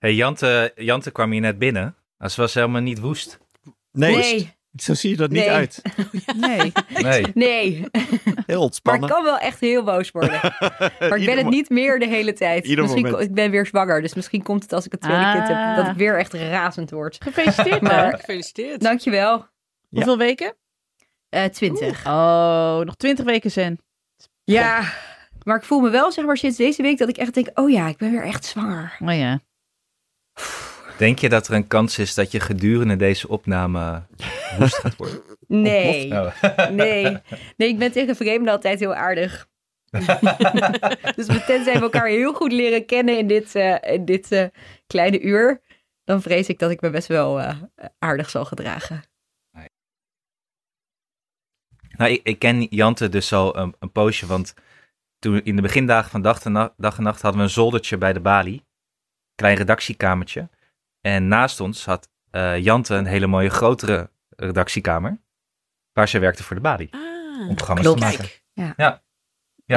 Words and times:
Hey, 0.00 0.14
Jante, 0.14 0.72
Jante 0.74 1.10
kwam 1.10 1.30
hier 1.30 1.40
net 1.40 1.58
binnen. 1.58 1.96
Ze 2.18 2.40
was 2.40 2.54
helemaal 2.54 2.80
niet 2.80 3.00
woest. 3.00 3.38
Nee, 3.92 4.16
Nee, 4.16 4.52
zo 4.76 4.94
zie 4.94 5.10
je 5.10 5.16
dat 5.16 5.30
niet 5.30 5.44
uit. 5.46 5.82
Nee. 6.36 6.72
Nee. 7.02 7.24
nee. 7.34 7.72
Heel 7.72 7.88
Maar 8.34 8.44
ik 8.46 8.58
ontspannen. 8.58 9.08
kan 9.08 9.24
wel 9.24 9.38
echt 9.38 9.60
heel 9.60 9.84
boos 9.84 10.10
worden. 10.10 10.40
Maar 11.00 11.16
ik 11.16 11.26
ben 11.26 11.36
het 11.36 11.48
niet 11.48 11.68
meer 11.68 11.98
de 11.98 12.06
hele 12.06 12.32
tijd. 12.32 12.66
Ieder 12.66 12.84
misschien, 12.84 13.04
moment. 13.04 13.22
Ik 13.22 13.34
ben 13.34 13.50
weer 13.50 13.66
zwanger, 13.66 14.02
dus 14.02 14.14
misschien 14.14 14.42
komt 14.42 14.62
het 14.62 14.72
als 14.72 14.84
ik 14.86 14.92
het 14.92 15.00
tweede 15.00 15.32
kind 15.32 15.48
heb, 15.48 15.56
Ah. 15.56 15.76
dat 15.76 15.86
ik 15.86 15.94
weer 15.96 16.18
echt 16.18 16.32
razend 16.34 16.90
word. 16.90 17.16
Gefeliciteerd, 17.22 17.80
Maar-. 17.80 18.18
Gefeliciteerd. 18.18 18.80
Dankjewel. 18.80 19.36
Ja. 19.36 19.46
Hoeveel 19.90 20.18
weken? 20.18 20.54
Eh 21.28 21.44
20. 21.44 22.06
Oh, 22.06 22.78
nog 22.78 22.94
20 22.96 23.24
weken 23.24 23.50
zen. 23.50 23.78
Ja, 24.44 24.92
maar 25.42 25.56
ik 25.56 25.64
voel 25.64 25.80
me 25.80 25.90
wel 25.90 26.12
zeg 26.12 26.24
maar 26.24 26.36
sinds 26.36 26.56
deze 26.56 26.82
week 26.82 26.98
dat 26.98 27.08
ik 27.08 27.16
echt 27.16 27.34
denk, 27.34 27.48
oh 27.54 27.70
ja, 27.70 27.88
ik 27.88 27.96
ben 27.96 28.10
weer 28.10 28.24
echt 28.24 28.44
zwanger. 28.44 28.96
Oh 29.00 29.14
ja. 29.16 29.40
Denk 30.98 31.18
je 31.18 31.28
dat 31.28 31.48
er 31.48 31.54
een 31.54 31.66
kans 31.66 31.98
is 31.98 32.14
dat 32.14 32.32
je 32.32 32.40
gedurende 32.40 32.96
deze 32.96 33.28
opname 33.28 34.02
woest 34.58 34.74
gaat 34.74 34.96
worden? 34.96 35.20
Nee, 35.46 36.12
Oh. 36.12 36.42
nee. 36.70 37.18
Nee, 37.56 37.68
ik 37.68 37.78
ben 37.78 37.92
tegen 37.92 38.16
vreemden 38.16 38.52
altijd 38.52 38.80
heel 38.80 38.94
aardig. 38.94 39.48
dus 41.16 41.26
tenzij 41.26 41.74
we 41.74 41.80
elkaar 41.80 42.06
heel 42.06 42.32
goed 42.32 42.52
leren 42.52 42.86
kennen 42.86 43.18
in 43.18 43.26
dit, 43.26 43.54
eh, 43.54 43.76
in 43.94 44.04
dit 44.04 44.32
eh, 44.32 44.46
kleine 44.86 45.20
uur, 45.20 45.60
dan 46.04 46.22
vrees 46.22 46.48
ik 46.48 46.58
dat 46.58 46.70
ik 46.70 46.80
me 46.80 46.90
best 46.90 47.08
wel 47.08 47.40
eh, 47.40 47.56
aardig 47.98 48.30
zal 48.30 48.44
gedragen. 48.44 49.02
Nou, 51.96 52.12
ik, 52.12 52.20
ik 52.22 52.38
ken 52.38 52.62
Jante 52.62 53.08
dus 53.08 53.32
al 53.32 53.56
een, 53.56 53.74
een 53.78 53.92
poosje, 53.92 54.26
want 54.26 54.54
toen 55.18 55.44
in 55.44 55.56
de 55.56 55.62
begindagen 55.62 56.10
van 56.10 56.22
dag 56.22 56.44
en, 56.44 56.52
nacht, 56.52 56.72
dag 56.76 56.96
en 56.96 57.02
nacht 57.02 57.22
hadden 57.22 57.40
we 57.40 57.46
een 57.46 57.52
zoldertje 57.52 57.98
bij 57.98 58.12
de 58.12 58.20
balie. 58.20 58.64
Klein 59.40 59.56
redactiekamertje. 59.56 60.48
En 61.00 61.28
naast 61.28 61.60
ons 61.60 61.84
had 61.84 62.08
eh, 62.30 62.58
Jante 62.58 62.94
een 62.94 63.06
hele 63.06 63.26
mooie 63.26 63.50
grotere 63.50 64.10
redactiekamer, 64.36 65.20
waar 65.92 66.08
ze 66.08 66.18
werkte 66.18 66.42
voor 66.42 66.56
de 66.56 66.62
balie. 66.62 66.88
Ah, 66.90 67.48
Om 67.48 67.54
programma's 67.54 67.84
Klopt. 67.84 68.00
te 68.00 68.06
maken. 68.06 68.18
kijk. 68.54 68.74
Ja. 68.76 69.02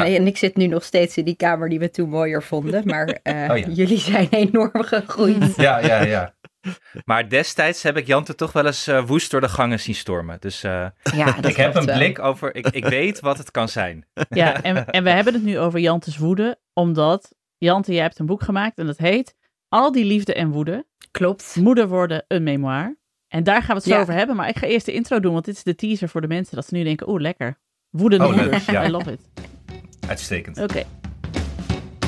Nee, 0.03 0.17
En 0.17 0.27
ik 0.27 0.37
zit 0.37 0.55
nu 0.55 0.67
nog 0.67 0.83
steeds 0.83 1.17
in 1.17 1.25
die 1.25 1.35
kamer 1.35 1.69
die 1.69 1.79
we 1.79 1.89
toen 1.89 2.09
mooier 2.09 2.43
vonden, 2.43 2.85
maar 2.87 3.07
eh, 3.23 3.49
Oh 3.51 3.57
ja. 3.57 3.67
jullie 3.67 3.97
zijn 3.97 4.27
enorm 4.29 4.83
gegroeid. 4.83 5.55
Ja, 5.55 5.79
ja, 5.79 6.01
ja. 6.03 6.33
Maar 7.05 7.29
destijds 7.29 7.83
heb 7.83 7.97
ik 7.97 8.07
Jante 8.07 8.35
toch 8.35 8.51
wel 8.51 8.65
eens 8.65 8.87
eh, 8.87 9.05
woest 9.05 9.31
door 9.31 9.41
de 9.41 9.49
gangen 9.49 9.79
zien 9.79 9.95
stormen. 9.95 10.37
Dus 10.39 10.63
eh, 10.63 10.87
Ja, 11.15 11.37
ik 11.43 11.55
heb 11.55 11.75
een 11.75 11.85
wel. 11.85 11.95
blik 11.95 12.19
over, 12.19 12.55
ik, 12.55 12.67
ik 12.67 12.85
weet 12.85 13.19
wat 13.19 13.37
het 13.37 13.51
kan 13.51 13.69
zijn. 13.69 14.05
Ja, 14.29 14.61
en, 14.61 14.85
en 14.87 15.03
we 15.03 15.09
hebben 15.09 15.33
het 15.33 15.43
nu 15.43 15.59
over 15.59 15.79
Jantes 15.79 16.17
woede, 16.17 16.59
omdat 16.73 17.35
Jante, 17.57 17.93
jij 17.93 18.01
hebt 18.01 18.19
een 18.19 18.25
boek 18.25 18.43
gemaakt 18.43 18.77
en 18.77 18.85
dat 18.85 18.97
heet 18.97 19.35
Al 19.73 19.91
die 19.91 20.05
liefde 20.05 20.33
en 20.33 20.51
woede. 20.51 20.85
Klopt. 21.11 21.55
Moeder 21.59 21.87
worden, 21.87 22.25
een 22.27 22.43
memoir. 22.43 22.97
En 23.27 23.43
daar 23.43 23.59
gaan 23.61 23.67
we 23.67 23.73
het 23.73 23.83
zo 23.83 23.89
Ja. 23.95 24.01
over 24.01 24.13
hebben, 24.13 24.35
maar 24.35 24.49
ik 24.49 24.57
ga 24.57 24.67
eerst 24.67 24.85
de 24.85 24.93
intro 24.93 25.19
doen, 25.19 25.33
want 25.33 25.45
dit 25.45 25.55
is 25.55 25.63
de 25.63 25.75
teaser 25.75 26.09
voor 26.09 26.21
de 26.21 26.27
mensen, 26.27 26.55
dat 26.55 26.65
ze 26.67 26.75
nu 26.75 26.83
denken, 26.83 27.09
oeh, 27.09 27.21
lekker. 27.21 27.59
Woedende 27.89 28.25
Oh, 28.27 28.35
moeders, 28.35 28.65
ja. 28.65 28.85
I 28.85 28.89
love 28.91 29.11
it. 29.11 29.19
Uitstekend. 30.07 30.57
Oké. 30.61 30.83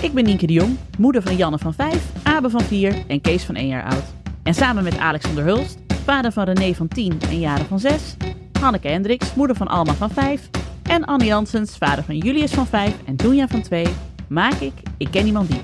Ik 0.01 0.13
ben 0.13 0.23
Nienke 0.23 0.45
de 0.47 0.53
Jong, 0.53 0.77
moeder 0.97 1.21
van 1.21 1.35
Janne 1.35 1.57
van 1.57 1.73
5, 1.73 2.11
Abe 2.23 2.49
van 2.49 2.61
4 2.61 2.95
en 3.07 3.21
Kees 3.21 3.43
van 3.43 3.55
1 3.55 3.67
jaar 3.67 3.83
oud. 3.83 4.03
En 4.43 4.53
samen 4.53 4.83
met 4.83 4.97
Alexander 4.97 5.43
Hulst, 5.43 5.77
vader 6.03 6.31
van 6.31 6.43
René 6.43 6.73
van 6.73 6.87
10 6.87 7.19
en 7.29 7.39
Jaren 7.39 7.65
van 7.65 7.79
6, 7.79 8.15
Hanneke 8.59 8.87
Hendricks, 8.87 9.33
moeder 9.33 9.55
van 9.55 9.67
Alma 9.67 9.93
van 9.93 10.09
5 10.09 10.49
en 10.89 11.05
Annie 11.05 11.27
Janssens, 11.27 11.77
vader 11.77 12.03
van 12.03 12.17
Julius 12.17 12.51
van 12.53 12.67
5 12.67 12.93
en 13.05 13.15
Doenja 13.15 13.47
van 13.47 13.61
2, 13.61 13.85
maak 14.27 14.53
ik 14.53 14.73
Ik 14.97 15.07
Ken 15.11 15.25
Iemand 15.25 15.49
Die. 15.51 15.61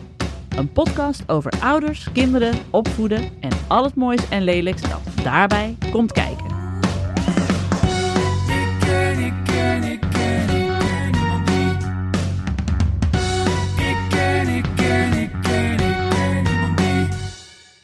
Een 0.58 0.72
podcast 0.72 1.30
over 1.30 1.52
ouders, 1.62 2.12
kinderen, 2.12 2.56
opvoeden 2.72 3.42
en 3.42 3.52
al 3.68 3.84
het 3.84 3.96
moois 3.96 4.30
en 4.30 4.44
lelijks 4.44 4.82
dat 4.82 5.02
daarbij 5.24 5.78
komt 5.92 6.12
kijken. 6.12 6.50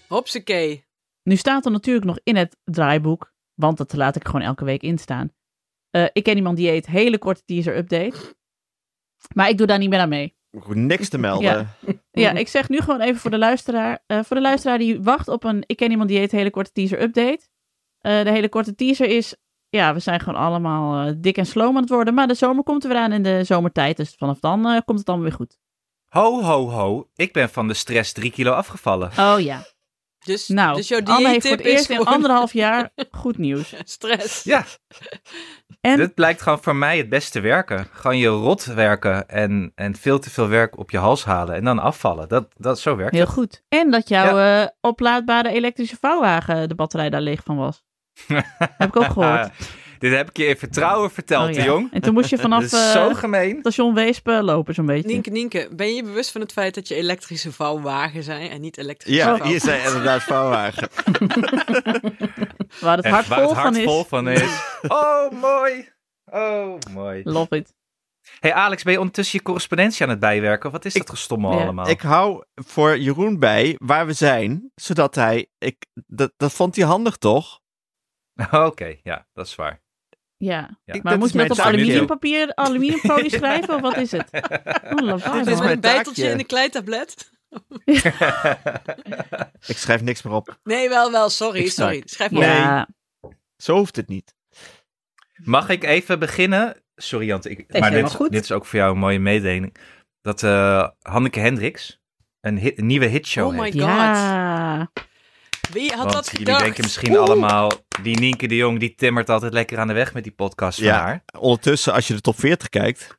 Hopsakee. 0.07 0.85
Nu 1.23 1.35
staat 1.35 1.65
er 1.65 1.71
natuurlijk 1.71 2.05
nog 2.05 2.19
in 2.23 2.35
het 2.35 2.57
draaiboek, 2.63 3.33
want 3.53 3.77
dat 3.77 3.93
laat 3.93 4.15
ik 4.15 4.25
gewoon 4.25 4.41
elke 4.41 4.65
week 4.65 4.81
instaan. 4.81 5.31
Eh, 5.89 6.05
ik 6.13 6.23
ken 6.23 6.35
iemand 6.35 6.57
die 6.57 6.69
heet 6.69 6.85
hele 6.87 7.17
korte 7.17 7.41
teaser 7.45 7.77
update. 7.77 8.35
Maar 9.33 9.49
ik 9.49 9.57
doe 9.57 9.67
daar 9.67 9.77
niet 9.77 9.89
meer 9.89 9.99
aan 9.99 10.09
mee. 10.09 10.35
Niks 10.67 11.09
te 11.09 11.17
melden. 11.17 11.43
Ja, 11.45 11.75
ik 12.17 12.47
zeg 12.47 12.69
nu 12.69 12.79
gewoon 12.79 13.01
even 13.01 13.19
voor 13.19 13.31
de 13.31 13.37
luisteraar. 13.37 14.03
eh, 14.07 14.19
voor 14.23 14.35
de 14.35 14.41
luisteraar 14.41 14.77
die 14.77 15.01
wacht 15.01 15.27
op 15.27 15.43
een 15.43 15.63
ik 15.65 15.75
ken 15.75 15.91
iemand 15.91 16.09
die 16.09 16.17
heet 16.17 16.31
hele 16.31 16.49
korte 16.49 16.71
teaser 16.71 17.01
update. 17.01 17.47
Eh, 17.97 18.23
de 18.23 18.31
hele 18.31 18.49
korte 18.49 18.75
teaser 18.75 19.07
is, 19.07 19.35
ja, 19.69 19.93
we 19.93 19.99
zijn 19.99 20.19
gewoon 20.19 20.39
allemaal 20.39 21.07
eh, 21.07 21.13
dik 21.17 21.37
en 21.37 21.45
sloom 21.45 21.75
aan 21.75 21.81
het 21.81 21.89
worden. 21.89 22.13
Maar 22.13 22.27
de 22.27 22.33
zomer 22.33 22.63
komt 22.63 22.83
er 22.83 22.89
weer 22.89 22.99
aan 22.99 23.11
in 23.11 23.23
de 23.23 23.43
zomertijd. 23.43 23.97
Dus 23.97 24.15
vanaf 24.17 24.39
dan 24.39 24.67
eh, 24.67 24.81
komt 24.85 24.99
het 24.99 25.07
allemaal 25.07 25.25
weer 25.27 25.35
goed. 25.35 25.57
Ho, 26.07 26.41
ho, 26.43 26.69
ho. 26.69 27.09
Ik 27.15 27.33
ben 27.33 27.49
van 27.49 27.67
de 27.67 27.73
stress 27.73 28.11
drie 28.11 28.31
kilo 28.31 28.51
afgevallen. 28.51 29.11
Oh 29.17 29.39
ja. 29.39 29.65
Dus, 30.25 30.47
Nou, 30.47 30.75
dus 30.75 30.87
jouw 30.87 31.01
Anne 31.03 31.29
heeft 31.29 31.47
voor 31.47 31.57
het 31.57 31.65
is 31.65 31.71
eerst 31.71 31.89
in 31.89 32.05
anderhalf 32.05 32.53
jaar 32.53 32.91
goed 33.11 33.37
nieuws. 33.37 33.73
stress. 33.83 34.43
Ja, 34.43 34.65
En 35.91 35.97
dit 35.97 36.13
blijkt 36.13 36.41
gewoon 36.41 36.63
voor 36.63 36.75
mij 36.75 36.97
het 36.97 37.09
beste 37.09 37.39
werken. 37.39 37.87
Gewoon 37.91 38.17
je 38.17 38.27
rot 38.27 38.65
werken 38.65 39.29
en, 39.29 39.71
en 39.75 39.95
veel 39.95 40.19
te 40.19 40.29
veel 40.29 40.47
werk 40.47 40.77
op 40.77 40.91
je 40.91 40.97
hals 40.97 41.25
halen 41.25 41.55
en 41.55 41.63
dan 41.63 41.79
afvallen. 41.79 42.27
Dat, 42.27 42.47
dat, 42.55 42.79
zo 42.79 42.95
werkt 42.95 43.13
Heel 43.13 43.21
het. 43.21 43.33
goed. 43.33 43.63
En 43.69 43.91
dat 43.91 44.09
jouw 44.09 44.37
eh, 44.37 44.67
oplaadbare 44.81 45.49
elektrische 45.49 45.97
vouwwagen 45.99 46.69
de 46.69 46.75
batterij 46.75 47.09
daar 47.09 47.21
leeg 47.21 47.43
van 47.43 47.57
was. 47.57 47.83
Heb 48.77 48.87
ik 48.87 48.95
ook 48.95 49.11
gehoord. 49.11 49.49
dit 49.97 50.13
heb 50.15 50.29
ik 50.29 50.37
je 50.37 50.45
in 50.45 50.57
vertrouwen 50.57 51.11
verteld, 51.11 51.49
Oh, 51.49 51.55
ja. 51.55 51.63
jong. 51.63 51.93
En 51.93 52.01
toen 52.01 52.13
moest 52.13 52.29
je 52.29 52.37
vanaf 52.37 52.61
Dat 52.69 52.71
is 52.79 52.91
zo 52.91 53.09
eh, 53.09 53.15
gemeen. 53.15 53.57
station 53.59 53.93
Weespen 53.93 54.43
lopen 54.43 54.73
zo'n 54.73 54.85
beetje. 54.85 55.07
Nienke, 55.07 55.29
Nienke, 55.29 55.69
ben 55.75 55.87
je 55.87 55.93
je 55.93 56.03
bewust 56.03 56.31
van 56.31 56.41
het 56.41 56.51
feit 56.51 56.75
dat 56.75 56.87
je 56.87 56.95
elektrische 56.95 57.51
vouwwagen 57.51 58.23
zijn 58.23 58.49
en 58.49 58.61
niet 58.61 58.77
elektrische 58.77 59.19
Ja, 59.19 59.43
hier 59.43 59.59
zijn 59.61 59.83
inderdaad 59.85 60.23
vouwwagen. 60.23 60.89
Waar 62.81 62.97
het 62.97 63.05
hart 63.07 63.25
vol 63.25 63.53
van 63.53 63.75
is. 63.75 63.83
vol 63.83 64.03
van 64.03 64.27
is. 64.29 64.75
Oh, 64.87 65.31
mooi. 65.31 65.89
Oh, 66.25 66.73
mooi. 66.91 67.21
Love 67.23 67.55
it. 67.55 67.75
Hey 68.39 68.53
Alex, 68.53 68.83
ben 68.83 68.93
je 68.93 68.99
ondertussen 68.99 69.37
je 69.37 69.43
correspondentie 69.43 70.03
aan 70.03 70.09
het 70.09 70.19
bijwerken? 70.19 70.71
Wat 70.71 70.85
is 70.85 70.93
dat 70.93 71.09
gestommel 71.09 71.51
Ja. 71.51 71.61
allemaal? 71.63 71.87
Ik 71.89 72.01
hou 72.01 72.43
voor 72.55 72.97
Jeroen 72.97 73.39
bij 73.39 73.75
waar 73.77 74.05
we 74.05 74.13
zijn, 74.13 74.71
zodat 74.75 75.15
hij... 75.15 75.47
Ik, 75.57 75.85
dat, 75.93 76.33
dat 76.37 76.53
vond 76.53 76.75
hij 76.75 76.85
handig, 76.85 77.17
toch? 77.17 77.59
Oké, 78.51 78.95
ja, 79.03 79.27
dat 79.33 79.45
is 79.45 79.55
waar. 79.55 79.81
Ja. 80.37 80.77
Ja. 80.85 80.93
Maar 81.01 81.11
Dat 81.11 81.19
moet 81.19 81.31
je 81.31 81.37
dat 81.37 81.51
op 81.51 81.59
aluminiumpapier, 81.59 82.55
aluminiumfolie 82.55 83.29
schrijven 83.29 83.75
of 83.75 83.81
wat 83.81 83.97
is 83.97 84.11
het? 84.11 84.29
Oh, 84.99 85.33
Dit 85.33 85.47
is 85.47 85.53
man. 85.53 85.57
mijn 85.59 85.71
Een 85.71 85.79
bijteltje 85.79 86.29
in 86.29 86.39
een 86.39 86.45
kleitablet? 86.45 87.31
Ik 89.67 89.77
schrijf 89.77 90.01
niks 90.01 90.21
meer 90.21 90.33
op. 90.33 90.59
Nee, 90.63 90.89
wel, 90.89 91.11
wel. 91.11 91.29
Sorry, 91.29 91.67
sorry. 91.69 92.01
Schrijf 92.05 92.31
maar. 92.31 92.41
Nee. 92.41 92.49
Ja, 92.57 92.87
Zo 93.57 93.75
hoeft 93.77 93.95
het 93.95 94.07
niet. 94.07 94.35
Mag 95.43 95.69
ik 95.69 95.83
even 95.83 96.19
beginnen? 96.19 96.81
Sorry 96.95 97.25
Jante, 97.25 97.49
ik, 97.49 97.79
maar 97.79 97.91
dit, 97.91 98.17
dit 98.29 98.43
is 98.43 98.51
ook 98.51 98.65
voor 98.65 98.79
jou 98.79 98.91
een 98.93 98.99
mooie 98.99 99.19
mededeling. 99.19 99.75
Dat 100.21 100.43
eh, 100.43 100.87
Hanneke 101.01 101.39
Hendricks 101.39 101.99
een, 102.41 102.57
hit- 102.57 102.77
een 102.77 102.85
nieuwe 102.85 103.05
hitshow 103.05 103.47
Oh 103.47 103.53
my 103.53 103.63
heeft. 103.63 103.79
god. 103.79 103.87
ja. 103.87 104.91
Wie 105.71 105.89
had 105.89 105.97
Want 105.99 106.13
dat 106.13 106.25
jullie 106.25 106.45
gedacht? 106.45 106.63
denken 106.63 106.83
misschien 106.83 107.17
allemaal, 107.17 107.71
die 108.01 108.19
Nienke 108.19 108.47
de 108.47 108.55
Jong, 108.55 108.79
die 108.79 108.95
timmert 108.95 109.29
altijd 109.29 109.53
lekker 109.53 109.77
aan 109.79 109.87
de 109.87 109.93
weg 109.93 110.13
met 110.13 110.23
die 110.23 110.31
podcast 110.31 110.77
van 110.77 110.87
Ja. 110.87 110.99
haar. 111.01 111.23
Ondertussen, 111.39 111.93
als 111.93 112.07
je 112.07 112.13
de 112.13 112.21
top 112.21 112.39
40 112.39 112.69
kijkt... 112.69 113.15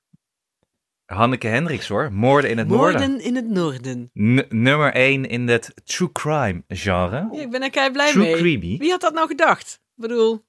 Hanneke 1.04 1.46
Hendricks 1.46 1.88
hoor, 1.88 2.12
Moorden 2.12 2.50
in 2.50 2.58
het 2.58 2.68
Noorden. 2.68 3.00
Moorden 3.00 3.20
in 3.24 3.34
het 3.36 3.48
noorden. 3.48 4.10
N- 4.14 4.46
nummer 4.48 4.92
1 4.94 5.24
in 5.24 5.48
het 5.48 5.72
true 5.84 6.12
crime 6.12 6.64
genre. 6.68 7.28
Ja, 7.32 7.40
ik 7.40 7.50
ben 7.50 7.62
er 7.62 7.70
kei 7.70 7.90
blij 7.90 8.10
True 8.10 8.24
mee. 8.24 8.34
creepy. 8.34 8.78
Wie 8.78 8.90
had 8.90 9.00
dat 9.00 9.14
nou 9.14 9.28
gedacht? 9.28 9.72
Ik 9.96 10.02
bedoel, 10.02 10.44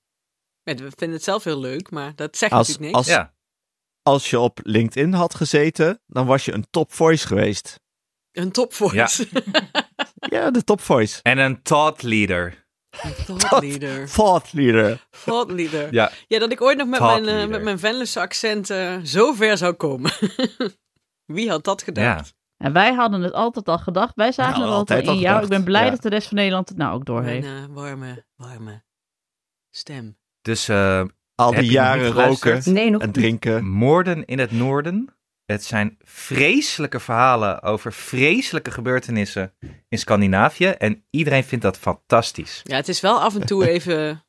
we 0.63 0.73
vinden 0.75 1.11
het 1.11 1.23
zelf 1.23 1.43
heel 1.43 1.59
leuk, 1.59 1.91
maar 1.91 2.15
dat 2.15 2.37
zegt 2.37 2.51
Als, 2.51 2.67
natuurlijk 2.67 2.95
niks. 2.95 3.07
als, 3.07 3.15
Ja, 3.17 3.33
als 4.03 4.29
je 4.29 4.39
op 4.39 4.59
LinkedIn 4.63 5.13
had 5.13 5.35
gezeten, 5.35 6.01
dan 6.07 6.25
was 6.25 6.45
je 6.45 6.53
een 6.53 6.67
top 6.69 6.93
voice 6.93 7.27
geweest. 7.27 7.79
Een 8.31 8.51
topvoice. 8.51 9.27
Ja, 9.31 9.41
de 10.19 10.63
top 10.63 10.81
voice. 10.81 11.19
en 11.23 11.37
een 11.37 11.61
thought 11.61 12.01
leader. 12.03 12.67
Een 13.01 13.13
thought 13.25 13.61
leader. 13.63 14.07
Thought 14.07 14.53
leader. 14.53 15.07
Thought 15.25 15.51
leader. 15.51 15.93
Ja, 15.93 16.11
Ja, 16.27 16.39
dat 16.39 16.51
ik 16.51 16.61
ooit 16.61 16.77
nog 16.77 16.87
met 16.87 16.99
Thought 16.99 17.15
mijn, 17.21 17.27
eh, 17.27 17.33
leader. 17.33 17.49
met 17.55 17.63
mijn 17.63 17.79
Venlose 17.79 18.19
accent 18.19 18.69
eh, 18.69 18.97
zo 19.03 19.33
ver 19.33 19.57
zou 19.57 19.73
komen. 19.73 20.11
Wie 21.35 21.49
had 21.49 21.63
dat 21.63 21.83
gedacht? 21.83 22.33
En 22.57 22.73
wij 22.73 22.93
hadden 22.93 23.21
het 23.21 23.33
altijd 23.33 23.67
al 23.67 23.77
gedacht. 23.77 24.15
Wij 24.15 24.31
zagen 24.31 24.51
Nou, 24.59 24.63
het 24.65 24.73
altijd 24.73 24.99
altijd 24.99 25.17
in 25.17 25.23
al 25.25 25.31
jou. 25.31 25.43
Ik 25.43 25.49
ben 25.49 25.63
blij 25.63 25.83
ja. 25.85 25.89
dat 25.89 26.01
de 26.01 26.09
rest 26.09 26.27
van 26.27 26.37
Nederland 26.37 26.69
het 26.69 26.77
nou 26.77 26.93
ook 26.93 27.05
doorheeft. 27.05 27.45
eh, 27.47 27.51
warme, 27.69 28.25
warme 28.35 28.83
stem. 29.69 30.17
dus 30.41 30.67
eh, 30.69 31.03
Al 31.35 31.51
die 31.53 31.71
jaren 31.71 32.11
roken 32.11 32.73
Nee, 32.73 32.89
nog 32.89 33.01
en 33.01 33.07
niet. 33.07 33.15
drinken. 33.15 33.65
Moorden 33.67 34.25
in 34.25 34.39
het 34.39 34.51
Noorden. 34.51 35.07
Het 35.51 35.63
zijn 35.63 35.97
vreselijke 36.03 36.99
verhalen 36.99 37.61
over 37.61 37.93
vreselijke 37.93 38.71
gebeurtenissen 38.71 39.53
in 39.87 39.97
Scandinavië. 39.97 40.65
En 40.65 41.05
iedereen 41.09 41.43
vindt 41.43 41.63
dat 41.63 41.77
fantastisch. 41.77 42.61
Ja, 42.63 42.75
het 42.75 42.87
is 42.87 42.99
wel 42.99 43.21
af 43.21 43.35
en 43.35 43.45
toe 43.45 43.67
even 43.73 44.25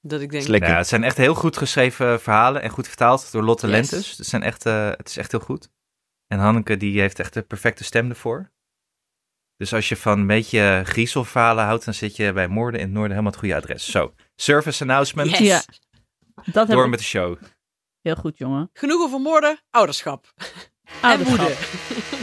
dat 0.00 0.20
ik 0.20 0.30
denk... 0.30 0.46
Ja, 0.46 0.76
het 0.76 0.88
zijn 0.88 1.04
echt 1.04 1.16
heel 1.16 1.34
goed 1.34 1.56
geschreven 1.56 2.20
verhalen 2.20 2.62
en 2.62 2.70
goed 2.70 2.86
vertaald 2.86 3.32
door 3.32 3.42
Lotte 3.42 3.66
Yes. 3.66 3.90
Lentes. 3.90 4.16
Het, 4.16 4.26
zijn 4.26 4.42
echt, 4.42 4.66
eh, 4.66 4.88
het 4.90 5.08
is 5.08 5.16
echt 5.16 5.30
heel 5.30 5.40
goed. 5.40 5.70
En 6.26 6.38
Hanneke 6.38 6.76
die 6.76 7.00
heeft 7.00 7.18
echt 7.18 7.34
de 7.34 7.42
perfecte 7.42 7.84
stem 7.84 8.08
ervoor. 8.08 8.52
Dus 9.56 9.74
als 9.74 9.88
je 9.88 9.96
van 9.96 10.18
een 10.18 10.26
beetje 10.26 10.82
griezelverhalen 10.84 11.64
houdt, 11.64 11.84
dan 11.84 11.94
zit 11.94 12.16
je 12.16 12.32
bij 12.32 12.48
Moorden 12.48 12.80
in 12.80 12.86
het 12.86 12.94
Noorden 12.94 13.10
helemaal 13.10 13.32
het 13.32 13.40
goede 13.40 13.56
adres. 13.56 13.90
Zo, 13.90 14.14
service 14.34 14.82
announcement. 14.82 15.30
Yes. 15.30 15.38
Ja. 15.38 15.62
Dat 16.44 16.66
heb 16.66 16.76
Door 16.76 16.84
ik 16.84 16.90
met 16.90 16.98
de 16.98 17.04
show. 17.04 17.36
Heel 18.06 18.14
goed, 18.22 18.38
jongen. 18.38 18.70
Genoeg 18.72 19.02
over 19.02 19.20
moorden, 19.20 19.58
ouderschap. 19.70 20.26
En 21.02 21.08
Ouderschap. 21.10 21.38
woede. 21.38 21.54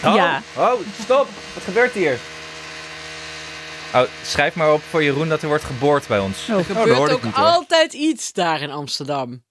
Oh, 0.07 0.15
Ja. 0.15 0.41
oh, 0.57 0.79
stop. 1.01 1.27
Wat 1.53 1.63
gebeurt 1.63 1.91
hier? 1.93 2.17
Oh, 3.93 4.01
schrijf 4.23 4.55
maar 4.55 4.73
op 4.73 4.81
voor 4.81 5.03
Jeroen 5.03 5.29
dat 5.29 5.41
er 5.41 5.47
wordt 5.47 5.63
geboord 5.63 6.07
bij 6.07 6.19
ons. 6.19 6.41
Oh. 6.49 6.49
Er 6.49 6.55
dat 6.55 6.65
gebeurt 6.77 7.11
ook 7.11 7.23
niet, 7.23 7.33
altijd 7.35 7.93
iets 7.93 8.33
daar 8.33 8.61
in 8.61 8.71
Amsterdam. 8.71 9.43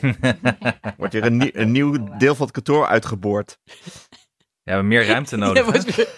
Wordt 0.96 1.12
hier 1.12 1.24
een, 1.24 1.36
nie- 1.36 1.56
een 1.58 1.70
nieuw 1.72 2.16
deel 2.18 2.34
van 2.34 2.44
het 2.46 2.54
kantoor 2.54 2.86
uitgeboord. 2.86 3.58
Ja, 3.64 3.72
we 4.62 4.70
hebben 4.70 4.88
meer 4.88 5.06
ruimte 5.06 5.36
nodig. 5.36 5.64
hè? 5.64 5.70
wordt 5.72 5.94
weer 5.96 6.08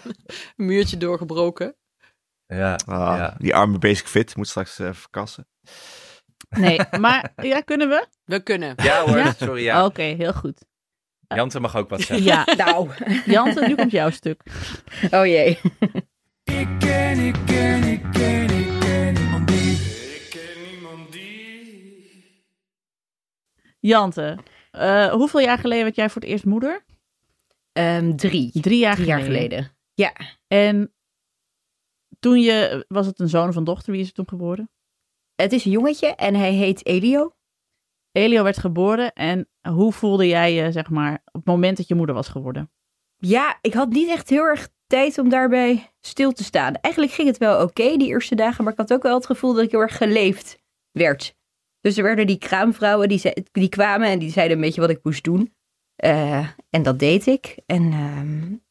een 0.57 0.67
muurtje 0.67 0.97
doorgebroken. 0.97 1.77
Ja, 2.47 2.75
Ah, 2.87 3.17
ja. 3.17 3.35
Die 3.39 3.55
arme 3.55 3.79
Basic 3.79 4.07
Fit 4.07 4.37
moet 4.37 4.49
straks 4.49 4.79
eh 4.79 4.93
verkassen. 4.93 5.49
Nee, 6.49 6.81
maar 7.01 7.33
ja, 7.43 7.61
kunnen 7.61 7.89
we? 7.89 8.07
We 8.25 8.41
kunnen. 8.43 8.73
ja 8.83 9.05
hoor, 9.05 9.17
Ja? 9.17 9.33
sorry. 9.33 9.63
Ja. 9.63 9.85
Oké, 9.85 10.03
heel 10.03 10.33
goed. 10.33 10.65
Jante 11.29 11.61
mag 11.61 11.77
ook 11.77 11.89
wat 11.89 12.01
zeggen. 12.01 12.27
Ja, 12.27 12.47
Nou, 12.57 12.91
Jante, 13.27 13.67
nu 13.67 13.75
komt 13.75 13.91
jouw 13.91 14.11
stuk. 14.11 14.43
oh 15.11 15.27
jee. 15.27 15.59
Ik 16.45 16.69
ken, 16.79 17.19
ik 17.19 17.37
ken, 17.47 17.83
ik 17.83 18.03
ken, 18.13 18.51
ik 18.51 18.81
ken 18.81 19.15
niemand 19.15 19.49
die. 19.49 19.71
Ik 20.15 20.27
ken 20.31 20.71
niemand 20.73 21.13
die. 21.13 22.45
Jante, 23.81 24.39
eh, 24.71 25.07
hoeveel 25.13 25.41
jaar 25.41 25.59
geleden 25.59 25.85
werd 25.85 25.97
jij 25.97 26.11
voor 26.11 26.21
het 26.23 26.31
eerst 26.31 26.45
moeder? 26.45 26.85
Ehm, 27.73 28.17
drie. 28.17 28.61
Drie 28.61 28.79
jaar 28.79 28.95
Drie 28.95 29.07
geleden. 29.07 29.07
jaar 29.07 29.21
geleden. 29.23 29.77
Ja. 29.95 30.13
En 30.47 30.95
toen 32.21 32.41
je, 32.41 32.85
was 32.89 33.07
het 33.07 33.21
een 33.21 33.29
zoon 33.29 33.49
of 33.49 33.57
een 33.57 33.65
dochter? 33.65 33.93
Wie 33.93 34.01
is 34.01 34.07
het 34.07 34.15
toen 34.15 34.29
geboren? 34.29 34.71
Het 35.37 35.53
is 35.53 35.65
een 35.65 35.71
jongetje 35.71 36.07
en 36.15 36.35
hij 36.35 36.53
heet 36.53 36.87
Elio. 36.87 37.31
Elio 38.13 38.43
werd 38.43 38.59
geboren 38.59 39.13
en 39.13 39.49
hoe 39.69 39.93
voelde 39.93 40.27
jij 40.27 40.53
je, 40.55 40.73
zeg 40.73 40.91
maar, 40.91 41.13
op 41.25 41.33
het 41.35 41.45
moment 41.45 41.77
dat 41.77 41.89
je 41.89 41.95
moeder 41.95 42.15
was 42.15 42.29
geworden? 42.29 42.71
Ja, 43.17 43.59
ik 43.61 43.75
had 43.75 43.89
niet 43.89 44.09
echt 44.09 44.29
heel 44.31 44.43
erg 44.45 44.69
tijd 44.87 45.19
om 45.19 45.29
daarbij 45.29 45.93
stil 46.01 46.33
te 46.33 46.45
staan. 46.45 46.75
Eigenlijk 46.75 47.15
ging 47.15 47.29
het 47.29 47.39
wel 47.39 47.63
oké 47.63 47.97
die 47.97 48.09
eerste 48.09 48.35
dagen, 48.35 48.65
maar 48.65 48.73
ik 48.73 48.79
had 48.79 48.93
ook 48.93 49.03
wel 49.03 49.15
het 49.15 49.27
gevoel 49.27 49.55
dat 49.55 49.65
ik 49.65 49.71
heel 49.71 49.81
erg 49.81 49.97
geleefd 49.97 50.59
werd. 50.91 51.35
Dus 51.81 51.97
er 51.97 52.03
werden 52.03 52.27
die 52.27 52.39
kraamvrouwen, 52.39 53.09
die, 53.09 53.19
ze- 53.19 53.47
die 53.53 53.69
kwamen 53.69 54.09
en 54.09 54.19
die 54.19 54.31
zeiden 54.31 54.57
een 54.57 54.63
beetje 54.63 54.81
wat 54.81 54.91
ik 54.91 55.01
moest 55.03 55.25
doen. 55.25 55.55
Eh, 55.97 56.49
en 56.71 56.83
dat 56.83 56.99
deed 56.99 57.27
ik. 57.27 57.59
En 57.67 57.93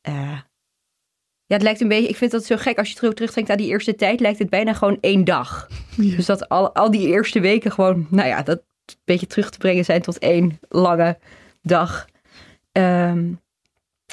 eh, 0.01 0.39
ja, 1.47 1.55
het 1.55 1.63
lijkt 1.63 1.81
een 1.81 1.87
beetje, 1.87 2.09
ik 2.09 2.15
vind 2.15 2.31
dat 2.31 2.45
zo 2.45 2.55
gek 2.57 2.77
als 2.77 2.89
je 2.89 2.95
terug, 2.95 3.13
terugdenkt 3.13 3.49
aan 3.49 3.57
die 3.57 3.67
eerste 3.67 3.95
tijd, 3.95 4.19
lijkt 4.19 4.39
het 4.39 4.49
bijna 4.49 4.73
gewoon 4.73 4.97
één 5.01 5.23
dag. 5.23 5.67
Dus 5.95 6.25
dat 6.25 6.49
al, 6.49 6.73
al 6.73 6.91
die 6.91 7.07
eerste 7.07 7.39
weken 7.39 7.71
gewoon, 7.71 8.07
nou 8.09 8.27
ja, 8.27 8.43
dat 8.43 8.57
een 8.57 8.95
beetje 9.05 9.27
terug 9.27 9.49
te 9.49 9.57
brengen 9.57 9.85
zijn 9.85 10.01
tot 10.01 10.19
één 10.19 10.59
lange 10.69 11.17
dag. 11.61 12.07
Ehm, 12.71 13.31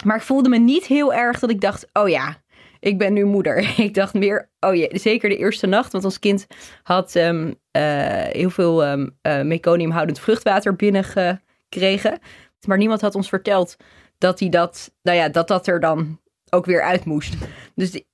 maar 0.04 0.16
ik 0.16 0.22
voelde 0.22 0.48
me 0.48 0.58
niet 0.58 0.86
heel 0.86 1.14
erg 1.14 1.38
dat 1.38 1.50
ik 1.50 1.60
dacht, 1.60 1.86
oh 1.92 2.08
ja, 2.08 2.42
ik 2.80 2.98
ben 2.98 3.12
nu 3.12 3.24
moeder. 3.24 3.72
Ik 3.80 3.94
dacht 3.94 4.14
meer, 4.14 4.50
oh 4.60 4.74
ja, 4.74 4.88
zeker 4.90 5.28
de 5.28 5.36
eerste 5.36 5.66
nacht. 5.66 5.92
Want 5.92 6.04
ons 6.04 6.18
kind 6.18 6.46
had 6.82 7.14
ehm, 7.14 7.52
eh, 7.70 7.82
heel 8.24 8.50
veel 8.50 8.84
ehm 8.84 9.08
eh, 9.22 9.42
meconiumhoudend 9.42 10.20
vruchtwater 10.20 10.76
binnengekregen. 10.76 12.18
Maar 12.66 12.78
niemand 12.78 13.00
had 13.00 13.14
ons 13.14 13.28
verteld 13.28 13.76
dat 14.18 14.40
hij 14.40 14.48
dat, 14.48 14.92
nou 15.02 15.16
ja, 15.16 15.28
dat 15.28 15.48
dat 15.48 15.66
er 15.66 15.80
dan 15.80 16.20
ook 16.54 16.66
weer 16.66 16.82
uit 16.82 17.04
moest. 17.04 17.34
Dus, 17.74 17.90
die- 17.90 18.06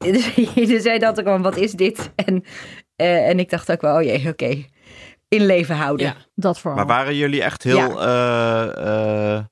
dus 0.66 0.82
zij 0.82 0.98
dacht 0.98 1.18
ook 1.18 1.26
van, 1.26 1.42
wat 1.42 1.56
is 1.56 1.72
dit? 1.72 2.10
En, 2.14 2.44
eh, 2.96 3.28
en 3.28 3.38
ik 3.38 3.50
dacht 3.50 3.70
ook 3.72 3.80
wel, 3.80 3.96
oh 3.96 4.02
jee, 4.02 4.28
oké, 4.28 4.64
in 5.28 5.46
leven 5.46 5.74
houden. 5.76 6.06
Ja. 6.06 6.16
Dat 6.34 6.58
vooral. 6.60 6.78
Maar 6.78 6.96
waren 6.96 7.16
jullie 7.16 7.42
echt 7.42 7.62
heel... 7.62 8.02
eh, 8.02 9.34
eh, 9.36 9.44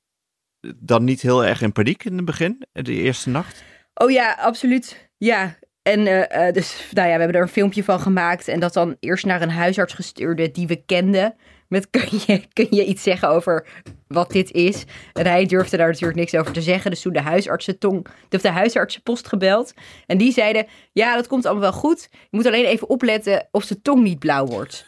dan 0.77 1.03
niet 1.03 1.21
heel 1.21 1.45
erg 1.45 1.61
in 1.61 1.71
paniek 1.71 2.03
in 2.03 2.15
het 2.15 2.25
begin? 2.25 2.65
De 2.71 2.93
eerste 2.93 3.29
nacht? 3.29 3.63
Oh 3.93 4.11
ja, 4.11 4.37
absoluut. 4.39 5.09
Ja. 5.17 5.57
En 5.81 6.07
eh, 6.07 6.47
eh, 6.47 6.53
dus, 6.53 6.89
nou 6.93 7.07
ja, 7.07 7.13
we 7.13 7.19
hebben 7.19 7.37
er 7.37 7.41
een 7.47 7.53
filmpje 7.53 7.83
van 7.83 7.99
gemaakt. 7.99 8.47
En 8.47 8.59
dat 8.59 8.73
dan 8.73 8.95
eerst 8.99 9.25
naar 9.25 9.41
een 9.41 9.49
huisarts 9.51 9.93
gestuurde 9.93 10.51
die 10.51 10.67
we 10.67 10.83
kenden. 10.85 11.35
Met 11.67 11.89
kun 11.89 12.07
je, 12.25 12.41
kun 12.53 12.67
je 12.69 12.85
iets 12.85 13.03
zeggen 13.03 13.29
over 13.29 13.67
wat 14.07 14.31
dit 14.31 14.51
is? 14.51 14.83
En 15.13 15.25
hij 15.27 15.45
durfde 15.45 15.77
daar 15.77 15.87
natuurlijk 15.87 16.19
niks 16.19 16.35
over 16.35 16.53
te 16.53 16.61
zeggen. 16.61 16.91
Dus 16.91 17.01
toen 17.01 17.13
de 17.13 17.21
huisartsentong, 17.21 18.07
of 18.29 18.41
de 18.41 18.49
huisartsenpost 18.49 19.27
gebeld. 19.27 19.73
En 20.05 20.17
die 20.17 20.31
zeiden, 20.31 20.67
ja, 20.91 21.15
dat 21.15 21.27
komt 21.27 21.45
allemaal 21.45 21.63
wel 21.71 21.79
goed. 21.79 22.07
Je 22.11 22.37
moet 22.37 22.45
alleen 22.45 22.65
even 22.65 22.89
opletten 22.89 23.47
of 23.51 23.63
zijn 23.63 23.81
tong 23.81 24.03
niet 24.03 24.19
blauw 24.19 24.45
wordt. 24.45 24.85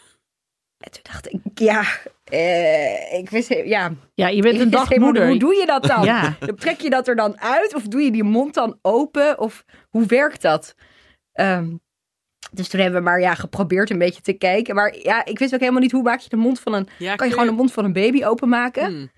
En 0.79 0.91
toen 0.91 1.03
dacht 1.03 1.31
ik, 1.33 1.39
ja, 1.53 1.83
eh, 2.23 3.13
ik 3.19 3.29
wist, 3.29 3.53
ja, 3.53 3.91
ja, 4.13 4.27
je 4.27 4.41
bent 4.41 4.55
een 4.55 4.61
ik 4.61 4.71
wist 4.71 4.71
dag 4.71 4.87
helemaal 4.87 5.09
moeder. 5.09 5.29
niet, 5.29 5.41
Hoe 5.41 5.51
doe 5.51 5.59
je 5.59 5.65
dat 5.65 5.83
dan? 5.83 6.03
Ja. 6.03 6.37
Trek 6.55 6.79
je 6.81 6.89
dat 6.89 7.07
er 7.07 7.15
dan 7.15 7.39
uit? 7.39 7.75
Of 7.75 7.83
doe 7.83 8.01
je 8.01 8.11
die 8.11 8.23
mond 8.23 8.53
dan 8.53 8.79
open? 8.81 9.39
Of 9.39 9.65
hoe 9.89 10.05
werkt 10.05 10.41
dat? 10.41 10.75
Ehm, 11.31 11.75
dus 12.51 12.67
toen 12.67 12.79
hebben 12.79 12.99
we 12.99 13.05
maar 13.05 13.19
ja, 13.19 13.33
geprobeerd 13.35 13.89
een 13.89 13.97
beetje 13.97 14.21
te 14.21 14.33
kijken. 14.33 14.75
Maar 14.75 14.97
ja, 14.97 15.25
ik 15.25 15.39
wist 15.39 15.53
ook 15.53 15.59
helemaal 15.59 15.81
niet 15.81 15.91
hoe 15.91 16.03
maak 16.03 16.19
je 16.19 16.29
de 16.29 16.35
mond 16.35 16.59
van 16.59 16.73
een... 16.73 16.87
Ja, 16.97 17.15
Kan 17.15 17.27
je 17.27 17.33
gewoon 17.33 17.47
de 17.47 17.53
mond 17.53 17.71
van 17.71 17.85
een 17.85 17.93
baby 17.93 18.25
openmaken? 18.25 18.85
Hmm. 18.85 19.11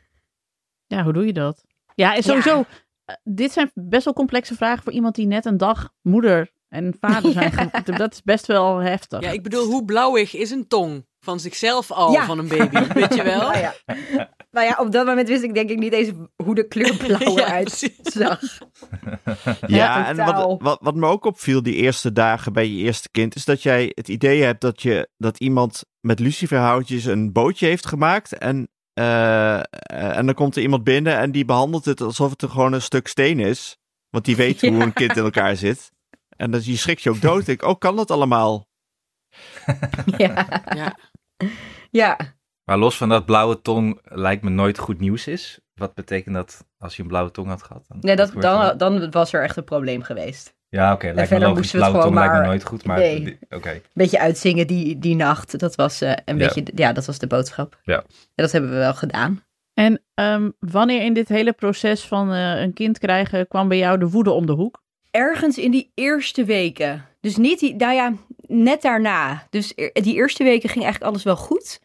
Ja, 0.88 1.04
hoe 1.04 1.14
doe 1.14 1.26
je 1.26 1.34
dat? 1.34 1.64
Ja, 1.96 2.16
en 2.16 2.24
sowieso, 2.24 2.66
eh, 3.06 3.16
dit 3.24 3.52
zijn 3.52 3.72
best 3.74 4.06
wel 4.06 4.14
complexe 4.14 4.56
vragen 4.56 4.84
voor 4.84 4.94
iemand 4.94 5.16
die 5.16 5.28
net 5.28 5.46
een 5.46 5.58
dag 5.58 5.94
moeder 6.02 6.52
en 6.68 6.96
vader 7.00 7.32
zijn. 7.32 7.52
ge- 7.74 7.92
Dat 7.98 8.14
is 8.14 8.22
best 8.22 8.48
wel 8.48 8.78
heftig. 8.78 9.22
Ja, 9.22 9.30
ik 9.30 9.44
bedoel, 9.44 9.66
hoe 9.66 9.86
blauwig 9.86 10.36
is 10.36 10.52
een 10.52 10.68
tong 10.68 11.06
van 11.20 11.40
zichzelf 11.40 11.92
al 11.92 12.12
Ja. 12.12 12.26
van 12.26 12.40
een 12.40 12.48
baby? 12.48 12.88
Weet 13.00 13.16
je 13.16 13.24
wel? 13.24 13.40
Nou 13.42 13.58
ja. 13.58 13.74
nou 14.52 14.66
ja, 14.68 14.76
op 14.80 14.92
dat 14.92 15.06
moment 15.06 15.28
wist 15.28 15.44
ik 15.44 15.54
denk 15.54 15.70
ik 15.70 15.78
niet 15.80 15.94
eens 15.94 16.12
hoe 16.44 16.56
de 16.56 16.68
kleur 16.68 16.96
blauw 17.06 17.38
Ja, 17.38 17.46
eruit 17.48 17.92
zag. 18.04 18.40
Ja, 19.68 20.08
en 20.08 20.16
wat, 20.16 20.62
wat, 20.62 20.80
wat 20.82 20.96
me 20.96 21.08
ook 21.08 21.26
opviel 21.26 21.64
die 21.64 21.76
eerste 21.76 22.12
dagen 22.12 22.54
bij 22.54 22.68
je 22.68 22.84
eerste 22.84 23.10
kind, 23.12 23.36
is 23.36 23.46
dat 23.46 23.64
jij 23.64 23.92
het 23.96 24.08
idee 24.08 24.44
hebt 24.44 24.62
dat, 24.62 24.82
je, 24.82 25.10
dat 25.18 25.40
iemand 25.40 25.84
met 26.00 26.20
luciferhoutjes 26.20 27.06
een 27.06 27.32
bootje 27.32 27.66
heeft 27.66 27.86
gemaakt. 27.86 28.38
En, 28.38 28.70
eh, 28.94 29.58
en 30.18 30.26
dan 30.26 30.34
komt 30.34 30.56
er 30.56 30.62
iemand 30.62 30.84
binnen 30.84 31.18
en 31.18 31.32
die 31.32 31.46
behandelt 31.46 31.86
het 31.86 32.02
alsof 32.02 32.30
het 32.30 32.42
er 32.42 32.50
gewoon 32.50 32.74
een 32.74 32.82
stuk 32.82 33.08
steen 33.08 33.40
is. 33.40 33.78
Want 34.10 34.26
die 34.26 34.36
weet 34.36 34.62
hoe 34.68 34.84
een 34.84 34.94
kind 34.94 35.18
in 35.18 35.24
elkaar 35.24 35.56
zit. 35.56 35.92
En 36.38 36.52
dan 36.52 36.62
je 36.64 36.78
schrikt 36.78 37.02
je 37.02 37.10
ook 37.10 37.22
dood. 37.22 37.48
Ik, 37.48 37.64
oh, 37.64 37.80
kan 37.80 37.96
dat 37.96 38.12
allemaal? 38.12 38.68
Ja. 40.18 40.64
Ja. 40.76 40.98
ja. 41.92 42.18
Maar 42.64 42.78
los 42.78 42.98
van 42.98 43.10
dat 43.10 43.26
blauwe 43.26 43.62
tong 43.62 44.00
lijkt 44.04 44.44
me 44.44 44.50
nooit 44.50 44.78
goed 44.78 45.00
nieuws 45.00 45.28
is. 45.28 45.60
Wat 45.76 45.94
betekent 45.94 46.36
dat 46.36 46.66
als 46.78 46.96
je 46.96 47.02
een 47.02 47.08
blauwe 47.08 47.32
tong 47.32 47.48
had 47.48 47.64
gehad? 47.64 47.86
Dan, 47.88 47.98
Nee, 48.02 48.16
dat, 48.16 48.32
dan, 48.42 48.78
dan 48.78 49.12
was 49.12 49.34
er 49.34 49.44
echt 49.44 49.58
een 49.58 49.64
probleem 49.64 50.02
geweest. 50.02 50.54
Ja, 50.70 50.94
oké. 50.94 51.04
lijkt 51.06 51.20
me 51.20 51.26
verder 51.28 51.48
logisch. 51.48 51.62
moesten 51.62 51.80
we 51.80 51.86
het 51.86 51.94
Blauwe 51.94 52.10
tong 52.10 52.20
gewoon 52.20 52.20
lijkt 52.20 52.34
me 52.34 52.40
maar- 52.40 52.48
nooit 52.48 52.64
goed, 52.66 52.86
maar... 52.86 52.98
Nee. 53.00 53.40
Oké. 53.50 53.82
beetje 53.94 54.20
uitzingen 54.20 54.68
die, 54.68 55.00
die 55.00 55.16
nacht. 55.16 55.60
Dat 55.60 55.76
was 55.76 56.02
eh, 56.02 56.10
een 56.26 56.38
Ja. 56.38 56.46
beetje, 56.46 56.64
ja, 56.76 56.94
dat 56.94 57.06
was 57.06 57.20
de 57.20 57.28
boodschap. 57.28 57.80
Ja. 57.84 57.98
En 57.98 58.04
dat 58.36 58.52
hebben 58.52 58.70
we 58.72 58.76
wel 58.78 58.94
gedaan. 58.94 59.44
En 59.74 60.02
ehm, 60.14 60.50
wanneer 60.60 61.02
in 61.04 61.14
dit 61.14 61.28
hele 61.30 61.54
proces 61.54 62.02
van 62.02 62.32
eh, 62.34 62.60
een 62.62 62.74
kind 62.74 62.98
krijgen 63.00 63.48
kwam 63.48 63.68
bij 63.68 63.78
jou 63.78 63.98
de 64.00 64.10
woede 64.10 64.32
om 64.32 64.46
de 64.46 64.52
hoek? 64.52 64.82
Ergens 65.12 65.58
in 65.58 65.72
die 65.72 65.92
eerste 65.96 66.44
weken. 66.46 67.06
Dus 67.22 67.38
niet 67.38 67.60
die, 67.60 67.76
nou 67.76 67.94
ja, 67.94 68.14
net 68.48 68.82
daarna. 68.82 69.48
Dus 69.50 69.74
die 69.94 70.16
eerste 70.16 70.44
weken 70.44 70.70
ging 70.70 70.84
eigenlijk 70.84 71.14
alles 71.14 71.24
wel 71.24 71.36
goed. 71.36 71.80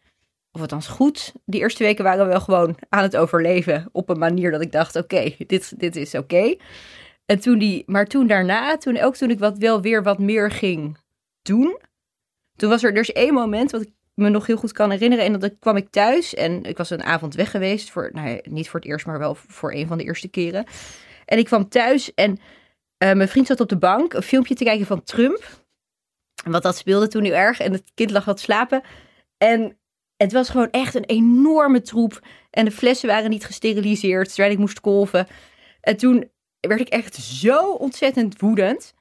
Of 0.56 0.62
althans 0.62 0.86
goed. 0.86 1.32
Die 1.44 1.60
eerste 1.60 1.82
weken 1.82 2.04
waren 2.04 2.24
we 2.24 2.30
wel 2.30 2.40
gewoon 2.40 2.76
aan 2.88 3.02
het 3.02 3.16
overleven. 3.16 3.88
Op 3.92 4.08
een 4.08 4.18
manier 4.18 4.50
dat 4.50 4.60
ik 4.60 4.72
dacht, 4.72 4.96
oké, 4.96 5.34
dit, 5.46 5.80
dit 5.80 5.96
is 5.96 6.14
oké. 6.14 6.56
En 7.26 7.40
toen 7.40 7.58
die, 7.58 7.82
maar 7.86 8.06
toen 8.06 8.26
daarna, 8.26 8.76
toen, 8.76 9.00
ook 9.00 9.16
toen 9.16 9.30
ik 9.30 9.38
wat, 9.38 9.58
wel 9.58 9.80
weer 9.80 10.02
wat 10.02 10.18
meer 10.18 10.50
ging 10.50 10.98
doen. 11.42 11.78
Toen 12.56 12.68
was 12.68 12.82
er 12.82 12.94
dus 12.94 13.12
één 13.12 13.34
moment 13.34 13.70
wat 13.70 13.82
ik 13.82 13.90
me 14.14 14.28
nog 14.28 14.46
heel 14.46 14.56
goed 14.56 14.72
kan 14.72 14.90
herinneren. 14.90 15.24
En 15.24 15.40
dat 15.40 15.58
kwam 15.58 15.76
ik 15.76 15.90
thuis 15.90 16.34
en 16.34 16.62
ik 16.62 16.76
was 16.76 16.90
een 16.90 17.04
avond 17.04 17.34
weg 17.34 17.50
geweest. 17.50 17.90
Voor, 17.90 18.10
nou 18.12 18.40
niet 18.42 18.68
voor 18.68 18.80
het 18.80 18.88
eerst, 18.88 19.06
maar 19.06 19.18
wel 19.18 19.34
voor 19.34 19.72
een 19.72 19.86
van 19.86 19.98
de 19.98 20.04
eerste 20.04 20.28
keren. 20.28 20.66
En 21.24 21.38
ik 21.38 21.44
kwam 21.44 21.68
thuis 21.68 22.14
en 22.14 22.38
eh, 22.98 23.12
mijn 23.12 23.28
vriend 23.28 23.46
zat 23.46 23.60
op 23.60 23.68
de 23.68 23.78
bank 23.78 24.12
een 24.12 24.22
filmpje 24.22 24.54
te 24.54 24.64
kijken 24.64 24.86
van 24.86 25.02
Trump. 25.02 25.64
Wat 26.44 26.62
dat 26.62 26.76
speelde 26.76 27.08
toen 27.08 27.24
heel 27.24 27.32
erg. 27.32 27.60
En 27.60 27.72
het 27.72 27.90
kind 27.94 28.10
lag 28.10 28.24
wat 28.24 28.40
slapen. 28.40 28.82
En 29.38 29.78
het 30.16 30.32
was 30.32 30.48
gewoon 30.48 30.70
echt 30.70 30.94
een 30.94 31.04
enorme 31.04 31.82
troep. 31.82 32.20
En 32.50 32.64
de 32.64 32.70
flessen 32.70 33.08
waren 33.08 33.30
niet 33.30 33.44
gesteriliseerd, 33.44 34.28
terwijl 34.28 34.52
ik 34.52 34.58
moest 34.58 34.80
kolven. 34.80 35.26
En 35.80 35.96
toen 35.96 36.30
werd 36.60 36.80
ik 36.80 36.88
echt 36.88 37.14
zo 37.14 37.70
ontzettend 37.70 38.40
woedend. 38.40 38.94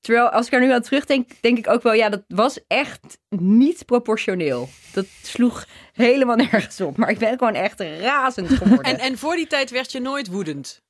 Terwijl 0.00 0.28
als 0.28 0.46
ik 0.46 0.52
er 0.52 0.60
nu 0.60 0.72
aan 0.72 0.82
terugdenk, 0.82 1.30
denk 1.40 1.58
ik 1.58 1.68
ook 1.68 1.82
wel, 1.82 1.92
ja, 1.92 2.08
dat 2.08 2.24
was 2.28 2.60
echt 2.66 3.18
niet 3.28 3.84
proportioneel. 3.84 4.68
Dat 4.92 5.06
sloeg 5.22 5.66
helemaal 5.92 6.36
nergens 6.50 6.80
op. 6.80 6.96
Maar 6.96 7.10
ik 7.10 7.18
ben 7.18 7.38
gewoon 7.38 7.54
echt 7.54 7.80
razend 7.80 8.48
geworden. 8.48 8.84
En, 8.84 8.98
en 8.98 9.18
voor 9.18 9.36
die 9.36 9.46
tijd 9.46 9.70
werd 9.70 9.92
je 9.92 10.00
nooit 10.00 10.28
woedend. 10.28 10.82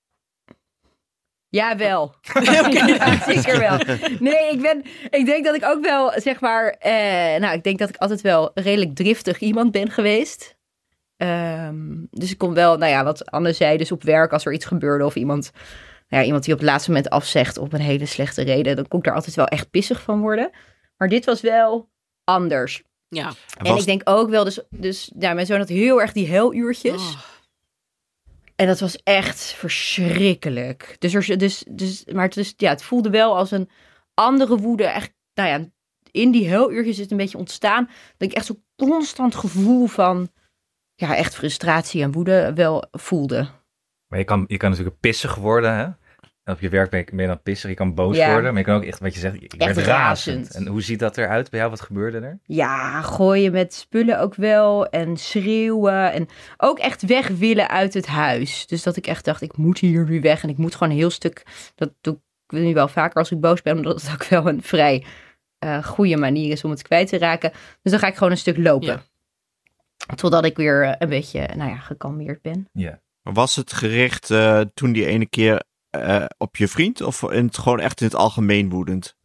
Ja, 1.49 1.77
wel. 1.77 2.15
Ja, 2.71 3.23
zeker 3.33 3.59
wel. 3.59 3.79
Nee, 4.19 4.51
ik, 4.53 4.61
ben, 4.63 4.83
ik 5.11 5.27
denk 5.27 5.45
dat 5.45 5.55
ik 5.55 5.65
ook 5.65 5.83
wel, 5.83 6.13
zeg 6.17 6.41
maar... 6.41 6.69
eh, 6.79 7.41
nou, 7.41 7.55
ik 7.55 7.63
denk 7.63 7.79
dat 7.79 7.89
ik 7.89 7.97
altijd 7.97 8.21
wel 8.21 8.51
redelijk 8.55 8.95
driftig 8.95 9.39
iemand 9.39 9.71
ben 9.73 9.91
geweest. 9.91 10.57
Ehm, 11.17 12.05
dus 12.11 12.31
ik 12.31 12.39
kon 12.39 12.55
wel, 12.55 12.77
nou 12.77 12.91
ja, 12.93 13.05
wat 13.05 13.31
Anne 13.31 13.53
zei, 13.53 13.77
dus 13.77 13.93
op 13.93 14.03
werk 14.03 14.33
als 14.33 14.45
er 14.47 14.53
iets 14.53 14.65
gebeurde... 14.65 15.05
of 15.05 15.15
iemand, 15.15 15.51
nou 16.09 16.21
ja, 16.23 16.27
iemand 16.27 16.45
die 16.45 16.53
op 16.55 16.61
het 16.61 16.69
laatste 16.69 16.91
moment 16.91 17.11
afzegt 17.11 17.59
op 17.59 17.73
een 17.73 17.81
hele 17.81 18.07
slechte 18.07 18.43
reden... 18.43 18.77
dan 18.77 18.89
kon 18.89 18.99
ik 18.99 19.05
daar 19.05 19.15
altijd 19.15 19.35
wel 19.37 19.47
echt 19.47 19.71
pissig 19.71 20.03
van 20.03 20.21
worden. 20.21 20.51
Maar 20.97 21.09
dit 21.09 21.25
was 21.25 21.41
wel 21.41 21.89
anders. 22.25 22.83
Ja. 23.09 23.27
En 23.27 23.35
En 23.67 23.71
was- 23.73 23.81
ik 23.81 23.87
denk 23.87 24.01
ook 24.05 24.31
wel, 24.31 24.45
dus, 24.45 24.61
dus 24.71 25.13
ja, 25.19 25.33
mijn 25.33 25.47
zoon 25.47 25.59
had 25.59 25.69
heel 25.69 26.01
erg 26.01 26.13
die 26.13 26.27
heluurtjes. 26.27 27.03
Oh. 27.15 27.21
En 28.61 28.67
dat 28.67 28.81
was 28.81 29.03
echt 29.03 29.41
verschrikkelijk. 29.41 30.97
Dus, 30.99 31.15
er, 31.15 31.39
dus, 31.39 31.65
dus, 31.69 32.05
maar 32.05 32.25
het, 32.25 32.37
is, 32.37 32.55
ja, 32.57 32.71
het 32.71 32.83
voelde 32.83 33.11
wel 33.11 33.37
als 33.37 33.51
een 33.51 33.71
andere 34.15 34.57
woede. 34.57 34.85
Echt, 34.85 35.13
nou 35.35 35.49
ja, 35.49 35.69
in 36.11 36.31
die 36.31 36.49
heluurtjes 36.49 36.95
is 36.95 36.99
het 36.99 37.11
een 37.11 37.17
beetje 37.17 37.39
ontstaan. 37.39 37.85
Dat 38.17 38.31
ik 38.31 38.33
echt 38.33 38.47
zo'n 38.47 38.65
constant 38.77 39.35
gevoel 39.35 39.87
van, 39.87 40.31
ja, 40.95 41.17
echt 41.17 41.35
frustratie 41.35 42.03
en 42.03 42.13
woede 42.13 42.53
wel 42.55 42.89
voelde. 42.91 43.49
Maar 44.07 44.19
je 44.19 44.25
kan, 44.25 44.45
je 44.49 44.57
kan 44.57 44.71
natuurlijk 44.71 45.01
pissig 45.01 45.35
worden, 45.35 45.75
hè? 45.77 45.89
Op 46.49 46.61
je 46.61 46.69
werk 46.69 46.91
ben 46.91 46.99
je, 46.99 47.05
ben 47.11 47.21
je 47.21 47.27
dan 47.27 47.43
pissig, 47.43 47.71
je 47.71 47.77
kan 47.77 47.95
boos 47.95 48.17
Ja. 48.17 48.33
worden. 48.33 48.51
Maar 48.51 48.59
je 48.61 48.67
kan 48.67 48.77
ook 48.77 48.85
echt, 48.85 48.99
wat 49.01 49.15
je 49.15 49.21
zegt, 49.21 49.35
ik 49.35 49.53
Echt 49.55 49.75
werd 49.75 49.87
razend. 49.89 50.37
razend. 50.47 50.55
En 50.55 50.67
hoe 50.73 50.83
ziet 50.83 50.99
dat 50.99 51.17
eruit 51.17 51.51
bij 51.51 51.59
jou? 51.59 51.71
Wat 51.71 51.81
gebeurde 51.81 52.19
er? 52.19 52.39
Ja, 52.43 53.03
gooien 53.03 53.53
met 53.53 53.75
spullen 53.75 54.21
ook 54.21 54.35
wel. 54.35 54.87
En 54.87 55.17
schreeuwen. 55.17 56.13
En 56.13 56.29
ook 56.57 56.79
echt 56.79 57.03
weg 57.03 57.29
willen 57.29 57.69
uit 57.69 57.95
het 57.95 58.07
huis. 58.07 58.67
Dus 58.67 58.83
dat 58.83 58.97
ik 58.97 59.07
echt 59.07 59.25
dacht, 59.25 59.43
ik 59.43 59.57
moet 59.57 59.79
hier 59.79 60.09
nu 60.09 60.21
weg. 60.21 60.43
En 60.43 60.49
ik 60.49 60.57
moet 60.59 60.75
gewoon 60.75 60.93
een 60.93 60.99
heel 60.99 61.11
stuk... 61.11 61.43
Dat 61.75 61.93
doe 62.01 62.15
ik 62.49 62.59
nu 62.59 62.75
wel 62.75 62.89
vaker 62.89 63.15
als 63.19 63.31
ik 63.31 63.41
boos 63.41 63.63
ben. 63.63 63.77
Omdat 63.77 64.03
het 64.03 64.13
ook 64.13 64.25
wel 64.25 64.49
een 64.49 64.63
vrij 64.63 65.05
eh, 65.59 65.85
goede 65.85 66.17
manier 66.17 66.53
is 66.53 66.65
om 66.65 66.71
het 66.71 66.83
kwijt 66.83 67.09
te 67.09 67.19
raken. 67.19 67.51
Dus 67.83 67.93
dan 67.93 68.01
ga 68.01 68.07
ik 68.07 68.17
gewoon 68.17 68.33
een 68.33 68.39
stuk 68.39 68.57
lopen. 68.57 69.03
Ja. 70.07 70.15
Totdat 70.15 70.45
ik 70.45 70.57
weer 70.57 70.83
eh, 70.85 70.95
een 70.99 71.09
beetje, 71.09 71.49
nou 71.57 71.71
ja, 71.71 71.77
gekalmeerd 71.77 72.43
ben. 72.43 72.69
Ja. 72.73 73.01
Was 73.23 73.57
het 73.57 73.73
gericht 73.73 74.31
eh, 74.31 74.61
toen 74.75 74.93
die 74.93 75.07
ene 75.07 75.27
keer 75.27 75.63
eh, 75.91 76.25
op 76.39 76.57
je 76.57 76.69
vriend 76.69 77.01
of 77.01 77.23
in 77.23 77.47
het, 77.47 77.59
gewoon 77.59 77.81
echt 77.81 78.01
in 78.01 78.07
het 78.07 78.17
algemeen 78.17 78.71
woedend? 78.71 79.17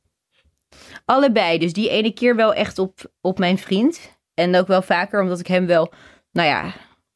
Allebei. 1.05 1.58
Dus 1.58 1.74
die 1.74 1.89
ene 1.89 2.13
keer 2.13 2.36
wel 2.36 2.53
echt 2.53 2.79
op, 2.79 3.12
op 3.22 3.39
mijn 3.39 3.58
vriend. 3.58 4.17
En 4.34 4.55
ook 4.55 4.67
wel 4.67 4.82
vaker 4.82 5.22
omdat 5.22 5.39
ik 5.39 5.48
hem 5.48 5.65
wel... 5.65 5.93
Nou 6.32 6.48
ja, 6.48 6.74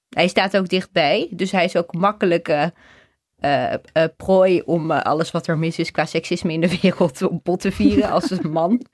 hij 0.09 0.27
staat 0.27 0.57
ook 0.57 0.69
dichtbij. 0.69 1.27
Dus 1.31 1.51
hij 1.51 1.63
is 1.63 1.75
ook 1.75 1.93
makkelijk 1.93 2.71
eh, 3.37 3.73
eh, 3.73 3.79
prooi 4.17 4.61
om 4.65 4.91
eh, 4.91 5.01
alles 5.01 5.31
wat 5.31 5.47
er 5.47 5.57
mis 5.57 5.79
is 5.79 5.91
qua 5.91 6.05
seksisme 6.05 6.53
in 6.53 6.61
de 6.61 6.79
wereld 6.81 7.21
op 7.21 7.43
bot 7.43 7.59
te 7.59 7.71
vieren 7.71 8.09
als 8.09 8.31
een 8.31 8.51
man. 8.51 8.81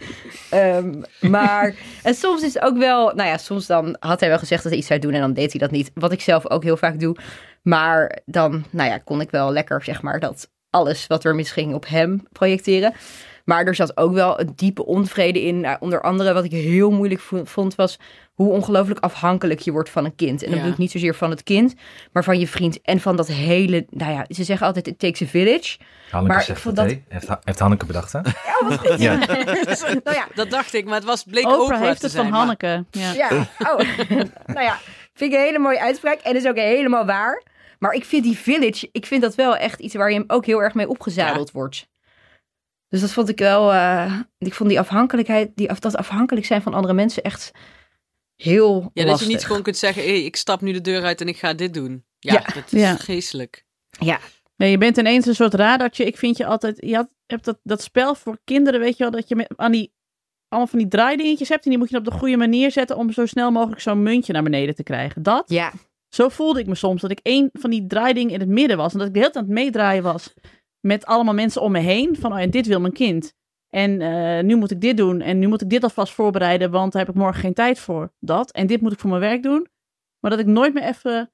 Ehm, 0.49 1.01
maar 1.19 1.75
en 2.03 2.15
soms 2.15 2.43
is 2.43 2.53
het 2.53 2.63
ook 2.63 2.77
wel... 2.77 3.15
Nou 3.15 3.29
ja, 3.29 3.37
soms 3.37 3.65
dan 3.65 3.95
had 3.99 4.19
hij 4.19 4.29
wel 4.29 4.39
gezegd 4.39 4.63
dat 4.63 4.71
hij 4.71 4.79
iets 4.79 4.89
zou 4.89 4.99
doen 4.99 5.13
en 5.13 5.21
dan 5.21 5.33
deed 5.33 5.51
hij 5.51 5.59
dat 5.59 5.71
niet. 5.71 5.91
Wat 5.93 6.11
ik 6.11 6.21
zelf 6.21 6.49
ook 6.49 6.63
heel 6.63 6.77
vaak 6.77 6.99
doe. 6.99 7.15
Maar 7.61 8.19
dan, 8.25 8.65
nou 8.69 8.89
ja, 8.89 8.97
kon 8.97 9.21
ik 9.21 9.31
wel 9.31 9.51
lekker 9.51 9.83
zeg 9.83 10.01
maar 10.01 10.19
dat 10.19 10.49
alles 10.69 11.07
wat 11.07 11.23
er 11.23 11.35
misging 11.35 11.73
op 11.73 11.87
hem 11.87 12.27
projecteren. 12.31 12.93
Maar 13.43 13.65
er 13.65 13.75
zat 13.75 13.97
ook 13.97 14.13
wel 14.13 14.39
een 14.39 14.53
diepe 14.55 14.85
onvrede 14.85 15.41
in. 15.41 15.59
Nou, 15.59 15.77
onder 15.79 16.01
andere 16.01 16.33
wat 16.33 16.43
ik 16.43 16.51
heel 16.51 16.91
moeilijk 16.91 17.21
vo- 17.21 17.45
vond 17.45 17.75
was 17.75 17.99
hoe 18.33 18.51
ongelooflijk 18.51 18.99
afhankelijk 18.99 19.59
je 19.59 19.71
wordt 19.71 19.89
van 19.89 20.05
een 20.05 20.15
kind. 20.15 20.39
En 20.43 20.47
dan 20.47 20.49
Ja. 20.49 20.55
bedoel 20.55 20.71
ik 20.73 20.77
niet 20.77 20.91
zozeer 20.91 21.15
van 21.15 21.29
het 21.29 21.43
kind, 21.43 21.73
maar 22.11 22.23
van 22.23 22.39
je 22.39 22.47
vriend. 22.47 22.81
En 22.81 22.99
van 22.99 23.15
dat 23.15 23.27
hele, 23.27 23.85
nou 23.89 24.11
ja, 24.11 24.25
ze 24.29 24.43
zeggen 24.43 24.67
altijd 24.67 24.87
it 24.87 24.99
takes 24.99 25.21
a 25.21 25.25
village. 25.25 25.77
Hanneke 26.09 26.31
Maar 26.33 26.41
ik 26.41 26.47
zegt 26.47 26.61
vond 26.61 26.75
dat, 26.75 26.85
heeft, 27.07 27.27
heeft 27.43 27.59
Hanneke 27.59 27.85
bedacht, 27.85 28.11
hè? 28.13 28.19
Ja, 28.19 28.67
wat 28.67 28.79
goed. 28.79 28.99
Ja. 28.99 29.15
nou 30.03 30.15
ja, 30.15 30.27
Dat 30.35 30.49
dacht 30.49 30.73
ik, 30.73 30.85
maar 30.85 30.95
het 30.95 31.03
was, 31.03 31.23
bleek 31.23 31.45
Oprah 31.45 31.61
Oprah 31.61 31.79
heeft 31.81 31.99
te 31.99 32.05
het 32.05 32.11
zijn. 32.15 32.23
van 32.23 32.31
maar- 32.31 32.39
Hanneke. 32.39 32.85
Ja. 32.91 33.13
ja. 33.13 33.29
Oh. 33.71 33.77
nou 34.55 34.61
ja, 34.65 34.77
vind 35.13 35.33
ik 35.33 35.39
een 35.39 35.45
hele 35.45 35.59
mooie 35.59 35.81
uitspraak. 35.81 36.19
En 36.19 36.35
is 36.35 36.47
ook 36.47 36.55
helemaal 36.57 37.05
waar. 37.05 37.43
Maar 37.79 37.93
ik 37.93 38.05
vind 38.05 38.23
die 38.23 38.37
village, 38.37 38.89
ik 38.91 39.05
vind 39.05 39.21
dat 39.21 39.35
wel 39.35 39.55
echt 39.57 39.79
iets 39.79 39.95
waar 39.95 40.09
je 40.11 40.15
hem 40.17 40.23
ook 40.27 40.45
heel 40.45 40.61
erg 40.61 40.73
mee 40.73 40.89
opgezadeld 40.89 41.51
wordt. 41.51 41.87
Dus 42.93 43.01
dat 43.01 43.11
vond 43.11 43.29
ik 43.29 43.39
wel, 43.39 43.73
eh, 43.73 44.19
ik 44.37 44.53
vond 44.53 44.69
die 44.69 44.79
afhankelijkheid, 44.79 45.51
die, 45.55 45.69
af- 45.69 45.79
dat 45.79 45.95
afhankelijk 45.95 46.45
zijn 46.45 46.61
van 46.61 46.73
andere 46.73 46.93
mensen 46.93 47.23
echt 47.23 47.51
heel 48.35 48.89
Ja, 48.93 49.05
dat 49.05 49.19
je 49.19 49.25
niet 49.25 49.45
gewoon 49.45 49.61
kunt 49.61 49.77
zeggen, 49.77 50.03
hey, 50.03 50.23
ik 50.23 50.35
stap 50.35 50.61
nu 50.61 50.71
de 50.71 50.81
deur 50.81 51.03
uit 51.03 51.21
en 51.21 51.27
ik 51.27 51.37
ga 51.37 51.53
dit 51.53 51.73
doen. 51.73 52.05
Ja, 52.19 52.33
Ja. 52.33 52.39
dat 52.53 52.63
is 52.71 52.81
Ja. 52.81 52.95
geestelijk. 52.95 53.65
Ja, 53.99 54.19
Nee, 54.55 54.71
je 54.71 54.77
bent 54.77 54.97
ineens 54.97 55.25
een 55.25 55.35
soort 55.35 55.53
radartje. 55.53 56.05
Ik 56.05 56.17
vind 56.17 56.37
je 56.37 56.45
altijd... 56.45 56.77
Je 56.79 56.95
had, 56.95 57.09
hebt 57.25 57.45
dat, 57.45 57.59
dat 57.63 57.81
spel 57.81 58.15
voor 58.15 58.37
kinderen, 58.43 58.79
weet 58.79 58.97
je 58.97 59.03
wel, 59.03 59.11
dat 59.11 59.27
je 59.29 59.35
met, 59.35 59.53
aan 59.55 59.71
die, 59.71 59.93
allemaal 60.47 60.69
van 60.69 60.79
die 60.79 60.87
draaidingetjes 60.87 61.49
hebt. 61.49 61.63
En 61.63 61.69
die 61.69 61.79
moet 61.79 61.89
je 61.89 61.97
op 61.97 62.05
de 62.05 62.11
goede 62.11 62.37
manier 62.37 62.71
zetten 62.71 62.97
om 62.97 63.11
zo 63.11 63.25
snel 63.25 63.51
mogelijk 63.51 63.81
zo'n 63.81 64.03
muntje 64.03 64.33
naar 64.33 64.43
beneden 64.43 64.75
te 64.75 64.83
krijgen. 64.83 65.23
Dat, 65.23 65.43
ja, 65.49 65.71
zo 66.09 66.29
voelde 66.29 66.59
ik 66.59 66.67
me 66.67 66.75
soms. 66.75 67.01
Dat 67.01 67.11
ik 67.11 67.19
één 67.23 67.49
van 67.53 67.69
die 67.69 67.87
draaidingen 67.87 68.33
in 68.33 68.39
het 68.39 68.49
midden 68.49 68.77
was. 68.77 68.91
En 68.93 68.97
dat 68.99 69.07
ik 69.07 69.13
de 69.13 69.19
hele 69.19 69.31
tijd 69.31 69.45
aan 69.45 69.51
het 69.51 69.59
meedraaien 69.63 70.03
was. 70.03 70.33
Met 70.85 71.05
allemaal 71.05 71.33
mensen 71.33 71.61
om 71.61 71.71
me 71.71 71.79
heen. 71.79 72.15
Van, 72.15 72.33
oh 72.33 72.39
ja, 72.39 72.47
dit 72.47 72.67
wil 72.67 72.79
mijn 72.79 72.93
kind. 72.93 73.33
En 73.69 74.01
eh, 74.01 74.43
nu 74.43 74.55
moet 74.55 74.71
ik 74.71 74.81
dit 74.81 74.97
doen. 74.97 75.21
En 75.21 75.39
nu 75.39 75.47
moet 75.47 75.61
ik 75.61 75.69
dit 75.69 75.83
alvast 75.83 76.13
voorbereiden. 76.13 76.71
Want 76.71 76.91
daar 76.91 77.05
heb 77.05 77.15
ik 77.15 77.21
morgen 77.21 77.41
geen 77.41 77.53
tijd 77.53 77.79
voor. 77.79 78.13
Dat. 78.19 78.51
En 78.51 78.67
dit 78.67 78.81
moet 78.81 78.91
ik 78.91 78.99
voor 78.99 79.09
mijn 79.09 79.21
werk 79.21 79.43
doen. 79.43 79.67
Maar 80.19 80.31
dat 80.31 80.39
ik 80.39 80.45
nooit 80.45 80.73
meer 80.73 80.83
even 80.83 81.31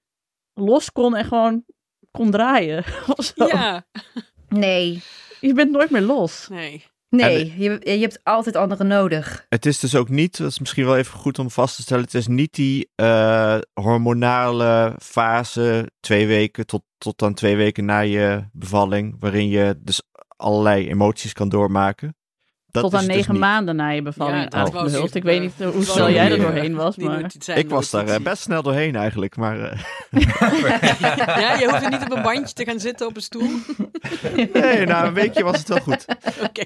los 0.54 0.92
kon 0.92 1.16
en 1.16 1.26
gewoon 1.26 1.66
kon 2.12 2.32
draaien. 2.32 2.84
Ja, 3.36 3.86
nee. 4.50 5.04
Je 5.40 5.54
bent 5.54 5.72
nooit 5.72 5.90
meer 5.90 6.02
los. 6.02 6.48
nee. 6.48 6.86
Nee, 7.10 7.54
je, 7.58 7.80
je 7.84 8.00
hebt 8.00 8.20
altijd 8.24 8.56
anderen 8.56 8.88
nodig. 8.88 9.46
Het 9.50 9.66
is 9.66 9.80
dus 9.80 9.96
ook 9.96 10.10
niet, 10.10 10.38
dat 10.38 10.50
is 10.50 10.60
misschien 10.60 10.86
wel 10.86 10.98
even 10.98 11.20
goed 11.20 11.40
om 11.40 11.52
vast 11.52 11.76
te 11.76 11.82
stellen, 11.82 12.04
het 12.04 12.14
is 12.14 12.28
niet 12.28 12.54
die 12.54 12.90
eh, 12.96 13.58
hormonale 13.74 14.96
fase 15.02 15.92
twee 16.00 16.28
weken 16.28 16.66
tot, 16.66 16.84
tot 16.98 17.18
dan 17.18 17.34
twee 17.34 17.56
weken 17.56 17.86
na 17.86 18.00
je 18.00 18.44
bevalling, 18.52 19.16
waarin 19.20 19.48
je 19.48 19.80
dus 19.82 20.02
allerlei 20.28 20.90
emoties 20.90 21.34
kan 21.34 21.50
doormaken. 21.50 22.16
Dat 22.72 22.84
Tot 22.84 22.94
aan 22.94 23.06
dus 23.06 23.16
negen 23.16 23.32
niet. 23.32 23.42
maanden 23.42 23.76
na 23.76 23.90
je 23.90 24.02
bevalling. 24.02 24.54
Ja, 24.54 24.64
dat 24.64 24.92
Hulst. 24.92 25.16
ik 25.16 25.24
weet 25.24 25.42
niet 25.42 25.54
eh, 25.58 25.68
eh, 25.68 25.74
hoe 25.74 25.84
snel 25.84 26.12
jij 26.12 26.32
er 26.32 26.38
doorheen 26.38 26.76
was. 26.76 26.96
Die 26.96 27.06
Maar... 27.06 27.32
Ik 27.56 27.70
was 27.70 27.90
daar 27.90 28.08
eh, 28.08 28.20
best 28.20 28.42
snel 28.42 28.62
doorheen 28.64 28.96
eigenlijk, 28.96 29.36
maar 29.38 29.60
eh, 29.60 29.80
Ja, 31.42 31.54
je 31.60 31.68
hoeft 31.70 31.84
er 31.84 31.90
niet 31.90 32.02
op 32.02 32.12
een 32.16 32.22
bandje 32.32 32.54
te 32.54 32.66
gaan 32.66 32.80
zitten 32.80 33.08
op 33.08 33.16
een 33.16 33.22
stoel. 33.22 33.50
nee, 34.54 34.86
na 34.86 35.06
een 35.06 35.14
weekje 35.14 35.44
was 35.44 35.58
het 35.58 35.68
wel 35.68 35.80
goed. 35.80 36.06
Oké. 36.48 36.64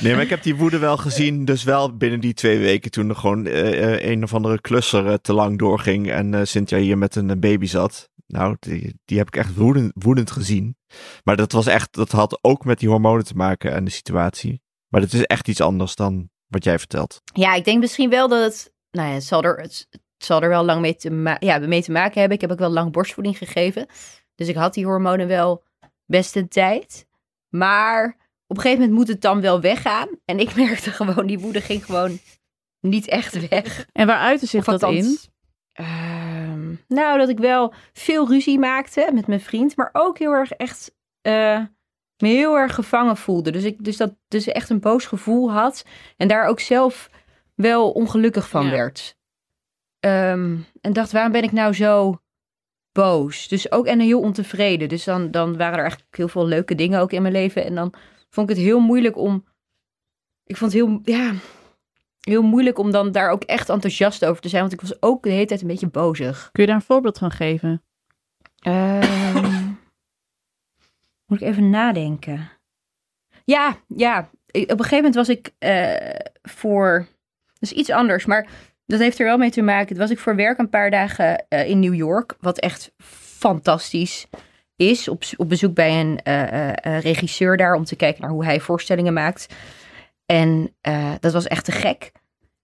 Nee, 0.00 0.12
maar 0.14 0.22
ik 0.22 0.30
heb 0.30 0.42
die 0.42 0.56
woede 0.56 0.78
wel 0.78 0.96
gezien, 0.96 1.44
dus 1.44 1.64
wel 1.64 1.96
binnen 1.96 2.20
die 2.20 2.34
twee 2.34 2.58
weken 2.58 2.90
toen 2.90 3.08
er 3.08 3.16
gewoon 3.16 3.46
eh, 3.46 3.94
eh, 3.94 4.10
een 4.10 4.22
of 4.22 4.34
andere 4.34 4.60
klusser 4.60 5.06
eh, 5.06 5.14
te 5.22 5.32
lang 5.32 5.58
doorging 5.58 6.10
en 6.10 6.34
eh 6.34 6.40
Cynthia 6.44 6.78
hier 6.78 6.98
met 6.98 7.16
een 7.16 7.30
eh, 7.30 7.36
baby 7.36 7.66
zat. 7.66 8.10
Nou, 8.26 8.56
die, 8.60 8.94
die 9.04 9.18
heb 9.18 9.26
ik 9.26 9.36
echt 9.36 9.54
woedend, 9.54 9.92
woedend 9.94 10.30
gezien. 10.30 10.76
Maar 11.24 11.36
dat 11.36 11.52
was 11.52 11.66
echt, 11.66 11.92
dat 11.92 12.10
had 12.10 12.38
ook 12.40 12.64
met 12.64 12.78
die 12.78 12.88
hormonen 12.88 13.24
te 13.24 13.34
maken 13.34 13.72
en 13.72 13.84
de 13.84 13.90
situatie. 13.90 14.62
Maar 14.88 15.00
dat 15.00 15.12
is 15.12 15.22
echt 15.22 15.48
iets 15.48 15.60
anders 15.60 15.94
dan 15.94 16.30
wat 16.46 16.64
jij 16.64 16.78
vertelt. 16.78 17.20
Ja, 17.32 17.54
ik 17.54 17.64
denk 17.64 17.80
misschien 17.80 18.10
wel 18.10 18.28
dat 18.28 18.44
het, 18.44 18.72
nou 18.90 19.08
ja, 19.08 19.14
het 19.14 19.24
zal 19.24 19.42
er, 19.42 19.56
het, 19.56 19.86
het 19.90 20.02
zal 20.18 20.42
er 20.42 20.48
wel 20.48 20.64
lang 20.64 20.80
mee 20.80 20.96
te, 20.96 21.36
ja, 21.40 21.58
mee 21.58 21.82
te 21.82 21.92
maken 21.92 22.18
hebben. 22.18 22.36
Ik 22.36 22.40
heb 22.40 22.50
ook 22.50 22.58
wel 22.58 22.70
lang 22.70 22.92
borstvoeding 22.92 23.38
gegeven. 23.38 23.86
Dus 24.34 24.48
ik 24.48 24.56
had 24.56 24.74
die 24.74 24.84
hormonen 24.84 25.26
wel 25.26 25.64
best 26.06 26.36
een 26.36 26.48
tijd. 26.48 27.06
Maar 27.48 28.06
op 28.46 28.56
een 28.56 28.62
gegeven 28.62 28.80
moment 28.80 28.98
moet 28.98 29.08
het 29.08 29.20
dan 29.20 29.40
wel 29.40 29.60
weggaan. 29.60 30.08
En 30.24 30.38
ik 30.38 30.54
merkte 30.64 30.90
gewoon, 30.90 31.26
die 31.26 31.38
woede 31.38 31.60
ging 31.60 31.84
gewoon 31.84 32.18
niet 32.80 33.08
echt 33.08 33.48
weg. 33.48 33.86
En 33.92 34.06
waar 34.06 34.18
uitte 34.18 34.46
zich 34.46 34.60
Of 34.68 34.78
dat 34.78 34.82
in? 34.82 34.88
althans, 34.88 35.28
ehm, 36.66 36.74
nou, 36.88 37.18
dat 37.18 37.28
ik 37.28 37.38
wel 37.38 37.74
veel 37.92 38.28
ruzie 38.28 38.58
maakte 38.58 39.10
met 39.12 39.26
mijn 39.26 39.40
vriend. 39.40 39.76
Maar 39.76 39.90
ook 39.92 40.18
heel 40.18 40.32
erg 40.32 40.50
echt 40.50 40.94
eh, 41.22 41.60
me 42.18 42.28
heel 42.28 42.58
erg 42.58 42.74
gevangen 42.74 43.16
voelde. 43.16 43.50
Dus 43.50 43.64
ik 43.64 43.84
dus 43.84 43.96
dat 43.96 44.14
dus 44.28 44.46
echt 44.46 44.70
een 44.70 44.80
boos 44.80 45.06
gevoel 45.06 45.52
had. 45.52 45.84
En 46.16 46.28
daar 46.28 46.46
ook 46.46 46.60
zelf 46.60 47.10
wel 47.54 47.90
ongelukkig 47.90 48.48
van 48.48 48.64
Ja. 48.64 48.70
werd. 48.70 49.16
Ehm, 50.00 50.56
en 50.80 50.92
dacht, 50.92 51.12
waarom 51.12 51.32
ben 51.32 51.42
ik 51.42 51.52
nou 51.52 51.72
zo 51.72 52.20
boos? 52.92 53.48
Dus 53.48 53.70
ook 53.72 53.86
en 53.86 54.00
heel 54.00 54.20
ontevreden. 54.20 54.88
Dus 54.88 55.04
dan, 55.04 55.30
dan 55.30 55.56
waren 55.56 55.74
er 55.74 55.84
eigenlijk 55.84 56.16
heel 56.16 56.28
veel 56.28 56.46
leuke 56.46 56.74
dingen 56.74 57.00
ook 57.00 57.12
in 57.12 57.22
mijn 57.22 57.34
leven. 57.34 57.64
En 57.64 57.74
dan 57.74 57.92
vond 58.30 58.50
ik 58.50 58.56
het 58.56 58.64
heel 58.64 58.80
moeilijk 58.80 59.16
om. 59.16 59.44
Ik 60.44 60.56
vond 60.56 60.72
het 60.72 60.80
heel. 60.82 61.00
Ja. 61.02 61.32
Heel 62.28 62.42
moeilijk 62.42 62.78
om 62.78 62.90
dan 62.90 63.12
daar 63.12 63.30
ook 63.30 63.42
echt 63.42 63.68
enthousiast 63.68 64.24
over 64.24 64.42
te 64.42 64.48
zijn. 64.48 64.60
Want 64.60 64.72
ik 64.72 64.80
was 64.80 65.02
ook 65.02 65.22
de 65.22 65.30
hele 65.30 65.46
tijd 65.46 65.60
een 65.60 65.66
beetje 65.66 65.88
bozig. 65.88 66.48
Kun 66.52 66.62
je 66.62 66.68
daar 66.68 66.78
een 66.78 66.86
voorbeeld 66.86 67.18
van 67.18 67.30
geven? 67.30 67.82
Ehm, 68.60 69.42
moet 71.26 71.40
ik 71.40 71.46
even 71.48 71.70
nadenken. 71.70 72.50
Ja, 73.44 73.76
ja. 73.86 74.28
Ik- 74.50 74.62
op 74.62 74.78
een 74.78 74.84
gegeven 74.84 74.96
moment 74.96 75.14
was 75.14 75.28
ik 75.28 75.52
eh, 75.58 76.20
voor... 76.42 77.06
Dat 77.58 77.70
is 77.70 77.72
iets 77.72 77.90
anders, 77.90 78.24
maar 78.24 78.48
dat 78.86 79.00
heeft 79.00 79.18
er 79.18 79.26
wel 79.26 79.38
mee 79.38 79.50
te 79.50 79.62
maken. 79.62 79.86
Toen 79.88 79.98
was 79.98 80.10
ik 80.10 80.18
voor 80.18 80.36
werk 80.36 80.58
een 80.58 80.68
paar 80.68 80.90
dagen 80.90 81.48
eh, 81.48 81.68
in 81.68 81.80
New 81.80 81.94
York. 81.94 82.36
Wat 82.40 82.58
echt 82.58 82.92
fantastisch 83.38 84.26
is. 84.76 85.08
Op, 85.08 85.22
op 85.36 85.48
bezoek 85.48 85.74
bij 85.74 86.00
een 86.00 86.20
eh, 86.22 87.00
regisseur 87.00 87.56
daar. 87.56 87.74
Om 87.74 87.84
te 87.84 87.96
kijken 87.96 88.22
naar 88.22 88.30
hoe 88.30 88.44
hij 88.44 88.60
voorstellingen 88.60 89.12
maakt. 89.12 89.54
En 90.26 90.76
eh, 90.80 91.14
dat 91.20 91.32
was 91.32 91.46
echt 91.46 91.64
te 91.64 91.72
gek. 91.72 92.12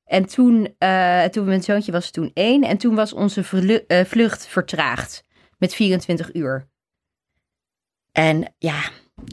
En 0.04 0.26
toen, 0.26 0.75
eh, 0.78 1.25
toen 1.25 1.45
mijn 1.45 1.62
zoontje 1.62 1.92
was 1.92 2.11
toen 2.11 2.31
één. 2.35 2.62
En 2.62 2.78
toen 2.78 2.95
was 2.95 3.12
onze 3.12 3.85
eh, 3.87 4.04
vlucht 4.04 4.47
vertraagd 4.47 5.25
met 5.59 5.75
24 5.75 6.35
uur. 6.35 6.69
En 8.12 8.54
ja, 8.59 8.81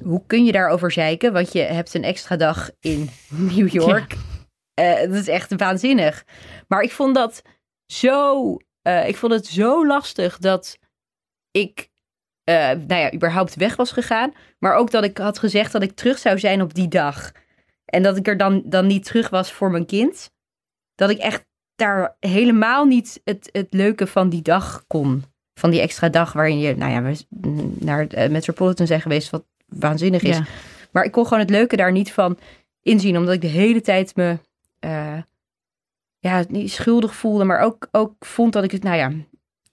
hoe 0.04 0.24
kun 0.28 0.46
je 0.46 0.52
daarover 0.52 0.92
zeiken? 0.92 1.34
Want 1.34 1.52
je 1.54 1.60
hebt 1.60 1.94
een 1.94 2.04
extra 2.04 2.36
dag 2.36 2.70
in 2.80 3.10
New 3.56 3.70
York. 3.70 4.16
Dat 4.74 5.14
is 5.14 5.28
echt 5.28 5.56
waanzinnig. 5.56 6.26
Maar 6.68 6.82
ik 6.82 6.92
vond 6.92 7.16
dat 7.16 7.42
zo. 7.86 8.54
ik 9.06 9.16
vond 9.16 9.34
het 9.34 9.46
zo 9.46 9.88
lastig 9.88 10.38
dat 10.38 10.78
ik. 11.52 11.90
nou 12.46 12.96
ja, 12.96 13.14
überhaupt 13.14 13.56
weg 13.56 13.76
was 13.76 13.92
gegaan. 13.92 14.34
Maar 14.60 14.76
ook 14.76 14.92
dat 14.92 15.04
ik 15.04 15.18
had 15.18 15.40
gezegd 15.40 15.72
dat 15.72 15.84
ik 15.84 15.92
terug 15.92 16.18
zou 16.18 16.40
zijn 16.40 16.62
op 16.62 16.74
die 16.74 16.88
dag. 16.88 17.32
En 17.90 18.04
dat 18.04 18.18
ik 18.18 18.28
er 18.28 18.38
dan, 18.38 18.62
dan 18.66 18.88
niet 18.88 19.06
terug 19.06 19.30
was 19.30 19.52
voor 19.52 19.72
mijn 19.72 19.86
kind. 19.86 20.32
Dat 20.96 21.10
ik 21.10 21.18
echt 21.18 21.46
daar 21.76 22.16
helemaal 22.20 22.86
niet 22.86 23.22
het, 23.24 23.50
het 23.52 23.68
leuke 23.74 24.08
van 24.08 24.30
die 24.30 24.42
dag 24.42 24.84
kon 24.88 25.24
van 25.60 25.70
die 25.70 25.82
extra 25.82 26.10
dag 26.10 26.34
waarin 26.34 26.60
je, 26.60 26.76
nou 26.76 26.92
ja, 26.92 27.02
we 27.02 27.26
naar 27.80 28.00
het 28.00 28.14
eh, 28.14 28.30
Metropolitan 28.30 28.88
zijn 28.88 29.02
geweest, 29.02 29.30
wat 29.30 29.44
waanzinnig 29.66 30.22
is. 30.22 30.38
Ja. 30.38 30.46
Maar 30.92 31.04
ik 31.04 31.12
kon 31.12 31.24
gewoon 31.24 31.40
het 31.40 31.50
leuke 31.50 31.76
daar 31.76 31.92
niet 31.92 32.14
van 32.14 32.38
inzien, 32.82 33.18
omdat 33.18 33.34
ik 33.34 33.42
de 33.42 33.48
hele 33.48 33.82
tijd 33.82 34.16
me, 34.16 34.38
eh, 34.80 35.18
ja, 36.20 36.44
niet 36.48 36.72
schuldig 36.72 37.16
voelde, 37.16 37.44
maar 37.44 37.60
ook, 37.60 37.88
ook 37.92 38.26
vond 38.26 38.54
dat 38.54 38.64
ik 38.64 38.72
het, 38.72 38.84
nou 38.84 38.98
ja, 38.98 39.12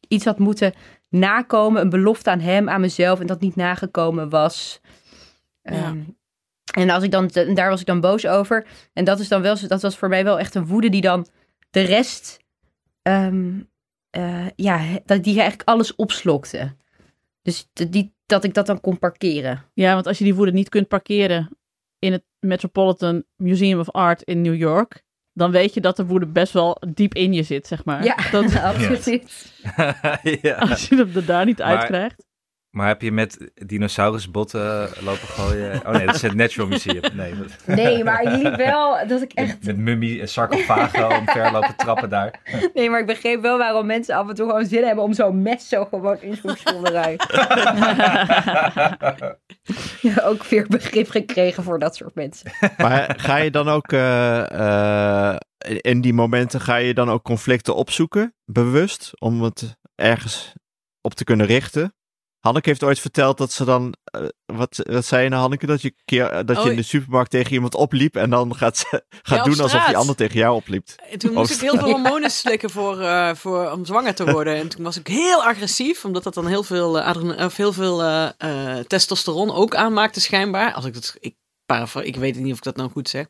iets 0.08 0.24
had 0.24 0.38
moeten 0.38 0.74
nakomen, 1.08 1.82
een 1.82 1.90
belofte 1.90 2.30
aan 2.30 2.40
hem, 2.40 2.68
aan 2.68 2.80
mezelf, 2.80 3.20
en 3.20 3.26
dat 3.26 3.40
niet 3.40 3.56
nagekomen 3.56 4.28
was. 4.28 4.80
Ja. 5.62 5.72
Ehm, 5.72 5.98
en 6.76 6.90
als 6.90 7.02
ik 7.02 7.10
dan, 7.10 7.28
en 7.28 7.54
daar 7.54 7.70
was 7.70 7.80
ik 7.80 7.86
dan 7.86 8.00
boos 8.00 8.26
over. 8.26 8.66
En 8.92 9.04
dat 9.04 9.20
is 9.20 9.28
dan 9.28 9.42
wel, 9.42 9.56
dat 9.66 9.82
was 9.82 9.96
voor 9.96 10.08
mij 10.08 10.24
wel 10.24 10.38
echt 10.38 10.54
een 10.54 10.66
woede 10.66 10.88
die 10.88 11.00
dan 11.00 11.26
de 11.70 11.80
rest, 11.80 12.38
ehm, 13.02 13.60
eh, 14.10 14.46
ja, 14.56 14.80
dat 15.04 15.24
die 15.24 15.38
eigenlijk 15.38 15.68
alles 15.68 15.94
opslokte. 15.94 16.74
Dus 17.42 17.68
die, 17.72 18.14
dat 18.26 18.44
ik 18.44 18.54
dat 18.54 18.66
dan 18.66 18.80
kon 18.80 18.98
parkeren. 18.98 19.64
Ja, 19.74 19.94
want 19.94 20.06
als 20.06 20.18
je 20.18 20.24
die 20.24 20.34
woede 20.34 20.52
niet 20.52 20.68
kunt 20.68 20.88
parkeren 20.88 21.58
in 21.98 22.12
het 22.12 22.24
Metropolitan 22.40 23.24
Museum 23.36 23.78
of 23.78 23.90
Art 23.90 24.22
in 24.22 24.40
New 24.40 24.56
York, 24.56 25.02
dan 25.32 25.50
weet 25.50 25.74
je 25.74 25.80
dat 25.80 25.96
de 25.96 26.06
woede 26.06 26.26
best 26.26 26.52
wel 26.52 26.82
diep 26.94 27.14
in 27.14 27.32
je 27.32 27.42
zit, 27.42 27.66
zeg 27.66 27.84
maar. 27.84 28.04
Ja, 28.04 28.16
Dat, 28.30 28.56
absoluut. 28.72 29.52
ja. 30.42 30.54
als 30.54 30.88
je 30.88 30.96
het 30.96 31.16
er 31.16 31.26
daar 31.26 31.44
niet 31.44 31.62
uitkrijgt. 31.62 32.25
Maar 32.76 32.86
heb 32.88 33.02
je 33.02 33.12
met 33.12 33.50
dinosaurusbotten 33.54 34.88
lopen 35.00 35.28
gooien? 35.28 35.80
Oh 35.86 35.92
nee, 35.92 36.06
dat 36.06 36.14
is 36.14 36.22
het 36.22 36.34
Natural 36.34 36.68
Museum. 36.68 37.00
Nee, 37.12 37.34
dat- 37.36 37.76
Nee, 37.76 38.04
maar 38.04 38.22
ik 38.22 38.42
liep 38.42 38.56
wel 38.56 39.06
dat 39.06 39.22
ik 39.22 39.32
echt... 39.32 39.64
Met 39.64 39.76
mummie 39.76 40.20
en 40.20 40.28
sarcofagen 40.28 41.10
omver 41.18 41.52
lopen 41.52 41.76
trappen 41.76 42.10
daar. 42.10 42.40
Nee, 42.74 42.90
maar 42.90 43.00
ik 43.00 43.06
begreep 43.06 43.42
wel 43.42 43.58
waarom 43.58 43.86
mensen 43.86 44.14
af 44.14 44.28
en 44.28 44.34
toe 44.34 44.46
gewoon 44.48 44.66
zin 44.66 44.84
hebben 44.84 45.04
om 45.04 45.12
zo'n 45.12 45.42
mes 45.42 45.68
zo 45.68 45.84
gewoon 45.84 46.20
in 46.20 46.36
zo'n 46.36 46.56
schilderij. 46.56 47.16
ja, 50.00 50.22
ook 50.22 50.44
weer 50.44 50.66
begrip 50.68 51.10
gekregen 51.10 51.62
voor 51.62 51.78
dat 51.78 51.96
soort 51.96 52.14
mensen. 52.14 52.50
Maar 52.76 53.14
ga 53.16 53.36
je 53.36 53.50
dan 53.50 53.68
ook 53.68 53.92
eh, 53.92 55.30
eh, 55.30 55.36
in 55.80 56.00
die 56.00 56.14
momenten 56.14 56.60
ga 56.60 56.76
je 56.76 56.94
dan 56.94 57.10
ook 57.10 57.22
conflicten 57.22 57.74
opzoeken, 57.74 58.34
bewust, 58.44 59.10
om 59.20 59.42
het 59.42 59.76
ergens 59.94 60.52
op 61.00 61.14
te 61.14 61.24
kunnen 61.24 61.46
richten? 61.46 61.94
Hanneke 62.46 62.68
heeft 62.68 62.82
ooit 62.82 63.00
verteld 63.00 63.38
dat 63.38 63.52
ze 63.52 63.64
dan, 63.64 63.94
eh, 64.04 64.20
wat, 64.44 64.80
wat 64.82 65.04
zei 65.04 65.22
je 65.22 65.28
nou 65.28 65.40
Hanneke, 65.40 65.66
dat 65.66 65.82
je, 65.82 65.94
keer, 66.04 66.30
eh, 66.30 66.44
dat 66.44 66.56
je 66.56 66.62
Oh, 66.62 66.70
in 66.70 66.76
de 66.76 66.82
supermarkt 66.82 67.30
tegen 67.30 67.52
iemand 67.52 67.74
opliep 67.74 68.16
en 68.16 68.30
dan 68.30 68.56
gaat, 68.56 68.76
ze, 68.76 69.04
gaat 69.22 69.44
doen 69.44 69.60
alsof 69.60 69.84
die 69.84 69.96
ander 69.96 70.16
tegen 70.16 70.38
jou 70.38 70.54
opliep. 70.54 70.88
En 71.10 71.18
toen 71.18 71.30
Oh, 71.30 71.36
moest 71.36 71.50
ik 71.50 71.60
heel 71.60 71.78
veel 71.78 71.90
hormonen 71.90 72.30
slikken 72.42 72.70
voor, 72.70 73.00
eh, 73.00 73.34
voor, 73.34 73.70
om 73.70 73.84
zwanger 73.84 74.14
te 74.14 74.32
worden. 74.32 74.56
En 74.56 74.68
toen 74.68 74.84
was 74.84 74.98
ik 74.98 75.06
heel 75.06 75.44
agressief, 75.44 76.04
omdat 76.04 76.22
dat 76.22 76.34
dan 76.34 76.46
heel 76.46 76.62
veel, 76.62 77.00
adren- 77.00 77.44
of 77.44 77.56
heel 77.56 77.72
veel 77.72 78.32
testosteron 78.86 79.54
ook 79.54 79.74
aanmaakte 79.74 80.20
schijnbaar. 80.20 80.72
Als 80.72 80.84
ik 80.84 80.94
het, 80.94 81.16
ik, 81.20 81.34
ik 82.02 82.16
weet 82.16 82.36
niet 82.36 82.52
of 82.52 82.58
ik 82.58 82.64
dat 82.64 82.76
nou 82.76 82.90
goed 82.90 83.08
zeg. 83.08 83.26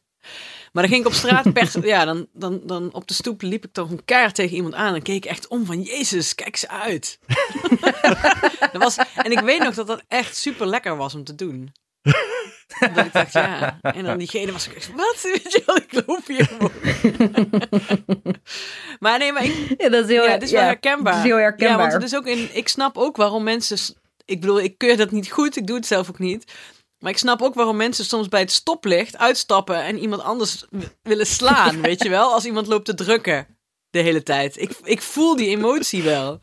Maar 0.77 0.85
dan 0.85 0.95
ging 0.95 1.07
ik 1.07 1.13
op 1.13 1.19
straat, 1.19 1.53
per, 1.53 1.87
ja, 1.95 2.05
dan, 2.05 2.27
dan, 2.33 2.61
dan 2.65 2.93
op 2.93 3.09
de 3.09 3.15
stoep 3.15 3.43
liep 3.43 3.65
ik 3.65 3.73
toch 3.73 3.91
een 3.91 4.05
keihard 4.05 4.35
tegen 4.35 4.57
iemand 4.57 4.75
aan 4.75 4.95
en 4.95 5.03
keek 5.03 5.25
ik 5.25 5.31
echt 5.31 5.49
om 5.49 5.67
van, 5.67 5.83
jezus, 5.83 6.35
kijk 6.35 6.57
ze 6.57 6.69
uit. 6.69 7.19
dat 8.73 8.83
was, 8.83 8.97
en 9.15 9.31
ik 9.31 9.41
weet 9.41 9.63
nog 9.63 9.75
dat 9.75 9.87
dat 9.87 10.03
echt 10.09 10.37
super 10.37 10.67
lekker 10.67 10.97
was 10.97 11.15
om 11.15 11.25
te 11.25 11.35
doen. 11.35 11.73
Dat 12.79 13.07
ik 13.07 13.13
dacht, 13.13 13.33
ja. 13.33 13.79
En 13.83 14.05
dan 14.05 14.19
diegene 14.19 14.53
was 14.53 14.69
ik 14.69 14.75
echt, 14.75 14.91
wat? 14.95 15.21
Weet 15.33 15.53
je 15.53 15.63
wel, 15.67 15.77
ik 15.77 16.07
loop 16.07 16.27
hier 16.27 16.51
maar 19.01 19.19
nee, 19.19 19.33
maar 19.33 19.45
ik, 19.45 19.75
Ja, 19.79 19.89
dat 19.89 20.05
is 20.05 20.11
heel, 20.11 20.25
ja, 20.25 20.31
het 20.31 20.43
is 20.43 20.51
wel 20.51 20.63
herkenbaar. 20.63 21.13
Het 21.13 21.25
is 21.25 21.31
heel 21.31 21.39
herkenbaar. 21.39 21.77
Ja, 21.77 21.81
want 21.81 21.93
het 21.93 22.03
is 22.03 22.17
ook 22.17 22.27
in, 22.27 22.49
ik 22.53 22.69
snap 22.69 22.97
ook 22.97 23.17
waarom 23.17 23.43
mensen, 23.43 23.79
ik 24.25 24.41
bedoel, 24.41 24.61
ik 24.61 24.79
keur 24.79 24.97
dat 24.97 25.11
niet 25.11 25.31
goed, 25.31 25.57
ik 25.57 25.67
doe 25.67 25.77
het 25.77 25.87
zelf 25.87 26.09
ook 26.09 26.19
niet. 26.19 26.53
Maar 27.07 27.15
ik 27.15 27.21
snap 27.21 27.43
ook 27.43 27.55
waarom 27.55 27.77
mensen 27.77 28.05
soms 28.05 28.29
bij 28.29 28.41
het 28.41 28.51
stoplicht 28.53 29.17
uitstappen 29.17 29.83
en 29.83 29.99
iemand 29.99 30.23
anders 30.23 30.65
willen 31.03 31.27
slaan, 31.27 31.81
weet 31.91 32.03
je 32.03 32.09
wel? 32.09 32.33
Als 32.33 32.45
iemand 32.45 32.67
loopt 32.67 32.85
te 32.85 32.95
drukken 32.95 33.47
de 33.91 33.99
hele 33.99 34.23
tijd. 34.23 34.57
Ik, 34.61 34.71
ik 34.85 35.03
voel 35.03 35.37
die 35.37 35.49
emotie 35.49 36.03
wel. 36.03 36.41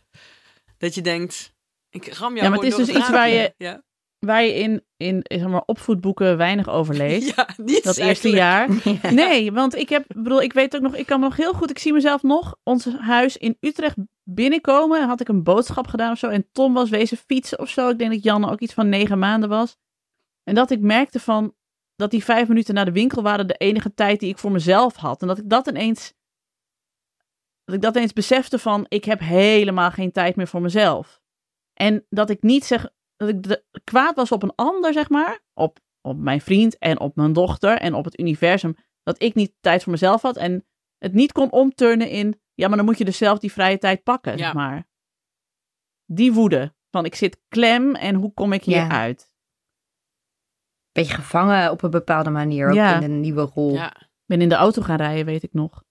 Dat 0.77 0.95
je 0.95 1.01
denkt, 1.01 1.53
ik 1.89 2.13
ram 2.13 2.31
jou 2.33 2.43
Ja, 2.43 2.49
maar 2.49 2.59
het 2.59 2.67
is 2.67 2.75
dus 2.85 2.95
iets 2.95 3.09
waar 3.09 3.29
je- 3.29 3.53
Ja, 3.57 3.83
Waar 4.19 4.43
je 4.43 4.53
in, 4.53 4.83
in 4.97 5.19
zeg 5.23 5.47
maar, 5.47 5.63
opvoedboeken 5.65 6.37
weinig 6.37 6.69
over 6.69 6.95
leest. 6.95 7.33
ja 7.35 7.47
niet 7.57 7.83
dat 7.83 7.97
eerste 7.97 8.29
jaar. 8.29 8.69
Nee, 9.11 9.51
want 9.51 9.75
ik 9.75 9.89
heb, 9.89 10.05
bedoel, 10.07 10.41
ik 10.41 10.53
weet 10.53 10.75
ook 10.75 10.81
nog, 10.81 10.95
ik 10.95 11.05
kan 11.05 11.19
nog 11.19 11.35
heel 11.35 11.53
goed, 11.53 11.69
ik 11.69 11.79
zie 11.79 11.93
mezelf 11.93 12.21
nog, 12.23 12.55
ons 12.63 12.87
huis 12.99 13.37
in 13.37 13.57
Utrecht 13.59 13.95
binnenkomen. 14.23 15.07
Had 15.07 15.21
ik 15.21 15.27
een 15.27 15.43
boodschap 15.43 15.87
gedaan 15.87 16.11
of 16.11 16.17
zo. 16.17 16.27
En 16.27 16.47
Tom 16.51 16.73
was 16.73 16.89
wezen 16.89 17.17
fietsen 17.17 17.59
of 17.59 17.69
zo. 17.69 17.89
Ik 17.89 17.97
denk 17.97 18.11
dat 18.11 18.23
Janne 18.23 18.51
ook 18.51 18.59
iets 18.59 18.73
van 18.73 18.89
negen 18.89 19.19
maanden 19.19 19.49
was. 19.49 19.77
En 20.43 20.55
dat 20.55 20.71
ik 20.71 20.79
merkte 20.79 21.19
van, 21.19 21.55
dat 21.95 22.11
die 22.11 22.23
vijf 22.23 22.47
minuten 22.47 22.73
naar 22.73 22.85
de 22.85 22.91
winkel 22.91 23.21
waren 23.21 23.47
de 23.47 23.53
enige 23.57 23.93
tijd 23.93 24.19
die 24.19 24.29
ik 24.29 24.37
voor 24.37 24.51
mezelf 24.51 24.95
had. 24.95 25.21
En 25.21 25.27
dat 25.27 25.37
ik 25.37 25.49
dat 25.49 25.67
ineens, 25.67 26.13
dat 27.63 27.75
ik 27.75 27.81
dat 27.81 27.95
ineens 27.95 28.13
besefte 28.13 28.59
van, 28.59 28.85
ik 28.87 29.03
heb 29.05 29.19
helemaal 29.19 29.91
geen 29.91 30.11
tijd 30.11 30.35
meer 30.35 30.47
voor 30.47 30.61
mezelf. 30.61 31.21
En 31.73 32.05
dat 32.09 32.29
ik 32.29 32.41
niet 32.41 32.65
zeg, 32.65 32.89
dat 33.15 33.29
ik 33.29 33.43
de, 33.43 33.65
kwaad 33.83 34.15
was 34.15 34.31
op 34.31 34.43
een 34.43 34.55
ander, 34.55 34.93
zeg 34.93 35.09
maar. 35.09 35.39
Op, 35.53 35.79
op 36.01 36.17
mijn 36.17 36.41
vriend 36.41 36.77
en 36.77 36.99
op 36.99 37.15
mijn 37.15 37.33
dochter 37.33 37.77
en 37.77 37.93
op 37.93 38.05
het 38.05 38.19
universum. 38.19 38.75
Dat 39.03 39.21
ik 39.21 39.35
niet 39.35 39.53
tijd 39.59 39.83
voor 39.83 39.91
mezelf 39.91 40.21
had 40.21 40.37
en 40.37 40.65
het 40.97 41.13
niet 41.13 41.31
kon 41.31 41.51
omturnen 41.51 42.09
in, 42.09 42.41
ja, 42.53 42.67
maar 42.67 42.77
dan 42.77 42.85
moet 42.85 42.97
je 42.97 43.05
dus 43.05 43.17
zelf 43.17 43.39
die 43.39 43.51
vrije 43.51 43.77
tijd 43.77 44.03
pakken, 44.03 44.31
Ja. 44.31 44.37
zeg 44.37 44.53
maar. 44.53 44.87
Die 46.05 46.33
woede 46.33 46.75
van 46.89 47.05
ik 47.05 47.15
zit 47.15 47.41
klem 47.47 47.95
en 47.95 48.15
hoe 48.15 48.33
kom 48.33 48.53
ik 48.53 48.63
hier 48.63 48.75
Ja. 48.75 48.89
uit? 48.89 49.32
Beetje 50.93 51.13
gevangen 51.13 51.71
op 51.71 51.83
een 51.83 51.89
bepaalde 51.89 52.29
manier, 52.29 52.67
ook 52.67 52.73
Ja. 52.73 52.95
in 52.95 53.03
een 53.03 53.19
nieuwe 53.19 53.49
rol. 53.53 53.73
Ja. 53.73 53.95
Ik 54.01 54.07
ben 54.25 54.41
in 54.41 54.49
de 54.49 54.55
auto 54.55 54.81
gaan 54.81 54.97
rijden, 54.97 55.25
weet 55.25 55.43
ik 55.43 55.53
nog. 55.53 55.83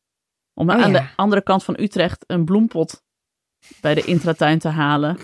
Om 0.55 0.71
Oh, 0.71 0.77
aan 0.83 0.93
ja. 0.93 1.01
de 1.01 1.07
andere 1.17 1.43
kant 1.43 1.65
van 1.65 1.77
Utrecht 1.81 2.25
een 2.27 2.45
bloempot 2.45 3.03
bij 3.81 3.95
de 3.95 4.05
intratuin 4.05 4.59
te 4.59 4.69
halen. 4.69 5.17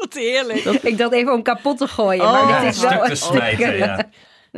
Wat 0.00 0.14
heerlijk. 0.14 0.58
Ik 0.64 0.98
dacht 0.98 1.12
even 1.12 1.32
om 1.32 1.42
kapot 1.42 1.78
te 1.78 1.88
gooien, 1.88 2.24
Oh, 2.24 2.32
maar 2.32 2.60
dit 2.60 2.70
is 2.70 2.76
stuk 2.78 2.90
wel 2.90 3.04
te 3.04 3.14
smijten, 3.14 3.76
ja. 3.76 4.08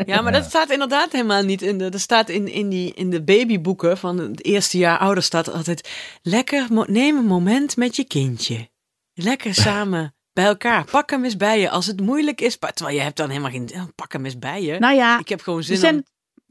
Ja, 0.07 0.21
maar 0.21 0.33
dat 0.33 0.45
staat 0.45 0.71
inderdaad 0.71 1.13
helemaal 1.13 1.43
niet 1.43 1.63
in 1.63 1.79
de. 1.79 1.89
Dat 1.89 2.01
staat 2.01 2.29
in, 2.29 2.49
in, 2.49 2.69
die, 2.69 2.95
in 2.95 3.11
de 3.11 3.23
babyboeken 3.23 3.99
van 3.99 4.19
het 4.19 4.45
eerste 4.45 4.79
jaar 4.79 4.99
ouder 4.99 5.23
staat 5.23 5.53
altijd. 5.53 5.91
Lekker, 6.23 6.67
neem 6.87 7.17
een 7.17 7.27
moment 7.27 7.77
met 7.77 7.97
je 7.97 8.05
kindje. 8.05 8.69
Lekker 9.13 9.55
samen 9.55 10.15
bij 10.33 10.45
elkaar. 10.45 10.85
Pak 10.85 11.11
hem 11.11 11.25
eens 11.25 11.37
bij 11.37 11.61
je 11.61 11.71
als 11.71 11.87
het 11.87 12.01
moeilijk 12.01 12.41
is. 12.41 12.59
Terwijl 12.59 12.97
je 12.97 13.03
hebt 13.03 13.17
dan 13.17 13.29
helemaal 13.29 13.51
geen. 13.51 13.71
oh, 13.75 13.85
Pak 13.95 14.13
hem 14.13 14.25
eens 14.25 14.39
bij 14.39 14.63
je. 14.63 14.79
Nou 14.79 14.95
ja, 14.95 15.19
Ik 15.19 15.29
heb 15.29 15.41
gewoon 15.41 15.59
er 15.59 15.65
zin 15.65 15.77
zijn, 15.77 15.95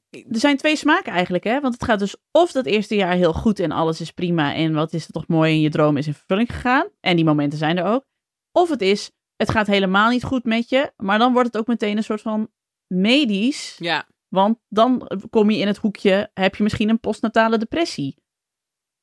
om. 0.10 0.24
er 0.32 0.40
zijn 0.40 0.58
twee 0.58 0.76
smaken 0.76 1.12
eigenlijk, 1.14 1.44
hè? 1.44 1.60
Want 1.60 1.74
het 1.74 1.84
gaat 1.84 2.00
dus 2.00 2.16
of 2.32 2.52
dat 2.52 2.66
eerste 2.66 2.96
jaar 2.96 3.14
heel 3.14 3.34
goed 3.34 3.60
en 3.60 3.72
alles 3.72 4.02
is 4.02 4.12
prima 4.12 4.54
en 4.56 4.74
wat 4.74 4.94
is 4.94 5.06
er 5.06 5.12
toch 5.12 5.28
mooi 5.28 5.52
en 5.54 5.62
je 5.62 5.70
droom 5.70 5.98
is 5.98 6.08
in 6.08 6.14
vervulling 6.14 6.52
gegaan. 6.52 6.88
En 7.00 7.16
die 7.16 7.26
momenten 7.26 7.60
zijn 7.60 7.78
er 7.78 7.86
ook. 7.86 8.06
Of 8.52 8.70
het 8.70 8.82
is, 8.82 9.12
het 9.36 9.52
gaat 9.52 9.68
helemaal 9.68 10.10
niet 10.10 10.24
goed 10.24 10.44
met 10.44 10.70
je, 10.70 10.92
maar 10.98 11.20
dan 11.20 11.34
wordt 11.34 11.48
het 11.48 11.58
ook 11.58 11.68
meteen 11.68 11.98
een 11.98 12.04
soort 12.04 12.22
van 12.22 12.50
medisch. 12.88 13.76
Ja, 13.80 14.08
Want 14.28 14.58
dan 14.70 15.08
kom 15.30 15.50
je 15.50 15.58
in 15.58 15.68
het 15.68 15.78
hoekje, 15.78 16.30
heb 16.34 16.56
je 16.56 16.64
misschien 16.64 16.90
een 16.90 17.00
postnatale 17.00 17.58
depressie. 17.58 18.20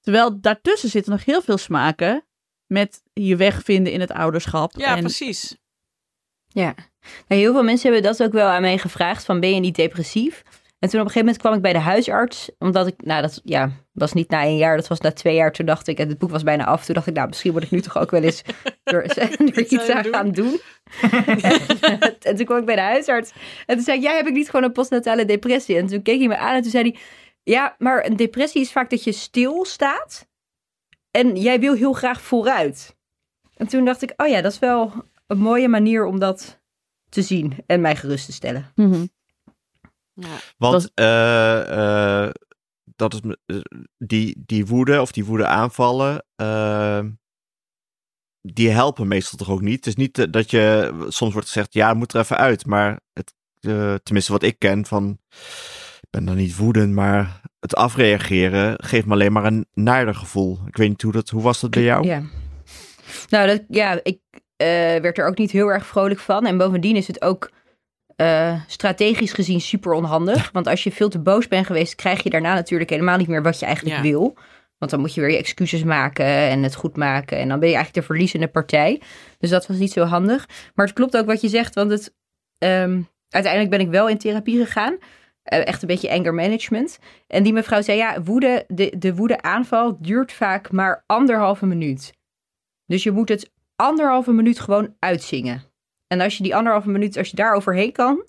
Terwijl 0.00 0.40
daartussen 0.40 0.88
zitten 0.88 1.12
nog 1.12 1.24
heel 1.24 1.42
veel 1.42 1.58
smaken 1.58 2.26
met 2.68 3.02
je 3.12 3.36
weg 3.36 3.62
vinden 3.62 3.92
in 3.92 4.00
het 4.00 4.12
ouderschap. 4.12 4.72
Ja, 4.76 4.96
en, 4.96 5.00
precies. 5.00 5.56
Ja. 6.46 6.74
Nou, 7.28 7.40
heel 7.40 7.52
veel 7.52 7.62
mensen 7.62 7.92
hebben 7.92 8.10
dat 8.10 8.22
ook 8.22 8.32
wel 8.32 8.48
aan 8.48 8.60
mij 8.60 8.78
gevraagd, 8.78 9.24
van 9.24 9.40
ben 9.40 9.54
je 9.54 9.60
niet 9.60 9.76
depressief? 9.76 10.42
En 10.78 10.88
toen 10.88 11.00
op 11.00 11.06
een 11.06 11.12
gegeven 11.12 11.18
moment 11.18 11.38
kwam 11.38 11.54
ik 11.54 11.62
bij 11.62 11.72
de 11.72 11.78
huisarts, 11.78 12.50
omdat 12.58 12.86
ik, 12.86 12.94
nou 13.04 13.22
dat 13.22 13.40
ja, 13.44 13.70
was 13.92 14.12
niet 14.12 14.30
na 14.30 14.44
een 14.44 14.56
jaar, 14.56 14.76
dat 14.76 14.88
was 14.88 15.00
na 15.00 15.12
twee 15.12 15.34
jaar. 15.34 15.52
Toen 15.52 15.66
dacht 15.66 15.88
ik, 15.88 15.98
en 15.98 16.08
het 16.08 16.18
boek 16.18 16.30
was 16.30 16.42
bijna 16.42 16.64
af, 16.64 16.84
toen 16.84 16.94
dacht 16.94 17.06
ik, 17.06 17.14
nou 17.14 17.28
misschien 17.28 17.52
word 17.52 17.64
ik 17.64 17.70
nu 17.70 17.80
toch 17.80 17.98
ook 17.98 18.10
wel 18.10 18.22
eens 18.22 18.42
er, 18.84 19.18
er 19.18 19.58
iets 19.72 19.88
aan 19.88 20.02
doen. 20.02 20.12
gaan 20.12 20.32
doen. 20.32 20.60
en 22.28 22.36
toen 22.36 22.44
kwam 22.44 22.58
ik 22.58 22.64
bij 22.64 22.74
de 22.74 22.80
huisarts 22.80 23.32
en 23.66 23.74
toen 23.74 23.84
zei 23.84 23.98
ik, 23.98 24.04
ja, 24.04 24.12
heb 24.12 24.26
ik 24.26 24.32
niet 24.32 24.50
gewoon 24.50 24.64
een 24.64 24.72
postnatale 24.72 25.24
depressie? 25.24 25.76
En 25.76 25.86
toen 25.86 26.02
keek 26.02 26.18
hij 26.18 26.28
me 26.28 26.36
aan 26.36 26.54
en 26.54 26.62
toen 26.62 26.70
zei 26.70 26.90
hij, 26.90 27.00
ja, 27.42 27.74
maar 27.78 28.06
een 28.06 28.16
depressie 28.16 28.60
is 28.60 28.72
vaak 28.72 28.90
dat 28.90 29.04
je 29.04 29.12
stilstaat 29.12 30.27
en 31.10 31.36
jij 31.36 31.60
wil 31.60 31.74
heel 31.74 31.92
graag 31.92 32.20
vooruit. 32.20 32.96
En 33.56 33.66
toen 33.68 33.84
dacht 33.84 34.02
ik, 34.02 34.12
oh 34.16 34.28
ja, 34.28 34.40
dat 34.40 34.52
is 34.52 34.58
wel 34.58 34.92
een 35.26 35.38
mooie 35.38 35.68
manier 35.68 36.04
om 36.06 36.18
dat 36.18 36.60
te 37.08 37.22
zien 37.22 37.52
en 37.66 37.80
mij 37.80 37.96
gerust 37.96 38.26
te 38.26 38.32
stellen. 38.32 38.72
Mhm. 38.74 39.06
Ja. 40.12 40.36
Want 40.56 40.72
Was- 40.72 40.90
eh, 40.94 42.22
eh, 42.24 42.30
dat 42.96 43.14
is 43.14 43.20
eh, 43.46 43.56
die, 43.98 44.42
die 44.46 44.66
woede 44.66 45.00
of 45.00 45.12
die 45.12 45.24
woede 45.24 45.46
aanvallen, 45.46 46.24
eh, 46.36 47.04
die 48.40 48.70
helpen 48.70 49.08
meestal 49.08 49.38
toch 49.38 49.50
ook 49.50 49.60
niet. 49.60 49.76
Het 49.76 49.86
is 49.86 49.96
niet 49.96 50.32
dat 50.32 50.50
je, 50.50 50.94
soms 51.08 51.32
wordt 51.32 51.46
gezegd, 51.48 51.72
ja, 51.72 51.94
moet 51.94 52.14
er 52.14 52.20
even 52.20 52.36
uit. 52.36 52.66
Maar 52.66 53.00
het, 53.12 53.34
eh, 53.60 53.94
tenminste 53.94 54.32
wat 54.32 54.42
ik 54.42 54.58
ken 54.58 54.86
van, 54.86 55.18
ben 56.10 56.24
dan 56.24 56.36
niet 56.36 56.56
woedend, 56.56 56.92
maar 56.94 57.40
het 57.60 57.74
afreageren 57.76 58.84
geeft 58.84 59.06
me 59.06 59.12
alleen 59.12 59.32
maar 59.32 59.44
een 59.44 59.66
naarder 59.74 60.14
gevoel. 60.14 60.58
Ik 60.66 60.76
weet 60.76 60.88
niet 60.88 61.02
hoe 61.02 61.12
dat, 61.12 61.28
hoe 61.28 61.42
was 61.42 61.60
dat 61.60 61.70
bij 61.70 61.82
jou? 61.82 62.06
Ja. 62.06 62.22
Nou, 63.28 63.46
dat, 63.46 63.62
ja, 63.68 64.00
ik 64.02 64.18
eh, 64.56 64.66
werd 65.00 65.18
er 65.18 65.26
ook 65.26 65.38
niet 65.38 65.50
heel 65.50 65.68
erg 65.68 65.86
vrolijk 65.86 66.20
van. 66.20 66.46
En 66.46 66.58
bovendien 66.58 66.96
is 66.96 67.06
het 67.06 67.22
ook 67.22 67.50
eh, 68.16 68.60
strategisch 68.66 69.32
gezien 69.32 69.60
super 69.60 69.92
onhandig. 69.92 70.50
Want 70.52 70.66
als 70.66 70.82
je 70.84 70.92
veel 70.92 71.08
te 71.08 71.18
boos 71.18 71.48
bent 71.48 71.66
geweest, 71.66 71.94
krijg 71.94 72.22
je 72.22 72.30
daarna 72.30 72.54
natuurlijk 72.54 72.90
helemaal 72.90 73.16
niet 73.18 73.28
meer 73.28 73.42
wat 73.42 73.58
je 73.58 73.66
eigenlijk 73.66 73.96
Ja. 73.96 74.02
wil. 74.02 74.36
Want 74.78 74.90
dan 74.90 75.00
moet 75.00 75.14
je 75.14 75.20
weer 75.20 75.30
je 75.30 75.36
excuses 75.36 75.84
maken 75.84 76.24
en 76.26 76.62
het 76.62 76.74
goed 76.74 76.96
maken. 76.96 77.38
En 77.38 77.48
dan 77.48 77.58
ben 77.58 77.68
je 77.68 77.74
eigenlijk 77.74 78.06
de 78.06 78.12
verliezende 78.12 78.48
partij. 78.48 79.00
Dus 79.38 79.50
dat 79.50 79.66
was 79.66 79.76
niet 79.76 79.92
zo 79.92 80.04
handig. 80.04 80.48
Maar 80.74 80.86
het 80.86 80.94
klopt 80.94 81.16
ook 81.16 81.26
wat 81.26 81.40
je 81.40 81.48
zegt, 81.48 81.74
want 81.74 81.90
het, 81.90 82.14
ehm, 82.58 83.00
uiteindelijk 83.28 83.70
ben 83.76 83.80
ik 83.86 83.88
wel 83.92 84.08
in 84.08 84.18
therapie 84.18 84.64
gegaan. 84.64 84.96
Eh, 85.48 85.66
echt 85.66 85.82
een 85.82 85.88
beetje 85.88 86.10
anger 86.10 86.34
management. 86.34 86.98
En 87.26 87.42
die 87.42 87.52
mevrouw 87.52 87.82
zei, 87.82 87.98
ja, 87.98 88.22
woede, 88.22 88.64
de, 88.68 88.94
de 88.98 89.14
woede 89.14 89.42
aanval 89.42 89.96
duurt 90.00 90.32
vaak 90.32 90.70
maar 90.72 91.02
anderhalve 91.06 91.66
minuut. 91.66 92.12
Dus 92.86 93.02
je 93.02 93.10
moet 93.10 93.28
het 93.28 93.50
anderhalve 93.76 94.32
minuut 94.32 94.60
gewoon 94.60 94.94
uitzingen. 94.98 95.62
En 96.06 96.20
als 96.20 96.36
je 96.36 96.42
die 96.42 96.56
anderhalve 96.56 96.88
minuut, 96.90 97.16
als 97.16 97.28
je 97.30 97.36
daar 97.36 97.54
overheen 97.54 97.92
kan, 97.92 98.26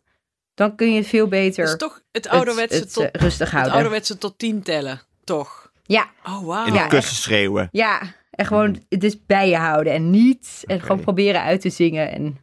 dan 0.54 0.76
kun 0.76 0.92
je 0.92 0.98
het 0.98 1.08
veel 1.08 1.28
beter 1.28 1.66
Dus 1.66 1.78
toch 1.78 2.02
het 2.12 2.24
het- 2.24 2.34
ouderwetse, 2.34 2.80
het, 2.80 2.94
tot, 2.94 3.04
eh, 3.12 3.22
rustig 3.22 3.46
het 3.46 3.52
houden. 3.54 3.74
ouderwetse 3.74 4.18
tot 4.18 4.38
tien 4.38 4.62
tellen, 4.64 5.02
toch? 5.24 5.72
Ja, 5.84 6.10
Oh, 6.26 6.46
wauw. 6.46 6.66
In 6.66 6.74
Ja, 6.74 6.80
het 6.82 6.90
kussen 6.90 7.16
schreeuwen. 7.16 7.68
ja. 7.72 8.02
En 8.32 8.46
gewoon 8.46 8.82
het 8.90 9.04
is 9.04 9.26
bij 9.26 9.50
je 9.50 9.58
houden 9.58 9.94
en 9.94 10.10
niet. 10.10 10.64
En 10.66 10.82
gewoon 10.82 11.00
proberen 11.00 11.42
uit 11.42 11.62
te 11.62 11.70
zingen 11.70 12.12
en 12.12 12.38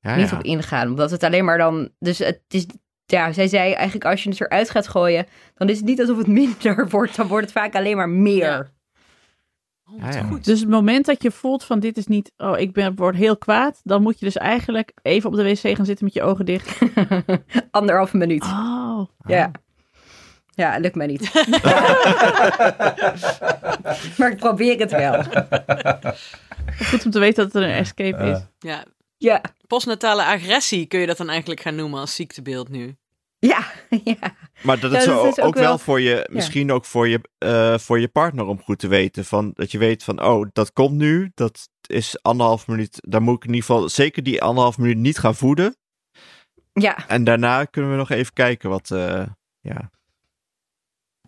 Ja, 0.00 0.16
niet 0.16 0.30
ja. 0.30 0.36
op 0.36 0.42
ingaan. 0.44 0.88
Omdat 0.88 1.10
het 1.10 1.22
alleen 1.22 1.44
maar 1.44 1.58
dan. 1.58 1.90
Dus 1.98 2.18
het 2.18 2.40
is. 2.48 2.66
Ja, 3.10 3.32
zij 3.32 3.48
zei 3.48 3.72
eigenlijk 3.72 4.04
als 4.04 4.22
je 4.22 4.30
het 4.30 4.40
eruit 4.40 4.70
gaat 4.70 4.88
gooien, 4.88 5.26
dan 5.54 5.68
is 5.68 5.76
het 5.76 5.86
niet 5.86 6.00
alsof 6.00 6.18
het 6.18 6.26
minder 6.40 6.88
wordt. 6.88 7.16
Dan 7.16 7.26
wordt 7.26 7.44
het 7.44 7.54
vaak 7.54 7.74
alleen 7.74 7.96
maar 7.96 8.08
meer. 8.08 8.50
Ja. 8.50 8.70
Oh, 9.84 10.02
wat 10.02 10.14
Ja, 10.14 10.20
ja. 10.20 10.26
goed. 10.26 10.44
Dus 10.44 10.60
het 10.60 10.68
moment 10.68 11.06
dat 11.06 11.22
je 11.22 11.30
voelt 11.30 11.64
van 11.64 11.80
dit 11.80 11.96
is 11.96 12.06
niet, 12.06 12.32
oh 12.36 12.58
ik 12.58 12.72
ben, 12.72 12.94
word 12.94 13.16
heel 13.16 13.36
kwaad, 13.36 13.80
dan 13.84 14.02
moet 14.02 14.18
je 14.18 14.24
dus 14.24 14.36
eigenlijk 14.36 14.92
even 15.02 15.30
op 15.30 15.36
de 15.36 15.42
wc 15.42 15.76
gaan 15.76 15.84
zitten 15.84 16.04
met 16.04 16.14
je 16.14 16.22
ogen 16.22 16.44
dicht. 16.44 16.78
Anderhalve 17.70 18.16
minuut. 18.16 18.42
Oh, 18.42 19.00
Ja. 19.26 19.50
Ja, 20.54 20.78
lukt 20.78 20.94
mij 20.94 21.06
niet. 21.06 21.32
maar 24.18 24.30
ik 24.30 24.36
probeer 24.36 24.78
het 24.78 24.90
wel. 24.90 25.22
goed 26.90 27.04
om 27.04 27.10
te 27.10 27.18
weten 27.18 27.44
dat 27.44 27.62
er 27.62 27.68
een 27.68 27.74
escape 27.74 28.24
is. 28.24 28.38
Ja, 28.58 28.84
Ja, 29.16 29.40
postnatale 29.66 30.24
agressie 30.24 30.86
kun 30.86 31.00
je 31.00 31.06
dat 31.06 31.16
dan 31.16 31.28
eigenlijk 31.28 31.60
gaan 31.60 31.74
noemen 31.74 32.00
als 32.00 32.14
ziektebeeld 32.14 32.68
nu. 32.68 32.96
Ja, 33.40 33.64
ja. 34.04 34.16
Maar 34.62 34.80
dat 34.80 34.90
Ja, 34.92 34.98
is, 34.98 35.04
dat 35.04 35.14
zo 35.14 35.26
is 35.28 35.38
ook, 35.38 35.46
ook 35.46 35.54
wel 35.54 35.62
wel- 35.64 35.78
voor 35.78 36.00
je, 36.00 36.28
misschien 36.32 36.72
ook 36.72 36.84
voor 36.84 37.08
je, 37.08 37.20
eh, 37.38 37.78
voor 37.78 38.00
je 38.00 38.08
partner 38.08 38.44
om 38.46 38.62
goed 38.62 38.78
te 38.78 38.88
weten. 38.88 39.24
Van, 39.24 39.50
dat 39.54 39.70
je 39.72 39.78
weet 39.78 40.04
van, 40.04 40.22
oh, 40.24 40.48
dat 40.52 40.72
komt 40.72 40.96
nu. 40.96 41.30
Dat 41.34 41.68
is 41.86 42.22
anderhalf 42.22 42.66
minuut. 42.66 42.98
Daar 43.08 43.22
moet 43.22 43.36
ik 43.36 43.42
in 43.48 43.54
ieder 43.54 43.66
geval 43.66 43.88
zeker 43.88 44.22
die 44.22 44.42
anderhalf 44.42 44.78
minuut 44.78 44.96
niet 44.96 45.18
gaan 45.18 45.34
voeden. 45.34 45.76
Ja, 46.72 47.08
En 47.08 47.24
daarna 47.24 47.64
kunnen 47.64 47.90
we 47.90 47.96
nog 47.96 48.10
even 48.10 48.32
kijken 48.32 48.70
wat, 48.70 48.90
eh, 48.90 49.26
ja, 49.60 49.90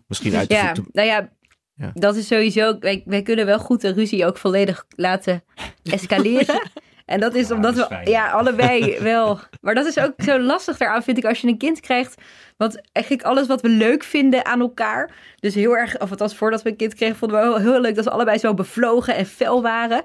misschien 0.07 0.35
uit 0.35 0.49
de 0.49 0.55
ja. 0.55 0.65
voeten. 0.65 0.87
nou 0.91 1.07
ja, 1.07 1.29
Ja. 1.75 1.91
dat 1.93 2.15
is 2.15 2.27
sowieso... 2.27 2.79
Wij, 2.79 3.03
wij 3.05 3.21
kunnen 3.21 3.45
wel 3.45 3.59
goed 3.59 3.81
de 3.81 3.91
ruzie 3.93 4.25
ook 4.25 4.37
volledig 4.37 4.85
laten 4.95 5.43
escaleren. 5.83 6.69
En 7.05 7.19
dat 7.19 7.35
is 7.35 7.47
Ja, 7.47 7.55
omdat 7.55 7.75
dat 7.75 7.91
is 7.91 7.97
we 8.03 8.11
ja, 8.11 8.29
allebei 8.29 8.97
wel... 8.99 9.39
Maar 9.61 9.75
dat 9.75 9.85
is 9.85 9.97
ook 9.99 10.13
zo 10.17 10.39
lastig 10.39 10.77
daaraan, 10.77 11.03
vind 11.03 11.17
ik, 11.17 11.25
als 11.25 11.41
je 11.41 11.47
een 11.47 11.57
kind 11.57 11.79
krijgt. 11.79 12.21
Want 12.57 12.81
eigenlijk 12.91 13.27
alles 13.27 13.47
wat 13.47 13.61
we 13.61 13.69
leuk 13.69 14.03
vinden 14.03 14.45
aan 14.45 14.59
elkaar... 14.59 15.11
Dus 15.39 15.55
heel 15.55 15.77
erg, 15.77 15.99
of 15.99 16.09
althans 16.09 16.35
voordat 16.35 16.61
we 16.61 16.69
een 16.69 16.75
kind 16.75 16.93
kregen... 16.93 17.15
vonden 17.15 17.39
we 17.39 17.45
heel, 17.45 17.57
heel 17.57 17.81
leuk 17.81 17.95
dat 17.95 18.05
we 18.05 18.11
allebei 18.11 18.37
zo 18.37 18.53
bevlogen 18.53 19.15
en 19.15 19.25
fel 19.25 19.61
waren. 19.61 20.03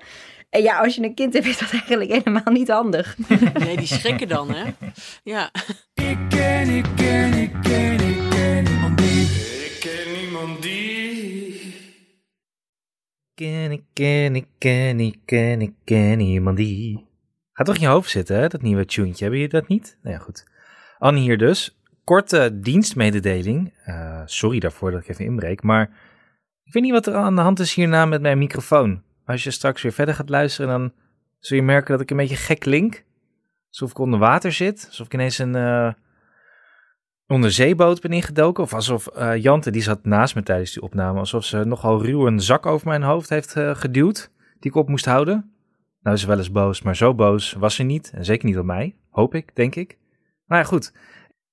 En 0.50 0.62
ja, 0.62 0.78
als 0.78 0.94
je 0.94 1.02
een 1.02 1.14
kind 1.14 1.32
hebt, 1.32 1.46
is 1.46 1.58
dat 1.58 1.70
eigenlijk 1.70 2.10
helemaal 2.10 2.52
niet 2.52 2.68
handig. 2.68 3.16
Nee, 3.58 3.76
die 3.76 3.86
schrikken 3.86 4.28
dan, 4.28 4.54
hè? 4.54 4.64
Ja. 5.22 5.50
Ik 5.94 6.18
ken, 6.28 6.68
ik 6.68 6.84
ken, 6.96 7.32
ik 7.32 7.52
ken, 7.62 8.00
ik 8.00 8.00
ken 8.00 8.07
Ken 13.38 13.70
ik, 13.72 13.82
ken 13.92 14.34
ik, 14.36 14.46
ken 14.58 15.00
ik, 15.00 15.18
ken 15.24 15.60
ik, 15.60 15.72
ken 15.84 16.20
iemand 16.20 16.56
die. 16.56 17.06
Gaat 17.52 17.66
toch 17.66 17.74
in 17.74 17.80
je 17.80 17.86
hoofd 17.86 18.10
zitten, 18.10 18.36
hè, 18.36 18.48
dat 18.48 18.62
nieuwe 18.62 18.84
tuentje. 18.84 19.24
Hebben 19.24 19.40
jullie 19.40 19.60
dat 19.60 19.68
niet? 19.68 19.98
Nou 20.02 20.14
ja, 20.16 20.22
goed. 20.22 20.46
Annie 20.98 21.22
hier 21.22 21.38
dus. 21.38 21.78
Korte 22.04 22.60
dienstmededeling. 22.60 23.74
Eh, 23.84 24.22
sorry 24.24 24.58
daarvoor 24.58 24.90
dat 24.90 25.00
ik 25.00 25.08
even 25.08 25.24
inbreek, 25.24 25.62
maar 25.62 25.90
ik 26.64 26.72
weet 26.72 26.82
niet 26.82 26.92
wat 26.92 27.06
er 27.06 27.14
aan 27.14 27.36
de 27.36 27.40
hand 27.40 27.58
is 27.58 27.74
hierna 27.74 28.04
met 28.04 28.20
mijn 28.20 28.38
microfoon. 28.38 29.02
Als 29.24 29.44
je 29.44 29.50
straks 29.50 29.82
weer 29.82 29.92
verder 29.92 30.14
gaat 30.14 30.28
luisteren, 30.28 30.70
dan 30.70 30.92
zul 31.38 31.56
je 31.56 31.62
merken 31.62 31.92
dat 31.92 32.00
ik 32.00 32.10
een 32.10 32.16
beetje 32.16 32.36
gek 32.36 32.58
klink. 32.58 33.04
Alsof 33.68 33.90
ik 33.90 33.98
onder 33.98 34.18
water 34.18 34.52
zit. 34.52 34.84
Alsof 34.88 35.06
ik 35.06 35.14
ineens 35.14 35.38
een 35.38 35.54
eh, 35.54 35.92
onderzeeboot 37.28 38.00
ben 38.00 38.12
ingedoken. 38.12 38.62
Of 38.62 38.74
alsof 38.74 39.06
eh, 39.06 39.36
Jante, 39.36 39.70
die 39.70 39.82
zat 39.82 40.04
naast 40.04 40.34
me 40.34 40.42
tijdens 40.42 40.72
die 40.72 40.82
opname, 40.82 41.18
alsof 41.18 41.44
ze 41.44 41.64
nogal 41.64 42.04
ruw 42.04 42.26
een 42.26 42.40
zak 42.40 42.66
over 42.66 42.88
mijn 42.88 43.02
hoofd 43.02 43.28
heeft 43.28 43.56
eh, 43.56 43.74
geduwd. 43.74 44.30
Die 44.60 44.70
ik 44.70 44.76
op 44.76 44.88
moest 44.88 45.04
houden. 45.04 45.52
Nou 46.02 46.16
is 46.16 46.22
ze 46.22 46.28
wel 46.28 46.38
eens 46.38 46.52
boos, 46.52 46.82
maar 46.82 46.96
zo 46.96 47.14
boos 47.14 47.52
was 47.52 47.74
ze 47.74 47.82
niet. 47.82 48.10
En 48.14 48.24
zeker 48.24 48.48
niet 48.48 48.58
op 48.58 48.64
mij. 48.64 48.96
Hoop 49.10 49.34
ik, 49.34 49.54
denk 49.54 49.74
ik. 49.74 49.98
Maar 50.46 50.58
ja, 50.58 50.64
goed. 50.64 50.92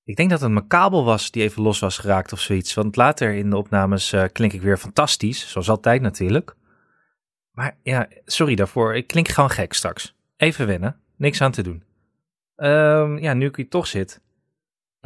Ik 0.04 0.16
denk 0.16 0.30
dat 0.30 0.40
het 0.40 0.50
mijn 0.50 0.66
kabel 0.66 1.04
was 1.04 1.30
die 1.30 1.42
even 1.42 1.62
los 1.62 1.78
was 1.78 1.98
geraakt 1.98 2.32
of 2.32 2.40
zoiets. 2.40 2.74
Want 2.74 2.96
later 2.96 3.34
in 3.34 3.50
de 3.50 3.56
opnames 3.56 4.12
eh, 4.12 4.24
klink 4.32 4.52
ik 4.52 4.62
weer 4.62 4.76
fantastisch. 4.76 5.50
Zoals 5.50 5.70
altijd 5.70 6.00
natuurlijk. 6.00 6.56
Maar 7.50 7.76
ja, 7.82 8.08
sorry 8.24 8.54
daarvoor. 8.54 8.96
Ik 8.96 9.06
klink 9.06 9.28
gewoon 9.28 9.50
gek 9.50 9.72
straks. 9.72 10.16
Even 10.36 10.66
wennen. 10.66 11.00
Niks 11.16 11.40
aan 11.40 11.50
te 11.50 11.62
doen. 11.62 11.82
Ehm, 12.56 13.18
ja, 13.18 13.34
nu 13.34 13.46
ik 13.46 13.56
hier 13.56 13.68
toch 13.68 13.86
zit. 13.86 14.20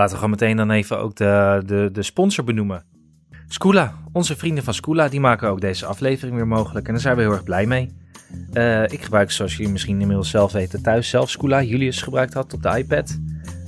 Laten 0.01 0.15
we 0.15 0.23
gewoon 0.25 0.39
meteen 0.39 0.57
dan 0.57 0.71
even 0.71 0.99
ook 0.99 1.17
de, 1.17 1.63
de, 1.67 1.89
de 1.93 2.03
sponsor 2.03 2.45
benoemen. 2.45 2.85
Scoola, 3.49 3.95
onze 4.13 4.37
vrienden 4.37 4.65
van 4.65 4.75
Scoola, 4.75 5.09
die 5.09 5.21
maken 5.21 5.49
ook 5.49 5.61
deze 5.61 5.87
aflevering 5.87 6.37
weer 6.37 6.47
mogelijk. 6.47 6.87
En 6.87 6.93
daar 6.93 7.03
zijn 7.03 7.17
we 7.17 7.23
heel 7.23 7.33
erg 7.33 7.43
blij 7.43 7.67
mee. 7.67 7.97
Eh, 8.53 8.83
ik 8.83 9.03
gebruik, 9.03 9.31
zoals 9.31 9.57
jullie 9.57 9.73
misschien 9.73 10.01
inmiddels 10.01 10.31
zelf 10.31 10.53
weten, 10.53 10.83
thuis 10.83 11.09
zelf 11.09 11.31
Scoola. 11.31 11.63
Julius 11.63 12.03
gebruikt 12.03 12.33
dat 12.33 12.55
op 12.55 12.63
de 12.63 12.79
iPad. 12.79 13.19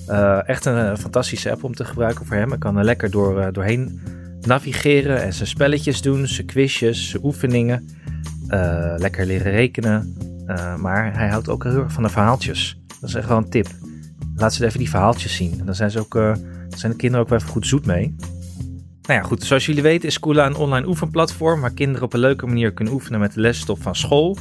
Eh, 0.07 0.49
echt 0.49 0.64
een, 0.64 0.99
fantastische 0.99 1.51
app 1.51 1.64
om 1.64 1.75
te 1.75 1.85
gebruiken 1.85 2.27
voor 2.27 2.37
hem. 2.37 2.49
Hij 2.49 2.59
kan 2.59 2.77
er 2.77 2.85
lekker 2.85 3.11
door, 3.11 3.40
eh, 3.40 3.53
doorheen 3.53 4.01
navigeren 4.40 5.23
en 5.23 5.33
zijn 5.33 5.49
spelletjes 5.49 6.03
doen, 6.03 6.27
zijn 6.27 6.47
quizjes, 6.47 7.11
zijn 7.11 7.25
oefeningen. 7.25 7.88
Lekker 8.97 9.27
leren 9.27 9.53
rekenen. 9.53 10.16
Maar 10.79 11.16
hij 11.16 11.29
houdt 11.29 11.49
ook 11.49 11.64
heel 11.64 11.83
erg 11.83 11.92
van 11.92 12.03
de 12.03 12.09
verhaaltjes. 12.09 12.81
Dat 13.01 13.09
is 13.09 13.14
echt 13.14 13.29
wel 13.29 13.37
een 13.37 13.51
tip. 13.51 13.82
Laat 14.37 14.55
ze 14.55 14.64
even 14.64 14.79
die 14.79 14.90
verhaaltjes 14.90 15.37
zien. 15.37 15.61
En 15.61 15.66
dan 15.66 15.75
zijn, 15.75 15.90
ze 15.90 15.99
ook, 15.99 16.14
eh, 16.14 16.35
zijn 16.77 16.92
de 16.92 16.99
kinderen 16.99 17.25
ook 17.25 17.29
wel 17.31 17.38
even 17.38 17.51
goed 17.51 17.66
zoet 17.66 17.87
mee. 17.87 18.14
Nou 19.03 19.21
ja, 19.21 19.23
goed. 19.23 19.45
Zoals 19.45 19.66
jullie 19.66 19.83
weten 19.83 20.09
is 20.09 20.14
Scoola 20.14 20.47
een 20.47 20.57
online 20.57 20.87
oefenplatform 20.87 21.61
waar 21.61 21.73
kinderen 21.73 22.03
op 22.03 22.12
een 22.12 22.21
leuke 22.21 22.47
manier 22.47 22.73
kunnen 22.73 22.95
oefenen 22.95 23.21
met 23.21 23.35
de 23.35 23.40
lesstof 23.40 23.81
van 23.81 23.97
school. 23.97 24.37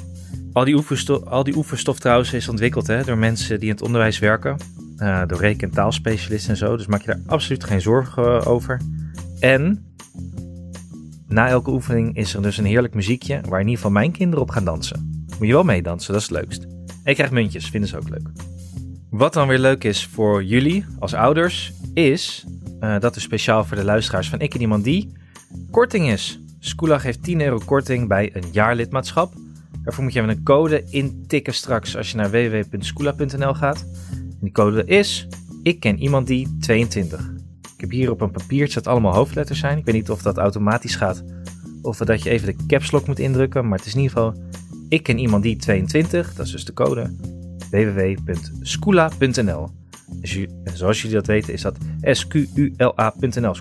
Al 0.54 0.66
die, 0.66 0.76
oefenstof, 0.76 1.24
al 1.24 1.44
die 1.44 1.56
oefenstof 1.56 2.00
trouwens 2.00 2.34
is 2.34 2.50
ontwikkeld 2.50 2.88
hè, 2.88 3.04
door 3.04 3.18
mensen 3.18 3.60
die 3.60 3.68
in 3.70 3.74
het 3.76 3.84
onderwijs 3.84 4.20
werken. 4.20 4.58
eh, 4.98 5.22
door 5.28 5.40
reken- 5.40 5.68
en 5.68 5.74
taalspecialisten 5.74 6.50
en 6.52 6.58
zo. 6.58 6.78
Dus 6.78 6.86
maak 6.86 7.02
je 7.02 7.08
daar 7.08 7.22
absoluut 7.26 7.64
geen 7.64 7.82
zorgen 7.82 8.24
eh, 8.24 8.48
over. 8.48 8.82
En 9.40 9.86
na 11.28 11.48
elke 11.48 11.72
oefening 11.72 12.16
is 12.16 12.34
er 12.34 12.42
dus 12.42 12.58
een 12.58 12.66
heerlijk 12.66 12.94
muziekje 12.94 13.42
waar 13.42 13.60
in 13.60 13.66
ieder 13.66 13.76
geval 13.76 13.92
mijn 13.92 14.12
kinderen 14.12 14.44
op 14.44 14.50
gaan 14.50 14.66
dansen. 14.66 15.26
Moet 15.38 15.48
je 15.48 15.54
wel 15.54 15.64
meedansen, 15.64 16.14
dat 16.14 16.22
is 16.22 16.28
het 16.28 16.38
leukst. 16.38 16.64
En 16.64 17.00
je 17.04 17.14
krijgt 17.14 17.34
muntjes, 17.34 17.70
vinden 17.70 17.90
ze 17.90 17.98
ook 17.98 18.10
leuk. 18.10 18.30
Wat 19.12 19.34
dan 19.34 19.48
weer 19.48 19.60
leuk 19.60 19.84
is 19.84 20.06
voor 20.06 20.44
jullie 20.44 20.86
als 21.00 21.14
ouders, 21.14 21.74
is 21.94 22.46
eh, 22.80 23.00
dat 23.00 23.16
er 23.16 23.22
speciaal 23.22 23.66
voor 23.66 23.78
de 23.78 23.84
luisteraars 23.84 24.30
van 24.30 24.40
Ik 24.40 24.54
en 24.54 24.62
Iemand 24.62 24.84
Die 24.84 25.14
korting 25.72 26.10
is. 26.10 26.42
Scoola 26.60 26.98
geeft 26.98 27.24
10 27.24 27.42
euro 27.42 27.62
korting 27.66 28.08
bij 28.08 28.30
een 28.34 28.44
jaarlidmaatschap. 28.52 29.34
Daarvoor 29.84 30.04
moet 30.04 30.14
je 30.14 30.20
even 30.20 30.32
een 30.32 30.44
code 30.44 30.84
intikken 30.90 31.54
straks 31.54 31.98
als 31.98 32.12
je 32.12 32.18
naar 32.18 32.32
www.scoola.nl 32.32 33.54
gaat. 33.54 33.86
En 34.12 34.38
die 34.42 34.52
code 34.52 34.86
is 34.86 35.28
Ik 35.64 35.80
ken 35.80 36.00
iemand 36.00 36.28
die 36.28 36.58
22. 36.60 37.20
Ik 37.76 37.82
heb 37.82 37.90
hier 37.90 38.12
op 38.12 38.22
een 38.22 38.32
papiertje 38.32 38.74
dat 38.74 38.88
allemaal 38.88 39.14
hoofdletters 39.14 39.60
zijn. 39.60 39.78
Ik 39.78 39.86
weet 39.86 39.96
niet 39.96 40.10
of 40.10 40.22
dat 40.22 40.38
automatisch 40.38 40.96
gaat 40.96 41.24
of 41.82 41.98
dat 41.98 42.24
je 42.24 42.30
even 42.30 42.58
de 42.58 42.66
caps 42.68 42.92
lock 42.92 43.08
moet 43.08 43.20
indrukken. 43.20 43.68
Maar 43.68 43.78
het 43.78 43.88
is 43.88 43.94
in 43.94 44.02
ieder 44.02 44.18
geval 44.18 44.44
Ik 44.90 45.04
ken 45.04 45.20
iemand 45.20 45.44
die 45.44 45.56
22. 45.56 46.34
Dat 46.34 46.46
is 46.46 46.52
dus 46.52 46.66
de 46.66 46.74
code 46.74 47.12
www.scoola.nl. 47.72 49.70
Ju- 50.22 50.48
en 50.64 50.78
zoals 50.78 51.02
jullie 51.02 51.16
dat 51.16 51.28
weten 51.28 51.54
is 51.54 51.62
dat 51.62 51.78
S-Q-U-L-A.nl. 52.02 53.54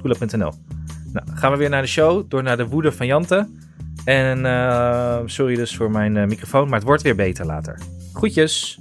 Nou, 1.13 1.27
gaan 1.35 1.53
we 1.53 1.57
weer 1.59 1.69
naar 1.71 1.83
de 1.83 1.89
show, 1.89 2.31
door 2.31 2.43
naar 2.43 2.57
de 2.57 2.67
woede 2.67 2.93
van 2.93 3.07
Jante. 3.07 3.49
En 4.05 4.47
eh, 4.47 5.19
sorry 5.25 5.55
dus 5.55 5.77
voor 5.77 5.91
mijn 5.91 6.17
eh, 6.17 6.27
microfoon, 6.27 6.65
maar 6.69 6.79
het 6.79 6.87
wordt 6.89 7.03
weer 7.03 7.17
beter 7.17 7.47
later. 7.47 7.79
Groetjes! 8.13 8.79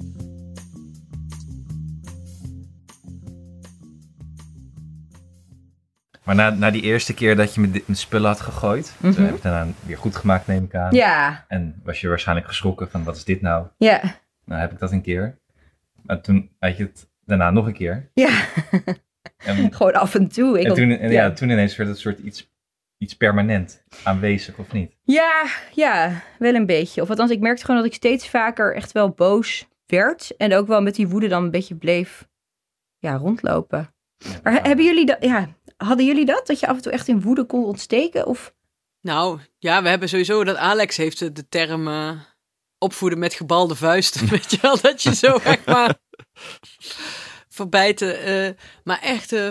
Maar 6.23 6.35
na, 6.37 6.49
na 6.49 6.71
die 6.71 6.81
eerste 6.81 7.13
keer 7.13 7.35
dat 7.35 7.53
je 7.53 7.61
me 7.61 7.83
spullen 7.91 8.27
had 8.27 8.39
gegooid, 8.41 8.95
toen 9.01 9.13
heb 9.15 9.35
ik 9.35 9.41
daarna 9.41 9.71
weer 9.85 9.97
goed 9.97 10.15
gemaakt, 10.15 10.47
neem 10.47 10.63
ik 10.63 10.75
aan. 10.75 10.93
Ja, 10.95 11.45
En 11.47 11.81
was 11.83 12.01
je 12.01 12.07
waarschijnlijk 12.07 12.47
geschrokken 12.47 12.89
van 12.89 13.03
wat 13.03 13.15
is 13.15 13.23
dit 13.23 13.41
nou? 13.41 13.67
ja, 13.77 14.01
Nou 14.49 14.62
heb 14.62 14.71
ik 14.71 14.79
dat 14.79 14.91
een 14.91 15.01
keer. 15.01 15.39
Maar 16.01 16.21
toen 16.21 16.51
had 16.59 16.77
je 16.77 16.83
het 16.83 17.09
daarna 17.25 17.51
nog 17.51 17.65
een 17.65 17.73
keer. 17.73 18.12
ja. 18.13 18.45
En, 19.38 19.73
Gewoon 19.73 19.93
af 19.93 20.15
en 20.15 20.27
toe. 20.27 20.59
Ik 20.59 20.65
en, 20.65 20.73
toen, 20.73 20.91
en 20.91 21.12
ja. 21.12 21.23
ja. 21.23 21.31
toen 21.31 21.49
ineens 21.49 21.75
werd 21.75 21.89
het 21.89 21.97
een 21.97 22.03
soort 22.03 22.19
iets, 22.19 22.51
iets 22.97 23.13
permanent 23.15 23.83
aanwezig, 24.03 24.57
of 24.57 24.71
niet? 24.71 24.95
Ja, 25.03 25.45
ja, 25.73 26.21
wel 26.39 26.53
een 26.53 26.65
beetje. 26.65 27.01
Of 27.01 27.09
althans, 27.09 27.31
ik 27.31 27.39
merkte 27.39 27.65
gewoon 27.65 27.81
dat 27.81 27.89
ik 27.89 27.95
steeds 27.95 28.29
vaker 28.29 28.75
echt 28.75 28.91
wel 28.91 29.09
boos 29.09 29.67
werd. 29.85 30.35
En 30.38 30.53
ook 30.53 30.67
wel 30.67 30.81
met 30.81 30.95
die 30.95 31.07
woede 31.07 31.27
dan 31.27 31.43
een 31.43 31.51
beetje 31.51 31.75
bleef 31.75 32.27
ja, 32.97 33.15
rondlopen. 33.15 33.93
Maar 34.43 34.53
he- 34.53 34.67
hebben 34.67 34.85
jullie 34.85 35.05
dat, 35.05 35.17
ja, 35.19 35.47
hadden 35.77 36.05
jullie 36.05 36.25
dat? 36.25 36.47
Dat 36.47 36.59
je 36.59 36.67
af 36.67 36.75
en 36.75 36.81
toe 36.81 36.91
echt 36.91 37.07
in 37.07 37.21
woede 37.21 37.43
kon 37.43 37.65
ontsteken? 37.65 38.25
Of, 38.25 38.53
Nou, 39.01 39.39
ja, 39.57 39.81
we 39.83 39.89
hebben 39.89 40.09
sowieso 40.09 40.43
dat 40.43 40.55
Alex 40.55 40.97
heeft 40.97 41.19
de, 41.19 41.31
de 41.31 41.47
term 41.47 41.88
eh, 41.88 42.12
opvoeden 42.79 43.19
met 43.19 43.33
gebalde 43.33 43.75
vuisten. 43.75 44.27
Weet 44.29 44.51
je 44.51 44.57
wel, 44.61 44.81
dat 44.81 45.03
je 45.03 45.15
zo 45.15 45.37
echt 45.37 45.65
maar 45.65 45.97
verbijten. 47.49 48.19
eh, 48.23 48.49
maar 48.83 49.01
echt, 49.01 49.31
eh, 49.31 49.49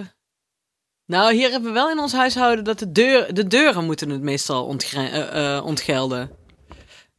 nou, 1.06 1.34
hier 1.34 1.50
hebben 1.50 1.68
we 1.68 1.74
wel 1.74 1.90
in 1.90 1.98
ons 1.98 2.12
huishouden 2.12 2.64
dat 2.64 2.78
de, 2.78 3.28
de 3.32 3.46
deuren 3.46 3.84
moeten 3.84 4.10
het 4.10 4.22
meestal 4.22 4.76
eh, 4.78 5.62
ontgelden. 5.64 6.30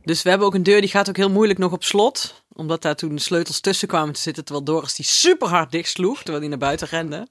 Dus 0.03 0.21
we 0.21 0.29
hebben 0.29 0.47
ook 0.47 0.53
een 0.53 0.63
deur 0.63 0.81
die 0.81 0.89
gaat 0.89 1.09
ook 1.09 1.17
heel 1.17 1.29
moeilijk 1.29 1.59
nog 1.59 1.71
op 1.71 1.83
slot. 1.83 2.43
Omdat 2.53 2.81
daar 2.81 2.95
toen 2.95 3.15
de 3.15 3.21
sleutels 3.21 3.59
tussen 3.59 3.87
kwamen 3.87 4.13
te 4.13 4.19
zitten. 4.19 4.45
Terwijl 4.45 4.65
Doris 4.65 4.95
die 4.95 5.05
super 5.05 5.47
hard 5.47 5.71
dicht 5.71 5.89
sloeg. 5.89 6.17
Terwijl 6.17 6.39
die 6.39 6.49
naar 6.49 6.57
buiten 6.57 6.87
rende. 6.87 7.27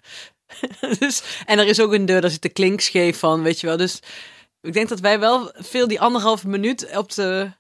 dus, 0.99 1.23
en 1.47 1.59
er 1.59 1.67
is 1.67 1.81
ook 1.81 1.93
een 1.93 2.07
deur, 2.07 2.21
daar 2.21 2.31
zit 2.31 2.43
de 2.43 2.49
klink 2.49 2.81
scheef 2.81 3.19
van, 3.19 3.43
weet 3.43 3.61
je 3.61 3.67
wel. 3.67 3.77
Dus 3.77 4.01
ik 4.61 4.73
denk 4.73 4.89
dat 4.89 5.01
wij 5.01 5.19
wel 5.19 5.53
veel 5.55 5.89
die 5.89 6.01
anderhalve 6.01 6.49
minuut 6.49 6.97
op 6.97 7.15
de, 7.15 7.51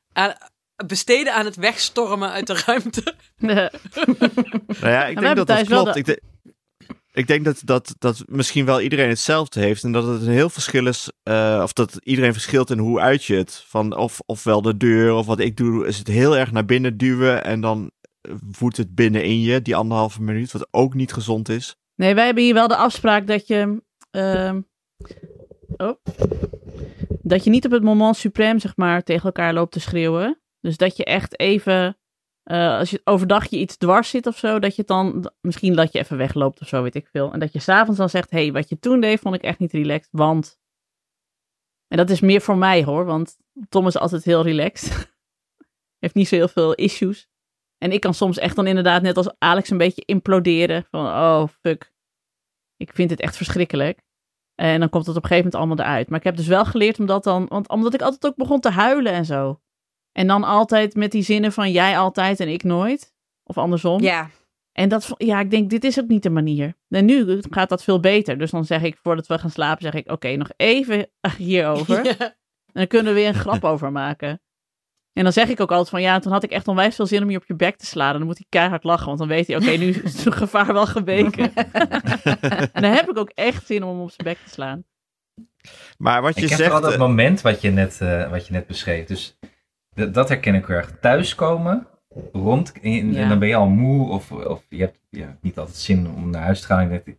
besteden 0.86 1.34
aan 1.34 1.44
het 1.44 1.56
wegstormen 1.56 2.30
uit 2.30 2.46
de 2.46 2.62
ruimte. 2.66 3.14
Nou 4.80 4.92
ja, 4.92 5.06
ik 5.06 5.20
denk 5.20 5.36
dat 5.36 5.46
dat 5.46 5.66
klopt. 5.66 5.96
Ik, 5.96 6.04
de- 6.04 6.22
ik 7.12 7.26
denk 7.26 7.44
dat, 7.44 7.60
dat, 7.64 7.94
dat 7.98 8.22
misschien 8.26 8.64
wel 8.64 8.80
iedereen 8.80 9.08
hetzelfde 9.08 9.60
heeft. 9.60 9.84
En 9.84 9.92
dat 9.92 10.06
het 10.06 10.22
een 10.22 10.32
heel 10.32 10.50
verschil 10.50 10.86
is. 10.86 11.10
eh, 11.22 11.60
of 11.62 11.72
dat 11.72 11.98
iedereen 12.02 12.32
verschilt 12.32 12.70
in 12.70 12.78
hoe 12.78 13.00
uit 13.00 13.24
je 13.24 13.34
het. 13.36 13.64
Van 13.66 13.96
of, 13.96 14.20
ofwel 14.26 14.62
de 14.62 14.76
deur 14.76 15.12
of 15.14 15.26
wat 15.26 15.38
ik 15.40 15.56
doe, 15.56 15.86
is 15.86 15.98
het 15.98 16.06
heel 16.06 16.36
erg 16.36 16.52
naar 16.52 16.64
binnen 16.64 16.96
duwen. 16.96 17.44
En 17.44 17.60
dan 17.60 17.90
voedt 18.50 18.76
het 18.76 18.94
binnenin 18.94 19.40
je, 19.40 19.62
die 19.62 19.76
anderhalve 19.76 20.22
minuut. 20.22 20.52
Wat 20.52 20.68
ook 20.70 20.94
niet 20.94 21.12
gezond 21.12 21.48
is. 21.48 21.76
Nee, 21.94 22.14
wij 22.14 22.24
hebben 22.24 22.42
hier 22.44 22.54
wel 22.54 22.68
de 22.68 22.76
afspraak 22.76 23.26
dat 23.26 23.46
je. 23.46 23.82
ehm, 24.10 24.60
oh, 25.76 25.92
dat 27.22 27.44
je 27.44 27.50
niet 27.50 27.64
op 27.64 27.70
het 27.72 27.82
moment 27.82 28.18
suprême, 28.28 28.56
zeg 28.56 28.76
maar, 28.76 29.02
tegen 29.02 29.24
elkaar 29.24 29.54
loopt 29.54 29.72
te 29.72 29.80
schreeuwen. 29.80 30.40
Dus 30.60 30.76
dat 30.76 30.96
je 30.96 31.04
echt 31.04 31.38
even. 31.40 31.98
eh, 32.42 32.78
als 32.78 32.90
je 32.90 33.00
overdag 33.04 33.50
je 33.50 33.58
iets 33.58 33.76
dwars 33.76 34.10
zit 34.10 34.26
of 34.26 34.38
zo, 34.38 34.58
dat 34.58 34.76
je 34.76 34.84
dan. 34.84 35.30
Misschien 35.40 35.74
dat 35.74 35.92
je 35.92 35.98
even 35.98 36.16
wegloopt 36.16 36.60
of 36.60 36.68
zo, 36.68 36.82
weet 36.82 36.94
ik 36.94 37.06
veel. 37.06 37.32
En 37.32 37.38
dat 37.38 37.52
je 37.52 37.58
s'avonds 37.58 37.98
dan 37.98 38.08
zegt: 38.08 38.30
hé, 38.30 38.42
hey, 38.42 38.52
wat 38.52 38.68
je 38.68 38.78
toen 38.78 39.00
deed, 39.00 39.20
vond 39.20 39.34
ik 39.34 39.42
echt 39.42 39.58
niet 39.58 39.72
relaxed. 39.72 40.08
Want. 40.10 40.58
En 41.88 41.96
dat 41.96 42.10
is 42.10 42.20
meer 42.20 42.40
voor 42.40 42.56
mij 42.56 42.84
hoor, 42.84 43.04
want 43.04 43.36
Tom 43.68 43.86
is 43.86 43.96
altijd 43.98 44.24
heel 44.24 44.42
relaxed. 44.42 45.16
Heeft 46.02 46.14
niet 46.14 46.28
zo 46.28 46.34
heel 46.36 46.48
veel 46.48 46.74
issues. 46.74 47.28
En 47.78 47.92
ik 47.92 48.00
kan 48.00 48.14
soms 48.14 48.38
echt 48.38 48.56
dan 48.56 48.66
inderdaad, 48.66 49.02
net 49.02 49.16
als 49.16 49.34
Alex, 49.38 49.70
een 49.70 49.78
beetje 49.78 50.02
imploderen. 50.04 50.84
Van, 50.90 51.06
oh, 51.06 51.48
fuck. 51.60 51.92
Ik 52.76 52.92
vind 52.94 53.10
het 53.10 53.20
echt 53.20 53.36
verschrikkelijk. 53.36 54.02
En 54.54 54.80
dan 54.80 54.88
komt 54.88 55.06
het 55.06 55.16
op 55.16 55.22
een 55.22 55.28
gegeven 55.28 55.50
moment 55.50 55.54
allemaal 55.54 55.86
eruit. 55.86 56.08
Maar 56.08 56.18
ik 56.18 56.24
heb 56.24 56.36
dus 56.36 56.46
wel 56.46 56.64
geleerd 56.64 56.98
om 56.98 57.06
dat 57.06 57.24
dan... 57.24 57.46
Want 57.46 57.68
omdat 57.68 57.94
ik 57.94 58.02
altijd 58.02 58.26
ook 58.26 58.36
begon 58.36 58.60
te 58.60 58.70
huilen 58.70 59.12
en 59.12 59.24
zo. 59.24 59.60
En 60.18 60.26
dan 60.26 60.44
altijd 60.44 60.94
met 60.94 61.10
die 61.10 61.22
zinnen 61.22 61.52
van 61.52 61.70
jij 61.70 61.98
altijd 61.98 62.40
en 62.40 62.48
ik 62.48 62.62
nooit. 62.62 63.12
Of 63.44 63.58
andersom. 63.58 64.02
ja, 64.02 64.30
En 64.72 64.88
dat, 64.88 65.14
ja, 65.16 65.40
ik 65.40 65.50
denk, 65.50 65.70
dit 65.70 65.84
is 65.84 66.00
ook 66.00 66.08
niet 66.08 66.22
de 66.22 66.30
manier. 66.30 66.74
En 66.88 67.04
nu 67.04 67.40
gaat 67.50 67.68
dat 67.68 67.82
veel 67.84 68.00
beter. 68.00 68.38
Dus 68.38 68.50
dan 68.50 68.64
zeg 68.64 68.82
ik, 68.82 68.96
voordat 69.02 69.26
we 69.26 69.38
gaan 69.38 69.50
slapen, 69.50 69.82
zeg 69.82 69.94
ik, 69.94 70.10
oké, 70.10 70.36
nog 70.36 70.50
even 70.56 71.08
hierover. 71.36 72.04
Ja. 72.04 72.18
En 72.18 72.34
dan 72.72 72.86
kunnen 72.86 73.14
we 73.14 73.20
weer 73.20 73.28
een 73.28 73.34
grap 73.34 73.64
over 73.72 73.92
maken. 73.92 74.40
En 75.12 75.22
dan 75.22 75.32
zeg 75.32 75.48
ik 75.48 75.60
ook 75.60 75.70
altijd 75.70 75.88
van 75.88 76.02
ja, 76.02 76.18
toen 76.18 76.32
had 76.32 76.42
ik 76.42 76.50
echt 76.50 76.68
onwijs 76.68 76.94
veel 76.94 77.06
zin 77.06 77.22
om 77.22 77.30
je 77.30 77.36
op 77.36 77.46
je 77.46 77.54
bek 77.54 77.76
te 77.76 77.86
slaan. 77.86 78.12
En 78.12 78.18
dan 78.18 78.26
moet 78.26 78.38
hij 78.38 78.46
keihard 78.48 78.84
lachen, 78.84 79.06
want 79.06 79.18
dan 79.18 79.28
weet 79.28 79.46
hij, 79.46 79.56
oké, 79.56 79.70
nu 79.70 79.88
is 79.88 80.24
het 80.24 80.34
gevaar 80.42 80.72
wel 80.72 80.86
geweken. 80.86 81.54
en 82.72 82.82
dan 82.82 82.92
heb 82.92 83.10
ik 83.10 83.18
ook 83.18 83.30
echt 83.34 83.66
zin 83.66 83.82
om 83.82 83.90
hem 83.90 84.00
op 84.00 84.10
zijn 84.10 84.28
bek 84.28 84.38
te 84.44 84.50
slaan. 84.50 84.84
Maar 85.98 86.22
wat 86.22 86.34
je 86.34 86.42
ik 86.42 86.48
heb 86.48 86.58
zegt. 86.58 86.70
vooral 86.70 86.90
dat 86.90 87.00
eh, 87.00 87.06
moment 87.06 87.40
wat 87.40 87.60
je 87.60 87.70
net, 87.70 88.00
eh, 88.00 88.30
wat 88.30 88.46
je 88.46 88.52
net 88.52 88.66
beschreef. 88.66 89.06
Dus 89.06 89.38
dat 90.06 90.28
herken 90.28 90.54
ik 90.54 90.66
heel 90.66 90.76
erg. 90.76 90.98
Thuiskomen, 91.00 91.86
rond, 92.32 92.72
en, 92.80 93.12
Ja. 93.12 93.20
en 93.22 93.28
dan 93.28 93.38
ben 93.38 93.48
je 93.48 93.54
al 93.54 93.68
moe 93.68 94.08
of, 94.08 94.32
of 94.32 94.62
je 94.68 94.80
hebt 94.80 94.98
ja, 95.10 95.36
niet 95.40 95.58
altijd 95.58 95.76
zin 95.76 96.08
om 96.10 96.30
naar 96.30 96.42
huis 96.42 96.60
te 96.60 96.66
gaan. 96.66 96.90
Ik 96.92 97.04
denk, 97.04 97.18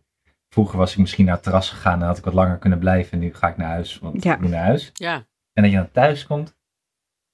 Vroeger 0.52 0.78
was 0.78 0.92
ik 0.92 0.98
misschien 0.98 1.24
naar 1.24 1.34
het 1.34 1.42
terras 1.42 1.70
gegaan 1.70 2.00
en 2.00 2.06
had 2.06 2.18
ik 2.18 2.24
wat 2.24 2.34
langer 2.34 2.58
kunnen 2.58 2.78
blijven. 2.78 3.12
En 3.12 3.18
nu 3.18 3.34
ga 3.34 3.48
ik 3.48 3.56
naar 3.56 3.68
huis, 3.68 3.98
want 3.98 4.22
Ja. 4.22 4.34
ik 4.34 4.40
moet 4.40 4.50
naar 4.50 4.64
huis. 4.64 4.90
ja. 4.94 5.14
En 5.52 5.62
dat 5.62 5.70
je 5.72 5.76
dan 5.78 5.90
thuis 5.90 6.26
komt 6.26 6.56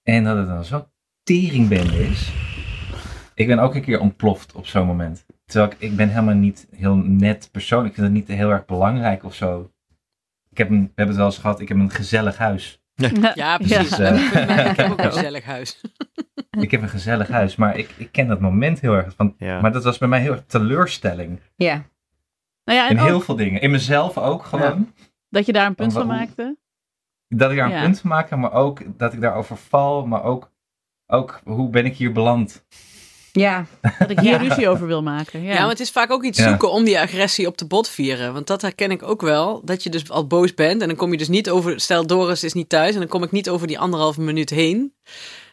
en 0.02 0.24
dat 0.24 0.37
het 0.37 0.46
dan 0.46 0.64
zo 0.64 0.88
teringbende 1.22 2.09
is. 2.09 2.32
Ik 3.35 3.46
ben 3.46 3.59
ook 3.59 3.74
een 3.74 3.82
keer 3.82 4.00
ontploft 4.00 4.52
op 4.52 4.66
zo'n 4.66 4.87
moment. 4.87 5.26
Terwijl 5.44 5.72
ik, 5.72 5.78
ik 5.78 5.96
ben 5.96 6.09
helemaal 6.09 6.35
niet 6.35 6.66
heel 6.76 6.96
net 6.96 7.48
persoon. 7.52 7.85
Ik 7.87 7.94
vind 7.94 8.06
het 8.06 8.14
niet 8.16 8.28
heel 8.28 8.50
erg 8.50 8.64
belangrijk 8.64 9.24
of 9.24 9.35
zo. 9.35 9.70
Ik 10.50 10.59
heb 10.59 10.68
een, 10.70 10.80
we 10.82 10.87
hebben 10.94 11.06
het 11.06 11.16
wel 11.16 11.26
eens 11.26 11.38
gehad, 11.38 11.61
ik 11.61 11.68
heb 11.68 11.76
een 11.76 11.90
gezellig 11.90 12.37
huis. 12.37 12.82
Ja, 13.35 13.56
precies. 13.59 13.96
Ja. 13.96 14.02
Hebben- 14.04 14.30
we 14.30 14.38
hebben- 14.38 14.70
Ik 14.70 14.76
heb 14.76 14.90
ook 14.90 14.98
een 14.98 15.12
gezellig 15.12 15.44
huis. 15.44 15.80
Ik 16.61 16.70
heb 16.70 16.82
een 16.82 16.88
gezellig 16.88 17.28
huis, 17.28 17.56
maar 17.56 17.76
ik, 17.78 17.90
ik 17.96 18.12
ken 18.12 18.26
dat 18.28 18.40
moment 18.40 18.80
heel 18.80 18.92
erg. 18.94 19.14
Van, 19.16 19.35
Ja. 19.38 19.61
Maar 19.61 19.72
dat 19.72 19.85
was 19.85 19.98
bij 19.98 20.09
mij 20.09 20.20
heel 20.20 20.32
erg 20.32 20.44
teleurstelling. 20.46 21.40
ja. 21.56 21.82
Nou 22.64 22.78
ja, 22.78 22.88
In 22.88 22.98
heel 22.98 23.14
ook 23.14 23.22
veel 23.24 23.37
dingen. 23.37 23.61
In 23.61 23.70
mezelf 23.70 24.18
ook 24.18 24.44
gewoon. 24.44 24.92
dat 25.28 25.46
je 25.46 25.52
daar 25.52 25.66
een 25.66 25.74
punt 25.74 25.92
Van 25.92 26.06
maakte. 26.06 26.56
Dat 27.28 27.50
ik 27.50 27.56
daar 27.56 27.66
een 27.66 27.72
Ja. 27.72 27.82
punt 27.82 28.00
van 28.00 28.11
maak, 28.11 28.30
maar 28.37 28.52
ook 28.52 28.82
dat 28.98 29.12
ik 29.12 29.20
daarover 29.20 29.56
val. 29.56 30.06
Maar 30.06 30.22
ook, 30.22 30.52
ook 31.06 31.40
hoe 31.44 31.70
ben 31.70 31.85
ik 31.85 31.96
hier 31.96 32.12
beland? 32.12 32.64
Ja, 33.40 33.66
Dat 33.99 34.11
ik 34.11 34.18
hier 34.20 34.31
Ja. 34.42 34.49
ruzie 34.49 34.68
over 34.68 34.87
wil 34.87 35.03
maken. 35.03 35.42
Ja, 35.42 35.53
Ja, 35.53 35.61
maar 35.61 35.68
het 35.68 35.81
is 35.81 35.90
vaak 35.90 36.11
ook 36.11 36.25
iets 36.25 36.38
Ja. 36.38 36.49
zoeken 36.49 36.70
om 36.70 36.85
die 36.85 36.99
agressie 37.01 37.46
op 37.46 37.59
de 37.59 37.66
bot 37.66 37.88
vieren. 37.88 38.33
Want 38.33 38.46
dat 38.46 38.62
herken 38.62 38.90
ik 38.90 39.03
ook 39.03 39.20
wel. 39.20 39.61
Dat 39.64 39.83
je 39.83 39.90
dus 39.90 40.11
al 40.11 40.27
boos 40.27 40.55
bent 40.55 40.83
en 40.83 40.88
dan 40.88 40.96
kom 40.96 41.12
je 41.12 41.18
dus 41.18 41.29
niet 41.29 41.51
over... 41.51 41.81
Stel, 41.81 42.07
Doris 42.07 42.44
is 42.44 42.53
niet 42.53 42.68
thuis 42.68 42.92
en 42.92 42.99
dan 42.99 43.09
kom 43.09 43.22
ik 43.22 43.31
niet 43.31 43.49
over 43.49 43.66
die 43.66 43.79
anderhalve 43.79 44.20
minuut 44.20 44.51
heen. 44.51 44.94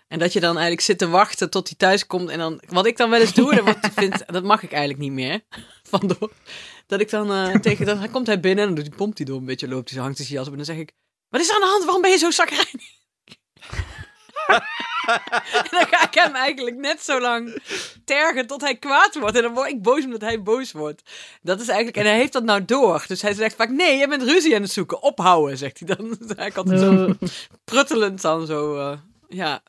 En 0.08 0.20
dat 0.20 0.34
je 0.34 0.40
dan 0.40 0.52
eigenlijk 0.52 0.82
zit 0.82 0.98
te 0.98 1.08
wachten 1.08 1.50
tot 1.50 1.68
hij 1.68 1.78
thuis 1.78 2.08
komt. 2.08 2.30
En 2.30 2.38
dan, 2.38 2.62
wat 2.68 2.86
ik 2.86 2.98
dan 2.98 3.10
wel 3.10 3.20
eens 3.20 3.34
doe, 3.34 3.56
dat, 3.66 3.78
vind, 3.96 4.24
dat 4.26 4.44
mag 4.44 4.64
ik 4.64 4.72
eigenlijk 4.72 5.02
niet 5.02 5.12
meer. 5.12 5.42
Van 5.90 6.14
door, 6.20 6.32
dat 6.88 7.00
ik 7.02 7.10
dan 7.10 7.32
eh, 7.34 7.56
tegen, 7.60 7.86
dan 7.86 8.12
komt 8.12 8.28
hij 8.28 8.40
binnen 8.40 8.60
en 8.60 8.66
dan 8.74 8.76
doet 8.76 8.88
hij, 8.88 8.98
pompt 8.98 9.18
hij 9.18 9.28
door 9.28 9.38
een 9.38 9.46
beetje, 9.46 9.68
loopt 9.68 9.90
hij, 9.90 9.98
zo 9.98 10.04
hangt 10.04 10.18
hij 10.18 10.26
zijn 10.28 10.38
jas 10.40 10.48
op. 10.48 10.52
En 10.54 10.58
dan 10.66 10.76
zeg 10.76 10.78
ik, 10.84 10.92
wat 11.30 11.42
is 11.42 11.50
er 11.50 11.56
aan 11.56 11.62
de 11.62 11.68
hand? 11.68 11.84
Waarom 11.84 12.02
ben 12.02 12.12
je 12.12 12.18
zo 12.18 12.32
zakrijnig? 12.32 12.92
En 15.08 15.68
dan 15.72 15.86
ga 15.88 16.08
ik 16.08 16.14
hem 16.14 16.36
eigenlijk 16.36 16.76
net 16.76 17.04
zo 17.04 17.20
lang 17.20 17.62
tergen 18.06 18.48
tot 18.48 18.62
hij 18.62 18.76
kwaad 18.76 19.16
wordt. 19.20 19.36
En 19.36 19.42
dan 19.42 19.54
word 19.54 19.70
ik 19.70 19.82
boos 19.82 20.06
omdat 20.06 20.22
hij 20.22 20.42
boos 20.42 20.72
wordt. 20.72 21.02
Dat 21.42 21.62
is 21.62 21.68
eigenlijk, 21.68 21.98
en 21.98 22.06
hij 22.06 22.18
heeft 22.18 22.34
dat 22.34 22.44
nou 22.44 22.66
door. 22.66 23.04
Dus 23.08 23.22
hij 23.22 23.34
zegt 23.34 23.56
vaak, 23.56 23.70
nee, 23.70 23.98
je 23.98 24.08
bent 24.08 24.24
ruzie 24.24 24.56
aan 24.56 24.62
het 24.62 24.72
zoeken. 24.72 25.02
Ophouden, 25.02 25.58
zegt 25.58 25.80
hij 25.80 25.96
dan. 25.96 26.02
Dus 26.24 26.38
hij 26.38 26.54
altijd 26.54 26.80
zo 26.80 27.14
pruttelend 27.64 28.22
dan 28.22 28.46
zo, 28.46 28.78
eh, 28.78 28.98
ja. 29.28 29.62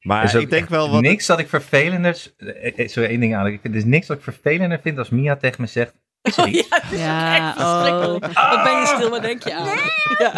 Maar 0.00 0.34
ik 0.36 0.50
denk 0.50 0.68
wel 0.68 0.90
wat... 0.90 1.00
Niks 1.00 1.26
dat 1.26 1.38
ik 1.38 1.48
vervelender... 1.48 2.32
eh, 2.36 2.78
eh, 2.78 2.88
Sorry, 2.88 3.08
één 3.08 3.20
ding 3.20 3.36
aan. 3.36 3.46
Ik 3.46 3.60
vind, 3.60 3.74
er 3.74 3.80
is 3.80 3.86
niks 3.86 4.06
dat 4.06 4.16
ik 4.16 4.22
vervelender 4.22 4.80
vind 4.82 4.98
als 4.98 5.08
Mia 5.08 5.36
tegen 5.36 5.60
me 5.60 5.66
zegt... 5.66 5.94
Er 6.36 6.44
Oh, 6.44 6.50
iets? 6.50 6.68
ja, 6.68 6.82
is 6.90 7.00
Ja, 7.00 7.36
echt 7.36 7.60
verschrikkelijk. 7.60 8.26
Wat 8.32 8.62
ben 8.62 8.78
je 8.78 8.86
stil, 8.86 9.10
wat 9.10 9.22
denk 9.22 9.42
je 9.44 9.54
aan? 9.54 9.66
Ja. 10.18 10.32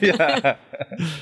ja. 0.00 0.58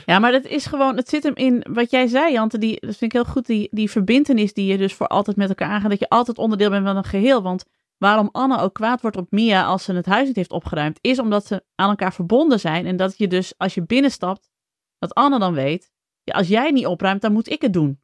Ja, 0.06 0.18
maar 0.18 0.32
dat 0.32 0.44
is 0.44 0.66
gewoon, 0.66 0.96
het 0.96 1.09
zit 1.09 1.22
hem 1.22 1.35
in 1.35 1.64
wat 1.70 1.90
jij 1.90 2.06
zei, 2.06 2.32
Jante. 2.32 2.59
Die, 2.59 2.80
dat 2.80 2.96
vind 2.96 3.02
ik 3.02 3.12
heel 3.12 3.32
goed, 3.32 3.46
die, 3.46 3.68
die 3.70 3.90
verbindenis 3.90 4.52
die 4.52 4.66
je 4.66 4.78
dus 4.78 4.94
voor 4.94 5.06
altijd 5.06 5.37
met 5.37 5.48
elkaar 5.48 5.68
aangaat. 5.70 5.90
Dat 5.90 5.98
je 5.98 6.09
altijd 6.09 6.38
onderdeel 6.38 6.70
bent 6.70 6.87
van 6.87 6.96
een 6.96 7.04
geheel. 7.04 7.42
Want 7.42 7.64
waarom 7.98 8.28
Anne 8.32 8.59
ook 8.59 8.74
kwaad 8.74 9.00
wordt 9.00 9.16
op 9.16 9.30
Mia 9.30 9.64
als 9.64 9.85
ze 9.85 9.92
het 9.92 10.06
huis 10.06 10.26
niet 10.26 10.37
heeft 10.37 10.50
opgeruimd, 10.50 10.98
is 11.00 11.18
omdat 11.18 11.46
ze 11.46 11.64
aan 11.74 11.88
elkaar 11.90 12.12
verbonden 12.12 12.61
zijn. 12.61 12.87
En 12.87 12.96
dat 12.96 13.18
je 13.18 13.28
dus, 13.28 13.52
als 13.56 13.74
je 13.74 13.82
binnenstapt, 13.82 14.50
dat 14.98 15.14
Anne 15.14 15.38
dan 15.38 15.54
weet, 15.54 15.90
ja, 16.22 16.35
als 16.35 16.48
jij 16.48 16.70
niet 16.70 16.87
opruimt, 16.87 17.20
dan 17.22 17.32
moet 17.32 17.50
ik 17.50 17.62
het 17.62 17.72
doen. 17.72 18.00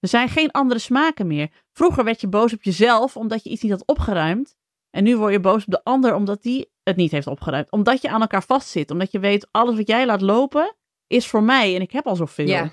Er 0.00 0.08
zijn 0.08 0.28
geen 0.28 0.50
andere 0.50 0.80
smaken 0.80 1.26
meer. 1.26 1.50
Vroeger 1.72 2.04
werd 2.04 2.20
je 2.20 2.28
boos 2.28 2.52
op 2.52 2.62
jezelf 2.62 3.16
omdat 3.16 3.44
je 3.44 3.50
iets 3.50 3.62
niet 3.62 3.70
had 3.72 3.86
opgeruimd. 3.86 4.56
En 4.94 5.04
nu 5.04 5.16
word 5.16 5.32
je 5.32 5.40
boos 5.40 5.64
op 5.64 5.70
de 5.70 5.84
ander 5.84 6.14
omdat 6.14 6.42
die 6.42 6.70
het 6.82 6.96
niet 6.96 7.10
heeft 7.10 7.26
opgeruimd. 7.26 7.70
Omdat 7.70 8.02
je 8.02 8.10
aan 8.10 8.20
elkaar 8.20 8.42
vastzit. 8.42 8.90
Omdat 8.90 9.12
je 9.12 9.18
weet, 9.18 9.48
alles 9.50 9.76
wat 9.76 9.88
jij 9.88 10.06
laat 10.06 10.20
lopen, 10.20 10.74
is 11.06 11.26
voor 11.26 11.42
mij. 11.42 11.74
En 11.74 11.80
ik 11.80 11.92
heb 11.92 12.06
al 12.06 12.16
zoveel. 12.16 12.46
Ja. 12.46 12.70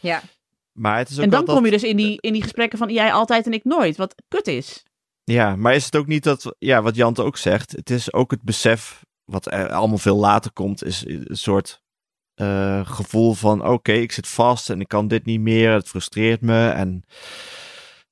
Ja. 0.00 0.22
Maar 0.72 0.98
het 0.98 1.08
is 1.08 1.18
ook 1.18 1.24
En 1.24 1.30
dan 1.30 1.44
kom 1.44 1.64
je 1.64 1.70
dus 1.70 1.82
in 1.82 1.96
die, 1.96 2.20
in 2.20 2.32
die 2.32 2.42
gesprekken 2.42 2.78
van 2.78 2.92
jij 2.92 3.12
altijd 3.12 3.46
en 3.46 3.52
ik 3.52 3.64
nooit. 3.64 3.96
Wat 3.96 4.14
kut 4.28 4.46
is. 4.46 4.84
Ja, 5.24 5.56
maar 5.56 5.74
is 5.74 5.84
het 5.84 5.96
ook 5.96 6.06
niet 6.06 6.24
dat, 6.24 6.54
ja, 6.58 6.82
wat 6.82 6.96
Jante 6.96 7.22
ook 7.22 7.36
zegt, 7.36 7.72
het 7.72 7.90
is 7.90 8.12
ook 8.12 8.30
het 8.30 8.42
besef, 8.42 9.04
wat 9.24 9.52
er 9.52 9.68
allemaal 9.70 9.98
veel 9.98 10.16
later 10.16 10.52
komt, 10.52 10.84
is 10.84 11.04
een 11.06 11.26
soort 11.30 11.82
eh, 12.34 12.86
gevoel 12.86 13.34
van, 13.34 13.66
oké, 13.66 13.92
ik 13.92 14.12
zit 14.12 14.28
vast 14.28 14.70
en 14.70 14.80
ik 14.80 14.88
kan 14.88 15.08
dit 15.08 15.24
niet 15.24 15.40
meer, 15.40 15.72
het 15.72 15.88
frustreert 15.88 16.40
me. 16.40 16.68
En 16.68 17.04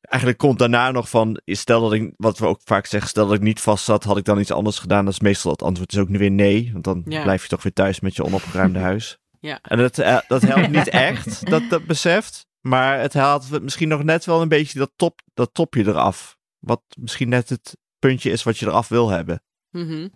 eigenlijk 0.09 0.38
komt 0.40 0.59
daarna 0.59 0.90
nog 0.90 1.09
van, 1.09 1.40
stel 1.45 1.81
dat 1.81 1.92
ik, 1.92 2.12
wat 2.16 2.38
we 2.38 2.47
ook 2.47 2.61
vaak 2.64 2.87
zeggen, 2.87 3.11
stel 3.11 3.27
dat 3.27 3.35
ik 3.37 3.40
niet 3.42 3.61
vast 3.61 3.85
zat, 3.85 4.05
had 4.05 4.16
ik 4.16 4.25
dan 4.25 4.38
iets 4.40 4.51
anders 4.51 4.79
gedaan? 4.79 5.05
Dat 5.05 5.14
is 5.14 5.21
meestal 5.21 5.51
het 5.53 5.62
antwoord, 5.62 5.92
is 5.92 5.99
ook 5.99 6.09
nu 6.09 6.19
weer 6.19 6.31
nee, 6.31 6.71
want 6.73 6.85
dan 6.85 7.03
Ja. 7.09 7.23
blijf 7.23 7.42
je 7.42 7.49
toch 7.49 7.62
weer 7.62 7.73
thuis 7.73 8.01
met 8.01 8.16
je 8.16 8.25
onopgeruimde 8.25 8.79
huis. 8.90 9.19
Ja. 9.40 9.59
En 9.62 9.79
dat, 9.79 9.99
eh, 9.99 10.19
dat 10.29 10.42
helpt 10.42 10.71
niet 10.71 10.88
echt, 11.11 11.51
dat, 11.51 11.62
dat 11.71 11.85
beseft. 11.87 12.47
Maar 12.61 13.01
het 13.01 13.14
haalt 13.14 13.62
misschien 13.62 13.88
nog 13.88 14.03
net 14.03 14.25
wel 14.25 14.42
een 14.42 14.49
beetje 14.49 14.79
dat, 14.79 14.92
top, 14.97 15.21
dat 15.35 15.55
topje 15.55 15.85
eraf. 15.87 16.37
Wat 16.59 16.83
misschien 16.99 17.29
net 17.29 17.49
het 17.49 17.77
puntje 17.99 18.31
is 18.31 18.42
wat 18.42 18.59
je 18.59 18.66
eraf 18.66 18.88
wil 18.88 19.09
hebben. 19.09 19.42
Mhm. 19.71 20.09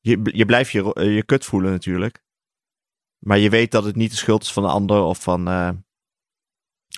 Je, 0.00 0.20
je 0.32 0.44
blijft 0.46 0.70
je, 0.70 1.00
je 1.14 1.22
kut 1.24 1.44
voelen 1.44 1.70
natuurlijk. 1.70 2.22
Maar 3.18 3.38
je 3.38 3.50
weet 3.50 3.70
dat 3.70 3.84
het 3.84 3.96
niet 3.96 4.10
de 4.10 4.16
schuld 4.16 4.42
is 4.42 4.52
van 4.52 4.62
de 4.62 4.68
ander 4.68 5.02
of 5.02 5.22
van. 5.22 5.48
eh, 5.48 5.70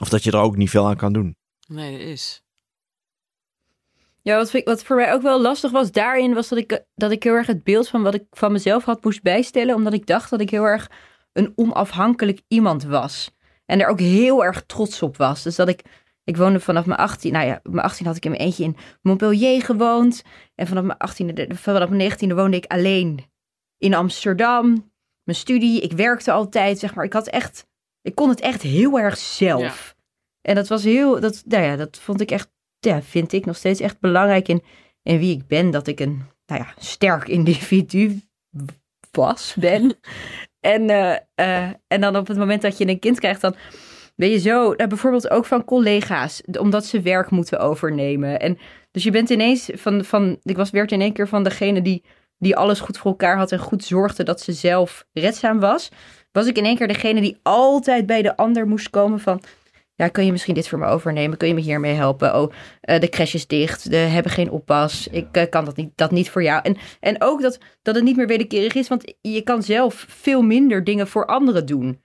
of 0.00 0.08
dat 0.08 0.24
je 0.24 0.30
er 0.30 0.38
ook 0.38 0.56
niet 0.56 0.70
veel 0.70 0.86
aan 0.86 0.96
kan 0.96 1.12
doen. 1.12 1.36
Nee, 1.70 1.98
dat 1.98 2.06
is. 2.06 2.42
Ja, 4.22 4.36
wat, 4.36 4.52
ik- 4.52 4.64
wat 4.64 4.82
voor 4.84 4.96
mij 4.96 5.12
ook 5.12 5.22
wel 5.22 5.40
lastig 5.40 5.70
was 5.70 5.92
daarin, 5.92 6.34
was 6.34 6.48
dat 6.48 6.58
ik, 6.58 6.84
dat 6.94 7.10
ik 7.10 7.22
heel 7.22 7.34
erg 7.34 7.46
het 7.46 7.64
beeld 7.64 7.88
van 7.88 8.02
wat 8.02 8.14
ik 8.14 8.24
van 8.30 8.52
mezelf 8.52 8.84
had 8.84 9.04
moest 9.04 9.22
bijstellen. 9.22 9.74
Omdat 9.74 9.92
ik 9.92 10.06
dacht 10.06 10.30
dat 10.30 10.40
ik 10.40 10.50
heel 10.50 10.64
erg 10.64 10.90
een 11.32 11.52
onafhankelijk 11.56 12.40
iemand 12.48 12.84
was. 12.84 13.30
En 13.66 13.78
daar 13.78 13.88
ook 13.88 14.00
heel 14.00 14.44
erg 14.44 14.62
trots 14.66 15.02
op 15.02 15.16
was. 15.16 15.42
Dus 15.42 15.56
dat 15.56 15.68
ik, 15.68 15.82
ik 16.24 16.36
woonde 16.36 16.60
vanaf 16.60 16.86
mijn 16.86 16.98
18, 16.98 17.32
nou 17.32 17.46
ja, 17.46 17.60
mijn 17.62 17.84
18 17.86 18.06
had 18.06 18.16
ik 18.16 18.24
in 18.24 18.30
mijn 18.30 18.42
eentje 18.42 18.64
in 18.64 18.76
Montpellier 19.02 19.62
gewoond. 19.62 20.22
En 20.54 20.66
vanaf 20.66 20.84
mijn 20.84 20.98
18e, 20.98 21.54
vanaf 21.54 21.88
mijn 21.88 22.12
19e 22.12 22.34
woonde 22.34 22.56
ik 22.56 22.66
alleen 22.66 23.30
in 23.78 23.94
Amsterdam. 23.94 24.92
Mijn 25.24 25.38
studie, 25.38 25.80
ik 25.80 25.92
werkte 25.92 26.32
altijd, 26.32 26.78
zeg 26.78 26.94
maar. 26.94 27.04
Ik 27.04 27.12
had 27.12 27.28
echt, 27.28 27.66
ik 28.02 28.14
kon 28.14 28.28
het 28.28 28.40
echt 28.40 28.62
heel 28.62 28.98
erg 28.98 29.16
zelf. 29.18 29.94
En 30.42 30.54
dat 30.54 30.68
was 30.68 30.84
heel, 30.84 31.20
dat, 31.20 31.42
nou 31.46 31.64
ja, 31.64 31.76
dat 31.76 31.98
vond 31.98 32.20
ik 32.20 32.30
echt 32.30 32.50
ja, 32.80 33.02
vind 33.02 33.32
ik 33.32 33.46
nog 33.46 33.56
steeds 33.56 33.80
echt 33.80 34.00
belangrijk 34.00 34.48
in, 34.48 34.62
in 35.02 35.18
wie 35.18 35.36
ik 35.36 35.46
ben. 35.46 35.70
Dat 35.70 35.86
ik 35.86 36.00
een 36.00 36.22
nou 36.46 36.62
ja, 36.62 36.74
sterk 36.78 37.28
individu 37.28 38.20
was, 39.10 39.54
ben. 39.58 39.94
en, 40.60 40.90
eh, 40.90 41.16
eh, 41.34 41.70
en 41.86 42.00
dan 42.00 42.16
op 42.16 42.26
het 42.26 42.38
moment 42.38 42.62
dat 42.62 42.78
je 42.78 42.88
een 42.88 42.98
kind 42.98 43.18
krijgt, 43.18 43.40
dan 43.40 43.54
ben 44.16 44.30
je 44.30 44.38
zo, 44.38 44.72
nou, 44.72 44.88
bijvoorbeeld 44.88 45.30
ook 45.30 45.44
van 45.44 45.64
collega's, 45.64 46.42
omdat 46.58 46.86
ze 46.86 47.00
werk 47.00 47.30
moeten 47.30 47.60
overnemen. 47.60 48.40
En 48.40 48.58
dus 48.90 49.02
je 49.02 49.10
bent 49.10 49.30
ineens 49.30 49.70
van, 49.74 50.04
van 50.04 50.38
ik 50.42 50.56
was, 50.56 50.70
werd 50.70 50.92
in 50.92 51.00
één 51.00 51.12
keer 51.12 51.28
van 51.28 51.44
degene 51.44 51.82
die, 51.82 52.04
die 52.38 52.56
alles 52.56 52.80
goed 52.80 52.98
voor 52.98 53.10
elkaar 53.10 53.36
had 53.36 53.52
en 53.52 53.58
goed 53.58 53.84
zorgde 53.84 54.22
dat 54.22 54.40
ze 54.40 54.52
zelf 54.52 55.06
redzaam 55.12 55.60
was. 55.60 55.88
Was 56.32 56.46
ik 56.46 56.58
in 56.58 56.64
één 56.64 56.76
keer 56.76 56.88
degene 56.88 57.20
die 57.20 57.38
altijd 57.42 58.06
bij 58.06 58.22
de 58.22 58.36
ander 58.36 58.66
moest 58.66 58.90
komen 58.90 59.20
van, 59.20 59.42
ja, 60.00 60.08
kun 60.08 60.24
je 60.24 60.32
misschien 60.32 60.54
dit 60.54 60.68
voor 60.68 60.78
me 60.78 60.86
overnemen? 60.86 61.36
Kun 61.38 61.48
je 61.48 61.54
me 61.54 61.60
hiermee 61.60 61.94
helpen? 61.94 62.34
Oh, 62.36 62.52
eh, 62.80 63.00
de 63.00 63.08
crash 63.08 63.34
is 63.34 63.46
dicht. 63.46 63.84
We 63.84 63.96
hebben 63.96 64.32
geen 64.32 64.50
oppas. 64.50 65.08
Ik 65.08 65.26
eh, 65.32 65.48
kan 65.50 65.64
dat 65.64 65.76
niet, 65.76 65.90
dat 65.94 66.10
niet 66.10 66.30
voor 66.30 66.42
jou. 66.42 66.60
En, 66.62 66.76
en 67.00 67.22
ook 67.22 67.42
dat, 67.42 67.58
dat 67.82 67.94
het 67.94 68.04
niet 68.04 68.16
meer 68.16 68.26
wederkerig 68.26 68.74
is, 68.74 68.88
want 68.88 69.14
je 69.20 69.42
kan 69.42 69.62
zelf 69.62 70.04
veel 70.08 70.42
minder 70.42 70.84
dingen 70.84 71.08
voor 71.08 71.26
anderen 71.26 71.66
doen. 71.66 72.02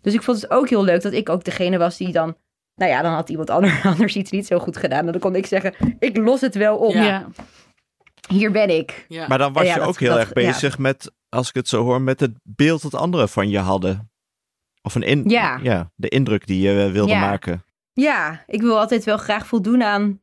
Dus 0.00 0.14
ik 0.14 0.22
vond 0.22 0.40
het 0.40 0.50
ook 0.50 0.68
heel 0.68 0.84
leuk 0.84 1.02
dat 1.02 1.12
ik 1.12 1.28
ook 1.28 1.44
degene 1.44 1.78
was 1.78 1.96
die 1.96 2.12
dan, 2.12 2.36
nou 2.74 2.90
ja, 2.90 3.02
dan 3.02 3.12
had 3.12 3.28
iemand 3.28 3.50
ander- 3.50 3.80
anders 3.96 4.16
iets 4.16 4.30
niet 4.30 4.46
zo 4.46 4.58
goed 4.58 4.76
gedaan. 4.76 5.06
En 5.06 5.12
dan 5.12 5.20
kon 5.20 5.34
ik 5.34 5.46
zeggen, 5.46 5.74
ik 5.98 6.16
los 6.16 6.40
het 6.40 6.54
wel 6.54 6.76
op. 6.76 6.92
Ja. 6.94 7.26
Hier 8.28 8.50
ben 8.50 8.76
ik. 8.76 9.04
Ja. 9.08 9.26
Maar 9.28 9.38
dan 9.38 9.52
was 9.52 9.62
Ja, 9.66 9.72
je 9.74 9.78
dat- 9.78 9.88
ook 9.88 9.98
heel 9.98 10.10
dat- 10.10 10.18
erg 10.18 10.32
bezig 10.32 10.78
met, 10.78 11.12
als 11.28 11.48
ik 11.48 11.54
het 11.54 11.68
zo 11.68 11.82
hoor, 11.84 12.00
met 12.02 12.20
het 12.20 12.32
beeld 12.42 12.82
dat 12.82 12.94
anderen 12.94 13.28
van 13.28 13.48
je 13.50 13.58
hadden. 13.58 14.07
Of 14.88 14.94
een 14.94 15.02
in, 15.02 15.24
Ja. 15.26 15.90
de 15.94 16.08
indruk 16.08 16.46
die 16.46 16.60
je 16.60 16.84
eh, 16.84 16.92
wilde 16.92 17.12
Ja. 17.12 17.20
maken. 17.20 17.64
Ja, 17.92 18.44
ik 18.46 18.60
wil 18.60 18.78
altijd 18.78 19.04
wel 19.04 19.16
graag 19.16 19.46
voldoen 19.46 19.82
aan, 19.82 20.20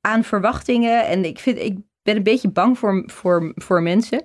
aan 0.00 0.24
verwachtingen. 0.24 1.06
En 1.06 1.24
ik, 1.24 1.38
vind, 1.38 1.58
ik 1.58 1.78
ben 2.02 2.16
een 2.16 2.22
beetje 2.22 2.48
bang 2.50 2.78
voor, 2.78 3.02
voor, 3.06 3.52
voor 3.54 3.82
mensen. 3.82 4.22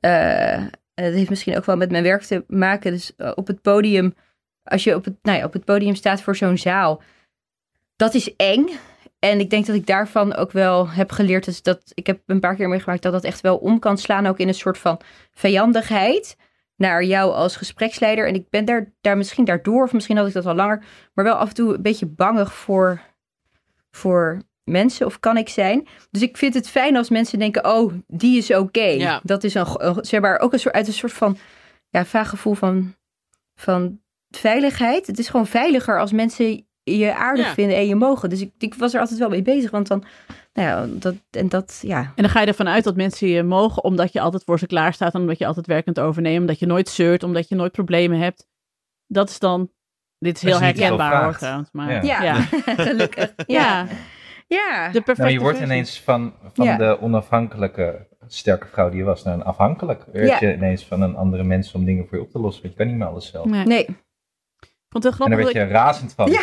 Eh, 0.00 0.64
het 0.94 1.14
heeft 1.14 1.30
misschien 1.30 1.56
ook 1.56 1.64
wel 1.64 1.76
met 1.76 1.90
mijn 1.90 2.02
werk 2.02 2.22
te 2.22 2.44
maken. 2.48 2.92
Dus 2.92 3.16
eh, 3.16 3.32
op 3.34 3.46
het 3.46 3.62
podium, 3.62 4.14
als 4.62 4.84
je 4.84 4.94
op 4.94 5.04
het, 5.04 5.14
nou 5.22 5.38
ja, 5.38 5.44
op 5.44 5.52
het 5.52 5.64
podium 5.64 5.94
staat 5.94 6.22
voor 6.22 6.36
zo'n 6.36 6.58
zaal, 6.58 7.02
dat 7.96 8.14
is 8.14 8.36
eng. 8.36 8.66
En 9.18 9.40
ik 9.40 9.50
denk 9.50 9.66
dat 9.66 9.76
ik 9.76 9.86
daarvan 9.86 10.34
ook 10.34 10.52
wel 10.52 10.90
heb 10.90 11.10
geleerd. 11.10 11.44
Dus 11.44 11.62
dat 11.62 11.82
ik 11.94 12.06
heb 12.06 12.20
een 12.26 12.40
paar 12.40 12.54
keer 12.56 12.68
meegemaakt 12.68 13.02
dat 13.02 13.12
dat 13.12 13.24
echt 13.24 13.40
wel 13.40 13.56
om 13.56 13.78
kan 13.78 13.98
slaan. 13.98 14.26
Ook 14.26 14.38
in 14.38 14.48
een 14.48 14.54
soort 14.54 14.78
van 14.78 15.00
vijandigheid 15.30 16.36
naar 16.76 17.04
jou 17.04 17.32
als 17.32 17.56
gespreksleider. 17.56 18.28
En 18.28 18.34
ik 18.34 18.50
ben 18.50 18.64
daar, 18.64 18.92
daar 19.00 19.16
misschien 19.16 19.44
daardoor, 19.44 19.82
of 19.84 19.92
misschien 19.92 20.16
had 20.16 20.26
ik 20.26 20.32
dat 20.32 20.46
al 20.46 20.54
langer, 20.54 20.84
maar 21.14 21.24
wel 21.24 21.34
af 21.34 21.48
en 21.48 21.54
toe 21.54 21.74
een 21.74 21.82
beetje 21.82 22.06
bangig 22.06 22.54
voor, 22.54 23.00
voor 23.90 24.42
mensen. 24.64 25.06
Of 25.06 25.20
kan 25.20 25.36
ik 25.36 25.48
zijn. 25.48 25.86
Dus 26.10 26.22
ik 26.22 26.36
vind 26.36 26.54
het 26.54 26.68
fijn 26.68 26.96
als 26.96 27.10
mensen 27.10 27.38
denken, 27.38 27.64
oh, 27.64 27.92
die 28.06 28.38
is 28.38 28.54
oké. 28.54 28.84
Ja. 28.84 29.20
Dat 29.22 29.44
is 29.44 29.54
een, 29.54 29.66
zeg 30.00 30.20
maar, 30.20 30.38
ook 30.38 30.52
een 30.52 30.58
soort, 30.58 30.74
uit 30.74 30.86
een 30.86 30.92
soort 30.92 31.12
van, 31.12 31.36
ja, 31.88 32.04
vaag 32.04 32.28
gevoel 32.28 32.54
van, 32.54 32.94
van 33.54 34.00
veiligheid. 34.30 35.06
Het 35.06 35.18
is 35.18 35.28
gewoon 35.28 35.46
veiliger 35.46 36.00
als 36.00 36.12
mensen 36.12 36.66
je 36.82 37.14
aardig 37.14 37.46
Ja. 37.46 37.52
vinden 37.54 37.76
en 37.76 37.86
je 37.86 37.94
mogen. 37.94 38.30
Dus 38.30 38.40
ik, 38.40 38.52
ik 38.58 38.74
was 38.74 38.94
er 38.94 39.00
altijd 39.00 39.18
wel 39.18 39.28
mee 39.28 39.42
bezig, 39.42 39.70
want 39.70 39.88
dan, 39.88 40.04
nou 40.56 40.68
ja, 40.68 40.86
dat, 40.98 41.14
en 41.30 41.48
dat, 41.48 41.78
ja. 41.82 41.98
En 42.00 42.22
dan 42.22 42.28
ga 42.28 42.40
je 42.40 42.46
ervan 42.46 42.68
uit 42.68 42.84
dat 42.84 42.96
mensen 42.96 43.28
je 43.28 43.42
mogen 43.42 43.84
omdat 43.84 44.12
je 44.12 44.20
altijd 44.20 44.44
voor 44.44 44.58
ze 44.58 44.66
klaar 44.66 44.92
staat. 44.92 45.14
En 45.14 45.20
omdat 45.20 45.38
je 45.38 45.46
altijd 45.46 45.66
werk 45.66 45.84
kunt 45.84 46.00
overnemen. 46.00 46.40
Omdat 46.40 46.58
je 46.58 46.66
nooit 46.66 46.88
zeurt. 46.88 47.22
Omdat 47.22 47.48
je 47.48 47.54
nooit 47.54 47.72
problemen 47.72 48.18
hebt. 48.18 48.46
Dat 49.06 49.28
is 49.28 49.38
dan... 49.38 49.70
Dit 50.18 50.36
is 50.36 50.42
heel 50.42 50.60
herkenbaar 50.60 51.24
hoor 51.24 51.36
trouwens. 51.36 51.68
Maar, 51.72 51.90
Ja. 52.04 52.22
Ja, 52.22 52.22
ja. 52.22 52.34
gelukkig. 52.84 53.32
Ja. 53.46 53.86
Ja. 54.48 54.86
De 54.88 55.00
perfecte 55.00 55.22
Nou, 55.22 55.32
je 55.32 55.40
wordt 55.40 55.56
versie. 55.58 55.74
ineens 55.74 56.00
van, 56.00 56.34
van 56.52 56.64
Ja. 56.64 56.76
de 56.76 57.00
onafhankelijke 57.00 58.06
sterke 58.26 58.66
vrouw 58.66 58.88
die 58.88 58.98
je 58.98 59.04
was 59.04 59.22
naar 59.22 59.34
een 59.34 59.44
afhankelijk. 59.44 60.04
Werd 60.12 60.40
Ja. 60.40 60.48
je 60.48 60.54
ineens 60.54 60.84
van 60.86 61.02
een 61.02 61.16
andere 61.16 61.42
mens 61.44 61.72
om 61.72 61.84
dingen 61.84 62.06
voor 62.08 62.18
je 62.18 62.24
op 62.24 62.30
te 62.30 62.38
lossen. 62.38 62.62
Want 62.62 62.74
je 62.74 62.78
kan 62.80 62.88
niet 62.90 62.96
meer 63.00 63.06
alles 63.08 63.30
zelf. 63.30 63.46
Nee. 63.46 63.64
Nee. 63.64 63.86
Ik 65.04 65.12
het 65.12 65.20
En 65.20 65.28
daar 65.28 65.38
werd 65.38 65.52
dat 65.52 65.62
je 65.62 65.68
razend 65.68 66.12
van. 66.12 66.30
Ja. 66.30 66.42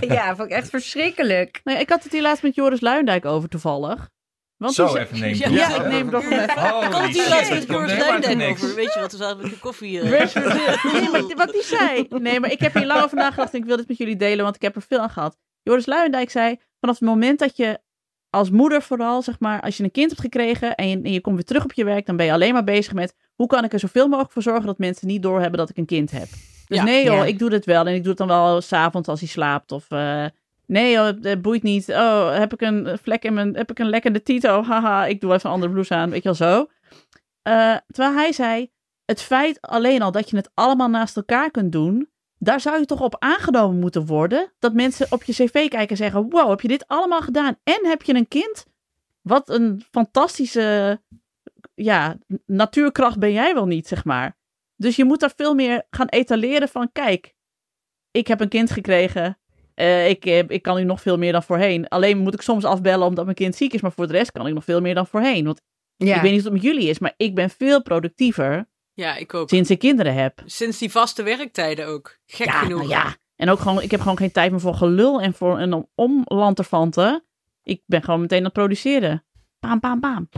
ja, 0.14 0.36
vond 0.36 0.50
ik 0.50 0.56
echt 0.56 0.70
verschrikkelijk. 0.70 1.56
ik, 1.56 1.60
nee, 1.64 1.76
ik 1.76 1.88
had 1.88 2.02
het 2.02 2.12
hier 2.12 2.22
laatst 2.22 2.42
met 2.42 2.54
Joris 2.54 2.80
Luijendijk 2.80 3.24
over 3.24 3.48
toevallig. 3.48 4.08
Want 4.56 4.74
Zo 4.74 4.86
die 4.86 4.98
even 4.98 5.20
nemen. 5.20 5.38
Ja, 5.38 5.48
Ja, 5.48 5.84
ik 5.84 5.90
neem 5.90 6.10
toch 6.10 6.24
even. 6.24 6.70
Holy 6.70 6.88
Komt 6.88 7.04
hier 7.04 7.14
shit, 7.14 7.28
laatst 7.28 7.48
dat 7.48 7.58
met 7.58 7.68
Joris 7.68 7.98
Luijendijk 7.98 8.36
niks. 8.36 8.62
over? 8.62 8.74
Weet 8.76 8.94
je 8.94 9.00
wat, 9.00 9.12
we 9.12 9.18
zaten 9.18 9.42
met 9.42 9.52
een 9.52 9.58
koffie... 9.58 10.00
eh, 10.00 10.92
Nee, 10.92 11.10
maar 11.10 11.36
wat 11.36 11.52
hij 11.52 11.62
zei. 11.62 12.06
Nee, 12.08 12.40
maar 12.40 12.50
ik 12.50 12.60
heb 12.60 12.74
hier 12.74 12.86
lang 12.86 13.02
over 13.02 13.16
nagedacht 13.16 13.52
en 13.52 13.58
ik 13.58 13.64
wil 13.64 13.76
dit 13.76 13.88
met 13.88 13.96
jullie 13.96 14.16
delen, 14.16 14.44
want 14.44 14.56
ik 14.56 14.62
heb 14.62 14.76
er 14.76 14.82
veel 14.82 14.98
aan 14.98 15.10
gehad. 15.10 15.36
Joris 15.62 15.86
Luijendijk 15.86 16.30
zei, 16.30 16.60
vanaf 16.80 16.98
het 16.98 17.08
moment 17.08 17.38
dat 17.38 17.56
je 17.56 17.80
als 18.30 18.50
moeder 18.50 18.82
vooral, 18.82 19.22
zeg 19.22 19.40
maar, 19.40 19.60
als 19.60 19.76
je 19.76 19.82
een 19.82 19.90
kind 19.90 20.08
hebt 20.10 20.20
gekregen 20.20 20.74
en 20.74 20.88
je, 20.88 21.00
en 21.02 21.12
je 21.12 21.20
komt 21.20 21.34
weer 21.34 21.44
terug 21.44 21.64
op 21.64 21.72
je 21.72 21.84
werk, 21.84 22.06
dan 22.06 22.16
ben 22.16 22.26
je 22.26 22.32
alleen 22.32 22.52
maar 22.52 22.64
bezig 22.64 22.92
met, 22.92 23.14
hoe 23.34 23.46
kan 23.46 23.64
ik 23.64 23.72
er 23.72 23.78
zoveel 23.78 24.08
mogelijk 24.08 24.32
voor 24.32 24.42
zorgen 24.42 24.66
dat 24.66 24.78
mensen 24.78 25.06
niet 25.06 25.22
doorhebben 25.22 25.58
dat 25.58 25.70
ik 25.70 25.76
een 25.76 25.86
kind 25.86 26.10
heb. 26.10 26.28
Dus 26.66 26.78
Ja. 26.78 26.84
nee 26.84 27.04
joh, 27.04 27.16
Ja. 27.16 27.24
ik 27.24 27.38
doe 27.38 27.50
dit 27.50 27.64
wel. 27.64 27.86
En 27.86 27.94
ik 27.94 28.00
doe 28.00 28.08
het 28.08 28.18
dan 28.18 28.28
wel 28.28 28.60
s'avonds 28.60 29.08
als 29.08 29.20
hij 29.20 29.28
slaapt. 29.28 29.72
Of 29.72 29.90
eh, 29.90 30.24
nee 30.66 30.92
joh, 30.92 31.06
het 31.22 31.42
boeit 31.42 31.62
niet. 31.62 31.88
Oh, 31.88 32.34
heb 32.34 32.52
ik 32.52 32.60
een 32.60 32.98
vlek 33.02 33.24
in 33.24 33.34
mijn, 33.34 33.56
heb 33.56 33.70
ik 33.70 33.78
een 33.78 33.88
lekkende 33.88 34.22
tito? 34.22 34.62
Haha, 34.68 35.06
ik 35.06 35.20
doe 35.20 35.32
even 35.32 35.46
een 35.48 35.54
andere 35.54 35.72
blouse 35.72 35.94
aan. 35.94 36.10
Weet 36.10 36.22
je 36.22 36.34
wel 36.36 36.48
zo. 36.48 36.66
Eh, 37.42 37.76
terwijl 37.86 38.14
hij 38.14 38.32
zei, 38.32 38.70
het 39.04 39.22
feit 39.22 39.60
alleen 39.60 40.02
al 40.02 40.10
dat 40.12 40.30
je 40.30 40.36
het 40.36 40.50
allemaal 40.54 40.88
naast 40.88 41.16
elkaar 41.16 41.50
kunt 41.50 41.72
doen. 41.72 42.08
Daar 42.38 42.60
zou 42.60 42.78
je 42.78 42.84
toch 42.86 43.00
op 43.00 43.16
aangenomen 43.18 43.78
moeten 43.80 44.06
worden. 44.06 44.52
Dat 44.58 44.72
mensen 44.74 45.06
op 45.10 45.22
je 45.24 45.32
cv 45.32 45.50
kijken 45.52 45.88
en 45.88 45.96
zeggen, 45.96 46.30
wow, 46.30 46.48
heb 46.50 46.60
je 46.60 46.68
dit 46.68 46.84
allemaal 46.88 47.20
gedaan? 47.20 47.56
En 47.64 47.86
heb 47.86 48.02
je 48.02 48.14
een 48.14 48.28
kind? 48.28 48.66
Wat 49.22 49.48
een 49.48 49.82
fantastische 49.90 51.00
ja, 51.74 52.16
natuurkracht 52.46 53.18
ben 53.18 53.32
jij 53.32 53.54
wel 53.54 53.66
niet, 53.66 53.88
zeg 53.88 54.04
maar. 54.04 54.36
Dus 54.76 54.96
je 54.96 55.04
moet 55.04 55.20
daar 55.20 55.32
veel 55.36 55.54
meer 55.54 55.86
gaan 55.90 56.06
etaleren 56.08 56.68
van, 56.68 56.92
kijk, 56.92 57.34
ik 58.10 58.26
heb 58.26 58.40
een 58.40 58.48
kind 58.48 58.70
gekregen. 58.70 59.38
Eh, 59.74 60.08
ik, 60.08 60.24
heb- 60.24 60.50
ik 60.50 60.62
kan 60.62 60.76
nu 60.76 60.84
nog 60.84 61.00
veel 61.00 61.18
meer 61.18 61.32
dan 61.32 61.42
voorheen. 61.42 61.88
Alleen 61.88 62.18
moet 62.18 62.34
ik 62.34 62.40
soms 62.42 62.64
afbellen 62.64 63.06
omdat 63.06 63.24
mijn 63.24 63.36
kind 63.36 63.54
ziek 63.56 63.72
is. 63.72 63.80
Maar 63.80 63.92
voor 63.92 64.06
de 64.06 64.12
rest 64.12 64.32
kan 64.32 64.46
ik 64.46 64.54
nog 64.54 64.64
veel 64.64 64.80
meer 64.80 64.94
dan 64.94 65.06
voorheen. 65.06 65.44
Want 65.44 65.60
Ja. 65.96 66.14
ik 66.16 66.20
weet 66.22 66.30
niet 66.30 66.38
of 66.38 66.44
het 66.44 66.52
met 66.54 66.62
jullie 66.62 66.88
is, 66.88 66.98
maar 66.98 67.14
ik 67.16 67.34
ben 67.34 67.50
veel 67.50 67.82
productiever 67.82 68.68
Ja, 68.92 69.16
ik 69.16 69.34
ook. 69.34 69.48
sinds 69.48 69.70
ik 69.70 69.78
kinderen 69.78 70.14
heb. 70.14 70.42
Sinds 70.44 70.78
die 70.78 70.90
vaste 70.90 71.22
werktijden 71.22 71.86
ook. 71.86 72.18
Gek 72.26 72.46
ja, 72.46 72.52
genoeg. 72.52 72.78
nou 72.78 72.90
ja. 72.90 73.16
En 73.36 73.48
ook 73.50 73.58
gewoon, 73.58 73.82
ik 73.82 73.90
heb 73.90 74.00
gewoon 74.00 74.16
geen 74.16 74.32
tijd 74.32 74.50
meer 74.50 74.60
voor 74.60 74.74
gelul 74.74 75.20
en 75.20 75.34
voor 75.34 75.60
een 75.60 75.86
om- 75.94 76.22
omlanterfanten. 76.24 77.24
Ik 77.62 77.82
ben 77.86 78.02
gewoon 78.02 78.20
meteen 78.20 78.38
aan 78.38 78.44
het 78.44 78.52
produceren. 78.52 79.24
Baam, 79.60 79.80
baam, 79.80 80.00
baam. 80.00 80.28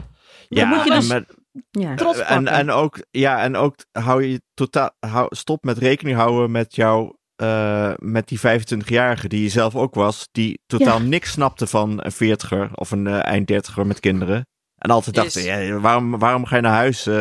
Ja, 0.48 0.64
moet 0.66 0.84
je 0.84 0.90
dus 0.90 1.08
maar- 1.08 1.24
ja. 1.70 1.94
trots 1.94 2.18
en, 2.18 2.26
pakken. 2.26 2.46
en 2.46 2.70
ook, 2.70 2.98
ja, 3.10 3.42
en 3.42 3.56
ook 3.56 3.74
hou 3.92 4.24
je 4.24 4.40
totaal, 4.54 4.90
hou, 5.00 5.26
stop 5.36 5.64
met 5.64 5.78
rekening 5.78 6.16
houden 6.16 6.50
met 6.50 6.74
jou, 6.74 7.16
eh, 7.36 7.92
met 7.96 8.28
die 8.28 8.38
25-jarige 8.40 9.28
die 9.28 9.42
je 9.42 9.48
zelf 9.48 9.74
ook 9.76 9.94
was, 9.94 10.28
die 10.32 10.60
totaal 10.66 11.00
niks 11.00 11.30
snapte 11.30 11.66
van 11.66 12.00
een 12.04 12.12
40er 12.12 12.70
of 12.74 12.90
een 12.90 13.06
eh, 13.06 13.24
eind 13.24 13.48
30er 13.52 13.86
met 13.86 14.00
kinderen. 14.00 14.46
En 14.78 14.90
altijd 14.90 15.16
Yes. 15.16 15.24
dachten, 15.34 15.42
ja, 15.64 15.78
waarom, 15.80 16.18
waarom 16.18 16.44
ga 16.46 16.56
je 16.56 16.62
naar 16.62 16.72
huis? 16.72 17.06
Eh, 17.06 17.14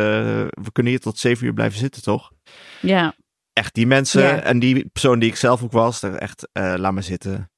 we 0.50 0.72
kunnen 0.72 0.92
hier 0.92 1.00
tot 1.00 1.18
7 1.18 1.46
uur 1.46 1.52
blijven 1.52 1.78
zitten, 1.78 2.02
toch? 2.02 2.32
Ja, 2.80 3.14
Echt, 3.52 3.74
die 3.74 3.86
mensen 3.86 4.22
Ja. 4.22 4.40
en 4.40 4.58
die 4.58 4.88
persoon 4.88 5.18
die 5.18 5.28
ik 5.28 5.36
zelf 5.36 5.62
ook 5.62 5.72
was, 5.72 6.00
daar 6.00 6.14
echt, 6.14 6.48
eh, 6.52 6.74
laat 6.76 6.92
me 6.92 7.02
zitten. 7.02 7.50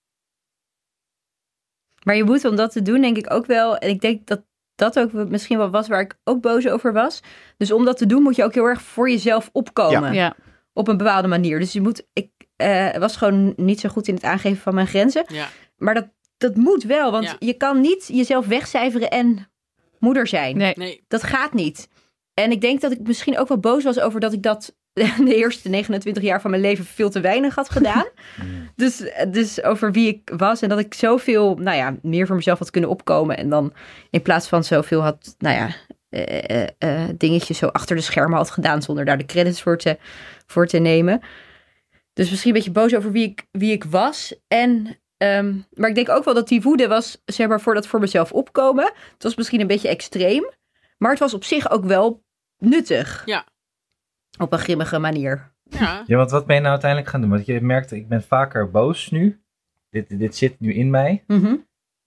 Maar 2.03 2.17
je 2.17 2.25
moet 2.25 2.45
om 2.45 2.57
dat 2.57 2.73
te 2.73 2.83
doen, 2.83 3.01
denk 3.01 3.17
ik 3.17 3.33
ook 3.33 3.47
wel. 3.47 3.77
En 3.77 3.89
ik 3.89 4.01
denk 4.01 4.27
dat 4.27 4.43
dat 4.81 4.99
ook 4.99 5.13
misschien 5.13 5.59
wel 5.59 5.71
was 5.71 5.89
waar 5.89 6.01
ik 6.01 6.15
ook 6.25 6.41
boos 6.41 6.69
over 6.69 6.93
was. 6.93 7.21
Dus 7.57 7.73
om 7.73 7.85
dat 7.85 7.97
te 7.97 8.07
doen, 8.07 8.23
moet 8.23 8.37
je 8.37 8.45
ook 8.45 8.55
heel 8.55 8.65
erg 8.65 8.83
voor 8.83 9.11
jezelf 9.11 9.49
opkomen. 9.53 10.13
ja. 10.13 10.35
Op 10.73 10.89
een 10.89 10.97
bepaalde 10.97 11.29
manier. 11.29 11.59
Dus 11.59 11.73
je 11.73 11.81
moet. 11.81 12.07
Ik 12.13 12.31
eh, 12.57 12.97
was 12.97 13.17
gewoon 13.17 13.53
niet 13.57 13.81
zo 13.81 13.89
goed 13.89 14.09
in 14.09 14.15
het 14.15 14.25
aangeven 14.25 14.63
van 14.63 14.75
mijn 14.75 14.87
grenzen. 14.87 15.25
Ja. 15.27 15.49
Maar 15.77 15.95
dat, 15.95 16.09
dat 16.37 16.57
moet 16.57 16.83
wel. 16.83 17.11
Want 17.11 17.25
Ja. 17.25 17.37
je 17.39 17.55
kan 17.55 17.81
niet 17.81 18.09
jezelf 18.13 18.47
wegcijferen 18.47 19.11
en 19.11 19.51
moeder 19.99 20.27
zijn. 20.27 20.57
Nee. 20.57 20.73
Nee. 20.77 21.05
Dat 21.09 21.23
gaat 21.23 21.53
niet. 21.53 21.89
En 22.35 22.51
ik 22.51 22.61
denk 22.61 22.81
dat 22.81 22.93
ik 22.93 23.01
misschien 23.01 23.39
ook 23.39 23.49
wel 23.49 23.59
boos 23.59 23.85
was 23.85 24.01
over 24.01 24.21
dat 24.21 24.33
ik 24.33 24.43
dat 24.43 24.77
de 25.29 25.35
eerste 25.37 25.69
29 25.69 26.23
jaar 26.23 26.41
van 26.41 26.51
mijn 26.51 26.63
leven 26.63 26.85
veel 26.85 27.11
te 27.11 27.21
weinig 27.21 27.55
had 27.55 27.71
gedaan. 27.71 28.07
dus, 28.77 29.03
dus 29.29 29.63
over 29.63 29.93
wie 29.93 30.09
ik 30.09 30.31
was 30.37 30.63
en 30.63 30.69
dat 30.69 30.79
ik 30.79 30.95
zoveel, 30.95 31.55
nou 31.55 31.77
ja, 31.77 31.97
meer 32.03 32.27
voor 32.27 32.37
mezelf 32.37 32.59
had 32.59 32.71
kunnen 32.71 32.91
opkomen. 32.91 33.37
En 33.37 33.49
dan 33.49 33.73
in 34.11 34.23
plaats 34.23 34.49
van 34.49 34.65
zoveel 34.65 35.03
had, 35.03 35.35
nou 35.39 35.57
ja, 35.57 35.75
eh, 36.09 36.51
eh, 36.51 36.69
eh, 36.79 37.09
dingetjes 37.17 37.59
zo 37.59 37.67
achter 37.67 37.97
de 37.97 38.03
schermen 38.03 38.37
had 38.37 38.51
gedaan 38.51 38.83
zonder 38.83 39.05
daar 39.05 39.19
de 39.19 39.27
credits 39.27 39.63
voor 39.63 39.79
te, 39.79 39.99
voor 40.47 40.67
te 40.67 40.79
nemen. 40.79 41.21
Dus 42.13 42.31
misschien 42.31 42.51
een 42.51 42.57
beetje 42.57 42.71
boos 42.71 42.95
over 42.95 43.13
wie 43.13 43.29
ik, 43.29 43.47
wie 43.51 43.73
ik 43.73 43.85
was. 43.85 44.35
En, 44.49 44.99
ehm, 45.17 45.55
maar 45.75 45.89
ik 45.89 45.95
denk 45.95 46.09
ook 46.09 46.25
wel 46.25 46.35
dat 46.35 46.49
die 46.49 46.63
woede 46.63 46.89
was, 46.89 47.23
zeg 47.25 47.49
maar, 47.49 47.61
voor 47.61 47.75
dat 47.75 47.87
voor 47.87 48.01
mezelf 48.01 48.33
opkomen. 48.33 48.93
Het 49.13 49.23
was 49.23 49.35
misschien 49.35 49.61
een 49.61 49.67
beetje 49.67 49.89
extreem. 49.89 50.51
Maar 50.99 51.11
het 51.11 51.21
was 51.21 51.35
op 51.35 51.45
zich 51.45 51.71
ook 51.71 51.85
wel 51.85 52.23
nuttig. 52.59 53.23
Ja. 53.25 53.47
Op 54.41 54.53
een 54.53 54.59
grimmige 54.59 54.99
manier. 54.99 55.53
Ja. 55.65 56.03
Ja, 56.07 56.17
want 56.17 56.31
wat 56.31 56.47
ben 56.47 56.55
je 56.55 56.61
nou 56.61 56.73
uiteindelijk 56.73 57.11
gaan 57.11 57.21
doen? 57.21 57.31
Want 57.31 57.47
je 57.47 57.61
merkte, 57.61 57.97
ik 57.97 58.09
ben 58.09 58.23
vaker 58.23 58.71
boos 58.71 59.11
nu. 59.11 59.43
Dit, 59.91 60.19
dit 60.19 60.37
zit 60.37 60.61
nu 60.61 60.73
in 60.75 60.91
mij. 60.91 61.25
Mhm. 61.27 61.55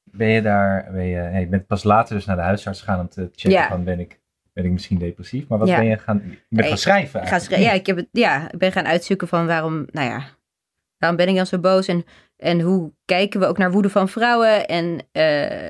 Ben 0.04 0.28
je 0.28 0.42
daar, 0.42 0.92
ben 0.92 1.06
je, 1.06 1.20
nee, 1.22 1.40
je 1.40 1.48
bent 1.48 1.68
pas 1.68 1.84
later 1.84 2.16
dus 2.16 2.26
naar 2.26 2.36
de 2.36 2.42
huisarts 2.42 2.80
gegaan 2.80 3.00
om 3.00 3.10
te 3.10 3.30
checken 3.32 3.52
Ja. 3.60 3.68
van 3.68 3.84
ben 3.84 4.00
ik, 4.00 4.20
ben 4.54 4.66
ik 4.66 4.72
misschien 4.72 4.98
depressief? 4.98 5.48
Maar 5.48 5.58
wat 5.60 5.68
Ja. 5.68 5.76
ben 5.78 5.86
je 5.86 5.98
gaan, 5.98 6.16
je 6.18 6.22
bent 6.28 6.40
Nee, 6.50 6.68
gaan 6.68 6.78
schrijven 6.78 7.06
Ik, 7.22 7.28
ga 7.28 7.32
eigenlijk. 7.32 7.44
schrijven. 7.46 7.68
ja, 7.68 7.74
ik 7.80 7.86
heb 7.86 7.96
het, 7.96 8.08
ja, 8.12 8.52
ik 8.52 8.58
ben 8.58 8.72
gaan 8.72 8.86
uitzoeken 8.86 9.28
van 9.28 9.46
waarom, 9.48 9.86
nou 9.92 10.08
ja, 10.10 10.24
waarom 10.98 11.18
ben 11.18 11.28
ik 11.30 11.36
dan 11.36 11.46
zo 11.46 11.60
boos? 11.60 11.88
En, 11.88 12.04
en 12.44 12.62
hoe 12.62 12.92
kijken 13.06 13.40
we 13.40 13.46
ook 13.46 13.58
naar 13.58 13.72
woede 13.72 13.90
van 13.90 14.10
vrouwen 14.10 14.68
en 14.68 15.00
eh, 15.12 15.68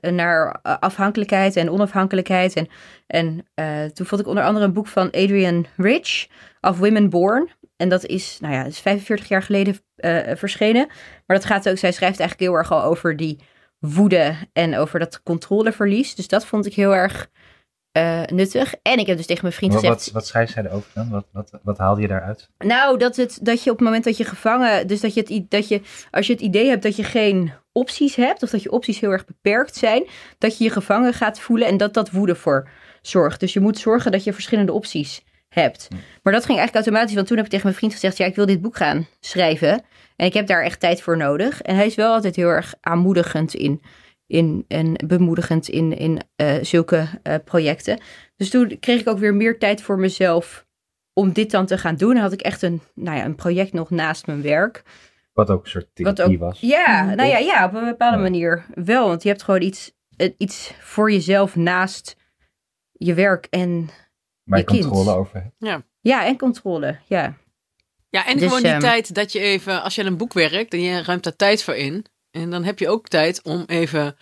eh, 0.00 0.12
naar 0.12 0.60
afhankelijkheid 0.62 1.56
en 1.56 1.70
onafhankelijkheid. 1.70 2.54
En, 2.54 2.68
en 3.06 3.46
eh, 3.54 3.84
toen 3.84 4.06
vond 4.06 4.20
ik 4.20 4.26
onder 4.26 4.44
andere 4.44 4.64
een 4.64 4.72
boek 4.72 4.86
van 4.86 5.10
Adrian 5.10 5.66
Rich, 5.76 6.26
Of 6.60 6.78
Women 6.78 7.10
Born. 7.10 7.50
En 7.76 7.88
dat 7.88 8.04
is, 8.04 8.38
nou 8.40 8.54
ja, 8.54 8.64
is 8.64 8.80
45 8.80 9.28
jaar 9.28 9.42
geleden 9.42 9.76
eh, 9.96 10.18
verschenen. 10.34 10.86
Maar 11.26 11.36
dat 11.36 11.44
gaat 11.44 11.68
ook, 11.68 11.78
zij 11.78 11.92
schrijft 11.92 12.20
eigenlijk 12.20 12.50
heel 12.50 12.58
erg 12.58 12.72
al 12.72 12.82
over 12.82 13.16
die 13.16 13.38
woede 13.78 14.34
en 14.52 14.76
over 14.76 14.98
dat 14.98 15.22
controleverlies. 15.22 16.14
Dus 16.14 16.28
dat 16.28 16.46
vond 16.46 16.66
ik 16.66 16.74
heel 16.74 16.94
erg 16.94 17.28
eh, 17.94 18.22
nuttig. 18.22 18.74
En 18.82 18.98
ik 18.98 19.06
heb 19.06 19.16
dus 19.16 19.26
tegen 19.26 19.42
mijn 19.42 19.54
vriend 19.54 19.74
gezegd... 19.74 19.94
wat, 19.94 20.10
wat 20.12 20.26
schrijft 20.26 20.52
zij 20.52 20.64
erover 20.64 20.90
dan? 20.94 21.10
Wat, 21.10 21.26
wat, 21.32 21.50
wat 21.62 21.78
haalde 21.78 22.00
je 22.00 22.08
daaruit? 22.08 22.48
Nou, 22.58 22.98
dat, 22.98 23.16
het, 23.16 23.38
dat 23.42 23.62
je 23.62 23.70
op 23.70 23.76
het 23.76 23.86
moment 23.86 24.04
dat 24.04 24.16
je 24.16 24.24
gevangen, 24.24 24.86
dus 24.86 25.00
dat 25.00 25.14
je, 25.14 25.20
het, 25.20 25.50
dat 25.50 25.68
je, 25.68 25.80
als 26.10 26.26
je 26.26 26.32
het 26.32 26.42
idee 26.42 26.68
hebt 26.68 26.82
dat 26.82 26.96
je 26.96 27.04
geen 27.04 27.52
opties 27.72 28.16
hebt, 28.16 28.42
of 28.42 28.50
dat 28.50 28.62
je 28.62 28.70
opties 28.70 29.00
heel 29.00 29.10
erg 29.10 29.24
beperkt 29.24 29.76
zijn, 29.76 30.06
dat 30.38 30.58
je 30.58 30.64
je 30.64 30.70
gevangen 30.70 31.14
gaat 31.14 31.40
voelen 31.40 31.68
en 31.68 31.76
dat 31.76 31.94
dat 31.94 32.10
woede 32.10 32.34
voor 32.34 32.68
zorgt. 33.02 33.40
Dus 33.40 33.52
je 33.52 33.60
moet 33.60 33.78
zorgen 33.78 34.12
dat 34.12 34.24
je 34.24 34.32
verschillende 34.32 34.72
opties 34.72 35.24
hebt. 35.48 35.88
Maar 36.22 36.32
dat 36.32 36.44
ging 36.44 36.58
eigenlijk 36.58 36.74
automatisch, 36.74 37.14
want 37.14 37.26
toen 37.26 37.36
heb 37.36 37.44
ik 37.44 37.50
tegen 37.50 37.66
mijn 37.66 37.78
vriend 37.78 37.92
gezegd, 37.92 38.16
ja, 38.16 38.26
ik 38.26 38.36
wil 38.36 38.46
dit 38.46 38.60
boek 38.60 38.76
gaan 38.76 39.06
schrijven. 39.20 39.84
En 40.16 40.26
ik 40.26 40.34
heb 40.34 40.46
daar 40.46 40.62
echt 40.62 40.80
tijd 40.80 41.02
voor 41.02 41.16
nodig. 41.16 41.62
En 41.62 41.76
hij 41.76 41.86
is 41.86 41.94
wel 41.94 42.12
altijd 42.12 42.36
heel 42.36 42.48
erg 42.48 42.74
aanmoedigend 42.80 43.54
in, 43.54 43.82
in 44.26 44.64
en 44.68 44.92
bemoedigend 45.06 45.68
in, 45.68 45.96
in 45.98 46.20
eh, 46.36 46.54
zulke 46.62 47.06
eh, 47.22 47.34
projecten. 47.44 48.00
Dus 48.36 48.50
toen 48.50 48.78
kreeg 48.80 49.00
ik 49.00 49.08
ook 49.08 49.18
weer 49.18 49.34
meer 49.34 49.58
tijd 49.58 49.82
voor 49.82 49.98
mezelf 49.98 50.66
om 51.12 51.32
dit 51.32 51.50
dan 51.50 51.66
te 51.66 51.78
gaan 51.78 51.96
doen. 51.96 52.16
En 52.16 52.22
had 52.22 52.32
ik 52.32 52.40
echt 52.40 52.62
een, 52.62 52.80
nou 52.94 53.16
ja, 53.16 53.24
een 53.24 53.34
project 53.34 53.72
nog 53.72 53.90
naast 53.90 54.26
mijn 54.26 54.42
werk. 54.42 54.82
Wat 55.32 55.50
ook 55.50 55.64
een 55.64 55.70
soort 55.70 55.88
therapie 55.94 56.38
was. 56.38 56.60
Ja, 56.60 57.14
nou 57.14 57.28
ja, 57.28 57.38
ja, 57.38 57.64
op 57.66 57.74
een 57.74 57.84
bepaalde 57.84 58.16
Ja. 58.16 58.22
manier 58.22 58.64
wel. 58.74 59.08
Want 59.08 59.22
je 59.22 59.28
hebt 59.28 59.42
gewoon 59.42 59.62
iets, 59.62 59.92
eh, 60.16 60.32
iets 60.38 60.74
voor 60.80 61.12
jezelf 61.12 61.56
naast 61.56 62.16
je 62.92 63.14
werk 63.14 63.46
en 63.50 63.88
Waar 64.44 64.58
je 64.58 64.64
je 64.64 64.70
kind. 64.70 64.86
controle 64.86 65.16
over 65.18 65.42
hebt. 65.58 65.82
ja, 66.00 66.26
en 66.26 66.36
controle. 66.38 66.98
Ja, 67.06 67.34
Ja, 68.08 68.26
en 68.26 68.36
Dus, 68.36 68.42
gewoon 68.46 68.62
die 68.62 68.70
ehm, 68.70 68.80
tijd 68.80 69.14
dat 69.14 69.32
je 69.32 69.38
even, 69.38 69.82
als 69.82 69.94
je 69.94 70.00
aan 70.00 70.06
een 70.06 70.16
boek 70.16 70.32
werkt 70.32 70.72
en 70.72 70.80
je 70.80 71.02
ruimt 71.02 71.22
daar 71.24 71.36
tijd 71.36 71.62
voor 71.62 71.74
in. 71.74 72.04
En 72.34 72.50
dan 72.50 72.64
heb 72.64 72.78
je 72.78 72.88
ook 72.88 73.08
tijd 73.08 73.42
om 73.42 73.64
even 73.66 74.16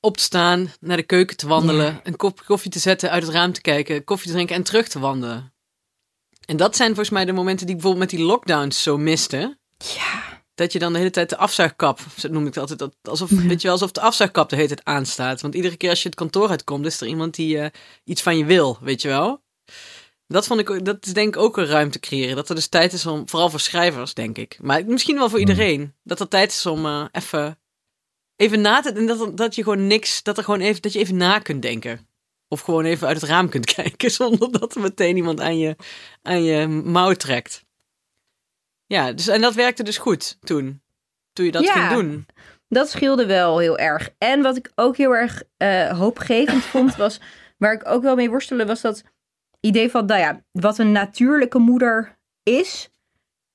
op 0.00 0.16
te 0.16 0.22
staan, 0.22 0.72
naar 0.80 0.96
de 0.96 1.02
keuken 1.02 1.36
te 1.36 1.46
wandelen, 1.46 2.00
een 2.02 2.16
kop 2.16 2.42
koffie 2.46 2.70
te 2.70 2.78
zetten, 2.78 3.10
uit 3.10 3.22
het 3.22 3.32
raam 3.32 3.52
te 3.52 3.60
kijken, 3.60 4.04
koffie 4.04 4.26
te 4.26 4.32
drinken 4.32 4.56
en 4.56 4.62
terug 4.62 4.88
te 4.88 4.98
wandelen. 4.98 5.52
En 6.46 6.56
dat 6.56 6.76
zijn 6.76 6.88
volgens 6.88 7.10
mij 7.10 7.24
de 7.24 7.32
momenten 7.32 7.66
die 7.66 7.74
ik 7.74 7.80
bijvoorbeeld 7.80 8.10
met 8.10 8.20
die 8.20 8.28
lockdowns 8.28 8.82
zo 8.82 8.98
miste. 8.98 9.58
ja, 9.78 10.42
Dat 10.54 10.72
je 10.72 10.78
dan 10.78 10.92
de 10.92 10.98
hele 10.98 11.10
tijd 11.10 11.28
de 11.28 11.36
afzuigkap, 11.36 12.00
zo 12.16 12.28
noem 12.28 12.46
ik 12.46 12.54
het 12.54 12.58
altijd, 12.58 12.78
dat, 12.78 12.94
alsof, 13.02 13.30
weet 13.30 13.60
je 13.60 13.66
wel, 13.66 13.72
alsof 13.72 13.92
de 13.92 14.00
afzuigkap 14.00 14.48
de 14.48 14.56
hele 14.56 14.68
tijd 14.68 14.84
aanstaat. 14.84 15.40
Want 15.40 15.54
iedere 15.54 15.76
keer 15.76 15.90
als 15.90 16.02
je 16.02 16.08
het 16.08 16.18
kantoor 16.18 16.48
uitkomt, 16.48 16.86
is 16.86 17.00
er 17.00 17.06
iemand 17.06 17.34
die 17.34 17.58
eh, 17.58 17.70
iets 18.04 18.22
van 18.22 18.38
je 18.38 18.44
wil, 18.44 18.78
weet 18.80 19.02
je 19.02 19.08
wel. 19.08 19.42
Dat 20.32 20.46
vond 20.46 20.60
ik, 20.60 20.70
ook- 20.70 20.84
dat 20.84 21.06
is 21.06 21.12
denk 21.12 21.34
ik 21.34 21.40
ook 21.42 21.56
een 21.56 21.66
ruimte 21.66 21.98
creëren. 22.00 22.36
Dat 22.36 22.48
er 22.48 22.54
dus 22.54 22.66
tijd 22.68 22.92
is 22.92 23.06
om, 23.06 23.28
vooral 23.28 23.50
voor 23.50 23.60
schrijvers, 23.60 24.14
denk 24.14 24.38
ik. 24.38 24.58
Maar 24.62 24.84
misschien 24.86 25.16
wel 25.16 25.28
voor 25.28 25.38
Hmm. 25.38 25.48
iedereen. 25.48 25.94
Dat 26.02 26.20
er 26.20 26.28
tijd 26.28 26.50
is 26.50 26.66
om 26.66 26.86
eh, 26.86 27.04
even, 27.12 27.58
even 28.36 28.60
na 28.60 28.80
te, 28.80 28.92
en 28.92 29.06
dat, 29.06 29.36
dat 29.36 29.54
je 29.54 29.62
gewoon 29.62 29.86
niks, 29.86 30.22
dat 30.22 30.38
er 30.38 30.44
gewoon 30.44 30.60
even, 30.60 30.82
dat 30.82 30.92
je 30.92 30.98
even 30.98 31.16
na 31.16 31.38
kunt 31.38 31.62
denken. 31.62 32.08
Of 32.48 32.60
gewoon 32.60 32.84
even 32.84 33.06
uit 33.06 33.20
het 33.20 33.30
raam 33.30 33.48
kunt 33.48 33.72
kijken, 33.74 34.10
zonder 34.10 34.52
dat 34.52 34.74
er 34.74 34.80
meteen 34.80 35.16
iemand 35.16 35.40
aan 35.40 35.58
je, 35.58 35.76
aan 36.22 36.42
je 36.44 36.66
mouw 36.66 37.12
trekt. 37.12 37.64
Ja, 38.86 39.12
dus, 39.12 39.28
en 39.28 39.40
dat 39.40 39.54
werkte 39.54 39.82
dus 39.82 39.98
goed 39.98 40.38
toen. 40.40 40.82
Toen 41.32 41.44
je 41.44 41.50
dat 41.52 41.64
Ja. 41.64 41.72
ging 41.88 42.00
doen. 42.00 42.26
dat 42.68 42.90
scheelde 42.90 43.26
wel 43.26 43.58
heel 43.58 43.78
erg. 43.78 44.10
En 44.18 44.42
wat 44.42 44.56
ik 44.56 44.72
ook 44.74 44.96
heel 44.96 45.14
erg 45.14 45.42
eh, 45.56 45.98
hoopgevend 45.98 46.64
vond, 46.64 46.96
was 46.96 47.20
waar 47.58 47.72
ik 47.72 47.88
ook 47.88 48.02
wel 48.02 48.14
mee 48.14 48.30
worstelde, 48.30 48.66
was 48.66 48.80
dat 48.80 49.02
idee 49.60 49.90
van, 49.90 50.06
nou 50.06 50.20
ja, 50.20 50.40
wat 50.52 50.78
een 50.78 50.92
natuurlijke 50.92 51.58
moeder 51.58 52.18
is. 52.42 52.90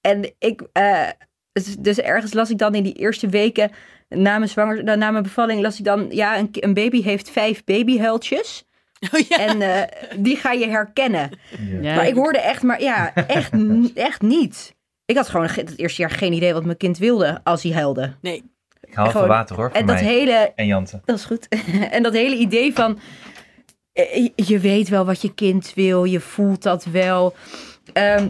En 0.02 0.34
ik, 0.40 0.62
eh, 0.72 1.08
dus- 1.52 1.76
dus 1.80 2.00
ergens 2.00 2.34
las 2.34 2.50
ik 2.50 2.58
dan 2.58 2.76
in 2.76 2.84
die 2.84 2.94
eerste 2.94 3.28
weken 3.28 3.72
na 4.10 4.38
mijn, 4.38 4.50
zwanger, 4.50 4.84
na 4.98 5.12
mijn 5.12 5.24
bevalling, 5.24 5.62
las 5.62 5.80
ik 5.80 5.86
dan, 5.86 6.08
ja, 6.10 6.38
een, 6.38 6.48
een 6.52 6.74
baby 6.74 7.02
heeft 7.04 7.30
vijf 7.30 7.64
babyhuiltjes. 7.64 8.64
Oh 9.14 9.20
ja. 9.28 9.38
En 9.38 9.62
eh, 9.62 9.82
die 10.20 10.36
ga 10.36 10.52
je 10.52 10.68
herkennen. 10.68 11.30
Ja. 11.82 11.96
Maar 11.96 12.08
ik 12.08 12.14
hoorde 12.16 12.40
echt, 12.40 12.64
maar 12.64 12.82
ja, 12.82 13.14
echt, 13.14 13.52
echt 13.96 14.22
niet. 14.22 14.76
Ik 15.06 15.16
had 15.16 15.30
gewoon 15.30 15.50
ge- 15.50 15.60
het 15.60 15.78
eerste 15.80 16.02
jaar 16.02 16.10
geen 16.12 16.34
idee 16.34 16.54
wat 16.54 16.66
mijn 16.66 16.78
kind 16.78 16.98
wilde 16.98 17.40
als 17.44 17.64
hij 17.64 17.72
huilde. 17.72 18.14
Nee. 18.22 18.44
Ik 18.82 18.94
haal 18.94 19.10
Gewoon- 19.10 19.28
water 19.28 19.56
hoor, 19.56 19.70
voor 19.72 19.80
En 19.80 19.86
dat 19.86 19.96
mij 19.96 20.06
hele, 20.06 20.52
en 20.56 20.66
Jante. 20.66 21.02
dat 21.06 21.16
is 21.18 21.26
goed. 21.26 21.48
en 21.92 22.04
dat 22.04 22.14
hele 22.14 22.36
idee 22.36 22.74
van, 22.74 23.00
je 24.36 24.60
weet 24.60 24.90
wel 24.90 25.06
wat 25.06 25.22
je 25.22 25.34
kind 25.34 25.72
wil, 25.76 26.04
je 26.04 26.20
voelt 26.20 26.64
dat 26.64 26.86
wel. 26.86 27.36
Ehm, 27.94 28.28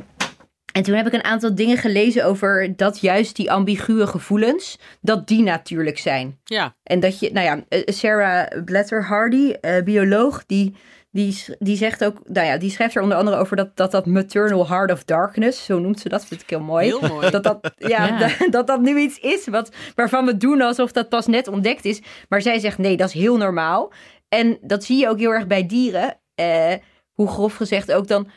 en 0.72 0.84
toen 0.84 0.95
heb 0.95 1.07
ik 1.07 1.13
een 1.13 1.24
aantal 1.24 1.55
dingen 1.55 1.78
gelezen 1.78 2.26
over 2.26 2.74
dat 2.76 2.99
juist 2.99 3.36
die 3.36 3.51
ambiguë 3.51 4.05
gevoelens, 4.05 4.80
dat 5.01 5.28
die 5.28 5.43
natuurlijk 5.43 5.97
zijn. 5.97 6.39
Ja. 6.43 6.76
En 6.84 6.99
dat 6.99 7.20
je, 7.20 7.32
nou 7.32 7.45
ja, 7.45 7.63
eh, 7.70 7.82
Sarah 7.86 8.63
Blatter 8.66 9.05
Hardy, 9.05 9.51
eh, 9.51 9.84
bioloog, 9.84 10.45
die, 10.45 10.76
die, 11.11 11.43
die 11.59 11.78
zegt 11.78 12.05
ook, 12.05 12.20
nou 12.24 12.47
ja, 12.47 12.57
die 12.57 12.72
schrijft 12.72 12.95
er 12.95 13.01
onder 13.01 13.18
andere 13.18 13.38
over 13.38 13.55
dat 13.55 13.76
dat, 13.76 13.91
dat 13.91 14.05
maternal 14.05 14.68
heart 14.68 14.91
of 14.91 15.03
darkness, 15.03 15.66
zo 15.66 15.80
noemt 15.80 15.99
ze 15.99 16.09
dat, 16.09 16.26
vind 16.26 16.41
ik 16.41 16.49
heel 16.49 16.59
mooi. 16.59 16.86
Heel 16.86 17.07
mooi. 17.07 17.30
Dat 17.30 17.43
dat, 17.43 17.72
ja, 17.78 18.07
Ja. 18.07 18.18
Dat, 18.20 18.51
dat 18.51 18.68
dat 18.68 18.82
nu 18.82 18.99
iets 18.99 19.20
is 19.20 19.47
wat, 19.47 19.72
waarvan 19.95 20.26
we 20.26 20.38
doen 20.38 20.61
alsof 20.61 20.91
dat 20.91 21.09
pas 21.09 21.28
net 21.28 21.47
ontdekt 21.47 21.86
is. 21.86 22.01
Maar 22.30 22.41
zij 22.41 22.59
zegt 22.59 22.78
nee, 22.78 22.97
dat 22.97 23.07
is 23.07 23.13
heel 23.13 23.38
normaal. 23.38 23.91
En 24.30 24.57
dat 24.61 24.84
zie 24.84 24.97
je 24.99 25.09
ook 25.09 25.19
heel 25.19 25.32
erg 25.34 25.47
bij 25.47 25.65
dieren. 25.65 26.19
Eh, 26.36 26.73
hoe 27.13 27.28
grof 27.28 27.55
gezegd 27.55 27.91
ook 27.91 28.07
dan. 28.07 28.30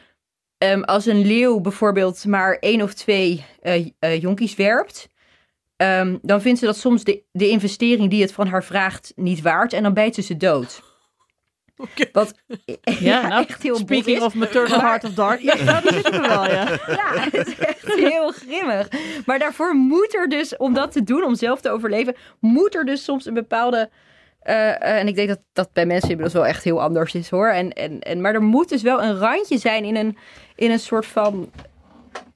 ehm, 0.59 0.81
als 0.83 1.07
een 1.07 1.27
leeuw 1.27 1.61
bijvoorbeeld 1.61 2.25
maar 2.25 2.57
één 2.61 2.83
of 2.83 2.95
twee 2.95 3.45
eh, 3.61 3.87
eh, 3.99 4.21
jonkies 4.21 4.55
werpt. 4.57 5.09
ehm, 5.77 6.17
dan 6.23 6.41
vindt 6.41 6.59
ze 6.59 6.65
dat 6.67 6.77
soms 6.77 7.05
de, 7.05 7.23
de 7.33 7.49
investering 7.49 8.11
die 8.11 8.23
het 8.23 8.33
van 8.33 8.47
haar 8.47 8.65
vraagt 8.65 9.13
niet 9.17 9.43
waard. 9.43 9.73
En 9.73 9.83
dan 9.83 9.95
bijt 9.95 10.15
ze 10.15 10.23
ze 10.23 10.37
dood. 10.37 10.83
Oké. 11.77 12.05
Wat 12.13 12.35
Ja, 13.01 13.29
nou, 13.29 13.45
echt 13.49 13.63
heel 13.63 13.77
speaking 13.77 14.17
is. 14.17 14.23
of 14.23 14.35
maternal 14.45 14.81
heart 14.81 15.05
of 15.05 15.15
darkness, 15.15 15.63
nou, 15.63 15.83
daar 15.83 15.93
zitten 15.93 16.13
we 16.21 16.29
wel, 16.29 16.45
ja. 16.47 16.71
Ja, 16.87 17.13
het 17.31 17.47
is 17.47 17.59
echt 17.59 17.95
heel 17.95 18.31
grimmig. 18.33 18.89
Maar 19.27 19.39
daarvoor 19.39 19.75
moet 19.75 20.15
er 20.15 20.29
dus, 20.29 20.57
om 20.57 20.75
dat 20.75 20.93
te 20.93 21.03
doen, 21.05 21.25
om 21.25 21.35
zelf 21.35 21.61
te 21.61 21.71
overleven, 21.71 22.17
moet 22.41 22.75
er 22.75 22.85
dus 22.85 23.05
soms 23.05 23.27
een 23.27 23.35
bepaalde. 23.35 23.91
Eh, 24.49 24.69
eh, 24.69 24.99
en 24.99 25.09
ik 25.09 25.15
denk 25.15 25.29
dat 25.29 25.41
dat 25.53 25.73
bij 25.73 25.87
mensen 25.87 26.09
inmiddels 26.09 26.35
wel 26.35 26.47
echt 26.47 26.65
heel 26.65 26.83
anders 26.83 27.15
is 27.15 27.31
hoor. 27.31 27.49
En, 27.49 27.73
en, 27.73 28.01
en, 28.01 28.21
maar 28.21 28.35
er 28.35 28.43
moet 28.43 28.69
dus 28.69 28.83
wel 28.83 29.03
een 29.03 29.19
randje 29.19 29.59
zijn 29.59 29.85
in 29.85 29.97
een, 29.97 30.17
in 30.57 30.71
een 30.71 30.79
soort 30.79 31.07
van 31.07 31.51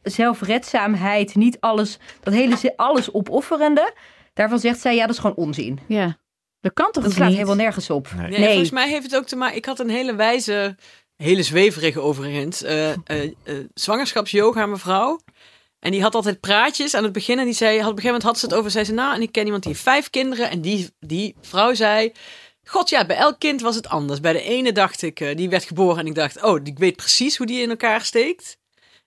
zelfredzaamheid. 0.02 1.34
Niet 1.34 1.56
alles, 1.60 1.98
dat 2.20 2.34
hele 2.34 2.76
alles 2.76 3.12
opofferende. 3.12 3.94
Daarvan 4.32 4.58
zegt 4.58 4.80
zij, 4.80 4.94
ja, 4.94 5.06
dat 5.06 5.14
is 5.14 5.20
gewoon 5.20 5.36
onzin. 5.36 5.78
Ja, 5.86 6.18
dat 6.60 6.72
kan 6.72 6.90
toch 6.90 7.02
Dat 7.02 7.04
ook 7.04 7.12
slaat 7.12 7.28
niet? 7.28 7.36
helemaal 7.36 7.56
nergens 7.56 7.90
op. 7.90 8.08
Nee. 8.16 8.30
Nee, 8.30 8.48
volgens 8.48 8.70
mij 8.70 8.88
heeft 8.88 9.04
het 9.04 9.16
ook 9.16 9.26
te 9.26 9.36
maken. 9.36 9.56
Ik 9.56 9.64
had 9.64 9.78
een 9.80 9.90
hele 9.90 10.14
wijze, 10.14 10.76
hele 11.16 11.42
zweverige 11.42 12.00
overigens, 12.00 12.62
eh 12.62 12.90
eh, 12.90 13.30
zwangerschapsyoga 13.74 14.66
mevrouw. 14.66 15.20
En 15.82 15.90
die 15.90 16.02
had 16.02 16.14
altijd 16.14 16.40
praatjes 16.40 16.94
aan 16.94 17.02
het 17.02 17.12
begin. 17.12 17.38
En 17.38 17.44
die 17.44 17.54
zei, 17.54 17.70
had, 17.80 17.90
op 17.90 17.96
een 17.96 18.02
gegeven 18.02 18.06
moment 18.06 18.22
had 18.22 18.38
ze 18.38 18.46
het 18.46 18.54
over. 18.54 18.70
Zei 18.70 18.84
ze, 18.84 18.92
nou, 18.92 19.14
en 19.14 19.22
ik 19.22 19.32
ken 19.32 19.44
iemand 19.44 19.62
die 19.62 19.72
heeft 19.72 19.84
vijf 19.84 20.10
kinderen. 20.10 20.50
En 20.50 20.60
die, 20.60 20.90
die 21.00 21.34
vrouw 21.40 21.74
zei. 21.74 22.12
God 22.64 22.88
ja, 22.88 23.06
bij 23.06 23.16
elk 23.16 23.38
kind 23.38 23.60
was 23.60 23.74
het 23.74 23.88
anders. 23.88 24.20
Bij 24.20 24.32
de 24.32 24.42
ene 24.42 24.72
dacht 24.72 25.02
ik, 25.02 25.20
eh, 25.20 25.36
die 25.36 25.48
werd 25.48 25.64
geboren. 25.64 25.98
En 25.98 26.06
ik 26.06 26.14
dacht, 26.14 26.42
oh, 26.42 26.60
ik 26.64 26.78
weet 26.78 26.96
precies 26.96 27.36
hoe 27.36 27.46
die 27.46 27.62
in 27.62 27.70
elkaar 27.70 28.04
steekt. 28.04 28.58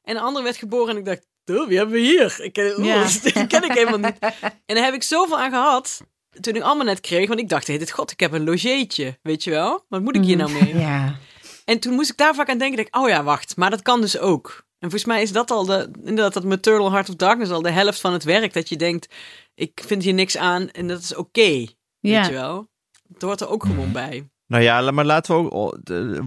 En 0.03 0.13
de 0.13 0.19
andere 0.19 0.43
werd 0.43 0.57
geboren. 0.57 0.89
En 0.89 0.97
ik 0.97 1.05
dacht, 1.05 1.21
oh, 1.45 1.67
wie 1.67 1.77
hebben 1.77 1.95
we 1.95 2.01
hier? 2.01 2.35
Ik 2.41 2.53
ken, 2.53 2.83
Ja. 2.83 3.07
die 3.23 3.47
ken 3.47 3.63
ik 3.63 3.71
helemaal 3.71 3.99
niet. 3.99 4.19
En 4.65 4.75
daar 4.75 4.85
heb 4.85 4.93
ik 4.93 5.03
zoveel 5.03 5.39
aan 5.39 5.51
gehad. 5.51 6.01
Toen 6.41 6.55
ik 6.55 6.61
allemaal 6.61 6.85
net 6.85 6.99
kreeg. 6.99 7.27
Want 7.27 7.39
ik 7.39 7.49
dacht, 7.49 7.67
hey, 7.67 7.77
dit 7.77 7.91
god, 7.91 8.11
ik 8.11 8.19
heb 8.19 8.31
een 8.31 8.43
logeetje. 8.43 9.19
Weet 9.21 9.43
je 9.43 9.49
wel? 9.49 9.85
Wat 9.89 10.01
moet 10.01 10.15
ik 10.15 10.23
hier 10.23 10.37
nou 10.37 10.51
mee? 10.51 10.77
Ja. 10.77 11.15
En 11.65 11.79
toen 11.79 11.93
moest 11.93 12.09
ik 12.09 12.17
daar 12.17 12.35
vaak 12.35 12.49
aan 12.49 12.57
denken. 12.57 12.75
Denk, 12.75 12.87
ik, 12.87 12.95
oh 12.95 13.09
ja, 13.09 13.23
wacht. 13.23 13.57
Maar 13.57 13.69
dat 13.69 13.81
kan 13.81 14.01
dus 14.01 14.17
ook. 14.17 14.64
En 14.79 14.89
volgens 14.91 15.05
mij 15.05 15.21
is 15.21 15.31
dat 15.31 15.51
al 15.51 15.65
de, 15.65 15.89
inderdaad, 16.03 16.33
dat 16.33 16.43
maternal 16.43 16.91
heart 16.91 17.09
of 17.09 17.15
darkness 17.15 17.51
al 17.51 17.61
de 17.61 17.71
helft 17.71 17.99
van 18.01 18.13
het 18.13 18.23
werk. 18.23 18.53
Dat 18.53 18.69
je 18.69 18.75
denkt, 18.77 19.13
ik 19.55 19.83
vind 19.85 20.03
hier 20.03 20.13
niks 20.13 20.37
aan 20.37 20.69
en 20.69 20.87
dat 20.87 20.99
is 20.99 21.15
oké. 21.15 21.41
weet 21.41 21.67
Ja. 21.99 22.25
je 22.25 22.31
wel? 22.31 22.67
Het 23.13 23.21
hoort 23.21 23.41
er 23.41 23.49
ook 23.49 23.65
gewoon 23.65 23.91
bij. 23.91 24.29
Nou 24.47 24.63
ja, 24.63 24.91
maar 24.91 25.05
laten 25.05 25.35
we 25.35 25.41
ook. 25.51 25.53
oh, 25.53 25.73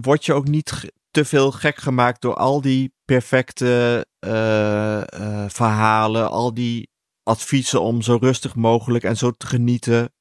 Word 0.01 0.25
je 0.25 0.33
ook 0.33 0.47
niet 0.47 0.91
te 1.11 1.25
veel 1.25 1.51
gek 1.51 1.77
gemaakt 1.77 2.21
door 2.21 2.35
al 2.35 2.61
die 2.61 2.93
perfecte 3.05 4.05
eh, 4.19 5.01
eh, 5.01 5.49
verhalen, 5.49 6.29
al 6.29 6.53
die 6.53 6.89
adviezen 7.23 7.81
om 7.81 8.01
zo 8.01 8.17
rustig 8.21 8.55
mogelijk 8.55 9.03
en 9.03 9.17
zo 9.17 9.31
te 9.31 9.47
genieten. 9.47 10.13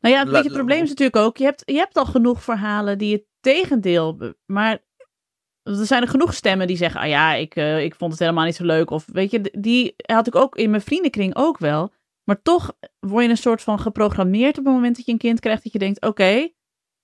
Nou 0.00 0.14
ja, 0.14 0.20
het, 0.20 0.28
La- 0.28 0.32
beetje 0.32 0.48
het 0.48 0.56
probleem 0.58 0.82
is 0.82 0.88
natuurlijk 0.88 1.16
ook, 1.16 1.36
je 1.36 1.44
hebt, 1.44 1.62
je 1.64 1.76
hebt 1.76 1.96
al 1.96 2.06
genoeg 2.06 2.42
verhalen 2.42 2.98
die 2.98 3.12
het 3.12 3.24
tegendeel, 3.40 4.16
be- 4.16 4.36
er 5.62 5.86
zijn 5.86 6.02
er 6.02 6.08
genoeg 6.08 6.34
stemmen 6.34 6.66
die 6.66 6.76
zeggen, 6.76 7.00
ah 7.00 7.08
ja, 7.08 7.34
ik, 7.34 7.56
eh, 7.56 7.84
ik 7.84 7.94
vond 7.94 8.10
het 8.10 8.20
helemaal 8.20 8.44
niet 8.44 8.54
zo 8.54 8.64
leuk. 8.64 8.90
Of 8.90 9.06
weet 9.12 9.30
je, 9.30 9.40
die 9.58 9.94
had 9.96 10.26
ik 10.26 10.34
ook 10.34 10.56
in 10.56 10.70
mijn 10.70 10.82
vriendenkring 10.82 11.36
ook 11.36 11.58
wel. 11.58 11.92
Maar 12.24 12.42
toch 12.42 12.72
word 12.98 13.24
je 13.24 13.30
een 13.30 13.36
soort 13.36 13.62
van 13.62 13.78
geprogrammeerd 13.78 14.58
op 14.58 14.64
het 14.64 14.74
moment 14.74 14.96
dat 14.96 15.06
je 15.06 15.12
een 15.12 15.18
kind 15.18 15.40
krijgt, 15.40 15.62
dat 15.62 15.72
je 15.72 15.78
denkt, 15.78 16.00
oké, 16.00 16.48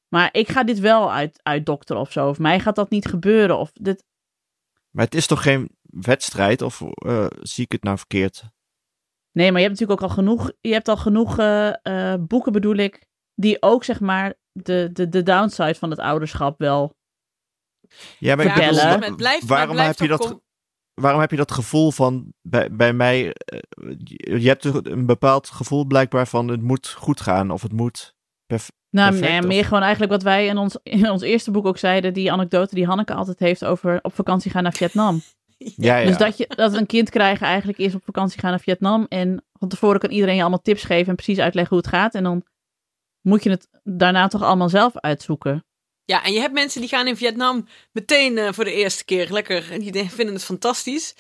maar 0.09 0.29
ik 0.33 0.49
ga 0.49 0.65
dit 0.65 0.79
wel 0.79 1.13
uit, 1.13 1.41
uitdokteren 1.43 2.03
of 2.03 2.13
zo. 2.13 2.29
Of 2.29 2.39
mij 2.39 2.61
gaat 2.61 2.77
dat 2.77 2.91
niet 2.91 3.07
gebeuren. 3.07 3.59
Of 3.59 3.71
dit, 3.73 4.05
Maar 4.91 5.05
het 5.05 5.15
is 5.15 5.27
toch 5.27 5.43
geen 5.43 5.77
wedstrijd, 5.83 6.63
of 6.63 6.83
eh, 6.83 7.27
zie 7.41 7.65
ik 7.65 7.73
het 7.73 7.83
nou 7.83 7.99
verkeerd? 7.99 8.45
Nee, 9.33 9.53
maar 9.53 9.61
je 9.61 9.67
hebt 9.67 9.81
natuurlijk 9.81 10.03
ook 10.03 10.09
al 10.09 10.15
genoeg, 10.15 10.53
je 10.61 10.73
hebt 10.73 10.89
al 10.89 10.97
genoeg 10.97 11.39
eh, 11.39 12.15
boeken, 12.21 12.53
bedoel 12.53 12.77
ik, 12.77 13.07
die 13.35 13.63
ook 13.63 13.85
zeg 13.85 14.01
maar 14.01 14.35
de, 14.53 14.91
de, 14.93 15.09
de 15.09 15.23
downside 15.23 15.75
van 15.75 15.91
het 15.91 15.99
ouderschap 15.99 16.59
wel. 16.59 16.97
Ja, 18.19 18.35
maar 18.37 18.47
Ja, 18.47 18.55
dus 18.55 19.15
blijft, 19.17 19.47
waarom, 19.47 19.77
heb 19.77 19.99
je 19.99 20.09
dat, 20.09 20.41
waarom 20.95 21.21
heb 21.21 21.31
je 21.31 21.37
dat 21.37 21.53
gevoel 21.53 21.91
van, 21.91 22.33
bij, 22.43 22.71
bij 22.73 22.93
mij, 22.93 23.33
eh, 23.33 23.59
je 24.41 24.49
hebt 24.49 24.63
toch 24.63 24.81
een 24.83 25.07
bepaald 25.07 25.49
gevoel 25.49 25.85
blijkbaar 25.85 26.27
van 26.27 26.49
het 26.49 26.63
moet 26.63 26.89
goed 26.89 27.21
gaan, 27.21 27.51
of 27.51 27.63
het 27.63 27.73
moet 27.73 28.15
perf- 28.47 28.71
Nou, 28.91 29.11
Perfect, 29.11 29.31
nee, 29.31 29.41
of- 29.41 29.47
meer 29.47 29.65
gewoon 29.65 29.83
eigenlijk 29.83 30.13
wat 30.13 30.23
wij 30.23 30.47
in 30.47 30.57
ons, 30.57 30.79
in 30.83 31.11
ons 31.11 31.23
eerste 31.23 31.51
boek 31.51 31.67
ook 31.67 31.79
zeiden, 31.79 32.15
die 32.15 32.33
anekdote 32.33 32.75
die 32.75 32.87
Hanneke 32.87 33.15
altijd 33.15 33.39
heeft 33.39 33.65
over 33.65 33.99
op 34.03 34.15
vakantie 34.15 34.51
gaan 34.51 34.63
naar 34.63 34.73
Vietnam. 34.73 35.21
Ja, 35.59 35.97
ja. 35.97 36.07
Dus 36.07 36.17
dat, 36.17 36.37
je, 36.37 36.47
dat 36.49 36.73
we 36.73 36.79
een 36.79 36.87
kind 36.87 37.11
krijgen 37.11 37.47
eigenlijk 37.47 37.79
eerst 37.79 37.95
op 37.95 38.05
vakantie 38.05 38.41
gaan 38.41 38.51
naar 38.51 38.61
Vietnam 38.61 39.07
en 39.09 39.45
van 39.53 39.69
tevoren 39.69 40.01
kan 40.01 40.11
iedereen 40.11 40.35
je 40.35 40.41
allemaal 40.41 40.63
tips 40.63 40.83
geven 40.85 41.09
en 41.09 41.15
precies 41.15 41.39
uitleggen 41.39 41.75
hoe 41.77 41.85
het 41.87 41.95
gaat 41.95 42.15
en 42.15 42.23
dan 42.23 42.45
moet 43.21 43.43
je 43.43 43.51
het 43.51 43.69
daarna 43.83 44.27
toch 44.29 44.43
allemaal 44.43 44.69
zelf 44.69 44.97
uitzoeken. 44.97 45.65
Ja, 46.09 46.25
en 46.25 46.33
je 46.33 46.41
hebt 46.41 46.53
mensen 46.55 46.81
die 46.81 46.89
gaan 46.91 47.07
in 47.07 47.17
Vietnam 47.17 47.69
meteen 47.93 48.39
eh, 48.39 48.53
voor 48.53 48.65
de 48.65 48.73
eerste 48.73 49.05
keer 49.05 49.27
lekker. 49.31 49.73
En 49.73 49.81
die 49.81 49.93
de- 49.93 50.09
vinden 50.11 50.35
het 50.35 50.45
fantastisch. 50.45 51.15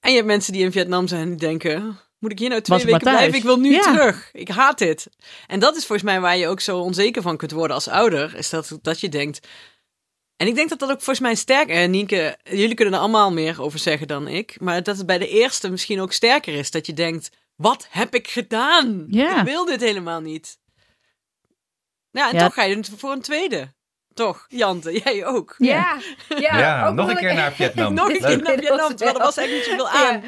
En 0.00 0.10
je 0.10 0.16
hebt 0.16 0.28
mensen 0.28 0.52
die 0.52 0.62
in 0.64 0.72
Vietnam 0.72 1.06
zijn 1.08 1.22
en 1.22 1.28
die 1.28 1.36
denken... 1.38 2.00
Moet 2.18 2.32
ik 2.32 2.38
hier 2.38 2.48
nou 2.48 2.60
twee 2.60 2.78
Was 2.78 2.86
weken 2.86 3.00
blijven? 3.10 3.34
Ik 3.38 3.42
wil 3.42 3.58
nu 3.58 3.70
Ja. 3.72 3.80
terug. 3.82 4.30
Ik 4.32 4.48
haat 4.48 4.78
dit. 4.78 5.06
En 5.46 5.60
dat 5.60 5.76
is 5.76 5.86
volgens 5.86 6.08
mij 6.10 6.20
waar 6.20 6.36
je 6.36 6.46
ook 6.48 6.60
zo 6.60 6.78
onzeker 6.78 7.22
van 7.22 7.36
kunt 7.36 7.50
worden 7.50 7.74
als 7.74 7.88
ouder. 7.88 8.36
Is 8.36 8.50
dat, 8.50 8.78
dat 8.82 9.00
je 9.00 9.08
denkt... 9.08 9.48
En 10.36 10.46
ik 10.46 10.54
denk 10.54 10.68
dat 10.68 10.78
dat 10.78 10.90
ook 10.90 10.96
volgens 10.96 11.20
mij 11.20 11.34
sterk... 11.34 11.68
En 11.68 11.90
Nienke, 11.90 12.38
jullie 12.42 12.74
kunnen 12.74 12.94
er 12.94 13.00
allemaal 13.00 13.32
meer 13.32 13.62
over 13.62 13.78
zeggen 13.78 14.06
dan 14.08 14.28
ik. 14.28 14.60
Maar 14.60 14.82
dat 14.82 14.96
het 14.96 15.06
bij 15.06 15.18
de 15.18 15.28
eerste 15.28 15.70
misschien 15.70 16.00
ook 16.00 16.12
sterker 16.12 16.54
is. 16.54 16.70
Dat 16.70 16.86
je 16.86 16.92
denkt, 16.92 17.30
wat 17.56 17.86
heb 17.90 18.14
ik 18.14 18.28
gedaan? 18.28 19.04
Ja. 19.08 19.38
Ik 19.38 19.44
wil 19.44 19.64
dit 19.64 19.80
helemaal 19.80 20.20
niet. 20.20 20.58
Ja, 22.10 22.30
en 22.30 22.36
Ja. 22.36 22.44
toch 22.44 22.54
ga 22.54 22.62
je 22.62 22.80
voor 22.96 23.12
een 23.12 23.20
tweede. 23.22 23.72
Toch, 24.14 24.46
Jante, 24.48 25.00
jij 25.04 25.26
ook. 25.26 25.54
Ja, 25.58 25.96
ja, 26.28 26.58
Ja, 26.58 26.86
ook 26.88 26.94
nog 26.94 27.08
een 27.08 27.16
keer 27.16 27.30
ik- 27.30 27.36
naar 27.36 27.52
Vietnam. 27.52 27.94
Nog 28.02 28.08
een 28.08 28.18
keer 28.20 28.42
naar 28.42 28.52
Vietnam, 28.58 28.88
terwijl 28.96 29.18
er 29.18 29.24
was 29.24 29.36
eigenlijk 29.36 29.68
niet 29.68 29.78
zoveel 29.78 29.88
aan. 30.06 30.22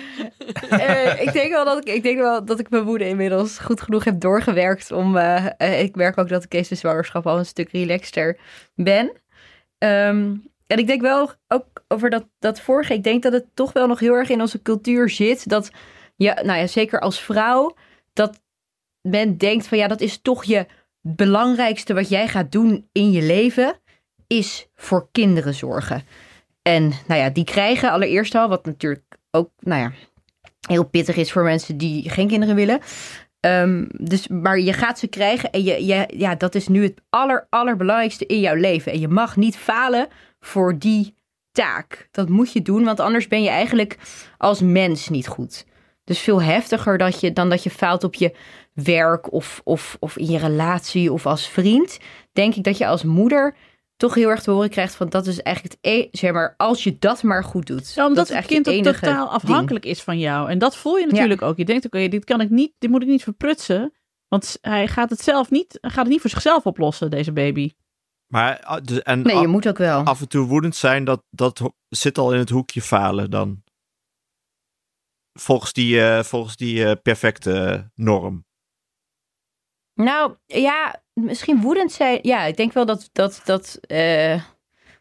Eh, 0.80 1.22
ik, 1.22 1.32
denk 1.32 1.52
wel 1.52 1.64
dat 1.64 1.78
ik, 1.88 1.94
ik 1.94 2.02
denk 2.02 2.18
wel 2.18 2.44
dat 2.44 2.58
ik 2.58 2.70
mijn 2.70 2.82
woede 2.82 3.08
inmiddels 3.08 3.58
goed 3.58 3.80
genoeg 3.80 4.04
heb 4.04 4.20
doorgewerkt. 4.20 4.92
Om, 4.92 5.16
eh, 5.16 5.46
eh, 5.56 5.80
ik 5.80 5.94
merk 5.96 6.18
ook 6.18 6.28
dat 6.28 6.44
ik 6.44 6.50
deze 6.50 6.74
zwangerschap 6.74 7.26
al 7.26 7.38
een 7.38 7.46
stuk 7.46 7.70
relaxter 7.70 8.38
ben. 8.74 9.12
Ehm, 9.78 10.34
en 10.66 10.78
ik 10.78 10.86
denk 10.86 11.00
wel 11.00 11.30
ook 11.48 11.66
over 11.88 12.10
dat, 12.10 12.24
dat 12.38 12.60
vorige. 12.60 12.94
Ik 12.94 13.02
denk 13.04 13.22
dat 13.22 13.32
het 13.32 13.46
toch 13.54 13.72
wel 13.72 13.86
nog 13.86 14.00
heel 14.00 14.14
erg 14.14 14.28
in 14.28 14.40
onze 14.40 14.62
cultuur 14.62 15.10
zit. 15.10 15.48
Dat, 15.48 15.70
ja, 16.16 16.34
nou 16.42 16.58
ja, 16.58 16.66
zeker 16.66 17.00
als 17.00 17.20
vrouw, 17.20 17.76
dat 18.12 18.40
men 19.00 19.36
denkt 19.36 19.66
van 19.66 19.78
ja, 19.78 19.86
dat 19.88 20.00
is 20.00 20.18
toch 20.22 20.44
je 20.44 20.66
belangrijkste 21.06 21.94
wat 21.94 22.08
jij 22.08 22.28
gaat 22.28 22.52
doen 22.52 22.88
in 22.92 23.10
je 23.10 23.22
leven. 23.22 23.80
Is 24.26 24.68
voor 24.74 25.08
kinderen 25.12 25.54
zorgen. 25.54 26.02
En 26.62 26.92
nou 27.06 27.20
ja, 27.20 27.30
die 27.30 27.44
krijgen 27.44 27.90
allereerst 27.90 28.34
al, 28.34 28.48
wat 28.48 28.64
natuurlijk 28.64 29.16
ook, 29.30 29.50
nou 29.58 29.80
ja, 29.80 29.92
heel 30.68 30.84
pittig 30.84 31.16
is 31.16 31.32
voor 31.32 31.42
mensen 31.42 31.76
die 31.76 32.10
geen 32.10 32.28
kinderen 32.28 32.54
willen. 32.54 32.80
Ehm, 33.40 33.84
dus, 33.98 34.28
maar 34.28 34.60
je 34.60 34.72
gaat 34.72 34.98
ze 34.98 35.06
krijgen 35.06 35.50
en 35.50 35.62
je, 35.62 35.86
je, 35.86 36.08
ja, 36.16 36.34
dat 36.34 36.54
is 36.54 36.68
nu 36.68 36.82
het 36.82 37.00
aller, 37.10 37.46
allerbelangrijkste 37.50 38.26
in 38.26 38.40
jouw 38.40 38.54
leven. 38.54 38.92
En 38.92 39.00
je 39.00 39.08
mag 39.08 39.36
niet 39.36 39.56
falen 39.56 40.08
voor 40.40 40.78
die 40.78 41.14
taak. 41.52 42.08
Dat 42.10 42.28
moet 42.28 42.52
je 42.52 42.62
doen, 42.62 42.84
want 42.84 43.00
anders 43.00 43.28
ben 43.28 43.42
je 43.42 43.48
eigenlijk 43.48 43.98
als 44.38 44.60
mens 44.60 45.08
niet 45.08 45.26
goed. 45.26 45.66
Dus 46.04 46.18
veel 46.18 46.42
heftiger 46.42 46.98
dat 46.98 47.20
je, 47.20 47.32
dan 47.32 47.48
dat 47.48 47.62
je 47.62 47.70
faalt 47.70 48.04
op 48.04 48.14
je 48.14 48.34
werk 48.72 49.32
of, 49.32 49.60
of, 49.64 49.96
of 50.00 50.16
in 50.16 50.26
je 50.30 50.38
relatie 50.38 51.12
of 51.12 51.26
als 51.26 51.48
vriend. 51.48 51.98
Denk 52.32 52.54
ik 52.54 52.64
dat 52.64 52.78
je 52.78 52.86
als 52.86 53.02
moeder 53.02 53.56
toch 53.96 54.14
heel 54.14 54.28
erg 54.28 54.42
te 54.42 54.50
horen 54.50 54.70
krijgt 54.70 54.94
van 54.94 55.08
dat 55.08 55.26
is 55.26 55.42
eigenlijk 55.42 55.76
het 55.80 55.92
e 55.92 56.08
zeg 56.10 56.32
maar, 56.32 56.54
als 56.56 56.84
je 56.84 56.96
dat 56.98 57.22
maar 57.22 57.44
goed 57.44 57.66
doet. 57.66 57.92
Ja, 57.94 58.06
omdat 58.06 58.26
dat 58.28 58.36
het 58.36 58.46
kind 58.46 58.68
ook 58.68 58.82
totaal 58.82 59.28
afhankelijk 59.28 59.84
is 59.84 60.02
van 60.02 60.18
jou. 60.18 60.50
En 60.50 60.58
dat 60.58 60.76
voel 60.76 60.96
je 60.96 61.06
natuurlijk 61.06 61.42
ook. 61.42 61.56
Je 61.56 61.64
denkt, 61.64 61.84
oké, 61.86 62.08
dit 62.08 62.24
kan 62.24 62.40
ik 62.40 62.50
niet, 62.50 62.72
dit 62.78 62.90
moet 62.90 63.02
ik 63.02 63.08
niet 63.08 63.22
verprutsen. 63.22 63.92
Want 64.28 64.58
hij 64.60 64.88
gaat 64.88 65.10
het 65.10 65.20
zelf 65.20 65.50
niet, 65.50 65.78
hij 65.80 65.90
gaat 65.90 66.02
het 66.02 66.08
niet 66.08 66.20
voor 66.20 66.30
zichzelf 66.30 66.66
oplossen, 66.66 67.10
deze 67.10 67.32
baby. 67.32 67.72
Maar 68.26 68.60
ah, 68.60 68.82
de- 68.84 69.02
en 69.02 69.22
Nee, 69.22 69.36
je 69.36 69.46
a- 69.46 69.48
moet 69.48 69.68
ook 69.68 69.78
wel. 69.78 70.02
af 70.04 70.20
en 70.20 70.28
toe 70.28 70.46
woedend 70.46 70.76
zijn, 70.76 71.04
dat, 71.04 71.22
dat 71.30 71.60
zit 71.88 72.18
al 72.18 72.32
in 72.32 72.38
het 72.38 72.50
hoekje 72.50 72.82
falen 72.82 73.30
dan. 73.30 73.62
Volgens 75.40 75.72
die, 75.72 76.00
eh, 76.00 76.22
volgens 76.22 76.56
die 76.56 76.84
eh, 76.84 76.92
perfecte 77.02 77.90
norm. 77.94 78.44
Nou, 79.94 80.36
ja, 80.46 81.02
misschien 81.12 81.60
woedend 81.60 81.92
zijn. 81.92 82.18
Ja, 82.22 82.44
ik 82.44 82.56
denk 82.56 82.72
wel 82.72 82.86
dat, 82.86 83.08
dat, 83.12 83.40
dat 83.44 83.78
eh, 83.80 84.42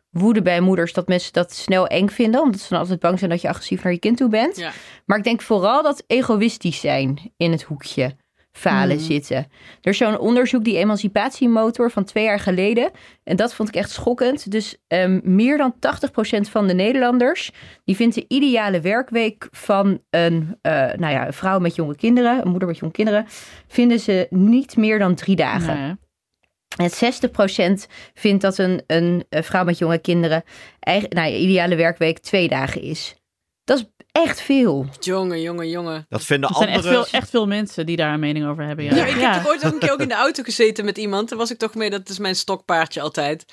woede 0.09 0.41
bij 0.41 0.61
moeders, 0.61 0.93
dat 0.93 1.07
mensen 1.07 1.33
dat 1.33 1.53
snel 1.53 1.87
eng 1.87 2.07
vinden. 2.07 2.41
Omdat 2.41 2.59
ze 2.59 2.69
dan 2.69 2.79
altijd 2.79 2.99
bang 2.99 3.19
zijn 3.19 3.29
dat 3.29 3.41
je 3.41 3.49
agressief 3.49 3.83
naar 3.83 3.93
je 3.93 3.99
kind 3.99 4.17
toe 4.17 4.29
bent. 4.29 4.57
Ja. 4.57 4.71
Maar 5.05 5.17
ik 5.17 5.23
denk 5.23 5.41
vooral 5.41 5.83
dat 5.83 6.03
egoïstisch 6.07 6.79
zijn 6.79 7.33
in 7.37 7.51
het 7.51 7.63
hoekje 7.63 8.15
falen 8.53 8.95
Mhm. 8.95 9.05
zitten. 9.05 9.37
Er 9.81 9.91
is 9.91 9.97
zo'n 9.97 10.19
onderzoek, 10.19 10.63
die 10.63 10.77
emancipatiemotor 10.77 11.91
van 11.91 12.03
twee 12.03 12.23
jaar 12.23 12.39
geleden. 12.39 12.91
En 13.23 13.35
dat 13.35 13.53
vond 13.53 13.69
ik 13.69 13.75
echt 13.75 13.89
schokkend. 13.89 14.51
Dus 14.51 14.77
ehm, 14.87 15.19
meer 15.23 15.57
dan 15.57 15.75
80% 15.79 16.49
van 16.49 16.67
de 16.67 16.73
Nederlanders... 16.73 17.51
die 17.83 17.95
vindt 17.95 18.15
de 18.15 18.25
ideale 18.27 18.81
werkweek 18.81 19.47
van 19.51 20.01
een, 20.09 20.57
eh, 20.61 20.71
nou 20.73 21.13
ja, 21.13 21.25
een 21.27 21.33
vrouw 21.33 21.59
met 21.59 21.75
jonge 21.75 21.95
kinderen... 21.95 22.41
een 22.41 22.49
moeder 22.49 22.67
met 22.67 22.77
jonge 22.77 22.91
kinderen... 22.91 23.25
vinden 23.67 23.99
ze 23.99 24.27
niet 24.29 24.77
meer 24.77 24.99
dan 24.99 25.15
drie 25.15 25.35
dagen. 25.35 25.99
En 26.77 26.89
60% 26.89 27.87
vindt 28.13 28.41
dat 28.41 28.57
een, 28.57 28.83
een, 28.87 29.25
vrouw 29.29 29.63
met 29.63 29.77
jonge 29.77 29.97
kinderen... 29.97 30.43
Eigen, 30.79 31.09
nou 31.09 31.29
ja, 31.29 31.37
ideale 31.37 31.75
werkweek 31.75 32.19
twee 32.19 32.47
dagen 32.47 32.81
is. 32.81 33.15
Dat 33.63 33.77
is 33.77 33.85
echt 34.21 34.41
veel. 34.41 34.85
Jongen, 34.99 35.41
jongen, 35.41 35.69
jongen. 35.69 36.05
Dat 36.09 36.23
vinden 36.23 36.49
Er 36.49 36.55
zijn 36.55 36.69
echt 36.69 36.85
veel, 36.85 37.07
echt 37.11 37.29
veel 37.29 37.47
mensen 37.47 37.85
die 37.85 37.95
daar 37.95 38.13
een 38.13 38.19
mening 38.19 38.45
over 38.47 38.63
hebben. 38.65 38.85
Ja, 38.85 38.95
Ja, 38.95 39.05
ik 39.05 39.15
heb 39.15 39.33
toch 39.33 39.47
ooit 39.47 39.65
ook 39.65 39.73
een 39.73 39.79
keer 39.79 39.91
ook 39.91 39.99
in 40.01 40.07
de 40.07 40.13
auto 40.13 40.43
gezeten 40.43 40.85
met 40.85 40.97
iemand. 40.97 41.29
Daar 41.29 41.37
was 41.37 41.51
ik 41.51 41.57
toch 41.57 41.75
mee, 41.75 41.89
dat 41.89 42.09
is 42.09 42.19
mijn 42.19 42.35
stokpaardje 42.35 43.01
altijd. 43.01 43.45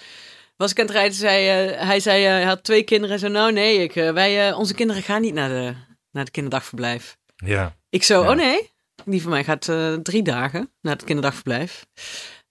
Was 0.56 0.70
ik 0.70 0.78
aan 0.78 0.84
het 0.86 0.94
rijden, 0.94 1.16
zei, 1.16 1.68
eh, 1.70 1.86
hij 1.86 2.00
zei, 2.00 2.24
eh, 2.24 2.30
hij 2.30 2.44
had 2.44 2.64
twee 2.64 2.82
kinderen. 2.82 3.10
Hij 3.10 3.18
zei, 3.18 3.32
nou 3.32 3.52
nee, 3.52 3.78
ik, 3.82 3.96
eh, 3.96 4.12
wij, 4.12 4.48
eh, 4.48 4.58
onze 4.58 4.74
kinderen 4.74 5.02
gaan 5.02 5.20
niet 5.20 5.34
naar 5.34 5.48
de, 5.48 5.74
naar 6.10 6.22
het 6.24 6.30
kinderdagverblijf. 6.32 7.16
Ja. 7.36 7.76
Ik 7.90 8.02
zo, 8.02 8.22
Ja. 8.22 8.30
oh 8.30 8.36
nee, 8.36 8.70
die 9.04 9.22
van 9.22 9.30
mij 9.30 9.44
gaat 9.44 9.68
eh, 9.68 9.92
drie 9.94 10.22
dagen 10.22 10.70
naar 10.80 10.92
het 10.92 11.04
kinderdagverblijf. 11.04 11.86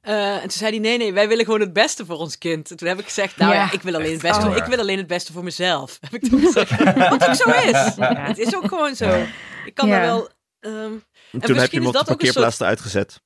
Eh, 0.09 0.33
en 0.35 0.41
toen 0.41 0.51
zei 0.51 0.71
hij, 0.71 0.79
nee, 0.79 0.97
nee, 0.97 1.13
wij 1.13 1.27
willen 1.27 1.45
gewoon 1.45 1.59
het 1.59 1.73
beste 1.73 2.05
voor 2.05 2.17
ons 2.17 2.37
kind. 2.37 2.69
En 2.71 2.77
toen 2.77 2.87
heb 2.87 2.99
ik 2.99 3.05
gezegd, 3.05 3.37
nou 3.37 3.53
ja, 3.53 3.59
Ja. 3.63 3.71
ik, 3.71 3.81
wil 3.81 3.95
alleen 3.95 4.11
het 4.11 4.21
beste, 4.21 4.47
waar. 4.47 4.57
ik 4.57 4.63
wil 4.63 4.79
alleen 4.79 4.97
het 4.97 5.07
beste 5.07 5.31
voor 5.33 5.43
mezelf. 5.43 5.97
Heb 6.01 6.13
ik 6.13 6.29
toen 6.29 6.39
gezegd. 6.41 6.83
Wat 7.09 7.27
ook 7.27 7.35
zo 7.35 7.49
is. 7.49 7.95
Het 8.27 8.37
is 8.37 8.55
ook 8.55 8.67
gewoon 8.67 8.95
zo. 8.95 9.25
Ik 9.65 9.73
kan 9.73 9.87
Ja. 9.87 9.95
er 9.95 10.01
wel... 10.01 10.29
ehm, 10.59 10.73
Toen 10.73 11.01
heb 11.31 11.49
misschien 11.49 11.51
je 11.51 11.61
is 11.61 11.71
hem 11.71 11.85
op 11.85 11.91
de 11.91 11.97
dat 11.97 12.01
ook 12.01 12.09
een 12.09 12.15
parkeerplaats 12.15 12.59
eruit 12.59 12.79
gezet. 12.81 13.21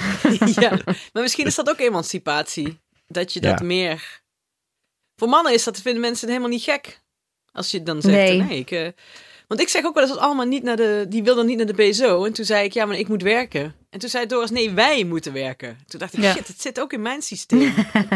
ja, 0.64 0.70
maar 1.12 1.22
misschien 1.22 1.46
is 1.46 1.54
dat 1.54 1.68
ook 1.70 1.78
emancipatie. 1.80 2.80
Dat 3.06 3.32
je 3.32 3.40
dat 3.40 3.58
Ja. 3.58 3.64
meer... 3.66 4.20
Voor 5.16 5.28
mannen 5.28 5.52
is 5.52 5.64
dat, 5.64 5.80
vinden 5.80 6.00
mensen 6.00 6.28
helemaal 6.28 6.48
niet 6.48 6.62
gek. 6.62 7.00
Als 7.52 7.70
je 7.70 7.82
dan 7.82 8.02
zegt, 8.02 8.16
Nee. 8.16 8.42
nee, 8.42 8.58
ik... 8.58 8.70
eh, 8.70 8.88
Want 9.48 9.60
ik 9.60 9.68
zeg 9.68 9.84
ook 9.84 9.94
wel 9.94 10.02
eens 10.02 10.12
dat 10.12 10.22
allemaal 10.22 10.46
niet 10.46 10.62
naar 10.62 10.76
de... 10.76 11.06
Die 11.08 11.22
wil 11.22 11.34
dan 11.34 11.46
niet 11.46 11.56
naar 11.56 11.66
de 11.66 11.74
BSO. 11.90 12.24
En 12.24 12.32
toen 12.32 12.44
zei 12.44 12.64
ik, 12.64 12.72
ja, 12.72 12.84
maar 12.86 12.98
ik 12.98 13.08
moet 13.08 13.22
werken. 13.22 13.74
En 13.92 13.98
toen 13.98 14.08
zei 14.08 14.26
Doris, 14.26 14.50
nee, 14.50 14.70
wij 14.70 15.04
moeten 15.04 15.32
werken. 15.32 15.76
Toen 15.86 16.00
dacht 16.00 16.12
ik, 16.12 16.20
Ja. 16.22 16.32
shit, 16.32 16.48
het 16.48 16.60
zit 16.60 16.80
ook 16.80 16.92
in 16.92 17.02
mijn 17.02 17.22
systeem. 17.22 17.60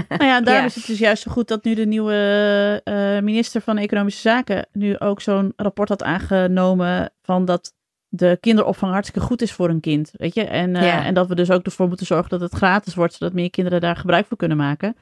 Nou 0.09 0.25
ja, 0.25 0.41
daarom 0.41 0.63
Ja. 0.63 0.65
is 0.65 0.75
het 0.75 0.87
dus 0.87 0.99
juist 0.99 1.23
zo 1.23 1.31
goed 1.31 1.49
dat 1.49 1.65
nu 1.65 1.75
de 1.75 1.87
nieuwe 1.87 2.81
eh, 2.85 3.19
minister 3.21 3.61
van 3.61 3.79
Economische 3.79 4.21
Zaken 4.21 4.67
nu 4.73 4.99
ook 4.99 5.21
zo'n 5.21 5.53
rapport 5.57 5.89
had 5.89 6.03
aangenomen 6.03 7.13
van 7.23 7.45
dat 7.45 7.75
de 8.09 8.39
kinderopvang 8.41 8.93
hartstikke 8.93 9.27
goed 9.27 9.43
is 9.43 9.53
voor 9.53 9.69
een 9.69 9.81
kind, 9.81 10.11
weet 10.13 10.35
je? 10.35 10.45
En, 10.45 10.77
eh, 10.77 10.83
Ja. 10.83 11.05
en 11.05 11.15
dat 11.15 11.29
we 11.29 11.35
dus 11.35 11.51
ook 11.51 11.65
ervoor 11.65 11.89
moeten 11.89 12.07
zorgen 12.07 12.29
dat 12.31 12.41
het 12.41 12.55
gratis 12.55 12.95
wordt, 12.95 13.15
zodat 13.15 13.35
meer 13.35 13.51
kinderen 13.51 13.81
daar 13.81 13.97
gebruik 13.97 14.27
van 14.27 14.37
kunnen 14.37 14.57
maken. 14.57 14.97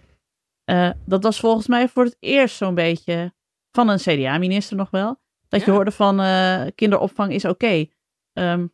Eh, 0.64 0.90
dat 1.06 1.22
was 1.22 1.40
volgens 1.40 1.66
mij 1.66 1.88
voor 1.88 2.04
het 2.04 2.16
eerst 2.20 2.56
zo'n 2.56 2.74
beetje 2.74 3.32
van 3.72 3.88
een 3.88 3.98
CDA-minister 3.98 4.76
nog 4.76 4.90
wel. 4.90 5.20
Dat 5.48 5.64
je 5.64 5.70
hoorde 5.70 5.90
van 5.90 6.20
eh, 6.20 6.62
kinderopvang 6.74 7.32
is 7.32 7.44
oké. 7.44 7.86
Ehm, 8.32 8.66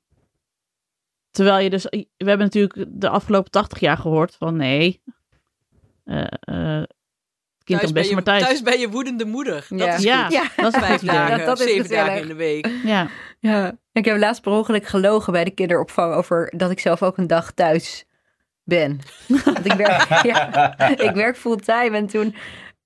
terwijl 1.31 1.59
je 1.65 1.71
dus, 1.71 1.85
we 1.85 2.07
hebben 2.17 2.39
natuurlijk 2.47 2.85
de 2.89 3.09
afgelopen 3.09 3.51
80 3.51 3.81
jaar 3.81 3.97
gehoord 3.97 4.35
van 4.39 4.57
nee, 4.57 5.03
eh, 6.05 6.21
eh, 6.41 6.81
het 6.81 7.65
kind 7.65 7.79
kan 7.81 7.93
ben 7.93 7.93
best 7.93 8.09
je, 8.09 8.15
maar 8.15 8.25
thuis. 8.25 8.43
thuis 8.43 8.63
ben 8.63 8.79
je 8.81 8.89
woedende 8.91 9.25
moeder. 9.25 9.67
Dat 9.69 9.79
Ja. 10.03 10.27
is 10.27 10.33
ja, 10.33 10.49
dat 10.57 10.75
is 10.75 10.79
Vijf 10.81 11.01
dagen, 11.01 11.47
Dat 11.47 11.59
is 11.61 11.67
zeven 11.67 11.81
gezellig. 11.83 12.07
dagen 12.07 12.23
in 12.23 12.29
de 12.29 12.35
week. 12.35 12.69
Ja, 12.85 13.09
Ja. 13.39 13.79
Ik 13.93 14.05
heb 14.05 14.19
laatst 14.19 14.43
per 14.43 14.53
ongeluk 14.53 14.87
gelogen 14.87 15.33
bij 15.33 15.45
de 15.45 15.51
kinderopvang 15.51 16.15
over 16.15 16.53
dat 16.57 16.71
ik 16.71 16.81
zelf 16.81 17.03
ook 17.03 17.17
een 17.17 17.27
dag 17.27 17.53
thuis 17.53 18.05
ben. 18.65 18.99
Want 19.45 19.65
ik 19.67 19.73
werk, 19.73 20.23
ja, 20.33 20.79
ik 20.89 21.11
werk 21.15 21.37
fulltime 21.37 21.97
en 21.97 22.07
toen... 22.07 22.35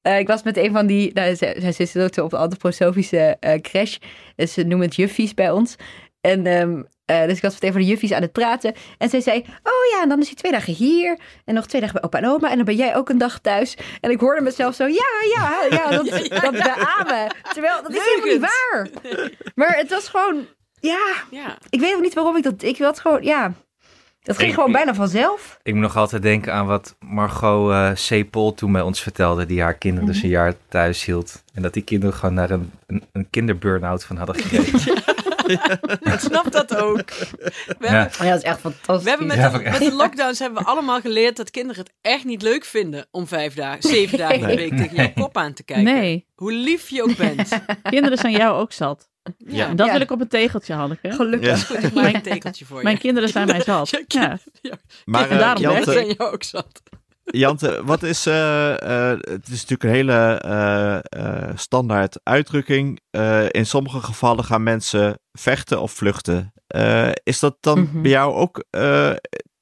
eh, 0.02 0.18
ik 0.18 0.26
was 0.26 0.42
met 0.42 0.56
een 0.56 0.72
van 0.72 0.86
die... 0.86 1.12
Nou, 1.12 1.36
zij, 1.36 1.56
zij 1.60 1.72
zitten 1.72 2.02
ook 2.02 2.24
op 2.24 2.30
de 2.30 2.36
antroposofische 2.36 3.36
eh 3.40 3.60
crash. 3.60 3.96
Dus 4.36 4.52
ze 4.52 4.62
noemen 4.62 4.86
het 4.86 4.96
juffies 4.96 5.34
bij 5.34 5.50
ons. 5.50 5.76
En 6.24 6.46
ehm, 6.46 6.82
eh, 7.04 7.26
dus 7.26 7.36
ik 7.36 7.42
was 7.42 7.52
met 7.52 7.62
een 7.62 7.72
van 7.72 7.80
de 7.80 7.86
juffies 7.86 8.12
aan 8.12 8.22
het 8.22 8.32
praten. 8.32 8.74
En 8.98 9.08
zij 9.08 9.20
zei, 9.20 9.38
oh 9.62 9.90
ja, 9.92 10.02
en 10.02 10.08
dan 10.08 10.20
is 10.20 10.26
hij 10.26 10.34
twee 10.36 10.52
dagen 10.52 10.72
hier. 10.72 11.18
En 11.44 11.54
nog 11.54 11.66
twee 11.66 11.80
dagen 11.80 12.00
bij 12.00 12.04
opa 12.04 12.18
en 12.18 12.28
oma. 12.28 12.50
En 12.50 12.56
dan 12.56 12.64
ben 12.64 12.74
jij 12.76 12.96
ook 12.96 13.08
een 13.08 13.18
dag 13.18 13.38
thuis. 13.38 13.76
En 14.00 14.10
ik 14.10 14.20
hoorde 14.20 14.40
mezelf 14.40 14.74
zo, 14.74 14.86
ja, 14.86 15.10
ja, 15.34 15.66
ja, 15.70 15.90
dat, 15.96 16.06
Ja, 16.06 16.18
ja, 16.18 16.40
dat 16.40 16.52
beamen. 16.52 17.34
Terwijl, 17.52 17.82
dat 17.82 17.94
is 17.94 18.02
helemaal 18.04 18.32
niet 18.32 18.40
waar. 18.40 18.88
Maar 19.54 19.76
het 19.76 19.90
was 19.90 20.08
gewoon, 20.08 20.46
ja, 20.80 21.06
Ja. 21.30 21.58
ik 21.70 21.80
weet 21.80 21.94
ook 21.94 22.02
niet 22.02 22.14
waarom 22.14 22.36
ik 22.36 22.42
dat. 22.42 22.62
Ik 22.62 22.76
het 22.76 23.00
gewoon, 23.00 23.22
ja. 23.22 23.52
Dat 24.24 24.36
ging 24.36 24.48
Ik- 24.48 24.54
gewoon 24.54 24.72
bijna 24.72 24.94
vanzelf. 24.94 25.58
Ik 25.62 25.72
moet 25.72 25.82
nog 25.82 25.96
altijd 25.96 26.22
denken 26.22 26.52
aan 26.52 26.66
wat 26.66 26.96
Margot 27.00 27.70
eh 27.70 27.90
C. 28.20 28.30
Pol 28.30 28.54
toen 28.54 28.72
bij 28.72 28.82
ons 28.82 29.00
vertelde, 29.02 29.46
die 29.46 29.62
haar 29.62 29.74
kinderen 29.74 30.06
dus 30.08 30.22
een 30.22 30.28
jaar 30.28 30.54
thuis 30.68 31.04
hield. 31.04 31.42
En 31.54 31.62
dat 31.62 31.72
die 31.72 31.82
kinderen 31.82 32.14
gewoon 32.14 32.34
naar 32.34 32.50
een, 32.50 32.70
een, 32.86 33.04
een 33.12 33.26
kinderburn-out 33.30 34.04
van 34.04 34.16
hadden 34.16 34.36
gekregen. 34.36 34.92
Ik 36.12 36.18
snap 36.20 36.52
dat 36.52 36.76
ook. 36.76 37.10
We 37.10 37.52
Ja. 37.80 37.88
hebben, 37.88 38.26
Ja, 38.26 38.30
dat 38.30 38.36
is 38.36 38.42
echt 38.42 38.60
fantastisch. 38.60 39.02
we 39.02 39.08
hebben 39.08 39.26
met, 39.26 39.36
Ja, 39.36 39.48
de, 39.48 39.58
met 39.80 39.92
lockdowns 39.92 40.38
hebben 40.38 40.62
we 40.62 40.68
allemaal 40.68 41.00
geleerd 41.00 41.36
dat 41.36 41.50
kinderen 41.50 41.82
het 41.84 41.92
echt 42.00 42.24
niet 42.24 42.42
leuk 42.42 42.64
vinden 42.64 43.06
om 43.10 43.26
vijf 43.26 43.54
dagen, 43.54 43.82
zeven 43.82 44.18
dagen 44.18 44.34
in 44.34 44.40
de 44.40 44.46
Nee. 44.46 44.56
week 44.56 44.76
tegen 44.78 44.96
jouw 44.96 45.12
kop 45.14 45.36
aan 45.36 45.52
te 45.52 45.62
kijken. 45.62 45.84
nee, 45.94 46.26
Hoe 46.34 46.52
lief 46.52 46.88
je 46.88 47.02
ook 47.02 47.16
bent. 47.16 47.48
kinderen 47.82 48.18
zijn 48.18 48.32
jou 48.32 48.56
ook 48.60 48.72
zat. 48.72 49.08
Ja, 49.38 49.68
En 49.68 49.76
dat 49.76 49.86
Ja. 49.86 49.92
wil 49.92 50.00
ik 50.00 50.10
op 50.10 50.20
een 50.20 50.28
tegeltje, 50.28 50.74
Hanneke. 50.74 51.10
Gelukkig. 51.12 51.48
Ja. 51.48 51.56
goed, 51.76 51.84
ik 51.84 51.94
maak 51.94 52.14
een 52.14 52.22
tekeltje 52.22 52.64
voor 52.64 52.76
je. 52.78 52.82
Mijn 52.84 52.98
kinderen 52.98 53.28
zijn 53.28 53.46
mij 53.46 53.60
zat. 53.60 53.90
Ja, 54.06 54.38
Ja. 54.62 54.76
Maar 55.04 55.24
En 55.24 55.30
eh, 55.30 55.38
daarom 55.38 55.62
Jante, 55.62 55.92
zijn 55.92 56.06
jou 56.06 56.32
ook 56.32 56.42
zat. 56.42 56.82
Jante, 57.24 57.84
wat 57.84 58.02
is... 58.02 58.26
eh, 58.26 59.10
eh, 59.12 59.18
het 59.20 59.48
is 59.48 59.66
natuurlijk 59.66 59.82
een 59.82 59.90
hele 59.90 60.12
eh, 60.38 60.98
eh, 61.48 61.56
standaard 61.56 62.20
uitdrukking. 62.22 63.00
Eh, 63.10 63.44
in 63.50 63.66
sommige 63.66 64.00
gevallen 64.00 64.44
gaan 64.44 64.62
mensen 64.62 65.18
vechten 65.32 65.80
of 65.80 65.92
vluchten. 65.92 66.52
Eh, 66.66 67.10
is 67.22 67.38
dat 67.38 67.56
dan 67.60 67.80
Mhm. 67.80 68.02
bij 68.02 68.10
jou 68.10 68.34
ook... 68.34 68.64
eh, 68.70 69.12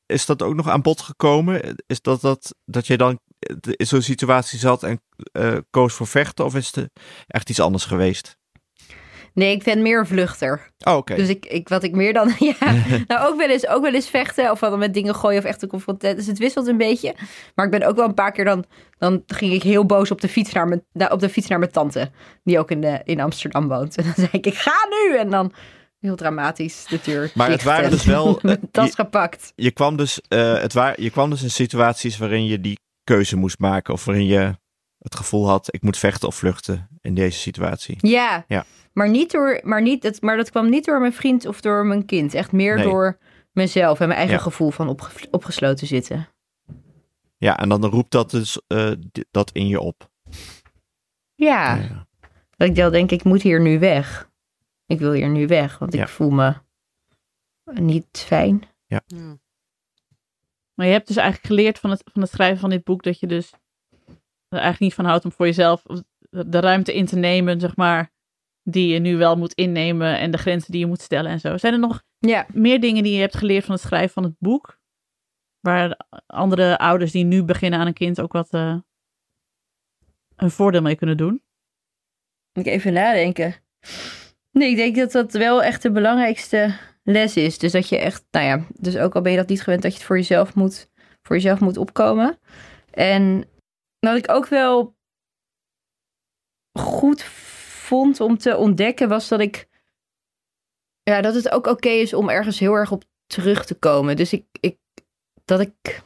is 0.06 0.26
dat 0.26 0.42
ook 0.42 0.54
nog 0.54 0.68
aan 0.68 0.82
bod 0.82 1.00
gekomen? 1.00 1.74
Is 1.86 2.00
dat 2.02 2.20
dat, 2.20 2.54
dat 2.64 2.86
je 2.86 2.96
dan 2.96 3.18
in 3.76 3.86
zo'n 3.86 4.02
situatie 4.02 4.58
zat 4.58 4.82
en 4.82 5.00
eh, 5.32 5.56
koos 5.70 5.94
voor 5.94 6.06
vechten? 6.06 6.44
Of 6.44 6.54
is 6.54 6.70
het 6.74 6.90
echt 7.26 7.50
iets 7.50 7.60
anders 7.60 7.84
geweest? 7.84 8.36
Nee, 9.34 9.52
ik 9.54 9.62
ben 9.62 9.82
meer 9.82 9.98
een 9.98 10.06
vluchter. 10.06 10.70
Oh, 10.78 10.96
oké. 10.96 11.14
Dus 11.14 11.28
ik, 11.28 11.46
ik, 11.46 11.68
wat 11.68 11.82
ik 11.82 11.92
meer 11.94 12.12
dan. 12.12 12.32
Ja, 12.38 12.54
nou 13.06 13.28
ook 13.30 13.36
wel, 13.38 13.48
eens, 13.48 13.66
ook 13.66 13.82
wel 13.82 13.92
eens 13.94 14.08
vechten. 14.10 14.50
Of 14.50 14.58
dan 14.58 14.78
met 14.78 14.94
dingen 14.94 15.14
gooien 15.14 15.38
of 15.38 15.44
echt 15.44 15.62
een 15.62 15.68
confrontatie. 15.68 16.16
Dus 16.16 16.26
het 16.26 16.38
wisselt 16.38 16.66
een 16.66 16.76
beetje. 16.76 17.14
Maar 17.54 17.64
ik 17.64 17.70
ben 17.70 17.82
ook 17.88 17.96
wel 17.96 18.04
een 18.08 18.14
paar 18.14 18.32
keer 18.32 18.44
dan. 18.44 18.64
Dan 18.98 19.22
ging 19.26 19.52
ik 19.52 19.62
heel 19.62 19.86
boos 19.86 20.10
op 20.10 20.20
de 20.20 20.28
fiets 20.28 20.52
naar 20.52 20.68
mijn, 20.68 20.84
nou, 20.92 21.12
op 21.12 21.20
de 21.20 21.28
fiets 21.28 21.48
naar 21.48 21.58
mijn 21.58 21.70
tante. 21.70 22.10
Die 22.44 22.58
ook 22.58 22.70
in, 22.70 22.80
de, 22.80 23.00
in 23.04 23.20
Amsterdam 23.20 23.68
woont. 23.68 23.96
En 23.98 24.04
dan 24.04 24.12
zei 24.16 24.28
ik: 24.32 24.46
Ik 24.46 24.54
ga 24.54 24.74
nu! 24.90 25.16
En 25.16 25.30
dan 25.30 25.52
heel 26.00 26.16
dramatisch 26.16 26.84
de 26.88 26.98
deur. 27.04 27.30
Maar 27.34 27.50
het 27.50 27.62
waren 27.62 27.84
en 27.84 27.90
dus 27.90 28.04
wel, 28.04 28.36
eh, 28.36 28.42
mijn 28.42 28.60
tas 28.70 28.86
je- 28.86 28.94
gepakt. 28.94 29.52
je 29.56 29.70
kwam 29.70 29.96
dus, 29.96 30.20
eh, 30.28 30.60
het 30.60 30.72
waar, 30.72 31.00
je 31.00 31.10
kwam 31.10 31.30
dus 31.30 31.42
in 31.42 31.50
situaties 31.50 32.18
waarin 32.18 32.44
je 32.46 32.60
die 32.60 32.78
keuze 33.04 33.36
moest 33.36 33.58
maken. 33.58 33.94
Of 33.94 34.04
waarin 34.04 34.26
je 34.26 34.60
het 35.02 35.14
gevoel 35.16 35.48
had, 35.48 35.74
ik 35.74 35.82
moet 35.82 35.98
vechten 35.98 36.28
of 36.28 36.34
vluchten 36.36 36.88
in 37.00 37.14
deze 37.14 37.38
situatie. 37.38 37.96
Ja. 38.00 38.44
Ja. 38.48 38.64
Maar, 38.92 39.08
niet 39.10 39.30
door, 39.30 39.60
maar, 39.62 39.82
niet, 39.82 40.02
het, 40.02 40.22
maar 40.22 40.36
dat 40.36 40.50
kwam 40.50 40.70
niet 40.70 40.84
door 40.84 41.00
mijn 41.00 41.12
vriend 41.12 41.46
of 41.46 41.60
door 41.60 41.86
mijn 41.86 42.04
kind. 42.04 42.34
Echt 42.34 42.52
meer 42.52 42.74
Nee. 42.74 42.84
door 42.84 43.18
mezelf 43.52 44.00
en 44.00 44.06
mijn 44.06 44.18
eigen 44.18 44.36
Ja. 44.36 44.42
gevoel 44.42 44.70
van 44.70 44.88
opge- 44.88 45.28
opgesloten 45.30 45.86
zitten. 45.86 46.28
Ja, 47.36 47.58
en 47.58 47.68
dan 47.68 47.84
roept 47.84 48.10
dat 48.10 48.30
dus 48.30 48.60
eh, 48.66 48.92
dat 49.30 49.50
in 49.52 49.66
je 49.66 49.80
op. 49.80 50.10
Ja. 51.34 51.74
Ja. 51.76 52.06
Dat 52.56 52.68
ik 52.68 52.74
dan 52.74 52.92
denk, 52.92 53.10
ik 53.10 53.24
moet 53.24 53.42
hier 53.42 53.60
nu 53.60 53.78
weg. 53.78 54.30
Ik 54.86 54.98
wil 54.98 55.12
hier 55.12 55.28
nu 55.28 55.46
weg, 55.46 55.78
want 55.78 55.92
Ja. 55.92 56.02
ik 56.02 56.08
voel 56.08 56.30
me 56.30 56.54
niet 57.64 58.06
fijn. 58.26 58.62
Ja. 58.86 59.00
Maar 60.74 60.86
je 60.86 60.92
hebt 60.92 61.06
dus 61.06 61.16
eigenlijk 61.16 61.46
geleerd 61.46 61.78
van 61.78 61.90
het, 61.90 62.02
van 62.12 62.22
het 62.22 62.30
schrijven 62.30 62.58
van 62.60 62.70
dit 62.70 62.84
boek 62.84 63.02
dat 63.02 63.20
je 63.20 63.26
dus 63.26 63.52
eigenlijk 64.52 64.80
niet 64.80 64.94
van 64.94 65.04
houdt 65.04 65.24
om 65.24 65.32
voor 65.32 65.46
jezelf 65.46 65.82
de 66.30 66.60
ruimte 66.60 66.94
in 66.94 67.06
te 67.06 67.16
nemen, 67.16 67.60
zeg 67.60 67.76
maar, 67.76 68.12
die 68.62 68.92
je 68.92 68.98
nu 68.98 69.16
wel 69.16 69.36
moet 69.36 69.52
innemen 69.52 70.18
en 70.18 70.30
de 70.30 70.38
grenzen 70.38 70.72
die 70.72 70.80
je 70.80 70.86
moet 70.86 71.00
stellen 71.00 71.30
en 71.30 71.40
zo. 71.40 71.56
Zijn 71.56 71.72
er 71.72 71.78
nog 71.78 72.02
Ja, 72.18 72.46
meer 72.52 72.80
dingen 72.80 73.02
die 73.02 73.14
je 73.14 73.20
hebt 73.20 73.36
geleerd 73.36 73.64
van 73.64 73.74
het 73.74 73.84
schrijven 73.84 74.12
van 74.12 74.22
het 74.22 74.34
boek? 74.38 74.80
Waar 75.60 75.96
andere 76.26 76.78
ouders 76.78 77.12
die 77.12 77.24
nu 77.24 77.42
beginnen 77.42 77.80
aan 77.80 77.86
een 77.86 77.92
kind 77.92 78.20
ook 78.20 78.32
wat 78.32 78.48
eh, 78.50 78.76
een 80.36 80.50
voordeel 80.50 80.82
mee 80.82 80.96
kunnen 80.96 81.16
doen? 81.16 81.42
moet 82.52 82.66
ik 82.66 82.72
even 82.72 82.92
nadenken. 82.92 83.54
Nee, 84.50 84.70
ik 84.70 84.76
denk 84.76 84.96
dat 84.96 85.12
dat 85.12 85.32
wel 85.32 85.62
echt 85.62 85.82
de 85.82 85.90
belangrijkste 85.90 86.76
les 87.02 87.36
is. 87.36 87.58
Dus 87.58 87.72
dat 87.72 87.88
je 87.88 87.98
echt, 87.98 88.24
nou 88.30 88.46
ja, 88.46 88.66
dus 88.68 88.96
ook 88.96 89.14
al 89.14 89.22
ben 89.22 89.32
je 89.32 89.38
dat 89.38 89.48
niet 89.48 89.62
gewend, 89.62 89.82
dat 89.82 89.92
je 89.92 89.98
het 89.98 90.06
voor 90.06 90.16
jezelf 90.16 90.54
moet, 90.54 90.90
voor 91.22 91.36
jezelf 91.36 91.60
moet 91.60 91.76
opkomen. 91.76 92.38
En 92.90 93.44
wat 94.10 94.16
ik 94.16 94.30
ook 94.30 94.46
wel 94.46 94.96
goed 96.78 97.22
vond 97.22 98.20
om 98.20 98.38
te 98.38 98.56
ontdekken, 98.56 99.08
was 99.08 99.28
dat 99.28 99.40
ik, 99.40 99.68
ja, 101.02 101.20
dat 101.20 101.34
het 101.34 101.50
ook 101.50 101.66
oké 101.66 101.88
is 101.88 102.14
om 102.14 102.28
ergens 102.28 102.58
heel 102.58 102.74
erg 102.74 102.92
op 102.92 103.04
terug 103.26 103.64
te 103.64 103.74
komen. 103.74 104.16
Dus 104.16 104.32
ik, 104.32 104.46
ik 104.60 104.78
dat 105.44 105.60
ik, 105.60 106.02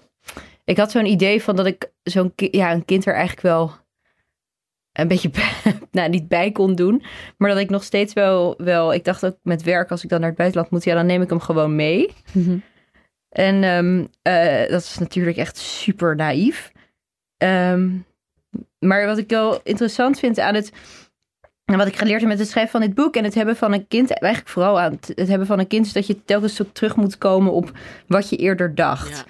ik 0.64 0.76
had 0.76 0.90
zo'n 0.90 1.07
idee 1.07 1.42
van 1.42 1.57
dat 1.57 1.66
ik 1.66 1.92
zo'n, 2.03 2.32
ja, 2.34 2.72
een 2.72 2.84
kind 2.84 3.07
er 3.07 3.14
eigenlijk 3.14 3.42
wel 3.42 3.72
een 4.92 5.09
beetje, 5.09 5.30
nou 5.90 6.09
niet 6.09 6.28
bij 6.28 6.53
kon 6.53 6.74
doen. 6.74 7.03
Maar 7.36 7.51
dat 7.51 7.59
ik 7.59 7.70
nog 7.70 7.84
steeds 7.84 8.12
wel, 8.12 8.55
wel, 8.57 8.94
ik 8.94 9.05
dacht 9.05 9.26
ook 9.26 9.38
met 9.42 9.62
werk, 9.62 9.90
als 9.90 10.05
ik 10.05 10.11
dan 10.11 10.20
naar 10.20 10.28
het 10.28 10.38
buitenland 10.38 10.70
moet, 10.70 10.84
ja, 10.84 10.94
dan 10.94 11.07
neem 11.07 11.22
ik 11.22 11.30
hem 11.30 11.40
gewoon 11.40 11.76
mee. 11.76 12.14
En 13.28 13.62
ehm, 13.62 14.07
eh, 14.22 14.70
dat 14.70 14.82
is 14.82 14.99
natuurlijk 14.99 15.36
echt 15.36 15.57
super 15.57 16.16
naïef. 16.16 16.72
Ehm, 17.37 17.89
maar 18.78 19.07
wat 19.07 19.18
ik 19.18 19.28
wel 19.28 19.61
interessant 19.62 20.18
vind 20.18 20.39
aan 20.39 20.55
het. 20.55 20.72
En 21.64 21.76
wat 21.76 21.87
ik 21.87 21.97
geleerd 21.97 22.20
heb 22.20 22.28
met 22.28 22.39
het 22.39 22.49
schrijven 22.49 22.72
van 22.72 22.80
dit 22.80 22.95
boek 22.95 23.16
en 23.16 23.24
het 23.24 23.34
hebben 23.34 23.57
van 23.57 23.72
een 23.72 23.89
kind, 23.89 24.11
eigenlijk 24.11 24.53
vooral 24.53 24.80
aan 24.80 24.93
het, 24.93 25.12
het 25.14 25.28
hebben 25.28 25.47
van 25.47 25.59
een 25.59 25.66
kind, 25.66 25.87
is 25.87 25.93
dat 25.93 26.07
je 26.07 26.24
telkens 26.24 26.62
ook 26.62 26.72
terug 26.72 26.97
moet 26.97 27.18
komen 27.18 27.53
op 27.53 27.78
wat 28.07 28.28
je 28.28 28.37
eerder 28.37 28.74
dacht. 28.74 29.16
Ja. 29.16 29.24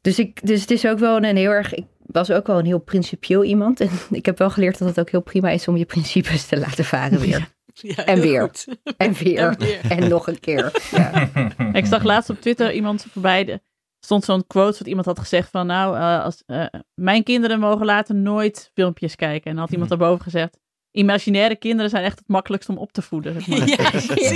Dus, 0.00 0.18
ik, 0.18 0.46
dus 0.46 0.60
het 0.60 0.70
is 0.70 0.86
ook 0.86 0.98
wel 0.98 1.16
een 1.16 1.36
heel 1.36 1.50
erg. 1.50 1.74
Ik 1.74 1.84
was 2.06 2.30
ook 2.30 2.46
wel 2.46 2.58
een 2.58 2.64
heel 2.64 2.78
principieel 2.78 3.44
iemand. 3.44 3.80
En 3.80 3.90
ik 4.10 4.26
heb 4.26 4.38
wel 4.38 4.50
geleerd 4.50 4.78
dat 4.78 4.88
het 4.88 5.00
ook 5.00 5.10
heel 5.10 5.22
prima 5.22 5.50
is 5.50 5.68
om 5.68 5.76
je 5.76 5.84
principes 5.84 6.46
te 6.46 6.58
laten 6.58 6.84
varen 6.84 7.20
weer. 7.20 7.48
Ja, 7.80 8.04
weer. 8.04 8.06
En 8.06 8.20
weer. 8.20 8.50
En 8.96 9.58
weer. 9.58 9.80
En 9.88 10.08
nog 10.08 10.26
een 10.26 10.40
keer. 10.40 10.88
Ja. 10.90 11.28
Ik 11.72 11.86
zag 11.86 12.02
laatst 12.02 12.30
op 12.30 12.40
Twitter 12.40 12.72
iemand 12.72 13.06
voorbij. 13.12 13.44
De, 13.44 13.60
stond 14.06 14.24
zo'n 14.24 14.46
quote 14.46 14.78
wat 14.78 14.86
iemand 14.86 15.06
had 15.06 15.18
gezegd 15.18 15.50
van 15.50 15.66
nou, 15.66 15.96
eh, 15.96 16.24
als, 16.24 16.42
eh, 16.46 16.64
mijn 16.94 17.22
kinderen 17.22 17.60
mogen 17.60 17.86
later 17.86 18.14
nooit 18.14 18.70
filmpjes 18.74 19.16
kijken. 19.16 19.44
En 19.50 19.52
dan 19.52 19.64
had 19.64 19.72
iemand 19.72 19.88
daarboven 19.90 20.22
gezegd, 20.22 20.58
imaginaire 20.90 21.56
kinderen 21.56 21.90
zijn 21.90 22.04
echt 22.04 22.18
het 22.18 22.28
makkelijkst 22.28 22.68
om 22.68 22.78
op 22.78 22.92
te 22.92 23.02
voeden. 23.02 23.32
zeg 23.32 23.46
maar. 23.46 23.68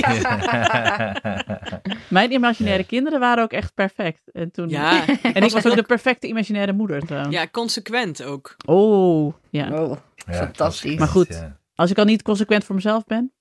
Ja. 0.01 1.17
Mijn 2.09 2.33
imaginaire 2.33 2.85
kinderen 2.85 3.21
waren 3.21 3.43
ook 3.43 3.53
echt 3.53 3.75
perfect. 3.75 4.31
En, 4.33 4.51
toen, 4.51 4.69
Ja, 4.69 5.07
en 5.23 5.43
ik 5.43 5.51
was 5.51 5.67
ook 5.67 5.75
de 5.75 5.83
perfecte 5.83 6.27
imaginaire 6.27 6.73
moeder 6.73 7.01
trouwens. 7.01 7.35
ja, 7.35 7.47
consequent 7.53 8.23
ook. 8.23 8.57
Oh, 8.67 9.35
ja. 9.51 9.83
Oh, 9.83 9.97
Fantastisch. 10.27 10.99
Maar 10.99 11.09
goed. 11.09 11.29
Ja. 11.29 11.59
Als 11.75 11.91
ik 11.91 11.99
al 11.99 12.05
niet 12.05 12.23
consequent 12.23 12.65
voor 12.65 12.75
mezelf 12.75 13.05
ben. 13.05 13.33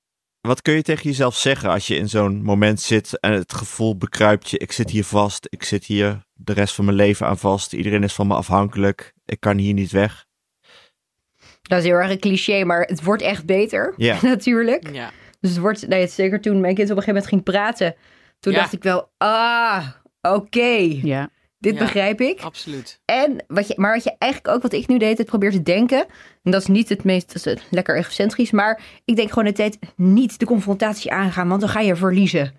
Wat 0.41 0.61
kun 0.61 0.73
je 0.73 0.81
tegen 0.81 1.03
jezelf 1.03 1.35
zeggen 1.35 1.69
als 1.69 1.87
je 1.87 1.95
in 1.95 2.09
zo'n 2.09 2.43
moment 2.43 2.81
zit 2.81 3.19
en 3.19 3.31
het 3.31 3.53
gevoel 3.53 3.97
bekruipt 3.97 4.49
je, 4.49 4.57
ik 4.57 4.71
zit 4.71 4.89
hier 4.89 5.03
vast, 5.05 5.47
ik 5.49 5.63
zit 5.63 5.85
hier 5.85 6.25
de 6.33 6.53
rest 6.53 6.75
van 6.75 6.85
mijn 6.85 6.97
leven 6.97 7.27
aan 7.27 7.37
vast, 7.37 7.73
iedereen 7.73 8.03
is 8.03 8.13
van 8.13 8.27
me 8.27 8.33
afhankelijk, 8.33 9.13
ik 9.25 9.39
kan 9.39 9.57
hier 9.57 9.73
niet 9.73 9.91
weg. 9.91 10.25
Dat 11.61 11.79
is 11.79 11.83
heel 11.85 11.93
erg 11.95 12.11
een 12.11 12.19
cliché, 12.19 12.63
maar 12.63 12.81
het 12.81 13.03
wordt 13.03 13.21
echt 13.21 13.45
beter. 13.45 13.93
Ja. 13.97 14.17
Natuurlijk. 14.23 14.89
Ja. 14.93 15.11
Dus 15.39 15.49
het 15.49 15.59
wordt, 15.59 15.87
nee, 15.87 16.01
het 16.01 16.11
zeker 16.11 16.41
toen 16.41 16.59
mijn 16.59 16.75
kind 16.75 16.91
op 16.91 16.97
een 16.97 17.03
gegeven 17.03 17.13
moment 17.13 17.27
ging 17.27 17.43
praten. 17.43 17.95
Toen 18.39 18.53
Ja. 18.53 18.59
dacht 18.59 18.73
ik 18.73 18.83
wel, 18.83 19.11
ah, 19.17 19.87
oké, 20.21 20.97
Ja. 21.03 21.29
Dit 21.60 21.74
Ja. 21.74 21.80
begrijp 21.80 22.22
ik. 22.22 22.41
Absoluut. 22.41 23.01
En 23.05 23.43
wat 23.47 23.68
je, 23.68 23.74
maar 23.78 23.93
wat 23.93 24.03
je 24.03 24.16
eigenlijk 24.18 24.53
ook, 24.55 24.62
wat 24.62 24.74
ik 24.74 24.88
nu 24.88 24.97
deed, 24.97 25.18
het 25.18 25.28
probeer 25.28 25.51
te 25.51 25.64
denken. 25.64 26.05
En 26.43 26.51
dat 26.51 26.62
is 26.62 26.68
niet 26.68 26.89
het 26.89 27.03
meest, 27.03 27.28
dat 27.28 27.36
is 27.36 27.45
het 27.45 27.64
lekker 27.70 27.97
egocentrisch. 27.97 28.51
Maar 28.51 28.82
ik 29.05 29.16
denk 29.16 29.30
gewoon 29.30 29.45
de 29.45 29.51
tijd 29.51 29.80
niet 29.95 30.39
de 30.39 30.45
confrontatie 30.45 31.12
aangaan, 31.12 31.47
want 31.47 31.62
dan 31.62 31.70
ga 31.70 31.80
je 31.80 31.95
verliezen. 31.95 32.53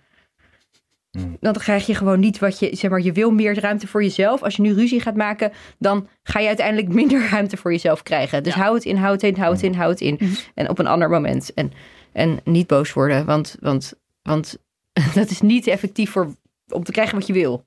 Hmm. 1.11 1.37
Dan 1.41 1.53
krijg 1.53 1.87
je 1.87 1.95
gewoon 1.95 2.21
niet 2.21 2.39
wat 2.39 2.59
je, 2.59 2.77
zeg 2.77 2.91
maar, 2.91 3.01
je 3.01 3.13
wil 3.13 3.31
meer 3.31 3.61
ruimte 3.61 3.87
voor 3.87 4.03
jezelf. 4.03 4.43
Als 4.43 4.57
je 4.57 4.63
nu 4.63 4.75
ruzie 4.75 5.01
gaat 5.01 5.17
maken, 5.17 5.53
dan 5.79 6.09
ga 6.23 6.39
je 6.41 6.47
uiteindelijk 6.47 6.89
minder 7.01 7.29
ruimte 7.29 7.57
voor 7.57 7.73
jezelf 7.73 8.03
krijgen. 8.03 8.43
Dus 8.43 8.55
Ja. 8.55 8.61
hou 8.61 8.75
het 8.75 8.85
in, 8.85 8.97
hou 8.97 9.13
het 9.13 9.23
in, 9.23 9.37
hou 9.37 9.53
het 9.53 9.63
in, 9.63 9.75
hou 9.75 9.91
het 9.91 10.01
in. 10.01 10.17
Mhm. 10.19 10.33
En 10.55 10.69
op 10.69 10.79
een 10.79 10.87
ander 10.87 11.09
moment. 11.11 11.55
En, 11.55 11.73
en 12.13 12.41
niet 12.45 12.67
boos 12.67 12.93
worden, 12.93 13.25
want, 13.27 13.57
want, 13.61 13.93
want 14.23 14.57
dat 15.15 15.31
is 15.31 15.41
niet 15.41 15.67
effectief 15.67 16.11
voor, 16.11 16.35
om 16.69 16.85
te 16.85 16.93
krijgen 16.93 17.19
wat 17.19 17.27
je 17.27 17.33
wil. 17.33 17.65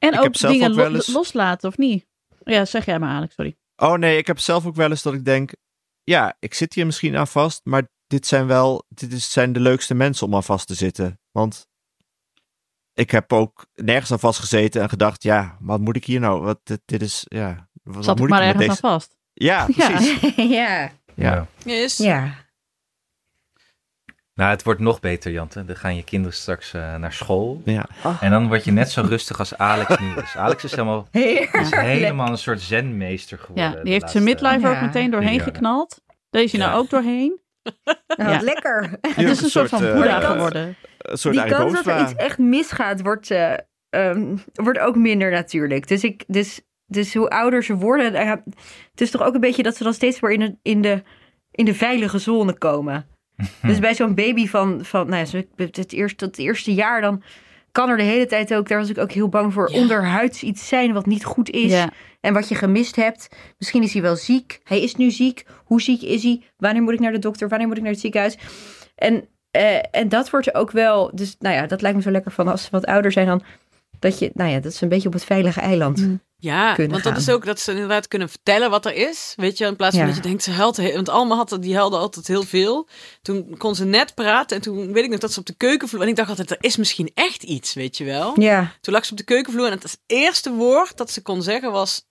En 0.00 0.12
Ik 0.12 0.18
ook 0.18 0.24
heb 0.24 0.36
zelf 0.36 0.52
dingen 0.52 0.70
ook 0.70 0.76
wel 0.76 0.88
lo- 0.90 0.94
eens- 0.96 1.06
loslaten, 1.06 1.68
of 1.68 1.76
niet? 1.78 2.06
Ja, 2.44 2.64
zeg 2.64 2.84
jij 2.84 2.98
maar, 2.98 3.10
Alex, 3.14 3.34
sorry. 3.34 3.56
Oh 3.76 3.92
nee, 3.94 4.16
ik 4.18 4.26
heb 4.26 4.38
zelf 4.38 4.66
ook 4.66 4.74
wel 4.74 4.90
eens 4.90 5.02
dat 5.02 5.14
ik 5.14 5.24
denk, 5.24 5.52
ja, 6.02 6.36
ik 6.38 6.54
zit 6.54 6.74
hier 6.74 6.86
misschien 6.86 7.16
aan 7.16 7.28
vast, 7.28 7.60
maar 7.64 7.88
dit 8.06 8.26
zijn 8.26 8.46
wel, 8.46 8.84
dit 8.88 9.12
is, 9.12 9.32
zijn 9.32 9.52
de 9.52 9.60
leukste 9.60 9.94
mensen 9.94 10.26
om 10.26 10.34
aan 10.34 10.42
vast 10.44 10.66
te 10.66 10.74
zitten. 10.74 11.20
Want 11.30 11.68
ik 12.94 13.10
heb 13.10 13.32
ook 13.32 13.66
nergens 13.74 14.12
aan 14.12 14.18
vastgezeten 14.18 14.82
en 14.82 14.88
gedacht, 14.88 15.22
ja, 15.22 15.56
wat 15.60 15.80
moet 15.80 15.96
ik 15.96 16.04
hier 16.04 16.20
nou? 16.20 16.40
Wat, 16.42 16.60
dit, 16.62 16.80
dit 16.84 17.02
is, 17.02 17.22
ja, 17.28 17.68
wat, 17.82 18.04
Zat 18.04 18.14
ik 18.14 18.20
moet 18.20 18.28
maar 18.30 18.40
ik 18.42 18.46
met 18.46 18.62
ergens 18.62 18.82
aan 18.82 18.90
vast. 18.90 19.16
Ja, 19.32 19.66
Ja. 19.76 19.86
precies. 19.90 20.34
ja, 20.58 20.90
Ja. 21.14 21.46
Yes. 21.64 21.96
ja. 21.96 22.39
Nou, 24.40 24.52
het 24.52 24.62
wordt 24.62 24.80
nog 24.80 25.00
beter, 25.00 25.32
Jante. 25.32 25.64
Dan 25.64 25.76
gaan 25.76 25.96
je 25.96 26.04
kinderen 26.04 26.36
straks 26.36 26.74
eh, 26.74 26.96
naar 26.96 27.12
school. 27.12 27.62
Ja. 27.64 27.86
En 28.20 28.30
dan 28.30 28.48
word 28.48 28.64
je 28.64 28.72
net 28.72 28.90
zo 28.90 29.02
rustig 29.02 29.38
als 29.38 29.58
Alex 29.58 29.98
nu 29.98 30.22
is. 30.22 30.36
Alex 30.36 30.64
is 30.64 30.70
helemaal, 30.70 31.08
is 31.12 31.70
helemaal 31.70 32.30
een 32.30 32.38
soort 32.38 32.60
zenmeester 32.60 33.38
geworden. 33.38 33.76
Ja, 33.76 33.82
die 33.82 33.92
heeft 33.92 34.10
zijn 34.10 34.24
midlife 34.24 34.68
ook 34.68 34.80
meteen 34.80 35.10
doorheen 35.10 35.34
Ja. 35.34 35.42
geknald. 35.42 36.02
Daar 36.30 36.42
is 36.42 36.52
hij 36.52 36.60
nou 36.60 36.78
ook 36.78 36.90
doorheen. 36.90 37.38
Nou, 38.16 38.30
Ja. 38.30 38.36
wat 38.36 38.42
lekker. 38.42 38.90
Het 39.16 39.28
is 39.28 39.42
een 39.42 39.50
soort 39.50 39.68
van 39.68 39.84
eh, 39.84 39.94
Boeddha 39.94 40.20
geworden. 40.20 40.76
Een 40.98 41.18
soort 41.18 41.34
Die 41.34 41.44
kans 41.44 41.72
dat 41.72 41.86
er 41.86 42.00
iets 42.00 42.14
echt 42.14 42.38
misgaat, 42.38 43.00
wordt, 43.00 43.30
eh, 43.30 43.52
ehm, 43.88 44.36
wordt 44.52 44.78
ook 44.78 44.96
minder 44.96 45.30
natuurlijk. 45.30 45.88
Dus, 45.88 46.04
ik, 46.04 46.24
dus, 46.26 46.60
dus 46.86 47.14
hoe 47.14 47.28
ouder 47.28 47.64
ze 47.64 47.74
worden, 47.74 48.28
het 48.90 49.00
is 49.00 49.10
toch 49.10 49.22
ook 49.22 49.34
een 49.34 49.40
beetje 49.40 49.62
dat 49.62 49.76
ze 49.76 49.84
dan 49.84 49.94
steeds 49.94 50.20
weer 50.20 50.30
in 50.30 50.40
de, 50.40 50.56
in 50.62 50.82
de, 50.82 51.02
in 51.50 51.64
de 51.64 51.74
veilige 51.74 52.18
zone 52.18 52.58
komen. 52.58 53.06
Dus 53.62 53.78
bij 53.78 53.94
zo'n 53.94 54.14
baby 54.14 54.46
van, 54.46 54.84
van 54.84 55.08
nou 55.08 55.26
ja, 55.26 55.42
het, 55.72 55.92
eerste, 55.92 56.24
het 56.24 56.38
eerste 56.38 56.74
jaar, 56.74 57.00
dan 57.00 57.22
kan 57.72 57.88
er 57.88 57.96
de 57.96 58.02
hele 58.02 58.26
tijd 58.26 58.54
ook, 58.54 58.68
daar 58.68 58.78
was 58.78 58.88
ik 58.90 58.98
ook 58.98 59.12
heel 59.12 59.28
bang 59.28 59.52
voor, 59.52 59.72
Ja. 59.72 59.80
onderhuids 59.80 60.42
iets 60.42 60.68
zijn 60.68 60.92
wat 60.92 61.06
niet 61.06 61.24
goed 61.24 61.50
is. 61.50 61.70
Ja. 61.70 61.90
En 62.20 62.32
wat 62.34 62.48
je 62.48 62.54
gemist 62.54 62.96
hebt. 62.96 63.28
Misschien 63.58 63.82
is 63.82 63.92
hij 63.92 64.02
wel 64.02 64.16
ziek. 64.16 64.60
Hij 64.64 64.82
is 64.82 64.94
nu 64.94 65.10
ziek. 65.10 65.44
Hoe 65.64 65.82
ziek 65.82 66.02
is 66.02 66.22
hij? 66.22 66.42
Wanneer 66.56 66.82
moet 66.82 66.92
ik 66.92 67.00
naar 67.00 67.12
de 67.12 67.18
dokter? 67.18 67.48
Wanneer 67.48 67.66
moet 67.66 67.76
ik 67.76 67.82
naar 67.82 67.92
het 67.92 68.00
ziekenhuis? 68.00 68.38
En, 68.94 69.28
eh, 69.50 69.76
en 69.90 70.08
dat 70.08 70.30
wordt 70.30 70.54
ook 70.54 70.70
wel. 70.70 71.10
Dus 71.14 71.36
nou 71.38 71.54
ja, 71.54 71.66
dat 71.66 71.82
lijkt 71.82 71.96
me 71.96 72.02
zo 72.02 72.10
lekker 72.10 72.30
van 72.32 72.48
als 72.48 72.62
ze 72.62 72.68
wat 72.70 72.86
ouder 72.86 73.12
zijn 73.12 73.26
dan. 73.26 73.42
Dat 73.98 74.18
je, 74.18 74.30
nou 74.34 74.50
ja, 74.50 74.60
dat 74.60 74.72
is 74.72 74.80
een 74.80 74.88
beetje 74.88 75.08
op 75.08 75.14
het 75.14 75.24
veilige 75.24 75.60
eiland. 75.60 75.98
Mm. 75.98 76.20
Ja, 76.40 76.74
kunnen 76.74 76.92
want 76.92 77.04
dat 77.04 77.16
is 77.16 77.30
ook 77.30 77.44
dat 77.44 77.60
ze 77.60 77.72
inderdaad 77.72 78.08
kunnen 78.08 78.28
vertellen 78.28 78.70
wat 78.70 78.86
er 78.86 78.94
is. 78.94 79.32
Weet 79.36 79.58
je, 79.58 79.66
in 79.66 79.76
plaats 79.76 79.96
van 79.96 80.04
Ja. 80.06 80.12
dat 80.12 80.22
je 80.22 80.28
denkt, 80.28 80.42
ze 80.42 80.50
huilt. 80.50 80.76
Want 80.76 81.08
Alma 81.08 81.36
had, 81.36 81.56
die 81.60 81.74
huilde 81.74 81.96
altijd 81.96 82.26
heel 82.26 82.42
veel. 82.42 82.88
Toen 83.22 83.54
kon 83.58 83.74
ze 83.74 83.84
net 83.84 84.14
praten 84.14 84.56
en 84.56 84.62
toen 84.62 84.92
weet 84.92 85.04
ik 85.04 85.10
nog 85.10 85.18
dat 85.20 85.32
ze 85.32 85.40
op 85.40 85.46
de 85.46 85.56
keukenvloer... 85.56 86.02
En 86.02 86.08
ik 86.08 86.16
dacht 86.16 86.28
altijd, 86.28 86.50
er 86.50 86.56
is 86.60 86.76
misschien 86.76 87.10
echt 87.14 87.42
iets, 87.42 87.74
weet 87.74 87.96
je 87.96 88.04
wel. 88.04 88.40
Ja. 88.40 88.72
Toen 88.80 88.94
lag 88.94 89.04
ze 89.04 89.10
op 89.10 89.18
de 89.18 89.24
keukenvloer 89.24 89.66
en 89.66 89.72
het 89.72 90.00
eerste 90.06 90.52
woord 90.52 90.96
dat 90.96 91.10
ze 91.10 91.22
kon 91.22 91.42
zeggen 91.42 91.72
was... 91.72 92.08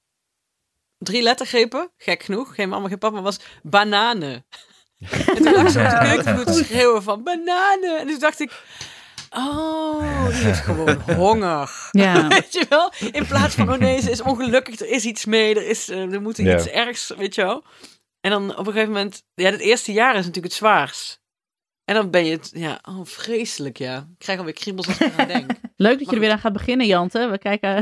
Drie 0.97 1.21
lettergrepen, 1.21 1.91
gek 1.97 2.23
genoeg, 2.23 2.55
geen 2.55 2.69
mama, 2.69 2.87
geen 2.87 2.97
papa, 2.97 3.21
was 3.21 3.39
bananen. 3.63 4.45
en 5.09 5.35
toen 5.35 5.53
lag 5.53 5.71
ze 5.71 5.79
op 5.79 5.89
de 5.89 5.99
keukenvloer 6.01 6.45
te 6.45 6.63
schreeuwen 6.63 7.03
van 7.03 7.23
bananen. 7.23 7.99
En 7.99 8.07
toen 8.07 8.19
dacht 8.19 8.39
ik, 8.39 8.51
oh, 9.29 10.25
die 10.27 10.35
heeft 10.35 10.59
gewoon 10.59 11.01
honger. 11.25 11.89
Ja. 11.91 12.27
Weet 12.27 12.53
je 12.53 12.65
wel? 12.69 12.91
In 13.11 13.25
plaats 13.27 13.55
van, 13.55 13.71
oh 13.71 13.77
nee, 13.79 14.01
ze 14.01 14.11
is 14.11 14.21
ongelukkig, 14.21 14.79
er 14.79 14.89
is 14.89 15.05
iets 15.05 15.25
mee, 15.25 15.55
er, 15.55 15.67
is, 15.67 15.89
eh, 15.89 16.13
er 16.13 16.21
moet 16.21 16.37
Ja. 16.37 16.55
iets 16.55 16.67
ergs, 16.67 17.13
weet 17.17 17.35
je 17.35 17.41
wel? 17.41 17.63
En 18.21 18.31
dan 18.31 18.51
op 18.57 18.67
een 18.67 18.73
gegeven 18.73 18.93
moment, 18.93 19.23
ja, 19.33 19.51
het 19.51 19.59
eerste 19.59 19.91
jaar 19.91 20.11
is 20.11 20.17
natuurlijk 20.25 20.45
het 20.45 20.53
zwaarst. 20.53 21.17
En 21.85 21.95
dan 21.95 22.09
ben 22.09 22.25
je 22.25 22.31
het, 22.31 22.51
ja, 22.53 22.79
oh, 22.89 23.05
vreselijk, 23.05 23.77
ja. 23.77 23.97
Ik 23.97 24.03
krijg 24.17 24.39
alweer 24.39 24.53
kriebels 24.53 24.87
als 24.87 24.97
ik 24.99 25.13
eraan 25.13 25.27
denk. 25.37 25.51
Leuk 25.75 25.99
dat 25.99 26.09
je 26.09 26.15
er 26.15 26.21
weer 26.21 26.31
aan 26.31 26.39
gaat 26.39 26.53
beginnen, 26.53 26.87
Jante. 26.87 27.27
We 27.29 27.37
kijken 27.37 27.75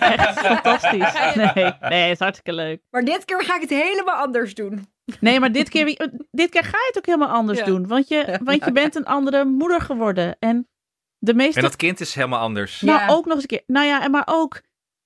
echt 0.00 0.38
fantastisch. 0.40 1.12
Nee, 1.34 1.52
nee, 1.80 2.02
het 2.02 2.10
is 2.12 2.18
hartstikke 2.18 2.52
leuk. 2.52 2.80
Maar 2.90 3.04
dit 3.04 3.24
keer 3.24 3.44
ga 3.44 3.54
ik 3.54 3.60
het 3.60 3.70
helemaal 3.70 4.14
anders 4.16 4.54
doen. 4.54 4.88
Nee, 5.20 5.40
maar 5.40 5.52
dit 5.52 5.68
keer, 5.68 5.84
dit 6.30 6.50
keer 6.50 6.62
ga 6.64 6.76
je 6.78 6.84
het 6.86 6.98
ook 6.98 7.06
helemaal 7.06 7.28
anders 7.28 7.58
Ja. 7.58 7.64
doen. 7.64 7.86
Want 7.86 8.08
je, 8.08 8.38
want 8.44 8.64
je 8.64 8.72
bent 8.72 8.94
een 8.94 9.04
andere 9.04 9.44
moeder 9.44 9.80
geworden. 9.80 10.36
En 10.38 10.68
de 11.18 11.34
meeste 11.34 11.56
En 11.56 11.62
dat 11.62 11.76
kind 11.76 12.00
is 12.00 12.14
helemaal 12.14 12.40
anders. 12.40 12.80
Nou, 12.80 12.98
Ja. 13.00 13.08
ook 13.08 13.24
nog 13.24 13.34
eens 13.34 13.42
een 13.42 13.48
keer. 13.48 13.62
Nou 13.66 13.86
ja, 13.86 14.02
en 14.02 14.10
maar 14.10 14.26
ook 14.30 14.60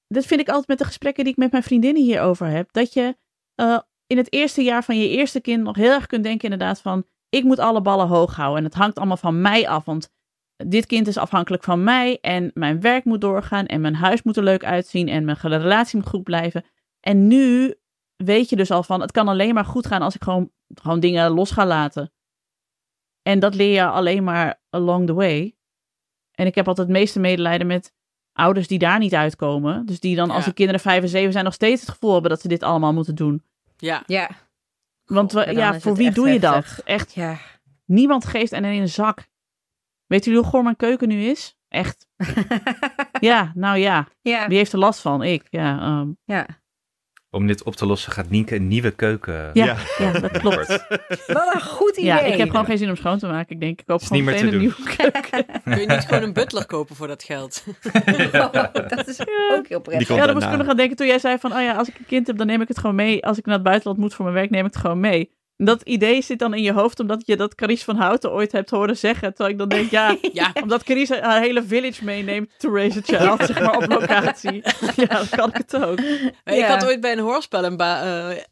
dat 0.09 0.27
vind 0.27 0.41
ik 0.41 0.49
altijd 0.49 0.69
met 0.69 0.79
de 0.79 0.85
gesprekken 0.85 1.25
die 1.25 1.33
ik 1.33 1.39
met 1.39 1.51
mijn 1.51 1.63
vriendinnen 1.63 2.03
hierover 2.03 2.47
heb. 2.47 2.73
Dat 2.73 2.93
je 2.93 3.17
eh, 3.55 3.79
in 4.07 4.17
het 4.17 4.33
eerste 4.33 4.63
jaar 4.63 4.85
van 4.85 4.99
je 4.99 5.09
eerste 5.09 5.41
kind 5.41 5.63
nog 5.63 5.77
heel 5.77 5.93
erg 5.93 6.07
kunt 6.07 6.23
denken 6.25 6.51
inderdaad 6.51 6.81
van... 6.81 7.05
Ik 7.29 7.45
moet 7.45 7.59
alle 7.59 7.81
ballen 7.83 8.07
hoog 8.07 8.37
houden 8.37 8.59
en 8.59 8.65
het 8.65 8.75
hangt 8.75 8.97
allemaal 8.97 9.17
van 9.17 9.41
mij 9.41 9.69
af. 9.69 9.85
Want 9.85 10.11
dit 10.57 10.87
kind 10.87 11.07
is 11.07 11.17
afhankelijk 11.17 11.63
van 11.63 11.85
mij 11.85 12.19
en 12.21 12.51
mijn 12.55 12.81
werk 12.81 13.05
moet 13.05 13.21
doorgaan 13.21 13.67
en 13.67 13.81
mijn 13.81 13.95
huis 13.95 14.23
moet 14.23 14.37
er 14.37 14.43
leuk 14.43 14.65
uitzien 14.65 15.09
en 15.09 15.25
mijn 15.25 15.39
relatie 15.41 15.99
moet 15.99 16.09
goed 16.09 16.23
blijven. 16.23 16.65
En 17.01 17.27
nu 17.27 17.75
weet 18.25 18.49
je 18.49 18.57
dus 18.57 18.71
al 18.71 18.83
van, 18.83 19.01
het 19.01 19.13
kan 19.13 19.29
alleen 19.29 19.55
maar 19.55 19.65
goed 19.65 19.87
gaan 19.87 20.03
als 20.03 20.15
ik 20.15 20.23
gewoon, 20.23 20.51
gewoon 20.75 21.01
dingen 21.01 21.31
los 21.31 21.51
ga 21.51 21.67
laten. 21.67 22.13
En 23.23 23.39
dat 23.39 23.55
leer 23.55 23.73
je 23.75 23.87
alleen 23.87 24.25
maar 24.25 24.61
along 24.71 25.07
the 25.07 25.13
way. 25.15 25.57
En 26.33 26.47
ik 26.47 26.55
heb 26.55 26.69
altijd 26.69 26.87
het 26.89 26.97
meeste 26.97 27.21
medelijden 27.21 27.67
met 27.67 27.93
ouders 28.33 28.67
die 28.69 28.79
daar 28.79 28.99
niet 28.99 29.15
uitkomen. 29.15 29.87
Dus 29.87 30.01
die 30.01 30.17
dan 30.17 30.31
als 30.31 30.45
de 30.45 30.53
kinderen 30.53 30.81
vijf 30.81 31.03
en 31.03 31.09
zeven 31.09 31.33
zijn 31.33 31.45
nog 31.45 31.55
steeds 31.55 31.81
het 31.81 31.91
gevoel 31.91 32.13
hebben 32.13 32.31
dat 32.31 32.41
ze 32.41 32.49
dit 32.49 32.63
allemaal 32.63 32.93
moeten 32.93 33.15
doen. 33.15 33.43
Ja, 33.77 34.03
Ja, 34.07 34.31
Want 35.05 35.33
we- 35.33 35.53
ja, 35.53 35.81
voor 35.81 35.97
wie 35.97 36.11
doe 36.11 36.29
je 36.29 36.41
dat? 36.41 36.81
Echt, 36.85 37.13
ja. 37.15 37.39
niemand 37.85 38.25
geeft 38.25 38.53
en 38.53 38.65
in 38.65 38.81
een 38.81 38.89
zak. 38.89 39.29
Weet 40.07 40.25
jullie 40.25 40.41
hoe 40.41 40.49
goor 40.49 40.63
mijn 40.63 40.77
keuken 40.77 41.09
nu 41.09 41.23
is? 41.25 41.57
Echt. 41.69 42.07
Ja, 43.21 43.53
nou 43.55 43.79
ja. 43.79 44.09
ja. 44.21 44.49
Wie 44.49 44.57
heeft 44.57 44.73
er 44.73 44.79
last 44.79 45.01
van? 45.01 45.23
Ik. 45.23 45.47
Ja, 45.51 45.81
ehm, 45.81 46.11
ja. 46.25 46.47
Om 47.35 47.47
dit 47.47 47.63
op 47.63 47.77
te 47.77 47.87
lossen 47.87 48.13
gaat 48.13 48.31
Nienke 48.31 48.55
een 48.57 48.69
nieuwe 48.69 48.91
keuken. 48.91 49.51
ja, 49.53 49.65
Ja. 49.65 49.77
ja. 49.99 50.13
dat 50.21 50.31
klopt. 50.41 50.67
Wat 51.27 51.55
een 51.55 51.61
goed 51.63 51.91
idee. 51.97 52.05
Ja, 52.05 52.21
ik 52.21 52.39
heb 52.39 52.51
gewoon 52.51 52.65
geen 52.65 52.79
zin 52.79 52.89
om 52.89 52.97
schoon 52.97 53.19
te 53.19 53.27
maken. 53.27 53.55
Ik 53.55 53.61
denk, 53.61 53.81
ik 53.81 53.87
koop 53.87 54.01
Is 54.01 54.07
gewoon 54.07 54.25
meteen 54.25 54.41
te 54.41 54.45
een 54.47 54.51
doen. 54.53 54.61
nieuwe 54.61 54.97
keuken. 54.97 55.45
kun 55.65 55.81
je 55.81 55.87
niet 55.87 56.05
gewoon 56.07 56.23
een 56.23 56.33
butler 56.33 56.67
kopen 56.67 56.97
voor 56.97 57.07
dat 57.07 57.23
geld? 57.23 57.65
dat 58.89 59.09
is 59.09 59.21
ook 59.57 59.69
heel 59.69 59.81
prettig. 59.81 60.09
Ja, 60.09 60.25
dan 60.27 60.35
moest 60.35 60.47
ik 60.47 60.57
nog 60.57 60.67
gaan 60.67 60.77
denken 60.77 60.97
toen 60.97 61.07
jij 61.07 61.19
zei 61.19 61.39
van, 61.39 61.53
oh 61.53 61.61
ja, 61.61 61.73
als 61.75 61.89
ik 61.89 61.99
een 61.99 62.07
kind 62.07 62.27
heb, 62.27 62.37
dan 62.37 62.47
neem 62.47 62.61
ik 62.61 62.69
het 62.69 62.79
gewoon 62.79 62.95
mee. 62.97 63.25
Als 63.27 63.39
ik 63.39 63.45
naar 63.45 63.55
het 63.55 63.65
buitenland 63.65 63.99
moet 63.99 64.15
voor 64.15 64.25
mijn 64.25 64.37
werk, 64.37 64.51
neem 64.51 64.67
ik 64.67 64.73
het 64.73 64.81
gewoon 64.81 65.01
mee. 65.01 65.31
En 65.63 65.69
dat 65.69 65.83
idee 65.83 66.23
zit 66.23 66.39
dan 66.39 66.55
in 66.55 66.63
je 66.63 66.73
hoofd, 66.73 67.01
omdat 67.01 67.23
je 67.27 67.37
dat 67.37 67.55
Carice 67.55 67.85
van 67.85 67.97
Houten 67.97 68.33
ooit 68.33 68.53
hebt 68.53 68.71
horen 68.71 68.97
zeggen. 68.97 69.29
Terwijl 69.35 69.51
ik 69.51 69.59
dan 69.59 69.69
denk, 69.69 69.91
ja, 69.91 70.17
Ja, 70.33 70.53
omdat 70.63 70.83
Carice 70.83 71.19
haar 71.21 71.41
hele 71.41 71.63
village 71.65 72.05
meeneemt 72.05 72.51
to 72.59 72.75
raise 72.75 72.99
a 72.99 73.03
child, 73.03 73.47
zeg 73.47 73.61
maar, 73.61 73.77
op 73.77 73.87
locatie. 73.89 74.63
Ja, 74.97 75.07
dan 75.07 75.29
kan 75.29 75.49
ik 75.49 75.57
het 75.57 75.77
ook. 75.85 75.99
ik 76.01 76.35
Ja. 76.45 76.67
had 76.67 76.85
ooit 76.87 77.01
bij 77.01 77.13
een 77.13 77.19
hoorspel 77.19 77.65
een 77.65 77.77
ba 77.77 78.03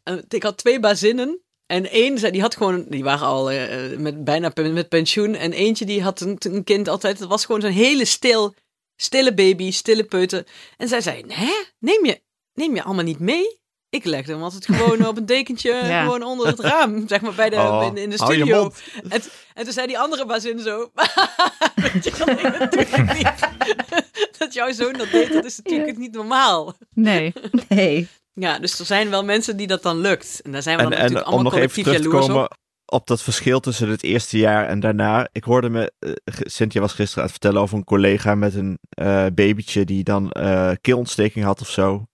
eh, 0.03 0.17
ik 0.29 0.43
had 0.43 0.57
twee 0.57 0.79
bazinnen. 0.79 1.39
En 1.65 1.89
één, 1.89 2.17
zei- 2.17 2.31
die 2.31 2.41
had 2.41 2.55
gewoon, 2.55 2.85
die 2.89 3.03
waren 3.03 3.27
al 3.27 3.51
eh, 3.51 3.97
met, 3.97 4.23
bijna 4.23 4.51
met 4.55 4.89
pensioen. 4.89 5.35
En 5.35 5.51
eentje 5.53 5.85
die 5.85 6.01
had 6.03 6.21
een, 6.21 6.35
een 6.39 6.63
kind 6.63 6.87
altijd, 6.87 7.19
dat 7.19 7.27
was 7.29 7.45
gewoon 7.45 7.61
zo'n 7.61 7.71
hele 7.71 8.05
stil, 8.05 8.55
stille 8.95 9.33
baby, 9.33 9.71
stille 9.71 10.03
peuter. 10.03 10.45
En 10.77 10.87
zij 10.87 11.01
zei, 11.01 11.23
hè, 11.27 11.51
neem 11.79 12.05
je, 12.05 12.21
neem 12.53 12.75
je 12.75 12.83
allemaal 12.83 13.03
niet 13.03 13.19
mee? 13.19 13.60
Ik 13.91 14.05
legde 14.05 14.31
hem 14.31 14.43
altijd 14.43 14.65
gewoon 14.65 15.05
op 15.07 15.17
een 15.17 15.25
dekentje, 15.25 15.69
Ja. 15.85 16.01
gewoon 16.03 16.23
onder 16.23 16.47
het 16.47 16.59
raam, 16.59 17.03
zeg 17.07 17.21
maar, 17.21 17.33
bij 17.33 17.49
de, 17.49 17.55
Oh, 17.55 17.83
in, 17.87 17.97
in 17.97 18.09
de 18.09 18.15
hou 18.17 18.31
je 18.33 18.37
studio. 18.39 18.61
mond. 18.61 18.81
En, 19.09 19.21
en 19.53 19.63
toen 19.63 19.73
zei 19.73 19.87
die 19.87 19.99
andere 19.99 20.25
bazin 20.25 20.59
zo, 20.59 20.77
weet 21.75 22.03
je 22.03 22.11
dat 22.91 23.15
niet. 23.17 23.31
dat 24.37 24.53
jouw 24.53 24.71
zoon 24.71 24.93
dat 24.93 25.11
deed, 25.11 25.33
dat 25.33 25.45
is 25.45 25.57
natuurlijk 25.63 25.97
niet 25.97 26.11
normaal. 26.13 26.73
Nee. 26.93 27.33
Nee. 27.69 28.07
Ja, 28.33 28.59
dus 28.59 28.79
er 28.79 28.85
zijn 28.85 29.09
wel 29.09 29.23
mensen 29.23 29.57
die 29.57 29.67
dat 29.67 29.83
dan 29.83 29.97
lukt. 29.97 30.41
En 30.43 30.51
daar 30.51 30.61
zijn 30.61 30.77
we 30.77 30.83
En, 30.83 30.89
dan 30.89 30.97
en 30.97 31.03
natuurlijk 31.03 31.27
om 31.29 31.33
allemaal 31.33 31.51
nog 31.51 31.61
even 31.61 31.83
collectief 31.83 32.01
terug 32.01 32.01
te 32.01 32.17
jaloers 32.17 32.27
komen 32.27 32.43
op. 32.49 32.57
op 32.85 33.07
dat 33.07 33.21
verschil 33.21 33.59
tussen 33.59 33.89
het 33.89 34.03
eerste 34.03 34.37
jaar 34.37 34.67
en 34.67 34.79
daarna. 34.79 35.27
Ik 35.31 35.43
hoorde 35.43 35.69
me, 35.69 35.91
ge- 36.25 36.49
Cynthia 36.49 36.81
was 36.81 36.93
gisteren 36.93 37.17
aan 37.23 37.29
het 37.29 37.39
vertellen 37.39 37.61
over 37.61 37.77
een 37.77 37.83
collega 37.83 38.35
met 38.35 38.55
een 38.55 38.79
eh, 38.89 39.25
babytje 39.33 39.85
die 39.85 40.03
dan 40.03 40.31
eh 40.31 40.71
keelontsteking 40.81 41.45
had 41.45 41.61
of 41.61 41.69
zo. 41.69 42.05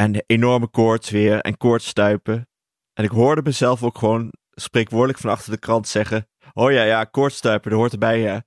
En 0.00 0.24
enorme 0.26 0.68
koorts 0.68 1.10
weer 1.10 1.40
en 1.40 1.56
koortsstuipen. 1.56 2.48
En 2.92 3.04
ik 3.04 3.10
hoorde 3.10 3.42
mezelf 3.42 3.82
ook 3.82 3.98
gewoon 3.98 4.32
spreekwoordelijk 4.50 5.18
van 5.18 5.30
achter 5.30 5.52
de 5.52 5.58
krant 5.58 5.88
zeggen... 5.88 6.28
Oh 6.52 6.72
ja, 6.72 6.82
ja, 6.82 7.04
koortsstuipen, 7.04 7.70
dat 7.70 7.78
hoort 7.78 7.92
erbij, 7.92 8.20
ja. 8.20 8.42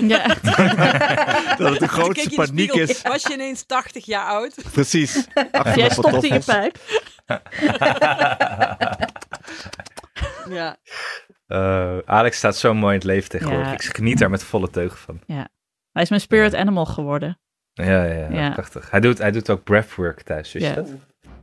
Ja. 0.00 0.26
Dat 1.58 1.70
het 1.70 1.78
de 1.78 1.88
grootste 1.88 2.30
je 2.30 2.36
in 2.36 2.42
de 2.42 2.46
paniek 2.46 2.70
spiegel, 2.70 2.94
is. 2.94 3.02
Was 3.02 3.22
je 3.22 3.32
ineens 3.32 3.66
80 3.66 4.06
jaar 4.06 4.26
oud? 4.26 4.54
Precies. 4.72 5.16
Achter 5.52 5.76
Jij 5.76 5.76
mijn 5.76 5.90
stopt 5.90 6.24
in 6.24 6.32
je 6.32 6.44
pijp. 6.44 6.78
Ja. 10.48 10.76
Eh, 11.46 11.98
Alex 12.04 12.36
staat 12.36 12.56
zo 12.56 12.74
mooi 12.74 12.92
in 12.92 12.98
het 12.98 13.08
leven 13.08 13.28
tegenwoordig. 13.28 13.66
Ja. 13.66 13.72
Ik 13.72 13.96
geniet 13.96 14.18
daar 14.18 14.30
met 14.30 14.44
volle 14.44 14.70
teugen 14.70 14.98
van. 14.98 15.20
Hij 15.92 16.02
is 16.02 16.08
mijn 16.08 16.20
spirit 16.20 16.54
animal 16.54 16.86
geworden. 16.86 17.40
Ja, 17.72 18.04
ja, 18.04 18.12
ja, 18.12 18.28
Ja. 18.30 18.50
prachtig. 18.50 18.90
Hij 18.90 19.00
doet, 19.00 19.18
hij 19.18 19.30
doet 19.30 19.50
ook 19.50 19.64
breathwork 19.64 20.22
thuis, 20.22 20.52
wist 20.52 20.64
je 20.66 20.70
Ja. 20.70 20.76
dat? 20.76 20.90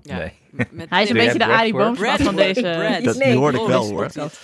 ja. 0.01 0.17
Nee. 0.17 0.33
Met 0.71 0.89
Hij 0.89 1.03
is 1.03 1.09
een 1.09 1.15
beetje 1.15 1.37
de 1.37 1.45
Arie? 1.45 1.73
Boomsma 1.73 2.17
van 2.17 2.35
deze... 2.35 3.01
Dat, 3.03 3.17
Nee, 3.17 3.35
hoorde 3.35 3.59
ik 3.61 3.67
wel 3.67 3.85
hoor. 3.89 4.09
dat- 4.13 4.39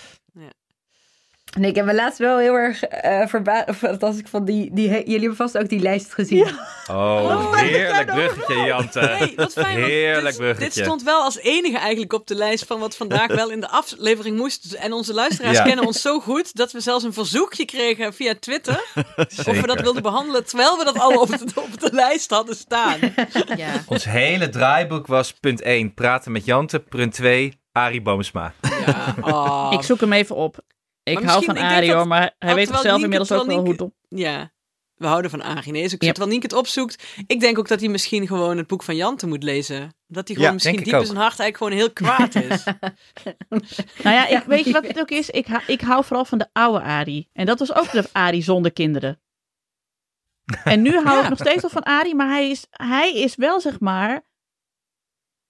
Nee, 1.59 1.69
ik 1.69 1.75
heb 1.75 1.85
me 1.85 1.93
laatst 1.93 2.17
wel 2.19 2.37
heel 2.37 2.53
erg 2.53 2.83
eh 2.83 3.27
verbaasd. 3.27 3.67
Of 3.69 3.83
als 4.03 4.17
ik 4.17 4.27
van 4.27 4.45
die, 4.45 4.69
die. 4.73 4.89
Jullie 4.89 5.19
hebben 5.19 5.35
vast 5.35 5.57
ook 5.57 5.69
die 5.69 5.79
lijst 5.79 6.13
gezien. 6.13 6.47
Oh, 6.91 7.49
jij 7.55 7.65
heerlijk 7.67 8.09
er 8.09 8.15
bruggetje, 8.15 8.65
Jante. 8.65 8.99
Hey, 8.99 9.33
wat 9.35 9.53
fijn, 9.53 9.77
Heerlijk 9.77 10.25
dit, 10.25 10.37
bruggetje. 10.37 10.63
dit 10.73 10.83
stond 10.85 11.03
wel 11.03 11.21
als 11.21 11.37
enige 11.37 11.77
eigenlijk 11.77 12.13
op 12.13 12.27
de 12.27 12.35
lijst 12.35 12.65
van 12.65 12.79
wat 12.79 12.95
vandaag 12.95 13.27
wel 13.27 13.49
in 13.51 13.59
de 13.59 13.69
aflevering 13.69 14.37
moest. 14.37 14.73
En 14.73 14.93
onze 14.93 15.13
luisteraars 15.13 15.57
Ja. 15.57 15.63
kennen 15.63 15.85
ons 15.85 16.01
zo 16.01 16.19
goed 16.19 16.55
dat 16.55 16.71
we 16.71 16.79
zelfs 16.79 17.03
een 17.03 17.13
verzoekje 17.13 17.65
kregen 17.65 18.13
via 18.13 18.33
Twitter. 18.39 18.83
Of 19.17 19.61
we 19.61 19.67
dat 19.67 19.81
wilden 19.81 20.01
behandelen 20.01 20.45
terwijl 20.45 20.77
we 20.77 20.83
dat 20.83 20.99
al 20.99 21.19
op 21.21 21.27
de, 21.29 21.61
op 21.61 21.79
de 21.79 21.89
lijst 21.91 22.29
hadden 22.29 22.55
staan. 22.55 22.99
Ja. 23.55 23.83
Ons 23.87 24.03
hele 24.03 24.49
draaiboek 24.49 25.07
was 25.07 25.33
punt 25.33 25.61
1, 25.61 25.93
praten 25.93 26.31
met 26.31 26.45
Jante. 26.45 26.79
Punt 26.79 27.13
2, 27.13 27.59
Arie 27.71 28.01
Boomsma. 28.01 28.53
Ja, 28.85 29.15
oh. 29.21 29.69
Ik 29.73 29.81
zoek 29.81 29.99
hem 29.99 30.13
even 30.13 30.35
op. 30.35 30.57
Ik 31.03 31.13
Maar 31.19 31.23
hou 31.31 31.43
van 31.45 31.57
Arie 31.57 31.87
dat- 31.87 31.97
hoor, 31.97 32.07
maar 32.07 32.35
hij 32.39 32.55
weet 32.55 32.67
zelf 32.67 32.83
Nienke- 32.83 33.01
inmiddels 33.01 33.31
ook 33.31 33.45
wel 33.45 33.59
hoe 33.65 33.75
dom. 33.75 33.93
Ja, 34.07 34.51
we 34.93 35.07
houden 35.07 35.31
van 35.31 35.41
Arie. 35.41 35.71
Nee, 35.71 35.83
dus 35.83 35.93
ik 35.93 36.01
Ja. 36.01 36.07
terwijl 36.07 36.29
Nienke 36.31 36.45
het 36.47 36.55
opzoekt. 36.55 37.03
Ik 37.27 37.39
denk 37.39 37.57
ook 37.57 37.67
dat 37.67 37.79
hij 37.79 37.89
misschien 37.89 38.27
gewoon 38.27 38.57
het 38.57 38.67
boek 38.67 38.83
van 38.83 38.95
Jante 38.95 39.27
moet 39.27 39.43
lezen. 39.43 39.79
Dat 40.07 40.27
hij 40.27 40.35
gewoon 40.35 40.43
Ja, 40.47 40.51
misschien 40.53 40.75
diep 40.75 40.93
in 40.93 41.05
zijn 41.05 41.17
hart 41.17 41.39
eigenlijk 41.39 41.57
gewoon 41.57 41.73
heel 41.73 41.91
kwaad 41.93 42.35
is. 42.35 42.63
Nou 44.03 44.15
ja, 44.15 44.27
ik, 44.37 44.43
weet 44.43 44.65
je 44.65 44.71
wat 44.71 44.87
het 44.87 44.99
ook 44.99 45.09
is? 45.11 45.29
Ik, 45.29 45.47
ha- 45.47 45.63
ik 45.67 45.81
hou 45.81 46.03
vooral 46.05 46.25
van 46.25 46.37
de 46.37 46.47
oude 46.53 46.81
Arie. 46.83 47.29
En 47.33 47.45
dat 47.45 47.59
was 47.59 47.73
ook 47.73 47.91
de 47.91 48.09
Arie 48.11 48.43
zonder 48.43 48.73
kinderen. 48.73 49.21
En 50.63 50.81
nu 50.81 50.91
hou 50.93 51.17
Ja. 51.17 51.23
ik 51.23 51.29
nog 51.29 51.39
steeds 51.39 51.61
wel 51.61 51.69
van 51.71 51.83
Arie, 51.83 52.15
maar 52.15 52.27
hij 52.29 52.49
is, 52.49 52.65
hij 52.69 53.13
is 53.13 53.35
wel, 53.35 53.59
zeg 53.59 53.79
maar... 53.79 54.31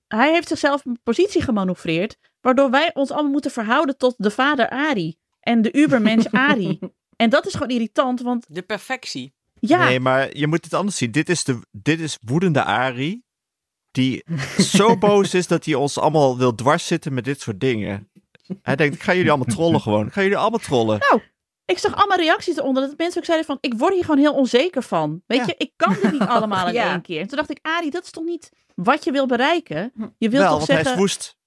Hij 0.07 0.31
heeft 0.31 0.47
zichzelf 0.47 0.85
een 0.85 0.99
positie 1.03 1.41
gemanoeuvreerd, 1.41 2.17
waardoor 2.41 2.69
wij 2.69 2.93
ons 2.93 3.11
allemaal 3.11 3.31
moeten 3.31 3.51
verhouden 3.51 3.97
tot 3.97 4.13
de 4.17 4.31
vader 4.31 4.69
Arie. 4.69 5.19
En 5.43 5.61
de 5.61 5.77
ubermensch 5.77 6.27
Arie. 6.49 6.79
En 7.15 7.29
dat 7.29 7.45
is 7.45 7.53
gewoon 7.53 7.69
irritant, 7.69 8.21
want 8.21 8.45
De 8.49 8.61
perfectie. 8.61 9.33
ja, 9.59 9.83
Nee, 9.87 9.99
maar 9.99 10.37
je 10.37 10.47
moet 10.47 10.63
het 10.63 10.73
anders 10.73 10.97
zien. 10.97 11.11
Dit 11.11 11.29
is, 11.29 11.43
de, 11.43 11.59
dit 11.71 11.99
is 11.99 12.17
woedende 12.25 12.63
Ari. 12.63 13.21
Die 13.91 14.23
zo 14.57 14.97
boos 15.07 15.33
is 15.33 15.47
dat 15.47 15.65
hij 15.65 15.73
ons 15.73 15.97
allemaal 15.97 16.37
wil 16.37 16.55
dwars 16.55 16.87
zitten 16.87 17.13
met 17.13 17.25
dit 17.25 17.41
soort 17.41 17.59
dingen. 17.59 18.09
Hij 18.61 18.75
denkt, 18.75 18.95
ik 18.95 19.03
ga 19.03 19.13
jullie 19.13 19.29
allemaal 19.31 19.55
trollen 19.55 19.81
gewoon. 19.81 20.07
Ik 20.07 20.13
ga 20.13 20.21
jullie 20.21 20.37
allemaal 20.37 20.59
trollen. 20.59 20.99
ik 21.65 21.77
zag 21.77 21.95
allemaal 21.95 22.17
reacties 22.17 22.57
eronder. 22.57 22.87
Dat 22.87 22.97
mensen 22.97 23.19
ook 23.19 23.25
zeiden 23.25 23.47
van, 23.47 23.57
ik 23.61 23.73
word 23.73 23.93
hier 23.93 24.03
gewoon 24.03 24.19
heel 24.19 24.33
onzeker 24.33 24.83
van. 24.83 25.21
Weet 25.27 25.37
Ja. 25.39 25.45
je, 25.47 25.55
ik 25.57 25.71
kan 25.75 25.93
dit 26.01 26.11
niet 26.11 26.21
allemaal 26.21 26.67
in 26.67 26.73
Ja. 26.73 26.91
één 26.91 27.01
keer. 27.01 27.21
En 27.21 27.27
toen 27.27 27.37
dacht 27.37 27.49
ik, 27.49 27.59
Arie, 27.61 27.91
dat 27.91 28.03
is 28.03 28.11
toch 28.11 28.23
niet 28.23 28.49
wat 28.75 29.03
je 29.03 29.11
wil 29.11 29.25
bereiken? 29.27 29.91
Je 30.17 30.29
wilt 30.29 30.43
Wel, 30.43 30.57
toch 30.57 30.57
want 30.57 30.67
hij 30.67 30.75
zeggen... 30.77 30.93
is 30.93 30.99
woest. 30.99 31.37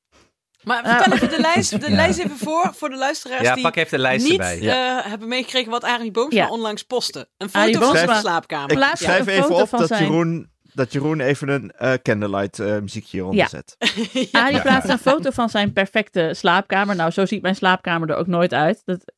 Maar 0.67 0.85
vertel 0.85 1.13
even 1.13 1.29
de 1.29 1.41
lijst, 1.41 1.81
de 1.81 1.91
Ja. 1.91 1.97
lijst 1.97 2.19
even 2.19 2.37
voor, 2.37 2.71
voor 2.75 2.89
de 2.89 2.97
luisteraars 2.97 3.43
Ja, 3.43 3.55
die 3.55 3.63
pak 3.63 3.77
even 3.77 3.91
de 3.91 3.99
lijst 4.03 4.25
niet 4.29 4.33
erbij. 4.41 4.61
eh, 4.61 5.07
hebben 5.11 5.29
meegekregen 5.29 5.71
wat 5.71 5.85
Arie 5.85 6.11
Boomsma 6.11 6.41
Ja. 6.41 6.49
onlangs 6.51 6.83
postte. 6.83 7.29
Een 7.37 7.49
Arie 7.53 7.75
foto 7.75 7.87
van 7.87 7.95
Boomsma- 7.95 8.13
zijn 8.13 8.21
slaapkamer. 8.21 8.71
Ik 8.71 8.77
Plaats 8.77 9.01
schrijf 9.03 9.21
een 9.21 9.29
even 9.33 9.43
foto 9.45 9.63
op 9.63 9.69
van 9.69 9.79
dat, 9.79 9.89
zijn- 9.89 10.03
Jeroen, 10.03 10.51
dat 10.73 10.93
Jeroen 10.93 11.21
even 11.21 11.49
een 11.49 11.71
eh, 11.71 11.93
candlelight 12.03 12.59
eh, 12.59 12.79
muziekje 12.79 13.11
hieronder 13.17 13.41
Ja. 13.41 13.49
zet. 13.49 13.77
Arie 14.33 14.57
Ja. 14.57 14.63
plaatst 14.63 14.89
een 14.89 14.99
foto 14.99 15.31
van 15.31 15.49
zijn 15.49 15.73
perfecte 15.73 16.31
slaapkamer. 16.35 16.97
Nou, 16.97 17.11
zo 17.11 17.27
ziet 17.27 17.43
mijn 17.43 17.57
slaapkamer 17.57 18.11
er 18.11 18.17
ook 18.17 18.27
nooit 18.27 18.53
uit. 18.55 18.83
Dat, 18.85 19.13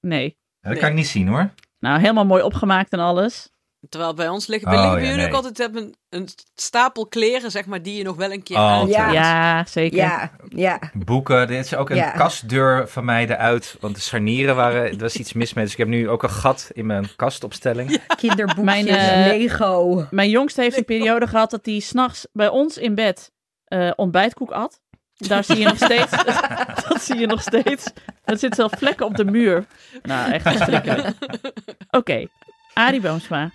nee. 0.00 0.38
Dat 0.60 0.78
kan 0.78 0.88
ik 0.88 0.94
niet 0.94 1.06
zien 1.08 1.28
hoor. 1.28 1.50
Nou, 1.78 2.00
helemaal 2.00 2.24
mooi 2.26 2.42
opgemaakt 2.42 2.92
en 2.92 2.98
alles. 2.98 3.50
Terwijl 3.88 4.14
bij 4.14 4.28
ons 4.28 4.46
liggen, 4.46 4.68
Oh, 4.68 4.74
liggen 4.74 4.92
bij 4.92 5.02
ja, 5.02 5.08
jullie 5.08 5.22
nee. 5.22 5.30
ook 5.30 5.36
altijd 5.36 5.58
hebben 5.58 5.82
een, 5.82 5.94
een 6.08 6.28
stapel 6.54 7.06
kleren, 7.06 7.50
zeg 7.50 7.66
maar, 7.66 7.82
die 7.82 7.96
je 7.96 8.02
nog 8.04 8.16
wel 8.16 8.32
een 8.32 8.42
keer 8.42 8.56
Oh. 8.56 8.82
Ja. 8.86 9.10
Ja, 9.12 9.64
zeker. 9.64 9.98
Ja, 9.98 10.30
ja. 10.48 10.78
Boeken, 10.92 11.46
dit 11.46 11.64
is 11.64 11.74
ook 11.74 11.90
een 11.90 11.96
Ja. 11.96 12.10
kastdeur 12.10 12.88
van 12.88 13.04
mij 13.04 13.28
eruit. 13.28 13.76
Want 13.80 13.94
de 13.94 14.00
scharnieren 14.00 14.56
waren, 14.56 14.84
er 14.90 14.96
was 14.98 15.16
iets 15.16 15.32
mis 15.32 15.52
mee. 15.54 15.64
Dus 15.64 15.72
ik 15.72 15.78
heb 15.78 15.88
nu 15.88 16.08
ook 16.08 16.22
een 16.22 16.30
gat 16.30 16.70
in 16.72 16.86
mijn 16.86 17.08
kastopstelling. 17.16 18.00
Kinderboekjes, 18.20 18.64
Mijn, 18.64 18.86
eh, 18.88 19.26
Lego. 19.26 20.06
Mijn 20.10 20.30
jongste 20.30 20.60
heeft 20.60 20.76
een 20.76 20.84
periode 20.84 21.26
gehad 21.26 21.50
dat 21.50 21.66
hij 21.66 21.78
s'nachts 21.78 22.26
bij 22.32 22.48
ons 22.48 22.76
in 22.78 22.94
bed 22.94 23.32
eh, 23.64 23.90
ontbijtkoek 23.96 24.50
at. 24.50 24.80
Daar 25.16 25.44
zie 25.44 25.56
je 25.58 25.64
nog 25.64 25.76
steeds. 25.76 26.10
dat 26.88 27.00
zie 27.02 27.16
je 27.18 27.26
nog 27.26 27.40
steeds. 27.40 27.84
Er 28.24 28.38
zitten 28.38 28.54
zelfs 28.54 28.74
vlekken 28.78 29.06
op 29.06 29.16
de 29.16 29.24
muur. 29.24 29.64
Nou, 30.02 30.32
echt 30.32 30.48
verschrikkelijk. 30.48 31.16
Oké, 31.90 32.26
Arie 32.74 33.00
Boomsma. 33.00 33.50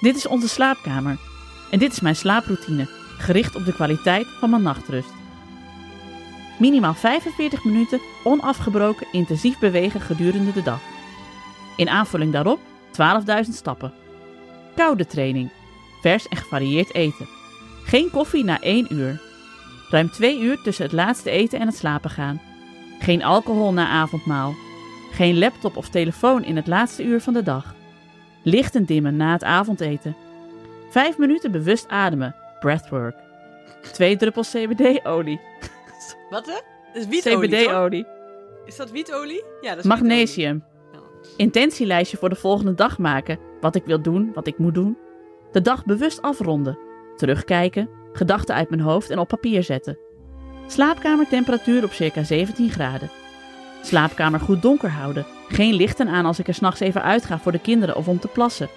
Dit 0.00 0.16
is 0.16 0.26
onze 0.26 0.48
slaapkamer. 0.48 1.18
En 1.70 1.78
dit 1.78 1.92
is 1.92 2.00
mijn 2.00 2.16
slaaproutine, 2.16 2.88
gericht 3.18 3.56
op 3.56 3.64
de 3.64 3.72
kwaliteit 3.72 4.26
van 4.26 4.50
mijn 4.50 4.62
nachtrust. 4.62 5.10
Minimaal 6.58 6.94
45 6.94 7.64
minuten 7.64 8.00
onafgebroken 8.24 9.06
intensief 9.12 9.58
bewegen 9.58 10.00
gedurende 10.00 10.52
de 10.52 10.62
dag. 10.62 10.80
In 11.76 11.88
aanvulling 11.88 12.32
daarop 12.32 12.60
12.000 13.46 13.50
stappen. 13.50 13.92
Koude 14.76 15.06
training. 15.06 15.50
Vers 16.00 16.28
en 16.28 16.36
gevarieerd 16.36 16.94
eten. 16.94 17.28
Geen 17.84 18.10
koffie 18.10 18.44
na 18.44 18.60
1 18.60 18.94
uur. 18.94 19.20
Ruim 19.90 20.10
2 20.10 20.40
uur 20.40 20.60
tussen 20.62 20.84
het 20.84 20.92
laatste 20.92 21.30
eten 21.30 21.60
en 21.60 21.66
het 21.66 21.76
slapen 21.76 22.10
gaan. 22.10 22.40
Geen 23.00 23.24
alcohol 23.24 23.72
na 23.72 23.88
avondmaal. 23.88 24.54
Geen 25.12 25.38
laptop 25.38 25.76
of 25.76 25.88
telefoon 25.88 26.44
in 26.44 26.56
het 26.56 26.66
laatste 26.66 27.04
uur 27.04 27.20
van 27.20 27.32
de 27.32 27.42
dag. 27.42 27.74
Lichten 28.48 28.84
dimmen 28.84 29.16
na 29.16 29.32
het 29.32 29.44
avondeten. 29.44 30.16
5 30.90 31.18
minuten 31.18 31.52
bewust 31.52 31.88
ademen. 31.88 32.34
Breathwork. 32.60 33.16
2 33.92 34.16
druppels 34.16 34.50
CBD-olie. 34.50 35.40
Wat 36.30 36.46
hè? 36.46 36.52
Dat 36.92 37.02
is 37.02 37.06
wietolie? 37.06 37.48
CBD-olie. 37.48 38.06
Is 38.66 38.76
dat 38.76 38.90
wietolie? 38.90 39.44
Ja, 39.60 39.68
dat 39.68 39.78
is 39.78 39.84
Magnesium. 39.84 40.64
wietolie. 40.92 41.36
Intentielijstje 41.36 42.16
voor 42.16 42.28
de 42.28 42.34
volgende 42.34 42.74
dag 42.74 42.98
maken. 42.98 43.38
Wat 43.60 43.74
ik 43.74 43.84
wil 43.84 44.02
doen, 44.02 44.30
wat 44.34 44.46
ik 44.46 44.58
moet 44.58 44.74
doen. 44.74 44.98
De 45.52 45.62
dag 45.62 45.84
bewust 45.84 46.22
afronden. 46.22 46.78
Terugkijken, 47.16 47.88
gedachten 48.12 48.54
uit 48.54 48.70
mijn 48.70 48.82
hoofd 48.82 49.10
en 49.10 49.18
op 49.18 49.28
papier 49.28 49.62
zetten. 49.62 49.98
Slaapkamertemperatuur 50.66 51.84
op 51.84 51.92
circa 51.92 52.22
17 52.22 52.70
graden. 52.70 53.10
Slaapkamer 53.82 54.40
goed 54.40 54.62
donker 54.62 54.90
houden. 54.90 55.26
Geen 55.48 55.74
lichten 55.74 56.08
aan 56.08 56.26
als 56.26 56.38
ik 56.38 56.48
er 56.48 56.54
s'nachts 56.54 56.80
even 56.80 57.02
uitga 57.02 57.38
voor 57.38 57.52
de 57.52 57.58
kinderen 57.58 57.96
of 57.96 58.08
om 58.08 58.18
te 58.18 58.28
plassen. 58.28 58.68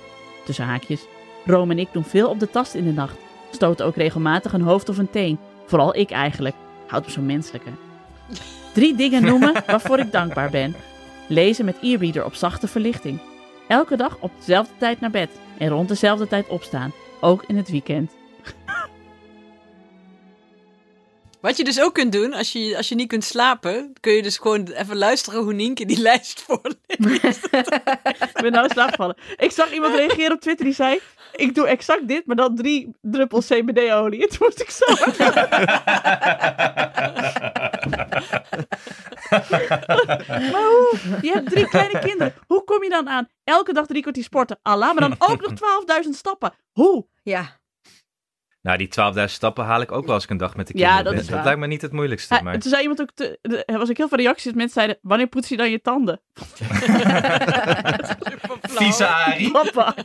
Tussen 0.45 0.65
haakjes. 0.65 1.05
Rome 1.45 1.72
en 1.72 1.80
ik 1.80 1.88
doen 1.91 2.03
veel 2.03 2.30
op 2.30 2.39
de 2.39 2.49
tast 2.49 2.74
in 2.74 2.84
de 2.84 2.91
nacht. 2.91 3.17
Stoten 3.51 3.86
ook 3.86 3.95
regelmatig 3.95 4.53
een 4.53 4.61
hoofd 4.61 4.89
of 4.89 4.97
een 4.97 5.09
teen. 5.09 5.39
Vooral 5.65 5.95
ik 5.95 6.11
eigenlijk. 6.11 6.55
Houdt 6.88 7.05
me 7.05 7.11
zo 7.11 7.22
menselijk 7.22 7.65
hè. 7.65 7.72
Drie 8.74 8.95
dingen 8.95 9.24
noemen 9.24 9.63
waarvoor 9.67 9.99
ik 9.99 10.11
dankbaar 10.11 10.49
ben. 10.49 10.76
Lezen 11.28 11.65
met 11.65 11.78
e-reader 11.82 12.26
op 12.26 12.36
zachte 12.36 12.67
verlichting. 12.67 13.19
Elke 13.67 13.95
dag 13.95 14.17
op 14.19 14.32
dezelfde 14.38 14.74
tijd 14.78 14.99
naar 14.99 15.11
bed 15.11 15.30
en 15.57 15.69
rond 15.69 15.88
dezelfde 15.88 16.28
tijd 16.28 16.47
opstaan, 16.47 16.91
ook 17.19 17.43
in 17.47 17.57
het 17.57 17.69
weekend. 17.69 18.11
Wat 21.42 21.58
je 21.58 21.64
dus 21.64 21.82
ook 21.82 21.94
kunt 21.94 22.12
doen, 22.12 22.34
als 22.34 22.52
je, 22.52 22.78
als 22.78 22.89
je 22.89 22.96
niet 22.96 23.08
kunt 23.08 23.24
slapen, 23.24 23.94
kun 24.00 24.14
je 24.14 24.22
dus 24.22 24.38
gewoon 24.38 24.68
even 24.68 24.98
luisteren 24.98 25.44
hoe 25.44 25.54
Nienke 25.54 25.86
die 25.86 26.02
lijst 26.10 26.42
voorleest. 26.42 27.46
Ik 28.34 28.42
ben 28.42 28.52
nou 28.52 28.64
in 28.64 28.70
slaap 28.70 28.89
gevallen. 28.89 29.18
Ik 29.38 29.52
zag 29.52 29.74
iemand 29.74 29.96
reageren 29.96 30.32
op 30.32 30.42
Twitter 30.42 30.66
die 30.66 30.74
zei: 30.74 31.00
Ik 31.36 31.56
doe 31.56 31.68
exact 31.68 32.08
dit, 32.08 32.26
maar 32.26 32.36
dan 32.36 32.56
drie 32.56 32.96
druppels 33.02 33.48
CBD-olie. 33.48 34.22
En 34.22 34.30
toen 34.30 34.38
moest 34.39 34.62
ik 34.62 34.70
zo. 34.70 34.86
maar 40.52 40.64
hoe? 40.64 40.94
Je 41.22 41.32
hebt 41.34 41.50
drie 41.50 41.68
kleine 41.68 42.00
kinderen. 42.00 42.34
Hoe 42.48 42.64
kom 42.64 42.84
je 42.84 42.89
dan 42.89 43.10
aan 43.10 43.28
elke 43.44 43.74
dag 43.74 43.86
drie 43.86 44.02
kwartier 44.02 44.24
sporten? 44.24 44.60
Allah, 44.62 44.94
maar 44.94 45.10
dan 45.10 45.30
ook 45.30 45.42
nog 45.42 45.52
12.000 46.04 46.10
stappen. 46.10 46.54
Hoe? 46.72 47.06
Ja. 47.24 47.60
Nou, 48.62 48.78
die 48.78 48.88
12.000 49.18 49.24
stappen 49.26 49.66
haal 49.66 49.82
ik 49.82 49.91
ook 49.91 50.05
wel 50.05 50.14
als 50.14 50.24
ik 50.24 50.30
een 50.30 50.38
dag 50.38 50.55
met 50.55 50.68
de 50.68 50.78
Ja, 50.78 50.80
kinderen 50.88 51.03
dat 51.05 51.14
ben. 51.14 51.22
is 51.24 51.28
waar. 51.30 51.36
Dat 51.38 51.45
lijkt 51.45 51.59
me 51.59 51.68
niet 51.68 51.82
het 51.82 51.91
moeilijkste. 51.91 52.36
Ja, 52.36 52.41
maar... 52.41 52.53
en 52.53 52.59
toen 52.59 52.70
zei 52.70 52.82
iemand 52.82 53.01
ook, 53.01 53.09
te, 53.14 53.39
er 53.66 53.78
was 53.78 53.89
ook 53.89 53.97
heel 53.97 54.07
veel 54.07 54.18
reacties. 54.18 54.43
dat 54.45 54.55
Mensen 54.55 54.74
zeiden, 54.74 54.97
wanneer 55.01 55.28
poets 55.28 55.49
je 55.49 55.57
dan 55.57 55.72
je 55.72 55.82
tanden? 55.82 56.22
Vieze 58.62 59.07
Arie. 59.07 59.51
Papa. 59.51 59.95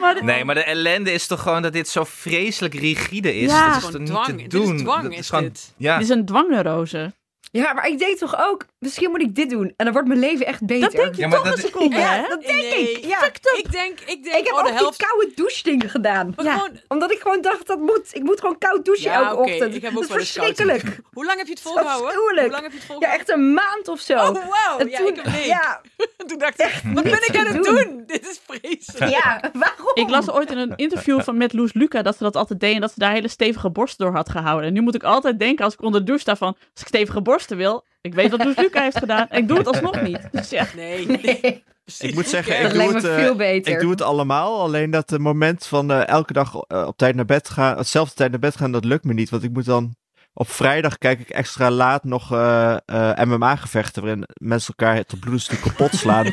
maar 0.00 0.24
Nee, 0.24 0.44
maar 0.44 0.54
de 0.54 0.64
ellende 0.64 1.12
is 1.12 1.26
toch 1.26 1.42
gewoon 1.42 1.62
dat 1.62 1.72
dit 1.72 1.88
zo 1.88 2.04
vreselijk 2.04 2.74
rigide 2.74 3.34
is. 3.36 3.50
Ja. 3.50 3.64
Dat 3.64 3.74
Het 3.74 3.84
is 3.84 3.90
toch 3.90 4.00
niet 4.00 4.08
dwang. 4.10 4.26
te 4.26 4.32
Dit 4.36 4.54
is 4.54 4.60
doen. 4.66 4.76
dwang, 4.76 5.02
Dat 5.02 5.12
is 5.12 5.28
gewoon- 5.28 5.44
dit. 5.44 5.74
Ja. 5.76 5.98
Dit 5.98 6.08
is 6.08 6.14
een 6.16 6.24
dwangneurose. 6.24 7.12
Ja, 7.50 7.72
maar 7.72 7.88
ik 7.88 7.98
denk 7.98 8.18
toch 8.18 8.38
ook, 8.48 8.64
misschien 8.78 9.10
moet 9.10 9.20
ik 9.20 9.34
dit 9.34 9.50
doen. 9.50 9.72
En 9.76 9.84
dan 9.84 9.92
wordt 9.92 10.08
mijn 10.08 10.20
leven 10.20 10.46
echt 10.46 10.66
beter. 10.66 10.80
Dat 10.90 10.92
denk 11.00 11.14
je 11.14 11.20
Ja, 11.20 11.28
maar 11.28 11.36
toch 11.38 11.46
dat- 11.46 11.56
een 11.56 11.60
seconde, 11.64 11.96
Ja, 11.96 12.08
hè? 12.12 12.28
dat 12.28 12.42
denk 12.42 12.58
Nee. 12.60 12.90
ik. 12.92 13.04
Ja. 13.04 13.24
Ik 13.56 13.72
denk, 13.72 14.00
ik 14.00 14.22
denk, 14.24 14.36
Ik 14.36 14.44
heb 14.46 14.54
oh, 14.54 14.64
de 14.64 14.70
ook 14.70 14.78
helft. 14.78 14.98
die 14.98 15.06
koude 15.08 15.32
douchedingen 15.34 15.88
gedaan. 15.90 16.32
Maar 16.36 16.44
Ja, 16.44 16.52
gewoon- 16.52 16.80
omdat 16.88 17.10
ik 17.12 17.18
gewoon 17.20 17.40
dacht, 17.40 17.66
dat 17.66 17.78
moet. 17.78 18.08
Ik 18.12 18.22
moet 18.22 18.40
gewoon 18.40 18.58
koud 18.58 18.84
douchen 18.84 19.10
Ja, 19.10 19.16
elke 19.28 19.36
oké, 19.40 19.50
ochtend. 19.52 19.74
ik 19.74 19.82
heb 19.82 19.90
ook 19.90 19.94
dat 19.94 20.02
is 20.02 20.08
wel 20.08 20.18
eens 20.18 20.32
koud 20.32 20.46
verschrikkelijk. 20.56 21.00
Hoe 21.12 21.24
lang 21.24 21.38
heb 21.38 21.46
je 21.46 21.52
het 21.52 21.62
volgehouden? 21.62 22.14
Hoe 22.14 22.34
lang 22.50 22.62
heb 22.62 22.72
je 22.72 22.78
het 22.78 22.86
Ja, 22.86 22.86
volgehouden? 22.86 23.08
echt 23.20 23.28
een 23.30 23.52
maand 23.52 23.88
of 23.88 24.00
zo. 24.00 24.14
Oh, 24.14 24.20
wauw. 24.32 24.78
En 24.78 24.88
Ja, 24.88 24.98
ik 24.98 25.44
ja, 25.44 25.80
Toen 26.28 26.38
dacht 26.38 26.60
ik, 26.62 26.80
wat 26.94 27.02
ben 27.04 27.12
ik 27.26 27.36
aan 27.36 27.46
het 27.46 27.64
doen. 27.64 27.74
doen? 27.74 28.02
Dit 28.06 28.28
is 28.28 28.40
vreselijk. 28.46 29.10
ja, 29.12 29.40
waarom? 29.52 29.90
Ik 29.94 30.08
las 30.08 30.30
ooit 30.30 30.50
in 30.50 30.58
een 30.58 30.72
interview 30.76 31.20
van 31.20 31.36
met 31.36 31.52
Loes 31.52 31.72
Luca 31.72 32.02
dat 32.02 32.16
ze 32.16 32.22
dat 32.22 32.36
altijd 32.36 32.60
deed 32.60 32.74
en 32.74 32.80
dat 32.80 32.92
ze 32.92 32.98
daar 32.98 33.12
hele 33.12 33.28
stevige 33.28 33.70
borsten 33.70 34.04
door 34.06 34.14
had 34.14 34.28
gehouden. 34.28 34.66
En 34.66 34.72
nu 34.72 34.80
moet 34.80 34.94
ik 34.94 35.02
altijd 35.02 35.38
denken 35.38 35.64
als 35.64 35.74
ik 35.74 35.82
onder 35.82 36.00
de 36.00 36.06
douche 36.06 36.22
sta 36.22 36.36
van, 36.36 36.48
als 36.72 36.80
ik 36.80 36.86
stevige 36.86 37.20
borsten 37.38 37.56
wil, 37.56 37.84
ik 38.00 38.14
weet 38.14 38.30
wat 38.30 38.44
Luca 38.56 38.82
heeft 38.82 38.98
gedaan 38.98 39.28
en 39.28 39.38
ik 39.38 39.48
doe 39.48 39.58
het 39.58 39.66
alsnog 39.66 40.02
niet. 40.08 40.28
Dus 40.32 40.50
ja, 40.50 40.66
Nee, 40.74 41.06
nee. 41.06 41.18
Nee, 41.22 41.64
precies. 41.84 42.08
Ik 42.08 42.14
moet 42.14 42.28
zeggen, 42.28 42.64
ik 42.64 42.72
doe, 42.72 42.94
het, 42.94 43.04
eh, 43.04 43.14
veel 43.14 43.36
beter. 43.36 43.72
ik 43.72 43.80
doe 43.80 43.90
het 43.90 44.02
allemaal. 44.02 44.60
Alleen 44.60 44.90
dat 44.90 45.10
het 45.10 45.20
moment 45.20 45.66
van 45.66 45.90
eh, 45.90 46.08
elke 46.08 46.32
dag 46.32 46.54
eh, 46.54 46.86
op 46.86 46.96
tijd 46.96 47.14
naar 47.14 47.24
bed 47.24 47.48
gaan, 47.48 47.76
hetzelfde 47.76 48.14
tijd 48.14 48.30
naar 48.30 48.40
bed 48.40 48.56
gaan, 48.56 48.72
dat 48.72 48.84
lukt 48.84 49.04
me 49.04 49.14
niet. 49.14 49.30
Want 49.30 49.42
ik 49.42 49.52
moet 49.52 49.64
dan 49.64 49.94
op 50.38 50.50
vrijdag 50.50 50.98
kijk 50.98 51.20
ik 51.20 51.30
extra 51.30 51.70
laat 51.70 52.04
nog 52.04 52.32
eh, 52.32 52.76
eh, 52.84 53.26
MMA-gevechten 53.28 54.02
waarin 54.02 54.28
mensen 54.34 54.74
elkaar 54.76 55.04
tot 55.04 55.20
bloedens 55.20 55.60
kapot 55.60 55.94
slaan. 55.94 56.26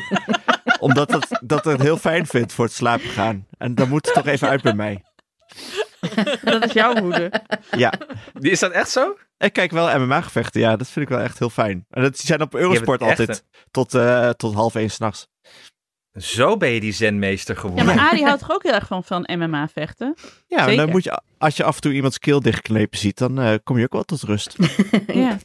Omdat 0.78 1.10
dat, 1.10 1.40
dat 1.44 1.58
ik 1.66 1.72
het 1.72 1.82
heel 1.82 1.96
fijn 1.96 2.26
vind 2.26 2.52
voor 2.52 2.64
het 2.64 2.74
slapen 2.74 3.08
gaan. 3.08 3.46
En 3.58 3.74
dan 3.74 3.88
moet 3.88 4.06
het 4.06 4.14
toch 4.14 4.26
even 4.26 4.48
uit 4.48 4.62
bij 4.62 4.74
mij. 4.74 5.04
dat 6.44 6.64
is 6.64 6.72
jouw 6.72 6.94
moeder. 6.94 7.30
Ja, 7.76 7.92
Is 8.40 8.58
dat 8.60 8.72
echt 8.72 8.90
zo? 8.90 9.16
ik 9.38 9.52
kijk 9.52 9.70
wel 9.70 9.98
MMA-gevechten. 9.98 10.60
Ja, 10.60 10.76
dat 10.76 10.88
vind 10.88 11.10
ik 11.10 11.16
wel 11.16 11.24
echt 11.24 11.38
heel 11.38 11.50
fijn. 11.50 11.86
En 11.90 12.02
dat 12.02 12.12
die 12.16 12.26
zijn 12.26 12.40
op 12.42 12.54
Eurosport 12.54 13.02
altijd 13.02 13.44
tot, 13.70 13.94
eh, 13.94 14.28
tot 14.30 14.54
half 14.54 14.74
één 14.74 14.90
s'nachts. 14.90 15.28
Zo 16.12 16.56
ben 16.56 16.68
je 16.70 16.80
die 16.80 16.92
zenmeester 16.92 17.54
Ja, 17.54 17.60
geworden. 17.60 17.86
maar 17.86 17.98
Arie 17.98 18.24
houdt 18.24 18.40
toch 18.40 18.50
ook 18.52 18.62
heel 18.62 18.72
erg 18.72 18.86
van, 18.86 19.04
van 19.04 19.28
MMA 19.32 19.68
vechten? 19.68 20.14
Ja, 20.46 20.58
Zeker. 20.64 20.76
dan 20.76 20.90
moet 20.90 21.04
je, 21.04 21.20
als 21.38 21.56
je 21.56 21.64
af 21.64 21.74
en 21.74 21.80
toe 21.80 21.92
iemands 21.92 22.18
keel 22.18 22.40
dichtknepen 22.40 22.98
ziet, 22.98 23.18
dan 23.18 23.40
eh, 23.40 23.54
kom 23.64 23.78
je 23.78 23.84
ook 23.84 23.92
wel 23.92 24.02
tot 24.02 24.22
rust. 24.22 24.56
Ja. 25.06 25.38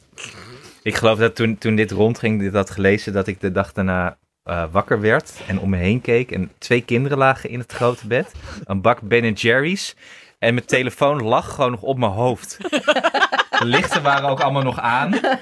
Ik 0.82 0.94
geloof 0.96 1.18
dat 1.18 1.34
toen, 1.36 1.58
toen 1.58 1.74
dit 1.76 1.90
rondging, 1.90 2.40
dit 2.40 2.52
had 2.52 2.70
gelezen, 2.70 3.12
dat 3.12 3.26
ik 3.26 3.40
de 3.40 3.52
dag 3.52 3.72
daarna 3.72 4.18
eh, 4.42 4.64
wakker 4.70 5.00
werd 5.00 5.32
en 5.46 5.58
om 5.58 5.70
me 5.70 5.76
heen 5.76 6.00
keek. 6.00 6.30
En 6.30 6.50
twee 6.58 6.80
kinderen 6.84 7.18
lagen 7.18 7.50
in 7.50 7.58
het 7.58 7.72
grote 7.72 8.06
bed. 8.06 8.32
Een 8.64 8.80
bak 8.80 9.00
Ben 9.00 9.32
Jerry's. 9.32 9.94
En 10.42 10.54
mijn 10.54 10.66
telefoon 10.66 11.22
lag 11.22 11.54
gewoon 11.54 11.70
nog 11.70 11.82
op 11.82 11.98
mijn 11.98 12.12
hoofd. 12.12 12.56
De 13.58 13.64
lichten 13.64 14.02
waren 14.02 14.28
ook 14.28 14.40
allemaal 14.40 14.62
nog 14.62 14.78
aan. 14.80 15.10
Maar 15.10 15.36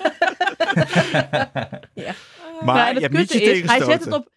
Nou, 2.64 2.78
je 2.88 2.92
het 2.92 3.03
hebt 3.03 3.14
niet 3.14 3.32
je 3.32 3.38
kutte 3.38 3.53
is, 3.53 3.70
hij 3.70 3.82
zet 3.84 4.05
het 4.05 4.12
op, 4.12 4.28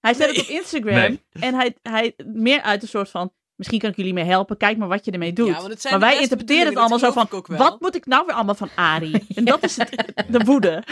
hij 0.00 0.14
zet 0.14 0.28
het 0.28 0.40
op 0.40 0.46
Instagram 0.46 0.94
Nee. 0.94 1.22
en 1.32 1.54
hij, 1.54 1.76
hij 1.82 2.14
meer 2.26 2.60
uit 2.62 2.82
een 2.82 2.88
soort 2.88 3.10
van, 3.10 3.32
misschien 3.56 3.78
kan 3.78 3.90
ik 3.90 3.96
jullie 3.96 4.12
mee 4.12 4.24
helpen, 4.24 4.56
kijk 4.56 4.76
maar 4.78 4.88
wat 4.88 5.04
je 5.04 5.10
ermee 5.10 5.32
doet. 5.32 5.46
Ja, 5.48 5.56
want 5.56 5.68
het 5.68 5.80
zijn 5.80 5.98
maar 5.98 6.08
wij 6.10 6.20
interpreteren 6.20 6.66
het 6.66 6.76
allemaal 6.76 6.98
zo 6.98 7.10
van, 7.10 7.28
wat 7.46 7.80
moet 7.80 7.94
ik 7.96 8.06
nou 8.06 8.26
weer 8.26 8.34
allemaal 8.34 8.54
van 8.54 8.70
Arie? 8.74 9.24
En 9.34 9.44
dat 9.44 9.62
is 9.62 9.76
het, 9.76 10.12
de 10.28 10.44
woede. 10.44 10.82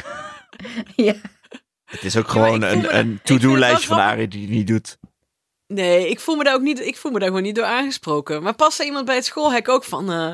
ja. 0.97 1.15
Het 1.85 2.05
is 2.05 2.17
ook 2.17 2.27
Ja, 2.27 2.33
gewoon 2.33 2.63
een, 2.63 2.99
een 2.99 3.11
het 3.13 3.25
to-do-lijstje 3.25 3.89
van. 3.89 3.99
Arie 3.99 4.29
die 4.29 4.47
hij 4.47 4.57
niet 4.57 4.67
doet. 4.67 4.99
Nee, 5.73 6.09
ik 6.09 6.21
voel 6.21 6.37
me 6.37 6.45
daar 6.45 6.55
ook 6.55 6.61
niet, 6.61 6.81
ik 6.81 6.97
voel 6.97 7.13
me 7.13 7.19
daar 7.19 7.29
gewoon 7.29 7.43
niet 7.43 7.55
door 7.55 7.65
aangesproken. 7.65 8.43
Maar 8.43 8.55
pas 8.55 8.77
zei 8.77 8.89
iemand 8.89 9.07
bij 9.07 9.15
het 9.15 9.25
schoolhek 9.25 9.69
ook 9.69 9.85
van, 9.85 10.13
eh, 10.13 10.33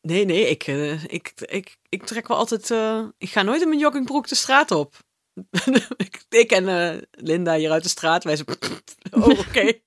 nee, 0.00 0.24
nee, 0.24 0.48
ik, 0.48 0.66
eh, 0.66 1.04
ik, 1.04 1.32
ik, 1.36 1.76
ik 1.88 2.04
trek 2.04 2.28
wel 2.28 2.36
altijd, 2.36 2.70
eh, 2.70 3.04
ik 3.18 3.30
ga 3.30 3.42
nooit 3.42 3.62
in 3.62 3.68
mijn 3.68 3.80
joggingbroek 3.80 4.28
de 4.28 4.34
straat 4.34 4.70
op. 4.70 4.94
ik, 5.96 6.24
ik 6.28 6.50
en 6.50 6.68
eh, 6.68 7.02
Linda 7.10 7.54
hier 7.54 7.70
uit 7.70 7.82
de 7.82 7.88
straat, 7.88 8.24
wij 8.24 8.36
zo, 8.36 8.44
oh, 9.10 9.38
oké. 9.38 9.72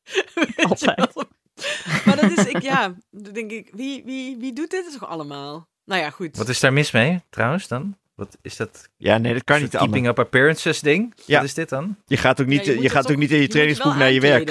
Maar 2.05 2.21
dat 2.21 2.37
is, 2.37 2.45
ik, 2.45 2.61
ja, 2.61 2.95
dan 3.11 3.33
denk 3.33 3.51
ik, 3.51 3.69
wie, 3.73 4.03
wie, 4.03 4.37
wie 4.37 4.53
doet 4.53 4.71
dit 4.71 4.91
toch 4.91 5.09
allemaal? 5.09 5.67
Nou 5.85 6.01
ja, 6.01 6.09
goed. 6.09 6.37
Wat 6.37 6.49
is 6.49 6.59
daar 6.59 6.73
mis 6.73 6.91
mee, 6.91 7.23
trouwens, 7.29 7.67
dan? 7.67 7.97
Wat 8.15 8.37
is 8.41 8.55
dat? 8.55 8.89
Ja, 8.97 9.17
nee, 9.17 9.33
dat 9.33 9.43
kan 9.43 9.61
niet 9.61 9.73
Een 9.73 9.79
anders. 9.79 9.91
keeping 10.01 10.07
up 10.19 10.25
appearances 10.25 10.79
ding? 10.79 11.13
Ja. 11.25 11.35
Wat 11.35 11.45
is 11.45 11.53
dit 11.53 11.69
dan? 11.69 11.97
Je 12.05 12.17
gaat 12.17 12.41
ook 12.41 12.47
niet, 12.47 12.65
Ja, 12.65 12.71
je 12.73 12.81
moet 12.81 12.91
gaat 12.91 13.11
ook 13.11 13.17
niet 13.17 13.31
in 13.31 13.41
je 13.41 13.47
trainingsbroek 13.47 13.95
naar 13.95 14.11
je 14.11 14.19
werk. 14.19 14.49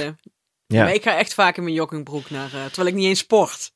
Ja. 0.66 0.82
Maar 0.84 0.94
ik 0.94 1.02
ga 1.02 1.16
echt 1.18 1.34
vaak 1.34 1.56
in 1.56 1.62
mijn 1.62 1.74
joggingbroek 1.74 2.30
naar, 2.30 2.52
eh, 2.54 2.64
terwijl 2.64 2.88
ik 2.88 2.94
niet 2.94 3.06
eens 3.06 3.18
sport. 3.18 3.72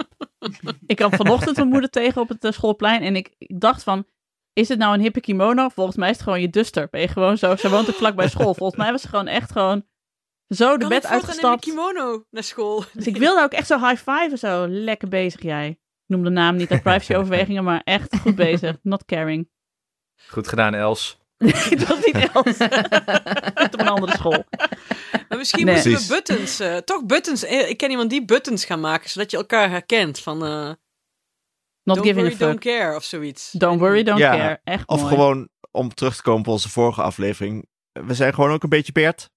Ik 0.86 0.96
kwam 0.96 1.12
vanochtend 1.12 1.56
mijn 1.56 1.68
moeder 1.68 1.90
tegen 1.90 2.20
op 2.20 2.28
het 2.28 2.44
eh, 2.44 2.52
schoolplein 2.52 3.02
en 3.02 3.16
ik, 3.16 3.34
ik 3.38 3.60
dacht 3.60 3.82
van, 3.82 4.06
is 4.52 4.68
het 4.68 4.78
nou 4.78 4.94
een 4.94 5.00
hippe 5.00 5.20
kimono? 5.20 5.68
Volgens 5.68 5.96
mij 5.96 6.08
is 6.10 6.14
het 6.14 6.24
gewoon 6.24 6.40
je 6.40 6.50
duster. 6.50 6.88
Ben 6.90 7.00
je 7.00 7.08
gewoon 7.08 7.38
zo, 7.38 7.56
ze 7.56 7.70
woont 7.70 7.88
ook 7.88 7.94
vlak 7.94 8.14
bij 8.14 8.28
school. 8.28 8.54
Volgens 8.54 8.78
mij 8.78 8.90
was 8.92 9.02
ze 9.02 9.08
gewoon 9.08 9.26
echt 9.26 9.52
gewoon 9.52 9.84
zo 10.48 10.72
de 10.72 10.78
Kan 10.78 10.88
bed 10.88 11.04
ik 11.04 11.08
voortaan 11.10 11.34
in 11.34 11.40
mijn 11.40 11.46
uitgestapt. 11.52 11.64
kimono 11.64 12.24
naar 12.30 12.42
school? 12.44 12.84
Dus 12.92 13.06
ik 13.06 13.16
wilde 13.16 13.42
ook 13.42 13.52
echt 13.52 13.66
zo 13.66 13.78
high 13.88 14.10
five 14.10 14.36
zo. 14.36 14.66
Lekker 14.68 15.08
bezig 15.08 15.42
jij. 15.42 15.78
Noem 16.12 16.24
de 16.24 16.30
naam 16.30 16.56
niet 16.56 16.70
uit 16.70 16.82
privacyoverwegingen, 16.88 17.64
maar 17.64 17.80
echt 17.84 18.16
goed 18.20 18.34
bezig. 18.34 18.76
Not 18.82 19.04
caring. 19.04 19.48
Goed 20.28 20.48
gedaan, 20.48 20.74
Els. 20.74 21.18
Was 21.88 22.04
niet 22.04 22.30
Els. 22.32 22.56
op 23.66 23.80
een 23.80 23.88
andere 23.88 24.12
school. 24.12 24.44
Maar 25.28 25.38
misschien 25.38 25.64
Nee. 25.64 25.74
moeten 25.74 25.92
we 25.92 26.06
buttons, 26.08 26.60
eh, 26.60 26.76
toch 26.76 27.04
buttons. 27.06 27.44
eh, 27.44 27.68
Ik 27.68 27.76
ken 27.76 27.90
iemand 27.90 28.10
die 28.10 28.24
buttons 28.24 28.64
gaan 28.64 28.80
maken, 28.80 29.10
zodat 29.10 29.30
je 29.30 29.36
elkaar 29.36 29.70
herkent. 29.70 30.18
Van 30.18 30.44
eh 30.44 30.70
Not 31.84 31.96
don't 31.96 31.98
giving 31.98 32.14
worry, 32.16 32.32
a 32.34 32.36
fuck. 32.36 32.38
don't 32.48 32.60
care 32.60 32.96
of 32.96 33.04
zoiets. 33.04 33.50
Don't 33.50 33.80
worry, 33.80 34.02
don't 34.02 34.18
Ja, 34.18 34.30
care. 34.36 34.60
Echt 34.64 34.88
Of 34.88 35.00
mooi. 35.00 35.14
gewoon, 35.14 35.48
om 35.70 35.94
terug 35.94 36.16
te 36.16 36.22
komen 36.22 36.40
op 36.40 36.46
onze 36.48 36.68
vorige 36.68 37.02
aflevering. 37.02 37.66
We 37.92 38.14
zijn 38.14 38.34
gewoon 38.34 38.50
ook 38.50 38.62
een 38.62 38.68
beetje 38.68 38.92
Bert. 38.92 39.30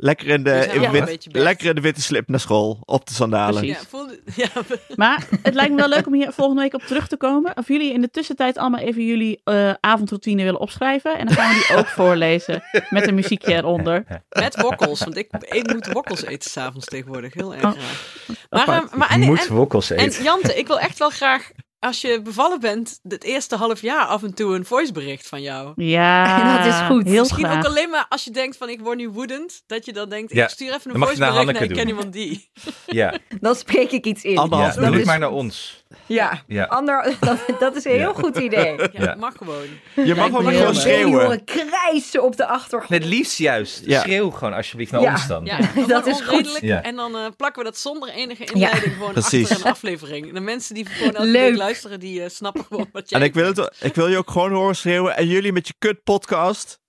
Lekker 0.00 0.26
in 0.28 0.42
de, 0.42 0.68
in 0.72 0.90
wit- 0.90 1.04
Bert. 1.04 1.26
lekker 1.32 1.68
in 1.68 1.74
de 1.74 1.80
witte 1.80 2.02
slip 2.02 2.28
naar 2.28 2.40
school. 2.40 2.78
Op 2.84 3.06
de 3.06 3.14
sandalen. 3.14 3.60
Precies. 3.60 3.76
Ja, 3.80 3.86
voelde, 3.88 4.20
ja, 4.42 4.48
Maar 4.94 5.26
het 5.42 5.54
lijkt 5.54 5.70
me 5.70 5.76
wel 5.76 5.88
leuk 5.88 6.06
om 6.06 6.14
hier 6.14 6.32
volgende 6.32 6.62
week 6.62 6.74
op 6.74 6.82
terug 6.82 7.08
te 7.08 7.16
komen. 7.16 7.56
Of 7.56 7.68
jullie 7.68 7.92
in 7.92 8.00
de 8.00 8.10
tussentijd 8.10 8.58
allemaal 8.58 8.80
even 8.80 9.04
jullie 9.04 9.40
eh, 9.44 9.72
avondroutine 9.80 10.44
willen 10.44 10.60
opschrijven. 10.60 11.18
En 11.18 11.26
dan 11.26 11.34
gaan 11.36 11.48
we 11.54 11.64
die 11.68 11.76
ook 11.76 11.86
voorlezen. 11.86 12.62
Met 12.90 13.06
een 13.06 13.14
muziekje 13.14 13.54
eronder. 13.54 14.04
met 14.28 14.60
wokkels. 14.60 15.00
Want 15.00 15.16
ik 15.16 15.28
moet 15.72 15.92
wokkels 15.92 16.24
eten 16.24 16.50
s'avonds 16.50 16.86
tegenwoordig. 16.86 17.34
Heel 17.34 17.54
erg 17.54 17.64
Oh, 17.64 17.70
graag. 17.70 18.66
Maar, 18.66 18.82
eh, 18.82 18.92
maar 18.92 19.10
en, 19.10 19.20
moet 19.20 19.46
en, 19.48 19.54
wokkels 19.54 19.90
en 19.90 19.98
eten. 19.98 20.22
Jante, 20.22 20.54
ik 20.54 20.66
wil 20.66 20.78
echt 20.80 20.98
wel 20.98 21.10
graag, 21.10 21.50
als 21.80 22.00
je 22.00 22.22
bevallen 22.22 22.60
bent, 22.60 22.98
het 23.08 23.24
eerste 23.24 23.56
half 23.56 23.80
jaar 23.80 24.04
af 24.06 24.22
en 24.22 24.34
toe 24.34 24.54
een 24.54 24.64
voicebericht 24.64 25.28
van 25.28 25.42
jou. 25.42 25.72
Ja, 25.76 26.56
Dat 26.56 26.66
is 26.66 26.80
goed. 26.80 27.04
Heel 27.08 27.20
Misschien 27.22 27.44
graag. 27.44 27.58
ook 27.58 27.64
alleen 27.64 27.90
maar 27.90 28.06
als 28.08 28.24
je 28.24 28.30
denkt 28.30 28.56
van 28.56 28.68
ik 28.68 28.80
word 28.80 28.96
nu 28.98 29.08
woedend, 29.08 29.62
dat 29.66 29.84
je 29.84 29.92
dan 29.92 30.08
denkt, 30.08 30.32
Ja, 30.32 30.44
ik 30.44 30.50
stuur 30.50 30.74
even 30.74 30.90
een 30.94 30.98
mag 30.98 31.12
je 31.12 31.18
naar 31.18 31.32
voicebericht 31.32 31.60
naar, 31.60 31.62
Hanneke 31.62 31.64
ik 31.64 31.70
ken 31.70 31.86
doen. 31.86 31.88
iemand 31.96 32.12
die. 32.12 32.50
Ja, 32.86 33.18
Dan 33.40 33.54
spreek 33.54 33.90
ik 33.90 34.04
iets 34.06 34.22
in. 34.22 34.38
Anderhalf 34.38 34.74
ja 34.74 34.80
doe 34.80 34.96
het 34.96 35.04
maar 35.04 35.18
naar 35.18 35.30
ons. 35.30 35.77
Ja, 36.06 36.42
Ja. 36.46 36.64
Ander, 36.64 37.14
dat, 37.20 37.38
dat 37.58 37.76
is 37.76 37.84
een 37.84 37.90
heel 37.92 38.14
goed 38.14 38.36
idee. 38.36 38.76
Ja, 38.92 39.14
mag 39.18 39.34
gewoon. 39.36 39.66
Je 39.94 40.14
mag 40.14 40.32
ook 40.34 40.42
gewoon 40.52 40.74
schreeuwen. 40.74 41.44
krijsen 41.44 42.22
op 42.22 42.36
de 42.36 42.46
achtergrond. 42.46 42.88
Het 42.90 43.04
liefst 43.04 43.38
juist. 43.38 43.82
Ja. 43.84 44.00
Schreeuw 44.00 44.30
gewoon 44.30 44.54
alsjeblieft 44.54 44.92
naar 44.92 45.00
Ja. 45.00 45.10
ons 45.12 45.26
dan. 45.26 45.44
Ja, 45.44 45.58
dat 45.86 46.06
is 46.06 46.20
goed. 46.20 46.58
En 46.60 46.96
dan 46.96 47.16
eh, 47.16 47.26
plakken 47.36 47.62
we 47.62 47.68
dat 47.70 47.78
zonder 47.78 48.08
enige 48.08 48.44
inleiding 48.44 48.92
gewoon 48.92 49.12
Precies. 49.12 49.50
achter 49.50 49.66
een 49.66 49.72
aflevering. 49.72 50.32
De 50.32 50.40
mensen 50.40 50.74
die 50.74 50.86
gewoon 50.86 51.14
elke 51.14 51.28
Leuk. 51.28 51.48
week 51.48 51.56
luisteren, 51.58 52.00
die 52.00 52.22
eh, 52.22 52.28
snappen 52.30 52.64
gewoon 52.64 52.88
wat 52.92 53.10
jij 53.10 53.20
En 53.20 53.26
ik 53.26 53.34
wil, 53.34 53.46
het, 53.46 53.76
ik 53.80 53.94
wil 53.94 54.08
je 54.08 54.16
ook 54.18 54.30
gewoon 54.30 54.52
horen 54.52 54.76
schreeuwen. 54.76 55.16
En 55.16 55.26
jullie 55.26 55.52
met 55.52 55.66
je 55.66 55.74
kut 55.78 56.02
podcast. 56.04 56.80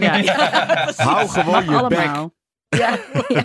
Ja, 0.00 0.20
Hou 0.96 1.28
gewoon 1.28 1.64
je 1.70 1.86
bek. 1.88 2.34
Ja, 2.76 2.98
ja. 3.28 3.28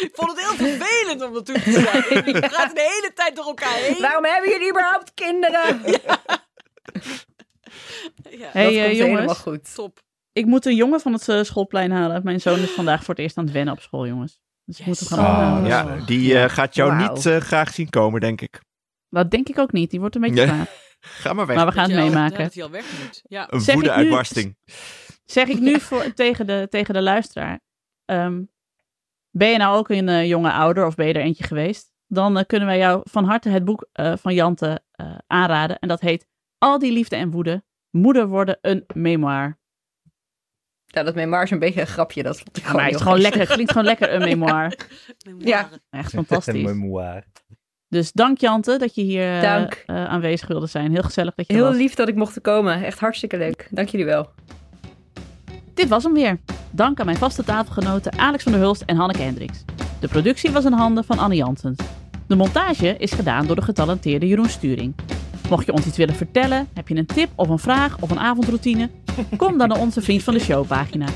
Ik 0.00 0.10
vond 0.12 0.30
het 0.30 0.40
heel 0.40 0.66
vervelend 0.68 1.22
om 1.22 1.32
dat 1.32 1.46
toe 1.46 1.60
te 1.60 1.70
zeggen. 1.72 2.24
We 2.24 2.40
praten 2.40 2.74
de 2.74 2.98
hele 3.00 3.12
tijd 3.14 3.36
door 3.36 3.46
elkaar 3.46 3.74
heen. 3.74 4.00
Waarom 4.00 4.24
hebben 4.24 4.50
jullie 4.50 4.70
überhaupt 4.70 5.14
kinderen? 5.14 5.80
Ja, 5.84 6.20
Hey, 8.52 8.64
dat 8.64 8.74
eh, 8.74 8.82
komt 8.82 8.96
helemaal 8.96 9.20
jongens. 9.20 9.38
goed. 9.38 9.74
top. 9.74 10.00
Ik 10.32 10.46
moet 10.46 10.66
een 10.66 10.74
jongen 10.74 11.00
van 11.00 11.12
het 11.12 11.28
eh, 11.28 11.42
schoolplein 11.42 11.90
halen. 11.90 12.20
Mijn 12.24 12.40
zoon 12.40 12.58
is 12.58 12.70
vandaag 12.70 13.04
voor 13.04 13.14
het 13.14 13.22
eerst 13.22 13.38
aan 13.38 13.44
het 13.44 13.52
wennen 13.52 13.74
op 13.74 13.80
school, 13.80 14.06
jongens. 14.06 14.40
Dus 14.64 14.80
ik 14.80 14.86
moet 14.86 14.98
hem 14.98 15.08
Yes. 15.08 15.18
gaan 15.18 15.26
Oh, 15.34 15.40
ophalen. 15.40 15.68
Ja, 15.68 16.04
die 16.06 16.38
eh, 16.38 16.48
gaat 16.48 16.74
jou 16.74 16.94
niet 16.96 17.22
graag 17.42 17.72
zien 17.74 17.90
komen, 17.90 18.20
denk 18.20 18.40
ik. 18.40 18.60
Dat 19.08 19.30
denk 19.30 19.48
ik 19.48 19.58
ook 19.58 19.72
niet. 19.72 19.90
Die 19.90 20.00
wordt 20.00 20.14
een 20.14 20.20
beetje 20.20 20.44
kwaad. 20.44 20.68
Ga 21.00 21.32
maar 21.32 21.46
weg. 21.46 21.56
Maar 21.56 21.66
we 21.66 21.72
gaan 21.72 21.82
het 21.82 21.92
je 21.92 21.98
meemaken. 22.04 22.38
Dat 22.44 22.54
hij 22.54 22.62
al 22.62 22.70
weg 22.70 22.84
moet. 23.02 23.20
Ja. 23.24 23.46
Een 23.52 23.64
woede-uitbarsting. 23.74 24.56
Zeg 25.24 25.48
ik 25.48 25.58
nu 25.58 25.80
voor, 25.80 26.12
tegen, 26.14 26.46
de, 26.46 26.66
tegen 26.70 26.94
de 26.94 27.02
luisteraar. 27.02 27.60
Ehm, 28.12 28.42
ben 29.30 29.48
je 29.48 29.56
nou 29.58 29.76
ook 29.76 29.88
een 29.88 30.08
eh, 30.08 30.28
jonge 30.28 30.52
ouder 30.52 30.86
of 30.86 30.94
ben 30.94 31.06
je 31.06 31.12
er 31.12 31.22
eentje 31.22 31.44
geweest? 31.44 31.92
Dan 32.12 32.38
eh, 32.38 32.44
kunnen 32.46 32.68
wij 32.68 32.78
jou 32.78 33.00
van 33.04 33.24
harte 33.24 33.48
het 33.48 33.64
boek 33.64 33.86
eh, 33.92 34.12
van 34.16 34.34
Jante 34.34 34.82
eh, 34.90 35.14
aanraden. 35.26 35.78
En 35.78 35.88
dat 35.88 36.00
heet 36.00 36.26
Al 36.58 36.78
die 36.78 36.92
liefde 36.92 37.16
en 37.16 37.30
woede. 37.30 37.64
Moeder 37.90 38.28
worden 38.28 38.58
een 38.60 38.84
memoir. 38.94 39.58
Ja, 40.84 41.02
dat 41.02 41.14
memoir 41.14 41.42
is 41.42 41.50
een 41.50 41.58
beetje 41.58 41.80
een 41.80 41.86
grapje. 41.86 42.22
Dat 42.22 42.38
vond 42.38 42.56
ik 42.56 42.72
Maar 42.72 42.84
het 42.84 42.94
is 42.94 43.00
gewoon 43.00 43.20
lekker, 43.20 43.46
klinkt 43.46 43.70
gewoon 43.70 43.86
lekker 43.86 44.14
een 44.14 44.20
memoir. 44.20 44.76
Ja. 45.38 45.68
Echt 45.90 46.10
fantastisch. 46.10 46.62
memoir. 46.62 47.24
Dus 47.88 48.12
dank 48.12 48.38
Jante 48.38 48.78
dat 48.78 48.94
je 48.94 49.02
hier 49.02 49.40
Dank. 49.40 49.82
aanwezig 49.86 50.48
wilde 50.48 50.66
zijn. 50.66 50.90
Heel 50.90 51.02
gezellig 51.02 51.34
dat 51.34 51.46
je 51.46 51.52
Heel 51.52 51.64
was. 51.64 51.76
lief 51.76 51.94
dat 51.94 52.08
ik 52.08 52.14
mocht 52.14 52.40
komen. 52.40 52.84
Echt 52.84 52.98
hartstikke 52.98 53.36
leuk. 53.36 53.68
Dank 53.70 53.88
jullie 53.88 54.06
wel. 54.06 54.30
Dit 55.74 55.88
was 55.88 56.02
hem 56.02 56.12
weer. 56.12 56.40
Dank 56.70 57.00
aan 57.00 57.06
mijn 57.06 57.18
vaste 57.18 57.44
tafelgenoten 57.44 58.18
Alex 58.18 58.42
van 58.42 58.52
der 58.52 58.60
Hulst 58.60 58.82
en 58.82 58.96
Hanneke 58.96 59.22
Hendricks. 59.22 59.64
De 60.00 60.08
productie 60.08 60.50
was 60.50 60.64
in 60.64 60.72
handen 60.72 61.04
van 61.04 61.18
Anne 61.18 61.34
Janssens. 61.34 61.78
De 62.26 62.36
montage 62.36 62.96
is 62.98 63.12
gedaan 63.12 63.46
door 63.46 63.56
de 63.56 63.62
getalenteerde 63.62 64.26
Jeroen 64.26 64.48
Sturing. 64.48 64.94
Mocht 65.48 65.66
je 65.66 65.72
ons 65.72 65.86
iets 65.86 65.96
willen 65.96 66.14
vertellen, 66.14 66.68
heb 66.74 66.88
je 66.88 66.96
een 66.96 67.06
tip 67.06 67.28
of 67.34 67.48
een 67.48 67.58
vraag 67.58 67.96
of 68.00 68.10
een 68.10 68.18
avondroutine? 68.18 68.90
Kom 69.36 69.58
dan 69.58 69.68
naar 69.68 69.80
onze 69.80 70.02
Vriend 70.02 70.22
van 70.22 70.34
de 70.34 70.40
Show 70.40 70.66
pagina. 70.66 71.06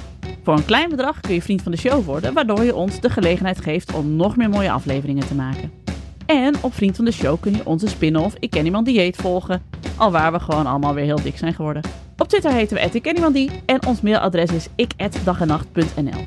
Voor 0.43 0.57
een 0.57 0.65
klein 0.65 0.89
bedrag 0.89 1.21
kun 1.21 1.35
je 1.35 1.43
Vriend 1.43 1.63
van 1.63 1.73
de 1.73 1.79
Show 1.79 2.05
worden, 2.05 2.35
waardoor 2.35 2.65
je 2.65 2.75
ons 2.75 3.01
de 3.01 3.11
gelegenheid 3.11 3.61
geeft 3.61 3.95
om 3.95 4.17
nog 4.17 4.37
meer 4.37 4.51
mooie 4.51 4.71
afleveringen 4.71 5.27
te 5.27 5.35
maken. 5.35 5.86
En 6.27 6.55
op 6.61 6.75
Vriend 6.75 6.97
van 6.97 7.05
de 7.05 7.13
Show 7.13 7.41
kun 7.41 7.53
je 7.53 7.67
onze 7.67 7.89
spin-off 7.89 8.35
Ik 8.39 8.51
Ken 8.51 8.65
Iemand 8.65 8.87
Dieet 8.87 9.17
volgen, 9.17 9.63
al 9.97 10.11
waar 10.11 10.33
we 10.33 10.41
gewoon 10.41 10.67
allemaal 10.67 10.95
weer 10.95 11.05
heel 11.05 11.23
dik 11.23 11.39
zijn 11.39 11.55
geworden. 11.55 11.83
Op 12.19 12.29
Twitter 12.29 12.53
heten 12.53 12.77
we 12.77 12.83
Ik 12.93 13.03
Ken 13.03 13.15
Iemand 13.15 13.35
Die 13.35 13.51
en 13.67 13.87
ons 13.87 14.01
mailadres 14.01 14.51
is 14.51 14.67
ik@dagenacht.nl. 14.75 16.25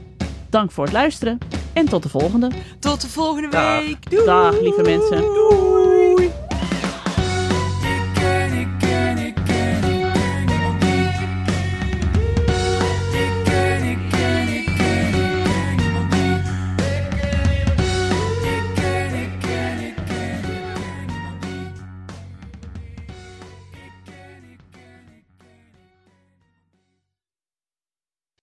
Dank 0.49 0.71
voor 0.71 0.83
het 0.83 0.93
luisteren 0.93 1.37
en 1.73 1.85
tot 1.85 2.03
de 2.03 2.09
volgende. 2.09 2.49
Tot 2.79 3.01
de 3.01 3.07
volgende 3.07 3.49
Dag. 3.49 3.79
week. 3.81 4.09
Doei. 4.09 4.25
Dag 4.25 4.61
lieve 4.61 4.81
mensen. 4.81 5.17
Doei. 5.21 6.48